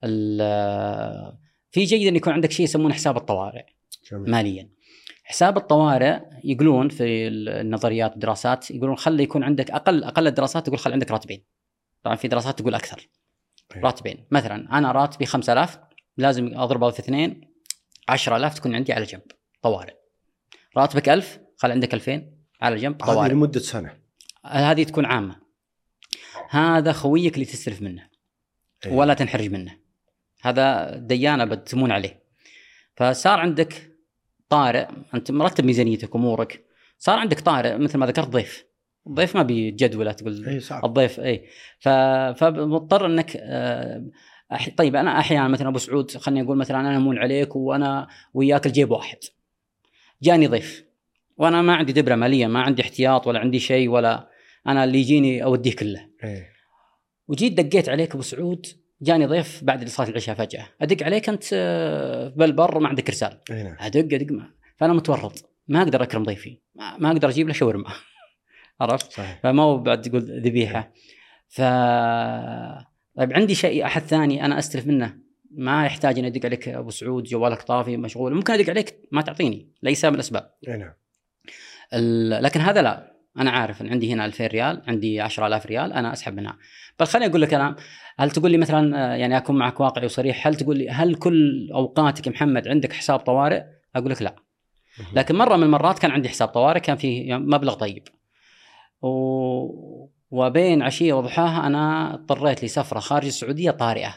ال- 0.04 1.38
في 1.72 1.84
جيد 1.84 2.08
إن 2.08 2.16
يكون 2.16 2.34
عندك 2.34 2.52
شيء 2.52 2.64
يسمونه 2.64 2.94
حساب 2.94 3.18
الطوارئ. 3.18 3.66
جميل 4.12 4.32
ماليا 4.32 4.70
حساب 5.24 5.58
الطوارئ 5.58 6.20
يقولون 6.44 6.90
في 6.90 7.28
النظريات 7.28 8.12
والدراسات 8.12 8.72
يقولون 8.72 8.96
خلي 8.96 9.24
يكون 9.24 9.44
عندك 9.44 9.72
أقل 9.72 10.04
أقل 10.04 10.28
الدراسات 10.28 10.66
تقول 10.66 10.80
خلي 10.80 10.94
عندك 10.94 11.12
راتبين 11.12 11.44
طبعا 12.04 12.16
في 12.16 12.28
دراسات 12.28 12.60
تقول 12.60 12.76
أكثر. 12.76 13.10
راتبين. 13.78 14.28
مثلا 14.32 14.78
أنا 14.78 14.92
راتبي 14.92 15.26
5000 15.26 15.80
لازم 16.18 16.60
أضربه 16.60 16.92
في 16.92 17.00
اثنين 17.00 17.42
10000 18.10 18.54
تكون 18.54 18.76
عندي 18.76 18.94
على 18.94 19.06
جنب 19.06 19.22
طوارئ. 19.62 19.94
راتبك 20.78 21.10
1000 21.10 21.40
خلي 21.58 21.74
عندك 21.74 21.94
2000 21.94 22.32
على 22.62 22.76
جنب 22.76 23.04
هذه 23.04 23.14
طوارئ. 23.14 23.34
لمدة 23.34 23.60
سنة. 23.60 23.98
هذه 24.46 24.84
تكون 24.84 25.06
عامة. 25.06 25.42
هذا 26.50 26.92
خويك 26.92 27.34
اللي 27.34 27.46
تستلف 27.46 27.82
منه 27.82 28.10
إيه. 28.86 28.92
ولا 28.92 29.14
تنحرج 29.14 29.50
منه. 29.52 29.78
هذا 30.42 30.96
ديانة 30.98 31.46
بتسمون 31.46 31.92
عليه. 31.92 32.24
فصار 32.96 33.40
عندك 33.40 33.98
طارئ 34.50 34.88
أنت 35.14 35.32
مرتب 35.32 35.66
ميزانيتك 35.66 36.16
أمورك. 36.16 36.66
صار 36.98 37.20
عندك 37.20 37.40
طارئ 37.40 37.78
مثل 37.78 37.98
ما 37.98 38.06
ذكرت 38.06 38.28
ضيف. 38.28 38.66
الضيف 39.08 39.36
ما 39.36 39.44
بيجدوله 39.44 40.12
تقول 40.12 40.48
إي 40.48 40.60
صح 40.60 40.82
الضيف 40.84 41.20
إي. 41.20 41.46
فمضطر 42.36 43.06
إنك 43.06 43.38
آه، 43.38 44.06
أح... 44.52 44.70
طيب 44.70 44.96
أنا 44.96 45.20
أحيانا 45.20 45.48
مثلا 45.48 45.70
أبو 45.70 45.78
سعود 45.78 46.12
خليني 46.12 46.42
أقول 46.42 46.58
مثلا 46.58 46.80
أنا 46.80 46.98
امون 46.98 47.18
عليك 47.18 47.56
وأنا 47.56 48.08
وياك 48.34 48.66
الجيب 48.66 48.92
واحد. 48.92 49.18
جاني 50.22 50.48
ضيف 50.48 50.86
وأنا 51.38 51.62
ما 51.62 51.76
عندي 51.76 51.94
دبرة 51.94 52.16
مالية 52.16 52.48
ما 52.48 52.62
عندي 52.62 52.82
احتياط 52.82 53.28
ولا 53.28 53.40
عندي 53.40 53.60
شيء 53.60 53.90
ولا 53.90 54.30
أنا 54.68 54.84
اللي 54.84 55.00
يجيني 55.00 55.44
أوديه 55.44 55.76
كله. 55.76 56.08
إيه. 56.24 56.52
وجيت 57.28 57.62
دقيت 57.62 57.90
عليك 57.90 58.14
أبو 58.14 58.22
سعود 58.22 58.66
جاني 59.02 59.26
ضيف 59.26 59.64
بعد 59.64 59.88
صلاه 59.88 60.10
العشاء 60.10 60.36
فجأة. 60.36 60.68
أدق 60.82 61.04
عليك 61.04 61.30
أنت 61.30 61.44
آه، 61.54 62.28
بالبر 62.36 62.80
ما 62.80 62.88
عندك 62.88 63.10
رسال 63.10 63.38
نعم. 63.50 63.76
أدق 63.80 64.16
أدق 64.16 64.32
ما. 64.32 64.50
فأنا 64.78 64.94
متورط. 64.94 65.50
ما 65.68 65.82
أقدر 65.82 66.04
أكرم 66.04 66.24
ضيفي. 66.24 66.60
ما, 66.76 66.98
ما 66.98 67.12
أقدر 67.12 67.30
أجيب 67.30 67.48
له 67.48 67.54
شاورما. 67.54 67.90
عرفت؟ 68.82 69.12
صحيح. 69.12 69.40
فما 69.44 69.64
هو 69.64 69.78
بعد 69.78 70.02
تقول 70.02 70.22
ذبيحة. 70.22 70.92
ف 71.50 71.62
طيب 73.18 73.34
عندي 73.34 73.56
شيء 73.56 73.86
أحد 73.86 74.02
ثاني 74.02 74.46
أنا 74.46 74.60
أستلف 74.60 74.88
منه. 74.88 75.18
ما 75.52 75.86
يحتاج 75.86 76.18
اني 76.20 76.28
ادق 76.28 76.46
عليك 76.46 76.68
أبو 76.70 76.90
سعود 76.90 77.24
جوالك 77.24 77.62
طافي 77.62 77.98
مشغول. 77.98 78.34
ممكن 78.36 78.54
أدق 78.54 78.70
عليك 78.70 78.96
ما 79.12 79.22
تعطيني. 79.22 79.70
ليس 79.84 80.06
من 80.06 80.16
الأسباب. 80.16 80.52
اي 80.68 80.78
نعم. 80.78 80.94
ال- 81.94 82.44
لكن 82.44 82.60
هذا 82.60 82.82
لا. 82.82 83.12
أنا 83.38 83.52
عارف 83.52 83.82
إن 83.82 83.90
عندي 83.90 84.14
هنا 84.14 84.26
2000 84.26 84.48
ريال 84.48 84.82
عندي 84.88 85.22
10000 85.22 85.66
ريال 85.66 85.94
أنا 85.94 86.14
أسحب 86.14 86.34
منها. 86.34 86.58
بل 87.00 87.06
خليني 87.08 87.30
أقول 87.32 87.42
لك 87.42 87.54
أنا 87.54 87.76
هل 88.20 88.32
تقول 88.32 88.52
لي 88.52 88.58
مثلا 88.58 89.14
آه، 89.14 89.16
يعني 89.16 89.38
أكون 89.38 89.58
معك 89.58 89.80
واقعي 89.80 90.06
وصريح 90.06 90.48
هل 90.48 90.56
تقول 90.56 90.78
لي 90.78 90.90
هل 90.90 91.16
كل 91.16 91.70
أوقاتك 91.74 92.28
محمد 92.28 92.68
عندك 92.68 92.94
حساب 92.94 93.20
طوارئ؟ 93.20 93.64
أقول 93.96 94.12
لك 94.12 94.22
لا. 94.22 94.36
لكن 95.14 95.36
مرة 95.36 95.56
من 95.56 95.64
المرات 95.64 96.00
كان 96.00 96.12
عندي 96.12 96.30
حساب 96.30 96.48
طوارئ 96.48 96.80
كان 96.80 96.96
فيه 96.98 97.36
مبلغ 97.36 97.74
طيب. 97.74 98.04
و... 99.02 100.12
وبين 100.32 100.82
عشية 100.82 101.14
وضحاها 101.14 101.68
أنا 101.68 102.14
اضطريت 102.14 102.64
لسفرة 102.64 103.00
خارج 103.00 103.26
السعودية 103.26 103.72
طارئة. 103.72 104.14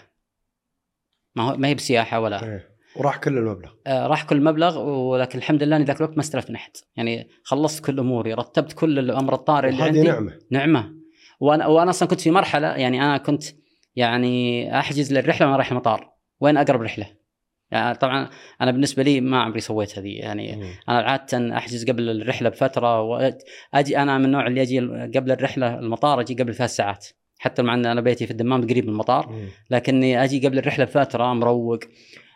ما 1.37 1.43
هو 1.43 1.57
ما 1.57 1.69
هي 1.69 1.75
بسياحة 1.75 2.21
ولا 2.21 2.45
إيه. 2.45 2.75
وراح 2.97 3.17
كل 3.17 3.39
المبلغ. 3.39 3.71
آه، 3.87 4.07
راح 4.07 4.25
كل 4.25 4.37
المبلغ 4.37 4.79
ولكن 4.89 5.39
الحمد 5.39 5.63
لله 5.63 5.77
أني 5.77 5.85
ذاك 5.85 5.97
الوقت 5.97 6.17
ما 6.17 6.21
استلفت 6.21 6.51
من 6.51 6.57
أحد. 6.57 6.71
يعني 6.97 7.29
خلصت 7.43 7.85
كل 7.85 7.99
أموري 7.99 8.35
رتبت 8.35 8.73
كل 8.73 8.99
الأمر 8.99 9.35
الطارئ 9.35 9.69
اللي 9.69 9.83
عندي. 9.83 10.03
نعمة. 10.03 10.39
نعمة. 10.51 10.95
وأنا 11.41 11.67
وأنا 11.67 11.91
أصلا 11.91 12.09
كنت 12.09 12.21
في 12.21 12.31
مرحلة 12.31 12.69
يعني 12.69 13.03
أنا 13.03 13.19
كنت 13.19 13.45
يعني 13.97 14.79
أحجز 14.79 15.13
للرحلة 15.13 15.47
وأنا 15.47 15.57
رايح 15.57 15.71
المطار. 15.71 16.11
وين 16.41 16.57
أقرب 16.57 16.83
رحلة؟ 16.83 17.07
يعني 17.71 17.95
طبعا 17.95 18.31
أنا 18.61 18.71
بالنسبة 18.71 19.03
لي 19.03 19.21
ما 19.21 19.43
عمري 19.43 19.61
سويت 19.61 19.99
هذه. 19.99 20.19
يعني 20.19 20.57
مم. 20.57 20.63
أنا 20.89 20.99
عادة 20.99 21.57
أحجز 21.57 21.91
قبل 21.91 22.11
الرحلة 22.23 22.49
بفترة 22.49 23.01
واجي 23.01 23.99
أنا 23.99 24.19
من 24.19 24.25
النوع 24.25 24.47
اللي 24.47 24.63
أجي 24.63 24.81
قبل 25.19 25.33
الرحلة 25.33 25.79
المطار 25.79 26.21
أجي 26.21 26.35
قبل 26.35 26.55
ثلاث 26.55 26.71
ساعات. 26.71 27.07
حتى 27.39 27.63
مع 27.63 27.75
إن 27.75 27.87
أنا 27.87 28.01
بيتي 28.01 28.27
في 28.27 28.31
الدمام 28.31 28.63
قريب 28.63 28.85
من 28.85 28.93
المطار 28.93 29.29
مم. 29.29 29.49
لكني 29.71 30.25
أجي 30.25 30.47
قبل 30.47 30.59
الرحلة 30.59 30.85
بفترة 30.85 31.35
مروق. 31.35 31.81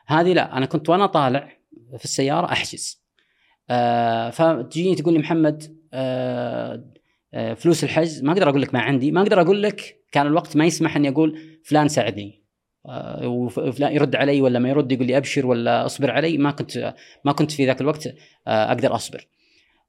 هذه 0.07 0.33
لا 0.33 0.57
أنا 0.57 0.67
كنت 0.67 0.89
وأنا 0.89 1.07
طالع 1.07 1.49
في 1.99 2.05
السيارة 2.05 2.53
أحجز. 2.53 3.03
آه 3.71 4.31
فتجيني 4.31 4.95
تقول 4.95 5.15
لي 5.15 5.21
محمد 5.21 5.79
آه 5.93 6.85
آه 7.35 7.55
فلوس 7.55 7.85
الحجز. 7.85 8.23
ما 8.23 8.33
أقدر 8.33 8.49
أقول 8.49 8.63
لك 8.63 8.75
ما 8.75 8.81
عندي. 8.81 9.11
ما 9.11 9.23
أقدر 9.23 9.41
أقول 9.41 9.63
لك 9.63 10.05
كان 10.13 10.27
الوقت 10.27 10.57
ما 10.57 10.65
يسمح 10.65 10.97
إني 10.97 11.09
أقول 11.09 11.39
فلان 11.65 11.89
ساعدني. 11.89 12.38
وفلان 13.25 13.93
يرد 13.93 14.17
علي 14.17 14.41
ولا 14.41 14.59
ما 14.59 14.69
يرد 14.69 14.93
يقول 14.93 15.07
لي 15.07 15.17
أبشر 15.17 15.47
ولا 15.47 15.87
أصبر 15.87 16.11
علي 16.11 16.39
ما 16.39 16.51
كنت 16.51 16.95
ما 17.25 17.33
كنت 17.33 17.51
في 17.51 17.67
ذاك 17.67 17.81
الوقت 17.81 18.07
آه 18.47 18.73
أقدر 18.73 18.95
أصبر. 18.95 19.29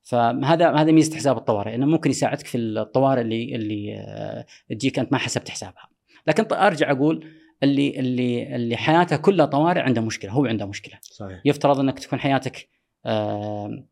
فهذا 0.04 0.72
هذا 0.72 0.92
ميزة 0.92 1.16
حساب 1.16 1.38
الطوارئ 1.38 1.76
إنه 1.76 1.86
ممكن 1.86 2.10
يساعدك 2.10 2.46
في 2.46 2.58
الطوارئ 2.58 3.22
اللي 3.22 3.56
اللي 3.56 3.96
آه 3.96 4.46
تجيك 4.70 5.00
أنت 5.00 5.12
ما 5.12 5.18
حسبت 5.18 5.50
حسابها. 5.50 5.90
لكن 6.28 6.56
أرجع 6.56 6.92
أقول 6.92 7.26
اللي 7.64 8.00
اللي 8.00 8.56
اللي 8.56 8.78
حياته 8.78 9.16
كلها 9.16 9.46
طوارئ 9.46 9.82
عنده 9.82 10.02
مشكلة 10.02 10.32
هو 10.32 10.46
عنده 10.46 10.66
مشكلة. 10.66 11.00
صحيح. 11.02 11.42
يفترض 11.46 11.80
إنك 11.80 12.00
تكون 12.00 12.20
حياتك 12.20 12.70
آه، 13.06 13.86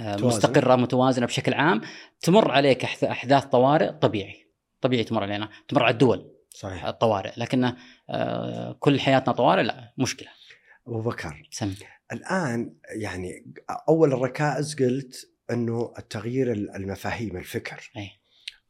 آه،. 0.00 0.16
مستقرة 0.16 0.76
متوازنة 0.76 1.26
بشكل 1.26 1.54
عام 1.54 1.80
تمر 2.20 2.50
عليك 2.50 2.84
أحداث 2.84 3.44
طوارئ 3.44 3.92
طبيعي. 3.92 4.46
طبيعي 4.80 5.04
تمر 5.04 5.22
علينا 5.22 5.48
تمر 5.68 5.82
على 5.82 5.92
الدول. 5.92 6.35
صحيح. 6.56 6.84
الطوارئ 6.84 7.32
لكن 7.36 7.72
آه، 8.10 8.72
كل 8.80 9.00
حياتنا 9.00 9.34
طوارئ؟ 9.34 9.62
لا 9.62 9.92
مشكلة. 9.98 10.28
أبو 10.86 11.00
بكر. 11.00 11.48
سم. 11.50 11.74
الآن 12.12 12.76
يعني 13.00 13.52
أول 13.88 14.12
الركائز 14.12 14.74
قلت 14.82 15.30
إنه 15.50 15.92
التغيير 15.98 16.52
المفاهيم 16.52 17.36
الفكر. 17.36 17.90
أي. 17.96 18.10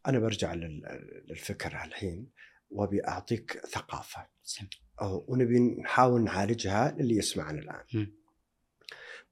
أنا 0.07 0.19
برجع 0.19 0.55
لل- 0.55 1.25
للفكر 1.29 1.85
الحين 1.85 2.31
وأبي 2.71 3.09
أعطيك 3.09 3.61
ثقافة. 3.67 4.27
سم. 4.43 4.67
أو 5.01 5.25
ونبي 5.29 5.59
نحاول 5.83 6.25
نعالجها 6.25 6.97
للي 6.99 7.17
يسمعنا 7.17 7.59
الآن. 7.59 7.85
م. 7.95 8.07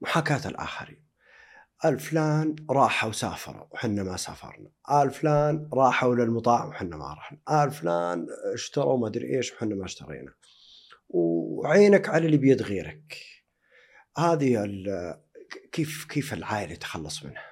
محاكاة 0.01 0.47
الآخرين. 0.49 1.04
الفلان 1.89 2.55
راحوا 2.69 3.09
وسافروا 3.09 3.65
وحنا 3.71 4.03
ما 4.03 4.17
سافرنا. 4.17 4.69
الفلان 5.03 5.69
راحوا 5.73 6.15
للمطاعم 6.15 6.69
وحنا 6.69 6.97
ما 6.97 7.13
رحنا. 7.13 7.63
الفلان 7.63 8.27
اشتروا 8.53 8.97
ما 8.97 9.07
أدري 9.07 9.37
إيش 9.37 9.53
وحنا 9.53 9.75
ما 9.75 9.85
اشترينا. 9.85 10.33
وعينك 11.09 12.09
على 12.09 12.25
اللي 12.25 12.37
بيد 12.37 12.61
غيرك. 12.61 13.17
هذه 14.17 14.65
كيف 15.71 16.05
كيف 16.09 16.33
العائلة 16.33 16.73
يتخلص 16.73 17.23
منها؟ 17.23 17.43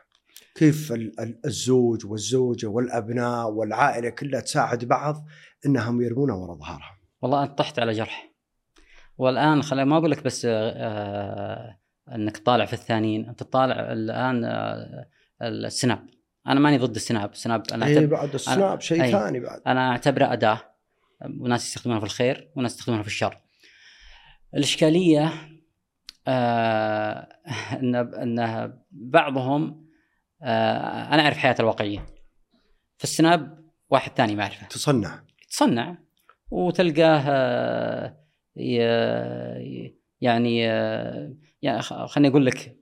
كيف 0.55 0.91
ال- 0.91 1.19
ال- 1.19 1.39
الزوج 1.45 2.05
والزوجة 2.05 2.67
والأبناء 2.67 3.49
والعائلة 3.49 4.09
كلها 4.09 4.39
تساعد 4.41 4.85
بعض 4.85 5.25
إنهم 5.65 6.01
يرمونها 6.01 6.35
وراء 6.35 6.57
ظهرهم؟ 6.57 6.95
والله 7.21 7.43
انت 7.43 7.57
طحت 7.57 7.79
على 7.79 7.91
جرح. 7.91 8.33
والآن 9.17 9.61
خليني 9.61 9.89
ما 9.89 9.97
أقول 9.97 10.11
لك 10.11 10.23
بس 10.23 10.45
آه 10.49 11.79
إنك 12.11 12.37
طالع 12.37 12.65
في 12.65 12.73
الثانيين. 12.73 13.29
أنت 13.29 13.43
طالع 13.43 13.91
الآن 13.91 14.45
آه 14.45 15.07
السناب 15.41 16.07
أنا 16.47 16.59
ماني 16.59 16.77
ضد 16.77 16.95
السناب 16.95 17.31
السناب 17.31 17.63
أنا 17.73 17.85
اي 17.85 18.07
بعد 18.07 18.33
السناب 18.33 18.81
شيء 18.81 19.03
أي. 19.03 19.11
ثاني 19.11 19.39
بعد. 19.39 19.61
أنا 19.67 19.91
أعتبره 19.91 20.33
أداة. 20.33 20.59
وناس 21.39 21.65
يستخدمونها 21.67 21.99
في 21.99 22.05
الخير 22.05 22.51
وناس 22.55 22.71
يستخدمونها 22.73 23.03
في 23.03 23.09
الشر. 23.09 23.37
الإشكالية 24.55 25.33
آه 26.27 27.27
إن 27.73 27.95
إن 27.95 28.73
بعضهم 28.91 29.85
آه 30.41 31.13
أنا 31.13 31.21
أعرف 31.23 31.37
حياته 31.37 31.61
الواقعية. 31.61 32.05
في 32.97 33.03
السناب 33.03 33.63
واحد 33.89 34.11
ثاني 34.11 34.35
ما 34.35 34.43
أعرفه. 34.43 34.67
تصنع. 34.67 35.23
يتصنع 35.43 35.97
وتلقاه 36.51 37.19
آه، 38.57 39.61
يعني 40.21 40.71
آه، 40.71 41.33
يعني 41.63 41.81
خليني 41.81 42.27
أقول 42.27 42.45
لك 42.45 42.77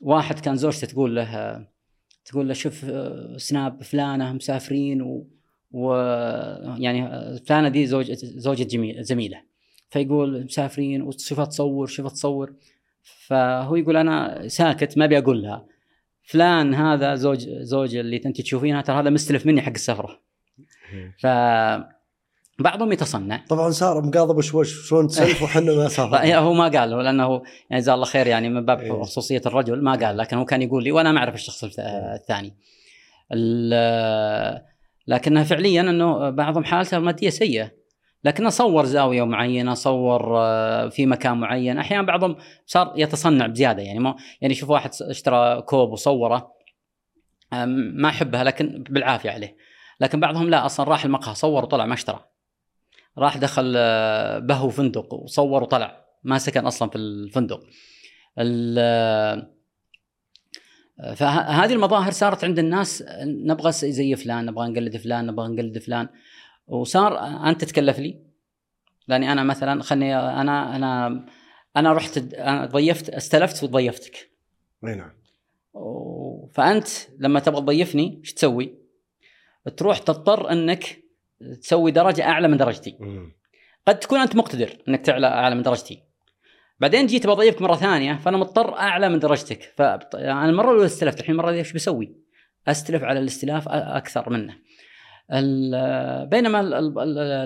واحد 0.00 0.40
كان 0.40 0.56
زوجته 0.56 0.86
تقول 0.86 1.16
له 1.16 1.66
تقول 2.24 2.48
له 2.48 2.54
شوف 2.54 2.84
آه، 2.84 3.36
سناب 3.36 3.82
فلانة 3.82 4.32
مسافرين 4.32 5.02
و, 5.02 5.26
و 5.70 5.94
يعني 6.78 7.06
آه، 7.06 7.36
فلانة 7.46 7.68
دي 7.68 7.86
زوج 7.86 8.12
زوجة 8.12 8.62
جميل 8.62 9.04
زميلة. 9.04 9.42
فيقول 9.90 10.44
مسافرين 10.44 11.02
وشوفها 11.02 11.44
تصور 11.44 11.86
شوفها 11.86 12.10
تصور. 12.10 12.54
فهو 13.02 13.76
يقول 13.76 13.96
أنا 13.96 14.48
ساكت 14.48 14.98
ما 14.98 15.04
أبي 15.04 15.18
أقول 15.18 15.42
لها 15.42 15.66
فلان 16.22 16.74
هذا 16.74 17.14
زوج 17.14 17.48
زوج 17.48 17.96
اللي 17.96 18.20
أنت 18.26 18.40
تشوفينها 18.40 18.82
ترى 18.82 19.00
هذا 19.00 19.10
مستلف 19.10 19.46
مني 19.46 19.62
حق 19.62 19.72
السفرة. 19.72 20.20
ف 21.18 21.26
بعضهم 22.58 22.92
يتصنع. 22.92 23.44
طبعا 23.48 23.70
صار 23.70 24.02
مقاضب 24.06 24.36
وشوش 24.36 24.88
شلون 24.88 25.06
تسلف 25.08 25.42
وحنا 25.42 25.60
ما 25.62 25.76
طيب 25.82 25.88
سافرنا 25.96 26.38
هو 26.38 26.52
ما 26.52 26.64
قال 26.68 26.90
لأنه 26.90 27.42
يعني 27.70 27.82
جزاه 27.82 27.94
الله 27.94 28.04
خير 28.06 28.26
يعني 28.26 28.48
من 28.48 28.64
باب 28.64 28.80
إيه. 28.80 29.02
خصوصية 29.02 29.42
الرجل 29.46 29.82
ما 29.84 29.92
قال 29.94 30.16
لكن 30.16 30.36
هو 30.36 30.44
كان 30.44 30.62
يقول 30.62 30.84
لي 30.84 30.92
وأنا 30.92 31.12
ما 31.12 31.18
أعرف 31.18 31.34
الشخص 31.34 31.64
الث- 31.64 31.80
الثاني. 32.20 32.56
ال- 33.32 34.62
لكنها 35.06 35.44
فعليا 35.44 35.80
إنه 35.80 36.30
بعضهم 36.30 36.64
حالته 36.64 36.96
الماديه 36.96 37.30
سيئة. 37.30 37.70
لكنه 38.24 38.48
صور 38.48 38.84
زاوية 38.84 39.22
معينة 39.22 39.74
صور 39.74 40.38
آه، 40.38 40.88
في 40.88 41.06
مكان 41.06 41.36
معين. 41.40 41.78
أحيانا 41.78 42.02
بعضهم 42.06 42.36
صار 42.66 42.92
يتصنع 42.96 43.46
بزيادة. 43.46 43.82
يعني 43.82 43.98
ما 43.98 44.16
يعني 44.40 44.54
شوف 44.54 44.70
واحد 44.70 44.90
اشترى 45.02 45.62
كوب 45.62 45.90
وصوره 45.92 46.52
أم، 47.52 47.68
ما 47.96 48.08
أحبها 48.08 48.44
لكن 48.44 48.84
بالعافية 48.90 49.30
عليه. 49.30 49.56
لكن 50.00 50.20
بعضهم 50.20 50.48
لا 50.50 50.66
أصلا 50.66 50.86
راح 50.88 51.04
المقهى 51.04 51.34
صور 51.34 51.62
وطلع 51.64 51.86
ما 51.86 51.94
اشترى. 51.94 52.20
راح 53.18 53.36
دخل 53.36 53.74
آه، 53.76 54.38
بهو 54.38 54.68
فندق 54.68 55.14
وصور 55.14 55.62
وطلع. 55.62 56.06
ما 56.24 56.38
سكن 56.38 56.66
أصلا 56.66 56.90
في 56.90 56.98
الفندق. 56.98 57.60
ال- 58.38 58.78
آه، 61.00 61.14
فهذه 61.14 61.72
المظاهر 61.72 62.12
صارت 62.12 62.44
عند 62.44 62.58
الناس 62.58 63.04
نبغى 63.22 63.72
زي 63.72 64.16
فلان 64.16 64.46
نبغى 64.46 64.68
نقلد 64.68 64.96
فلان 64.96 65.26
نبغى 65.26 65.48
نقلد 65.48 65.78
فلان. 65.78 66.08
وصار 66.66 67.18
أنت 67.48 67.64
تتكلف 67.64 67.98
لي. 67.98 68.20
لأني 69.08 69.32
أنا 69.32 69.42
مثلا 69.42 69.82
خلني 69.82 70.16
أنا 70.16 70.76
أنا 70.76 71.24
أنا 71.76 71.92
رحت 71.92 72.34
أنا 72.34 72.66
ضيفت 72.66 73.10
استلفت 73.10 73.64
وضيفتك. 73.64 74.30
أي 74.86 74.94
نعم. 74.94 75.12
فأنت 76.52 76.88
لما 77.18 77.40
تبغى 77.40 77.60
تضيفني 77.60 78.18
إيش 78.20 78.32
تسوي؟ 78.32 78.74
تروح 79.76 79.98
تضطر 79.98 80.52
إنك 80.52 80.98
تسوي 81.62 81.90
درجة 81.90 82.22
أعلى 82.24 82.48
من 82.48 82.56
درجتي 82.56 82.96
مم. 83.00 83.32
قد 83.86 83.98
تكون 83.98 84.18
أنت 84.20 84.36
مقتدر 84.36 84.70
إنك 84.88 85.00
تعلى 85.00 85.26
أعلى 85.26 85.54
من 85.54 85.62
درجتي 85.62 86.02
بعدين 86.80 87.06
جيت 87.06 87.26
بضيفك 87.26 87.62
مرة 87.62 87.74
ثانية 87.76 88.14
فأنا 88.14 88.36
مضطر 88.36 88.74
أعلى 88.74 89.08
من 89.08 89.18
درجتك 89.18 89.62
ف 89.76 89.80
يعني 90.14 90.50
المره 90.50 90.70
الاولى 90.70 90.86
استلفت 90.86 91.20
الحين 91.20 91.34
المره 91.34 91.50
إيش 91.50 91.72
بسوي؟ 91.72 92.16
أستلف 92.68 93.02
على 93.02 93.20
الاستلاف 93.20 93.68
أكثر 93.68 94.30
منه. 94.30 94.54
ال- 95.32 96.26
بينما 96.26 96.62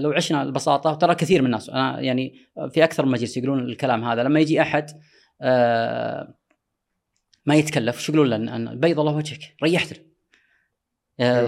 لو 0.02 0.10
عشنا 0.12 0.42
البساطة 0.42 0.94
ترى 0.94 1.14
كثير 1.14 1.40
من 1.40 1.46
الناس 1.46 1.70
أنا 1.70 2.00
يعني 2.00 2.34
في 2.70 2.84
أكثر 2.84 3.06
من 3.06 3.12
مجلس 3.12 3.36
يقولون 3.36 3.58
الكلام 3.64 4.04
هذا 4.04 4.22
لما 4.22 4.40
يجي 4.40 4.62
أحد 4.62 4.86
آه، 5.42 6.34
ما 7.46 7.54
يتكلف 7.54 8.00
شو 8.00 8.12
يقولون 8.12 8.46
له 8.46 8.74
بيض 8.74 9.00
الله 9.00 9.16
وجهك 9.16 9.42
آه، 9.42 9.66
أيوة. 9.66 10.09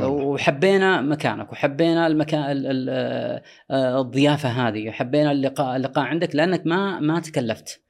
وحبينا 0.06 1.00
مكانك 1.00 1.52
وحبينا 1.52 2.06
المكان 2.06 2.42
ال- 2.50 2.66
ال- 2.66 3.40
آه، 3.70 4.00
الضيافة 4.00 4.48
هذه 4.48 4.90
حبينا 4.90 5.32
اللقاء 5.32 5.76
اللقاء 5.76 6.04
عندك 6.04 6.36
لأنك 6.36 6.66
ما 6.66 7.00
ما 7.00 7.20
تكلفت. 7.20 7.82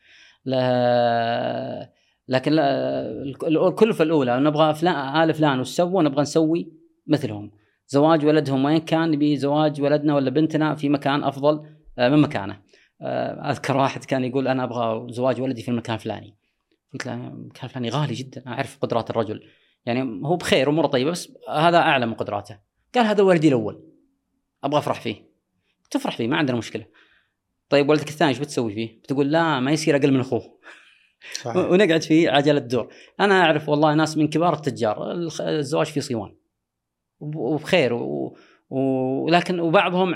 لكن 2.28 2.52
الكلفه 3.48 4.02
الأولى 4.02 4.40
نبغى 4.40 4.74
فلان 4.74 5.22
آل 5.22 5.34
فلان 5.34 5.60
وش 5.60 5.68
سووا؟ 5.68 6.02
نبغى 6.02 6.22
نسوي 6.22 6.72
مثلهم. 7.06 7.50
زواج 7.88 8.24
ولدهم 8.26 8.64
وين 8.64 8.78
كان؟ 8.78 9.10
نبي 9.10 9.36
زواج 9.36 9.80
ولدنا 9.80 10.14
ولا 10.14 10.30
بنتنا 10.30 10.74
في 10.74 10.88
مكان 10.88 11.24
أفضل 11.24 11.66
آه، 11.98 12.08
من 12.08 12.18
مكانه. 12.18 12.60
آه، 13.00 13.50
أذكر 13.50 13.76
واحد 13.76 14.04
كان 14.04 14.24
يقول 14.24 14.48
أنا 14.48 14.64
أبغى 14.64 15.12
زواج 15.12 15.40
ولدي 15.40 15.62
في 15.62 15.70
المكان 15.70 15.94
الفلاني. 15.94 16.36
قلت 16.92 17.06
له 17.06 17.14
المكان 17.14 17.64
الفلاني 17.64 17.88
غالي 17.88 18.14
جدا 18.14 18.42
أعرف 18.46 18.78
قدرات 18.80 19.10
الرجل. 19.10 19.42
يعني 19.86 20.26
هو 20.26 20.36
بخير 20.36 20.70
اموره 20.70 20.86
طيبة 20.86 21.10
بس 21.10 21.32
هذا 21.48 21.78
أعلى 21.78 22.06
من 22.06 22.14
قدراته. 22.14 22.58
قال 22.94 23.06
هذا 23.06 23.22
ولدي 23.22 23.48
الأول. 23.48 23.84
أبغى 24.64 24.78
أفرح 24.78 25.00
فيه. 25.00 25.32
تفرح 25.90 26.16
فيه 26.16 26.28
ما 26.28 26.36
عندنا 26.36 26.56
مشكلة. 26.56 26.86
طيب 27.68 27.88
ولدك 27.88 28.08
الثاني 28.08 28.30
إيش 28.30 28.38
بتسوي 28.38 28.74
فيه؟ 28.74 29.00
بتقول 29.02 29.32
لا 29.32 29.60
ما 29.60 29.70
يصير 29.72 29.96
أقل 29.96 30.12
من 30.12 30.20
أخوه. 30.20 30.58
صحيح. 31.42 31.56
ونقعد 31.70 32.02
في 32.02 32.28
عجلة 32.28 32.58
دور 32.60 32.88
أنا 33.20 33.40
أعرف 33.42 33.68
والله 33.68 33.94
ناس 33.94 34.16
من 34.16 34.28
كبار 34.28 34.54
التجار 34.54 35.12
الزواج 35.40 35.86
فيه 35.86 36.00
صوان 36.00 36.36
وب- 37.20 37.36
وبخير 37.36 37.92
و... 37.94 38.36
ولكن 38.70 39.60
وبعضهم 39.60 40.10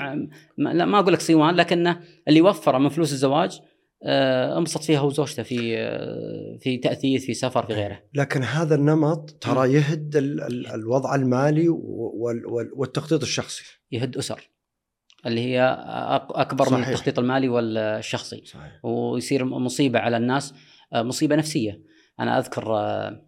ما 0.59 0.75
لا 0.75 0.85
ما 0.85 0.99
أقول 0.99 1.13
لك 1.13 1.21
صيوان 1.21 1.55
لكنه 1.55 2.01
اللي 2.29 2.41
وفر 2.43 2.79
من 2.79 2.89
فلوس 2.89 3.13
الزواج 3.13 3.61
انبسط 4.05 4.83
فيها 4.83 4.99
هو 4.99 5.07
وزوجته 5.07 5.43
في 5.43 5.79
آه، 5.79 6.59
في 6.61 6.79
تأثيث 6.79 7.25
في 7.25 7.35
سفر 7.35 7.67
في 7.67 7.73
غيره. 7.73 8.03
لكن 8.15 8.43
هذا 8.43 8.75
النمط 8.75 9.31
ترى 9.31 9.73
يهد 9.73 10.17
ال 10.17 10.43
ال 10.43 10.67
الوضع 10.67 11.15
المالي 11.15 11.69
وال 11.69 12.47
وال 12.47 12.71
والتخطيط 12.75 13.23
الشخصي. 13.23 13.65
يهد 13.93 14.17
أسر 14.17 14.51
اللي 15.27 15.41
هي 15.41 15.63
أكبر 16.31 16.65
من 16.65 16.71
صحيح. 16.71 16.89
التخطيط 16.89 17.19
المالي 17.19 17.49
والشخصي. 17.49 18.43
صحيح. 18.45 18.85
ويصير 18.85 19.45
مصيبة 19.45 19.99
على 19.99 20.17
الناس 20.17 20.55
آه، 20.93 21.03
مصيبة 21.03 21.37
نفسية. 21.37 21.83
أنا 22.21 22.39
أذكر 22.39 22.77
آه، 22.77 23.27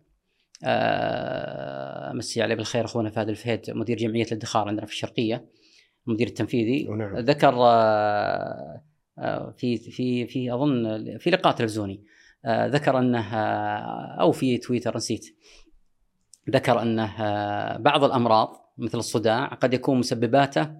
آه، 0.64 2.10
امسي 2.10 2.42
عليه 2.42 2.54
بالخير 2.54 2.84
أخونا 2.84 3.10
فهد 3.10 3.28
الفهيد 3.28 3.70
مدير 3.70 3.96
جمعية 3.96 4.24
الادخار 4.24 4.68
عندنا 4.68 4.86
في 4.86 4.92
الشرقية 4.92 5.48
المدير 6.08 6.26
التنفيذي. 6.26 6.88
ونعم. 6.88 7.18
ذكر 7.18 7.54
آه، 7.54 7.64
آه، 7.66 8.82
في 9.56 9.76
في 9.76 10.26
في 10.26 10.54
أظن 10.54 11.18
في 11.18 11.30
لقاء 11.30 11.52
تلفزيوني. 11.54 12.04
آه، 12.44 12.66
ذكر 12.66 12.98
أنه 12.98 13.34
آه، 13.36 14.16
أو 14.20 14.32
في 14.32 14.58
تويتر 14.58 14.96
نسيت. 14.96 15.36
ذكر 16.50 16.82
أنه 16.82 17.22
آه، 17.22 17.76
بعض 17.76 18.04
الأمراض 18.04 18.74
مثل 18.78 18.98
الصداع 18.98 19.46
قد 19.46 19.74
يكون 19.74 19.98
مسبباته 19.98 20.70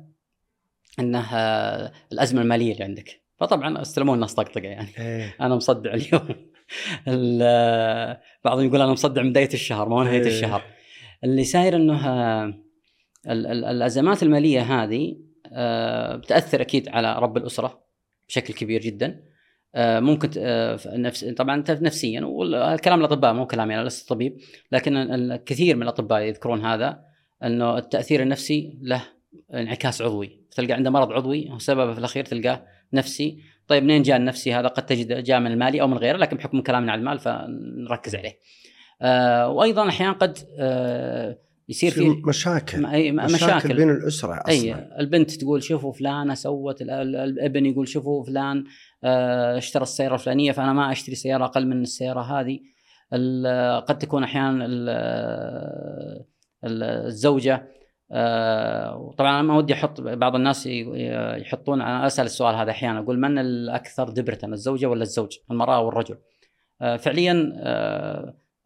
أنه 0.99 1.37
الأزمة 2.13 2.43
المالية 2.43 2.73
اللي 2.73 2.85
عندك. 2.85 3.21
فطبعا 3.37 3.83
استلموا 3.83 4.15
الناس 4.15 4.35
طقطقة 4.35 4.61
يعني. 4.69 4.89
إيه. 4.99 5.35
أنا 5.41 5.57
مصدع 5.57 5.95
اليوم. 5.95 6.29
ال- 7.09 8.17
بعضهم 8.45 8.65
يقول 8.67 8.83
أنا 8.83 8.93
مصدع 8.93 9.23
من 9.23 9.31
بداية 9.31 9.53
الشهر 9.55 9.89
ما 9.89 9.97
هو 9.97 10.03
نهاية 10.03 10.21
إيه. 10.21 10.27
الشهر. 10.27 10.63
اللي 11.25 11.45
صاير 11.45 11.77
إنه 11.77 12.09
ال- 12.45 12.55
ال- 13.47 13.65
الأزمات 13.65 14.23
المالية 14.23 14.61
هذه 14.61 15.17
بتأثر 16.17 16.61
أكيد 16.61 16.89
على 16.89 17.19
رب 17.19 17.37
الأسرة. 17.37 17.88
بشكل 18.29 18.55
كبير 18.55 18.81
جدا. 18.81 19.21
آه، 19.75 20.01
ممكن 20.01 20.31
آه، 20.39 20.79
نفس 20.87 21.25
طبعا 21.25 21.65
نفسيا 21.69 22.21
والكلام 22.21 23.01
الأطباء 23.01 23.33
مو 23.33 23.47
كلامي 23.47 23.75
أنا 23.75 23.85
لست 23.85 24.09
طبيب 24.09 24.37
لكن 24.73 24.97
ال- 24.97 25.33
الكثير 25.33 25.77
من 25.77 25.83
الأطباء 25.83 26.21
يذكرون 26.21 26.65
هذا 26.65 27.01
إنه 27.45 27.79
التأثير 27.79 28.23
النفسي 28.23 28.79
له 28.83 29.05
انعكاس 29.55 30.03
عضوي. 30.03 30.41
تلقى 30.51 30.73
عنده 30.73 30.91
مرض 30.91 31.13
عضوي 31.13 31.51
وسببه 31.51 31.93
في 31.93 31.99
الأخير 31.99 32.25
تلقاه 32.25 32.67
نفسي. 32.93 33.39
طيب 33.69 33.83
منين 33.83 34.03
جاء 34.03 34.17
النفسي؟ 34.17 34.55
هذا 34.55 34.69
قد 34.69 34.87
تجد 34.87 35.25
جاء 35.25 35.41
من 35.41 35.53
المالي 35.53 35.81
أو 35.81 35.87
من 35.87 35.99
غيره 35.99 36.17
لكن 36.17 36.37
بحكم 36.37 36.61
كلامنا 36.61 36.93
عن 36.93 36.99
المال 36.99 37.19
فنركز 37.19 38.17
عليه. 38.17 38.39
آه 39.03 39.49
وأيضا 39.51 39.89
أحيانا 39.89 40.13
قد 40.13 40.39
يصير 41.69 41.91
في 41.91 42.09
مشاكل؟ 42.09 42.87
أي 42.87 43.13
مشاكل, 43.13 43.35
مشاكل. 43.35 43.77
بين 43.77 43.91
الأسرة 43.91 44.33
أصلا. 44.33 44.49
اي 44.49 44.89
البنت 45.01 45.31
تقول 45.31 45.63
شوفوا 45.63 45.93
فلانة 45.93 46.35
سوت 46.35 46.83
الابن 46.83 47.67
يقول 47.67 47.89
شوفوا 47.89 48.25
فلان 48.25 48.65
آه، 49.05 49.59
اشترى 49.59 49.83
السيارة 49.83 50.15
الفلانية 50.15 50.53
فأنا 50.53 50.73
ما 50.73 50.93
أشتري 50.93 51.15
سيارة 51.15 51.45
أقل 51.45 51.67
من 51.67 51.83
السيارة 51.83 52.21
هذه. 52.21 52.61
قد 53.81 53.99
تكون 53.99 54.23
أحيانا 54.23 54.67
الزوجة 56.65 57.69
آه، 58.13 59.15
طبعا 59.19 59.31
أنا 59.31 59.43
ما 59.43 59.57
ودي 59.57 59.75
أحط 59.75 60.01
بعض 60.01 60.35
الناس 60.35 60.67
يحطون 60.67 61.81
أنا 61.81 62.07
أسأل 62.07 62.25
السؤال 62.25 62.55
هذا 62.55 62.71
أحيانا 62.71 62.99
أقول 62.99 63.21
من 63.21 63.39
الأكثر 63.39 64.09
دبرة 64.09 64.39
الزوجة 64.45 64.87
ولا 64.87 65.03
الزوج 65.03 65.37
المرأة 65.51 65.81
والرجل 65.81 66.19
آه، 66.83 66.97
فعليا 66.97 67.53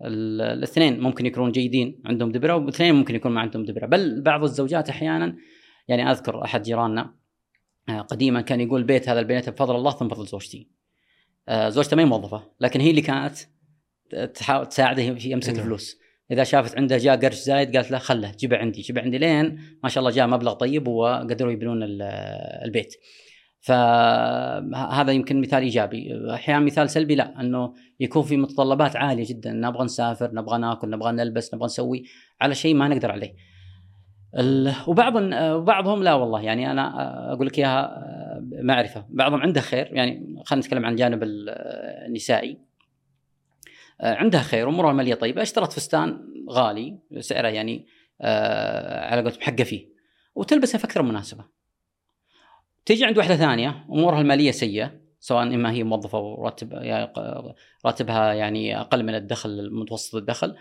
الاثنين 0.03 1.01
ممكن 1.01 1.27
يكونون 1.27 1.53
جيدين 1.53 2.03
عندهم 2.05 2.33
دبرة 2.33 2.57
والاثنين 2.57 2.95
ممكن 2.95 3.15
يكون 3.15 3.33
ما 3.33 3.41
عندهم 3.41 3.65
دبرة. 3.65 3.87
بل 3.87 4.23
بعض 4.23 4.43
الزوجات 4.43 4.89
أحيانا 4.89 5.37
يعني 5.89 6.11
أذكر 6.11 6.45
أحد 6.45 6.63
جيراننا 6.63 7.15
آه، 7.89 8.01
قديما 8.01 8.41
كان 8.41 8.61
يقول 8.61 8.81
البيت 8.81 9.09
هذا 9.09 9.21
البيت 9.21 9.51
بفضل 9.51 9.77
الله 9.77 9.91
ثم 9.91 10.09
بفضل 10.09 10.27
زوجتي. 10.27 10.69
آه، 11.49 11.69
زوجته 11.69 11.97
ما 11.97 12.03
هي 12.03 12.07
موظفة 12.07 12.43
لكن 12.61 12.81
هي 12.81 12.91
اللي 12.91 13.03
كانت 13.03 13.39
تحاول 14.35 14.67
تساعده 14.67 15.03
يمسك 15.03 15.59
الفلوس 15.59 15.99
إذا 16.31 16.45
شافت 16.45 16.77
عنده 16.77 16.97
جاء 16.97 17.17
قرش 17.17 17.39
زايد 17.39 17.77
قالت 17.77 17.91
له 17.91 17.99
خله 17.99 18.33
جيبه 18.39 18.57
عندي 18.57 18.81
جيبه 18.81 19.01
عندي 19.01 19.19
لين 19.19 19.59
ما 19.83 19.89
شاء 19.89 20.01
الله 20.01 20.11
جاء 20.11 20.27
مبلغ 20.27 20.53
طيب 20.53 20.89
وقدروا 20.89 21.53
يبنون 21.53 21.79
البيت. 21.83 22.95
فهذا 23.63 25.13
يمكن 25.13 25.41
مثال 25.41 25.63
إيجابي. 25.63 26.31
أحيانا 26.35 26.65
مثال 26.65 26.91
سلبي 26.91 27.15
لا 27.15 27.41
أنه 27.41 27.75
يكون 28.01 28.23
في 28.23 28.37
متطلبات 28.37 28.97
عالية 28.97 29.25
جدا. 29.29 29.53
نبغى 29.53 29.85
نسافر 29.85 30.35
نبغى 30.35 30.59
ناكل 30.59 30.91
نبغى 30.91 31.13
نلبس 31.13 31.55
نبغى 31.55 31.67
نسوي 31.67 32.05
على 32.41 32.55
شيء 32.55 32.75
ما 32.75 32.89
نقدر 32.89 33.13
عليه. 33.13 33.35
وبعض 34.87 35.15
وبعضهم 35.33 36.03
لا 36.03 36.15
والله. 36.15 36.43
يعني 36.43 36.71
أنا 36.71 37.33
أقول 37.33 37.47
لك 37.47 37.59
إياها 37.59 38.05
معرفة. 38.63 39.07
بعضهم 39.09 39.41
عنده 39.41 39.61
خير. 39.61 39.89
يعني 39.93 40.43
خلينا 40.45 40.67
نتكلم 40.67 40.87
عن 40.87 40.93
الجانب 40.93 41.21
النسائي. 41.23 42.59
عندها 44.01 44.41
خير 44.41 44.69
امورها 44.69 44.91
الماليه 44.91 45.15
طيبة. 45.15 45.43
اشترت 45.43 45.73
فستان 45.73 46.19
غالي 46.51 46.99
سعره 47.21 47.49
يعني 47.49 47.87
على 49.11 49.23
قولتهم 49.23 49.43
حقه 49.43 49.65
فيه. 49.65 49.89
وتلبسه 50.35 50.79
في 50.79 50.85
أكثر 50.85 51.03
مناسبة. 51.03 51.62
تيجي 52.85 53.05
عند 53.05 53.19
واحدة 53.19 53.37
ثانية 53.37 53.85
أمورها 53.91 54.21
المالية 54.21 54.51
سيئة 54.51 55.03
سواء 55.21 55.43
إما 55.43 55.73
هي 55.73 55.85
موظفة 55.85 56.19
وراتب 56.19 56.73
يعني 56.73 57.13
راتبها 57.87 58.33
يعني 58.33 58.81
أقل 58.81 59.03
من 59.03 59.15
الدخل 59.15 59.75
متوسط 59.75 60.15
الدخل 60.15 60.57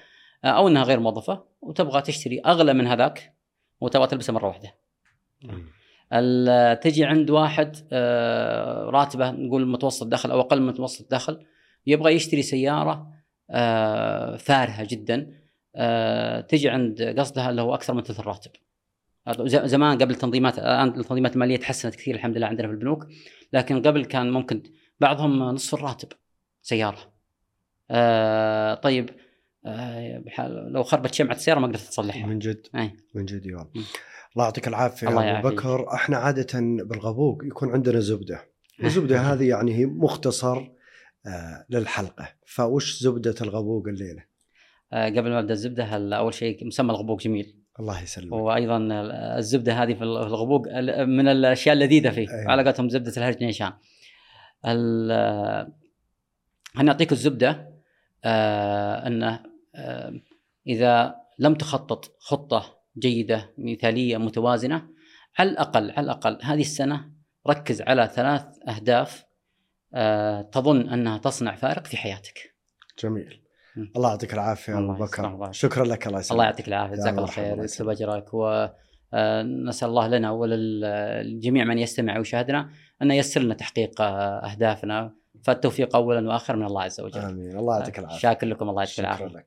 أو 0.45 0.67
إنها 0.67 0.83
غير 0.83 0.99
موظفة 0.99 1.43
وتبغى 1.61 2.01
تشتري 2.01 2.39
أغلى 2.39 2.73
من 2.73 2.87
هذاك 2.87 3.35
وتبغى 3.81 4.07
تلبسه 4.07 4.33
مرة 4.33 4.47
واحدة. 4.47 4.75
تجي 6.73 7.05
عند 7.05 7.29
واحد 7.29 7.75
آه، 7.91 8.89
راتبه 8.89 9.31
نقول 9.31 9.67
متوسط 9.67 10.07
دخل 10.07 10.31
أو 10.31 10.39
أقل 10.39 10.61
من 10.61 10.67
متوسط 10.67 11.11
دخل 11.11 11.45
يبغى 11.87 12.13
يشتري 12.13 12.41
سيارة 12.41 13.07
آه، 13.49 14.35
فارهة 14.35 14.87
جدا 14.89 15.41
آه، 15.75 16.41
تجي 16.41 16.69
عند 16.69 17.15
قصدها 17.19 17.49
اللي 17.49 17.61
هو 17.61 17.73
أكثر 17.75 17.93
من 17.93 18.03
ثلث 18.03 18.19
الراتب. 18.19 18.51
زمان 19.45 19.97
قبل 19.97 20.11
التنظيمات 20.11 20.59
الآن 20.59 20.87
التنظيمات 20.87 21.33
المالية 21.33 21.57
تحسنت 21.57 21.95
كثير 21.95 22.15
الحمد 22.15 22.37
لله 22.37 22.47
عندنا 22.47 22.67
في 22.67 22.73
البنوك 22.73 23.07
لكن 23.53 23.81
قبل 23.81 24.05
كان 24.05 24.31
ممكن 24.31 24.63
بعضهم 24.99 25.39
نصف 25.39 25.73
الراتب 25.73 26.07
سيارة. 26.61 27.13
آه 27.91 28.73
طيب 28.73 29.09
آه 29.65 30.23
لو 30.47 30.83
خربت 30.83 31.13
شمعة 31.13 31.35
السيارة 31.35 31.59
ما 31.59 31.67
قدرت 31.67 31.81
تصلحها. 31.81 32.25
من 32.25 32.39
جد 32.39 32.67
أي. 32.75 32.91
من 33.15 33.25
جد 33.25 33.45
يا 33.45 33.67
الله 34.35 34.45
يعطيك 34.45 34.67
العافية 34.67 35.09
الله 35.09 35.39
أبو 35.39 35.49
بكر 35.49 35.93
إحنا 35.93 36.17
عادة 36.17 36.59
بالغبوق 36.59 37.45
يكون 37.45 37.71
عندنا 37.71 37.99
زبدة 37.99 38.41
الزبدة 38.83 39.19
هذه 39.19 39.49
يعني 39.49 39.75
هي 39.75 39.85
مختصر 39.85 40.57
آه 41.25 41.65
للحلقة 41.69 42.29
فوش 42.45 42.99
زبدة 43.03 43.35
الغبوق 43.41 43.87
الليلة؟ 43.87 44.23
آه 44.93 45.09
قبل 45.09 45.29
ما 45.29 45.39
أبدأ 45.39 45.53
الزبدة 45.53 46.17
أول 46.17 46.33
شيء 46.33 46.67
مسمى 46.67 46.91
الغبوق 46.91 47.21
جميل 47.21 47.60
الله 47.79 48.01
يسلمك 48.01 48.33
وأيضا 48.33 48.77
الزبدة 49.37 49.73
هذه 49.73 49.93
في 49.93 50.03
الغبوق 50.03 50.67
من 51.05 51.27
الأشياء 51.27 51.75
اللذيذة 51.75 52.09
فيه 52.09 52.29
أيوة. 52.29 52.51
على 52.51 52.63
قولتهم 52.63 52.89
زبدة 52.89 53.13
الهرج 53.17 53.43
نيشان 53.43 53.73
أنا 56.77 56.91
أعطيك 56.91 57.11
الزبدة 57.11 57.71
آه 58.23 59.07
إنه 59.07 59.43
آه 59.75 60.13
إذا 60.67 61.15
لم 61.39 61.55
تخطط 61.55 62.15
خطة 62.19 62.77
جيدة 62.97 63.53
مثالية 63.57 64.17
متوازنة 64.17 64.87
على 65.39 65.49
الأقل 65.49 65.91
على 65.91 66.05
الأقل 66.05 66.37
هذه 66.41 66.61
السنة 66.61 67.11
ركز 67.47 67.81
على 67.81 68.11
ثلاث 68.15 68.45
أهداف 68.67 69.25
آه 69.93 70.41
تظن 70.41 70.89
أنها 70.89 71.17
تصنع 71.17 71.55
فارق 71.55 71.87
في 71.87 71.97
حياتك. 71.97 72.55
جميل. 73.03 73.40
الله 73.95 74.09
يعطيك 74.09 74.33
العافية 74.33 74.79
أبو 74.79 74.93
بكر. 74.93 75.51
شكرا 75.51 75.85
لك 75.85 76.07
الله 76.07 76.19
يسلمك. 76.19 76.31
الله 76.31 76.45
يعطيك 76.45 76.67
العافية 76.67 76.95
جزاك 76.95 77.13
الله 77.13 77.25
خير 77.25 77.63
يكتب 77.63 77.89
أجرك. 77.89 78.33
ونسال 78.33 79.89
الله 79.89 80.07
لنا 80.07 80.31
وللجميع 80.31 81.63
من 81.63 81.77
يستمع 81.77 82.17
ويشاهدنا 82.17 82.69
أن 83.01 83.11
ييسر 83.11 83.41
لنا 83.41 83.53
تحقيق 83.53 84.01
أهدافنا. 84.01 85.13
فالتوفيق 85.43 85.95
اولا 85.95 86.29
واخرا 86.29 86.55
من 86.55 86.65
الله 86.65 86.81
عز 86.81 87.01
وجل. 87.01 87.19
آمين. 87.19 87.57
الله 87.57 87.77
يعطيك 87.77 87.99
العافية. 87.99 88.17
شاكر 88.17 88.47
لكم 88.47 88.69
الله 88.69 88.81
يعطيك 88.81 88.99
العافية. 88.99 89.45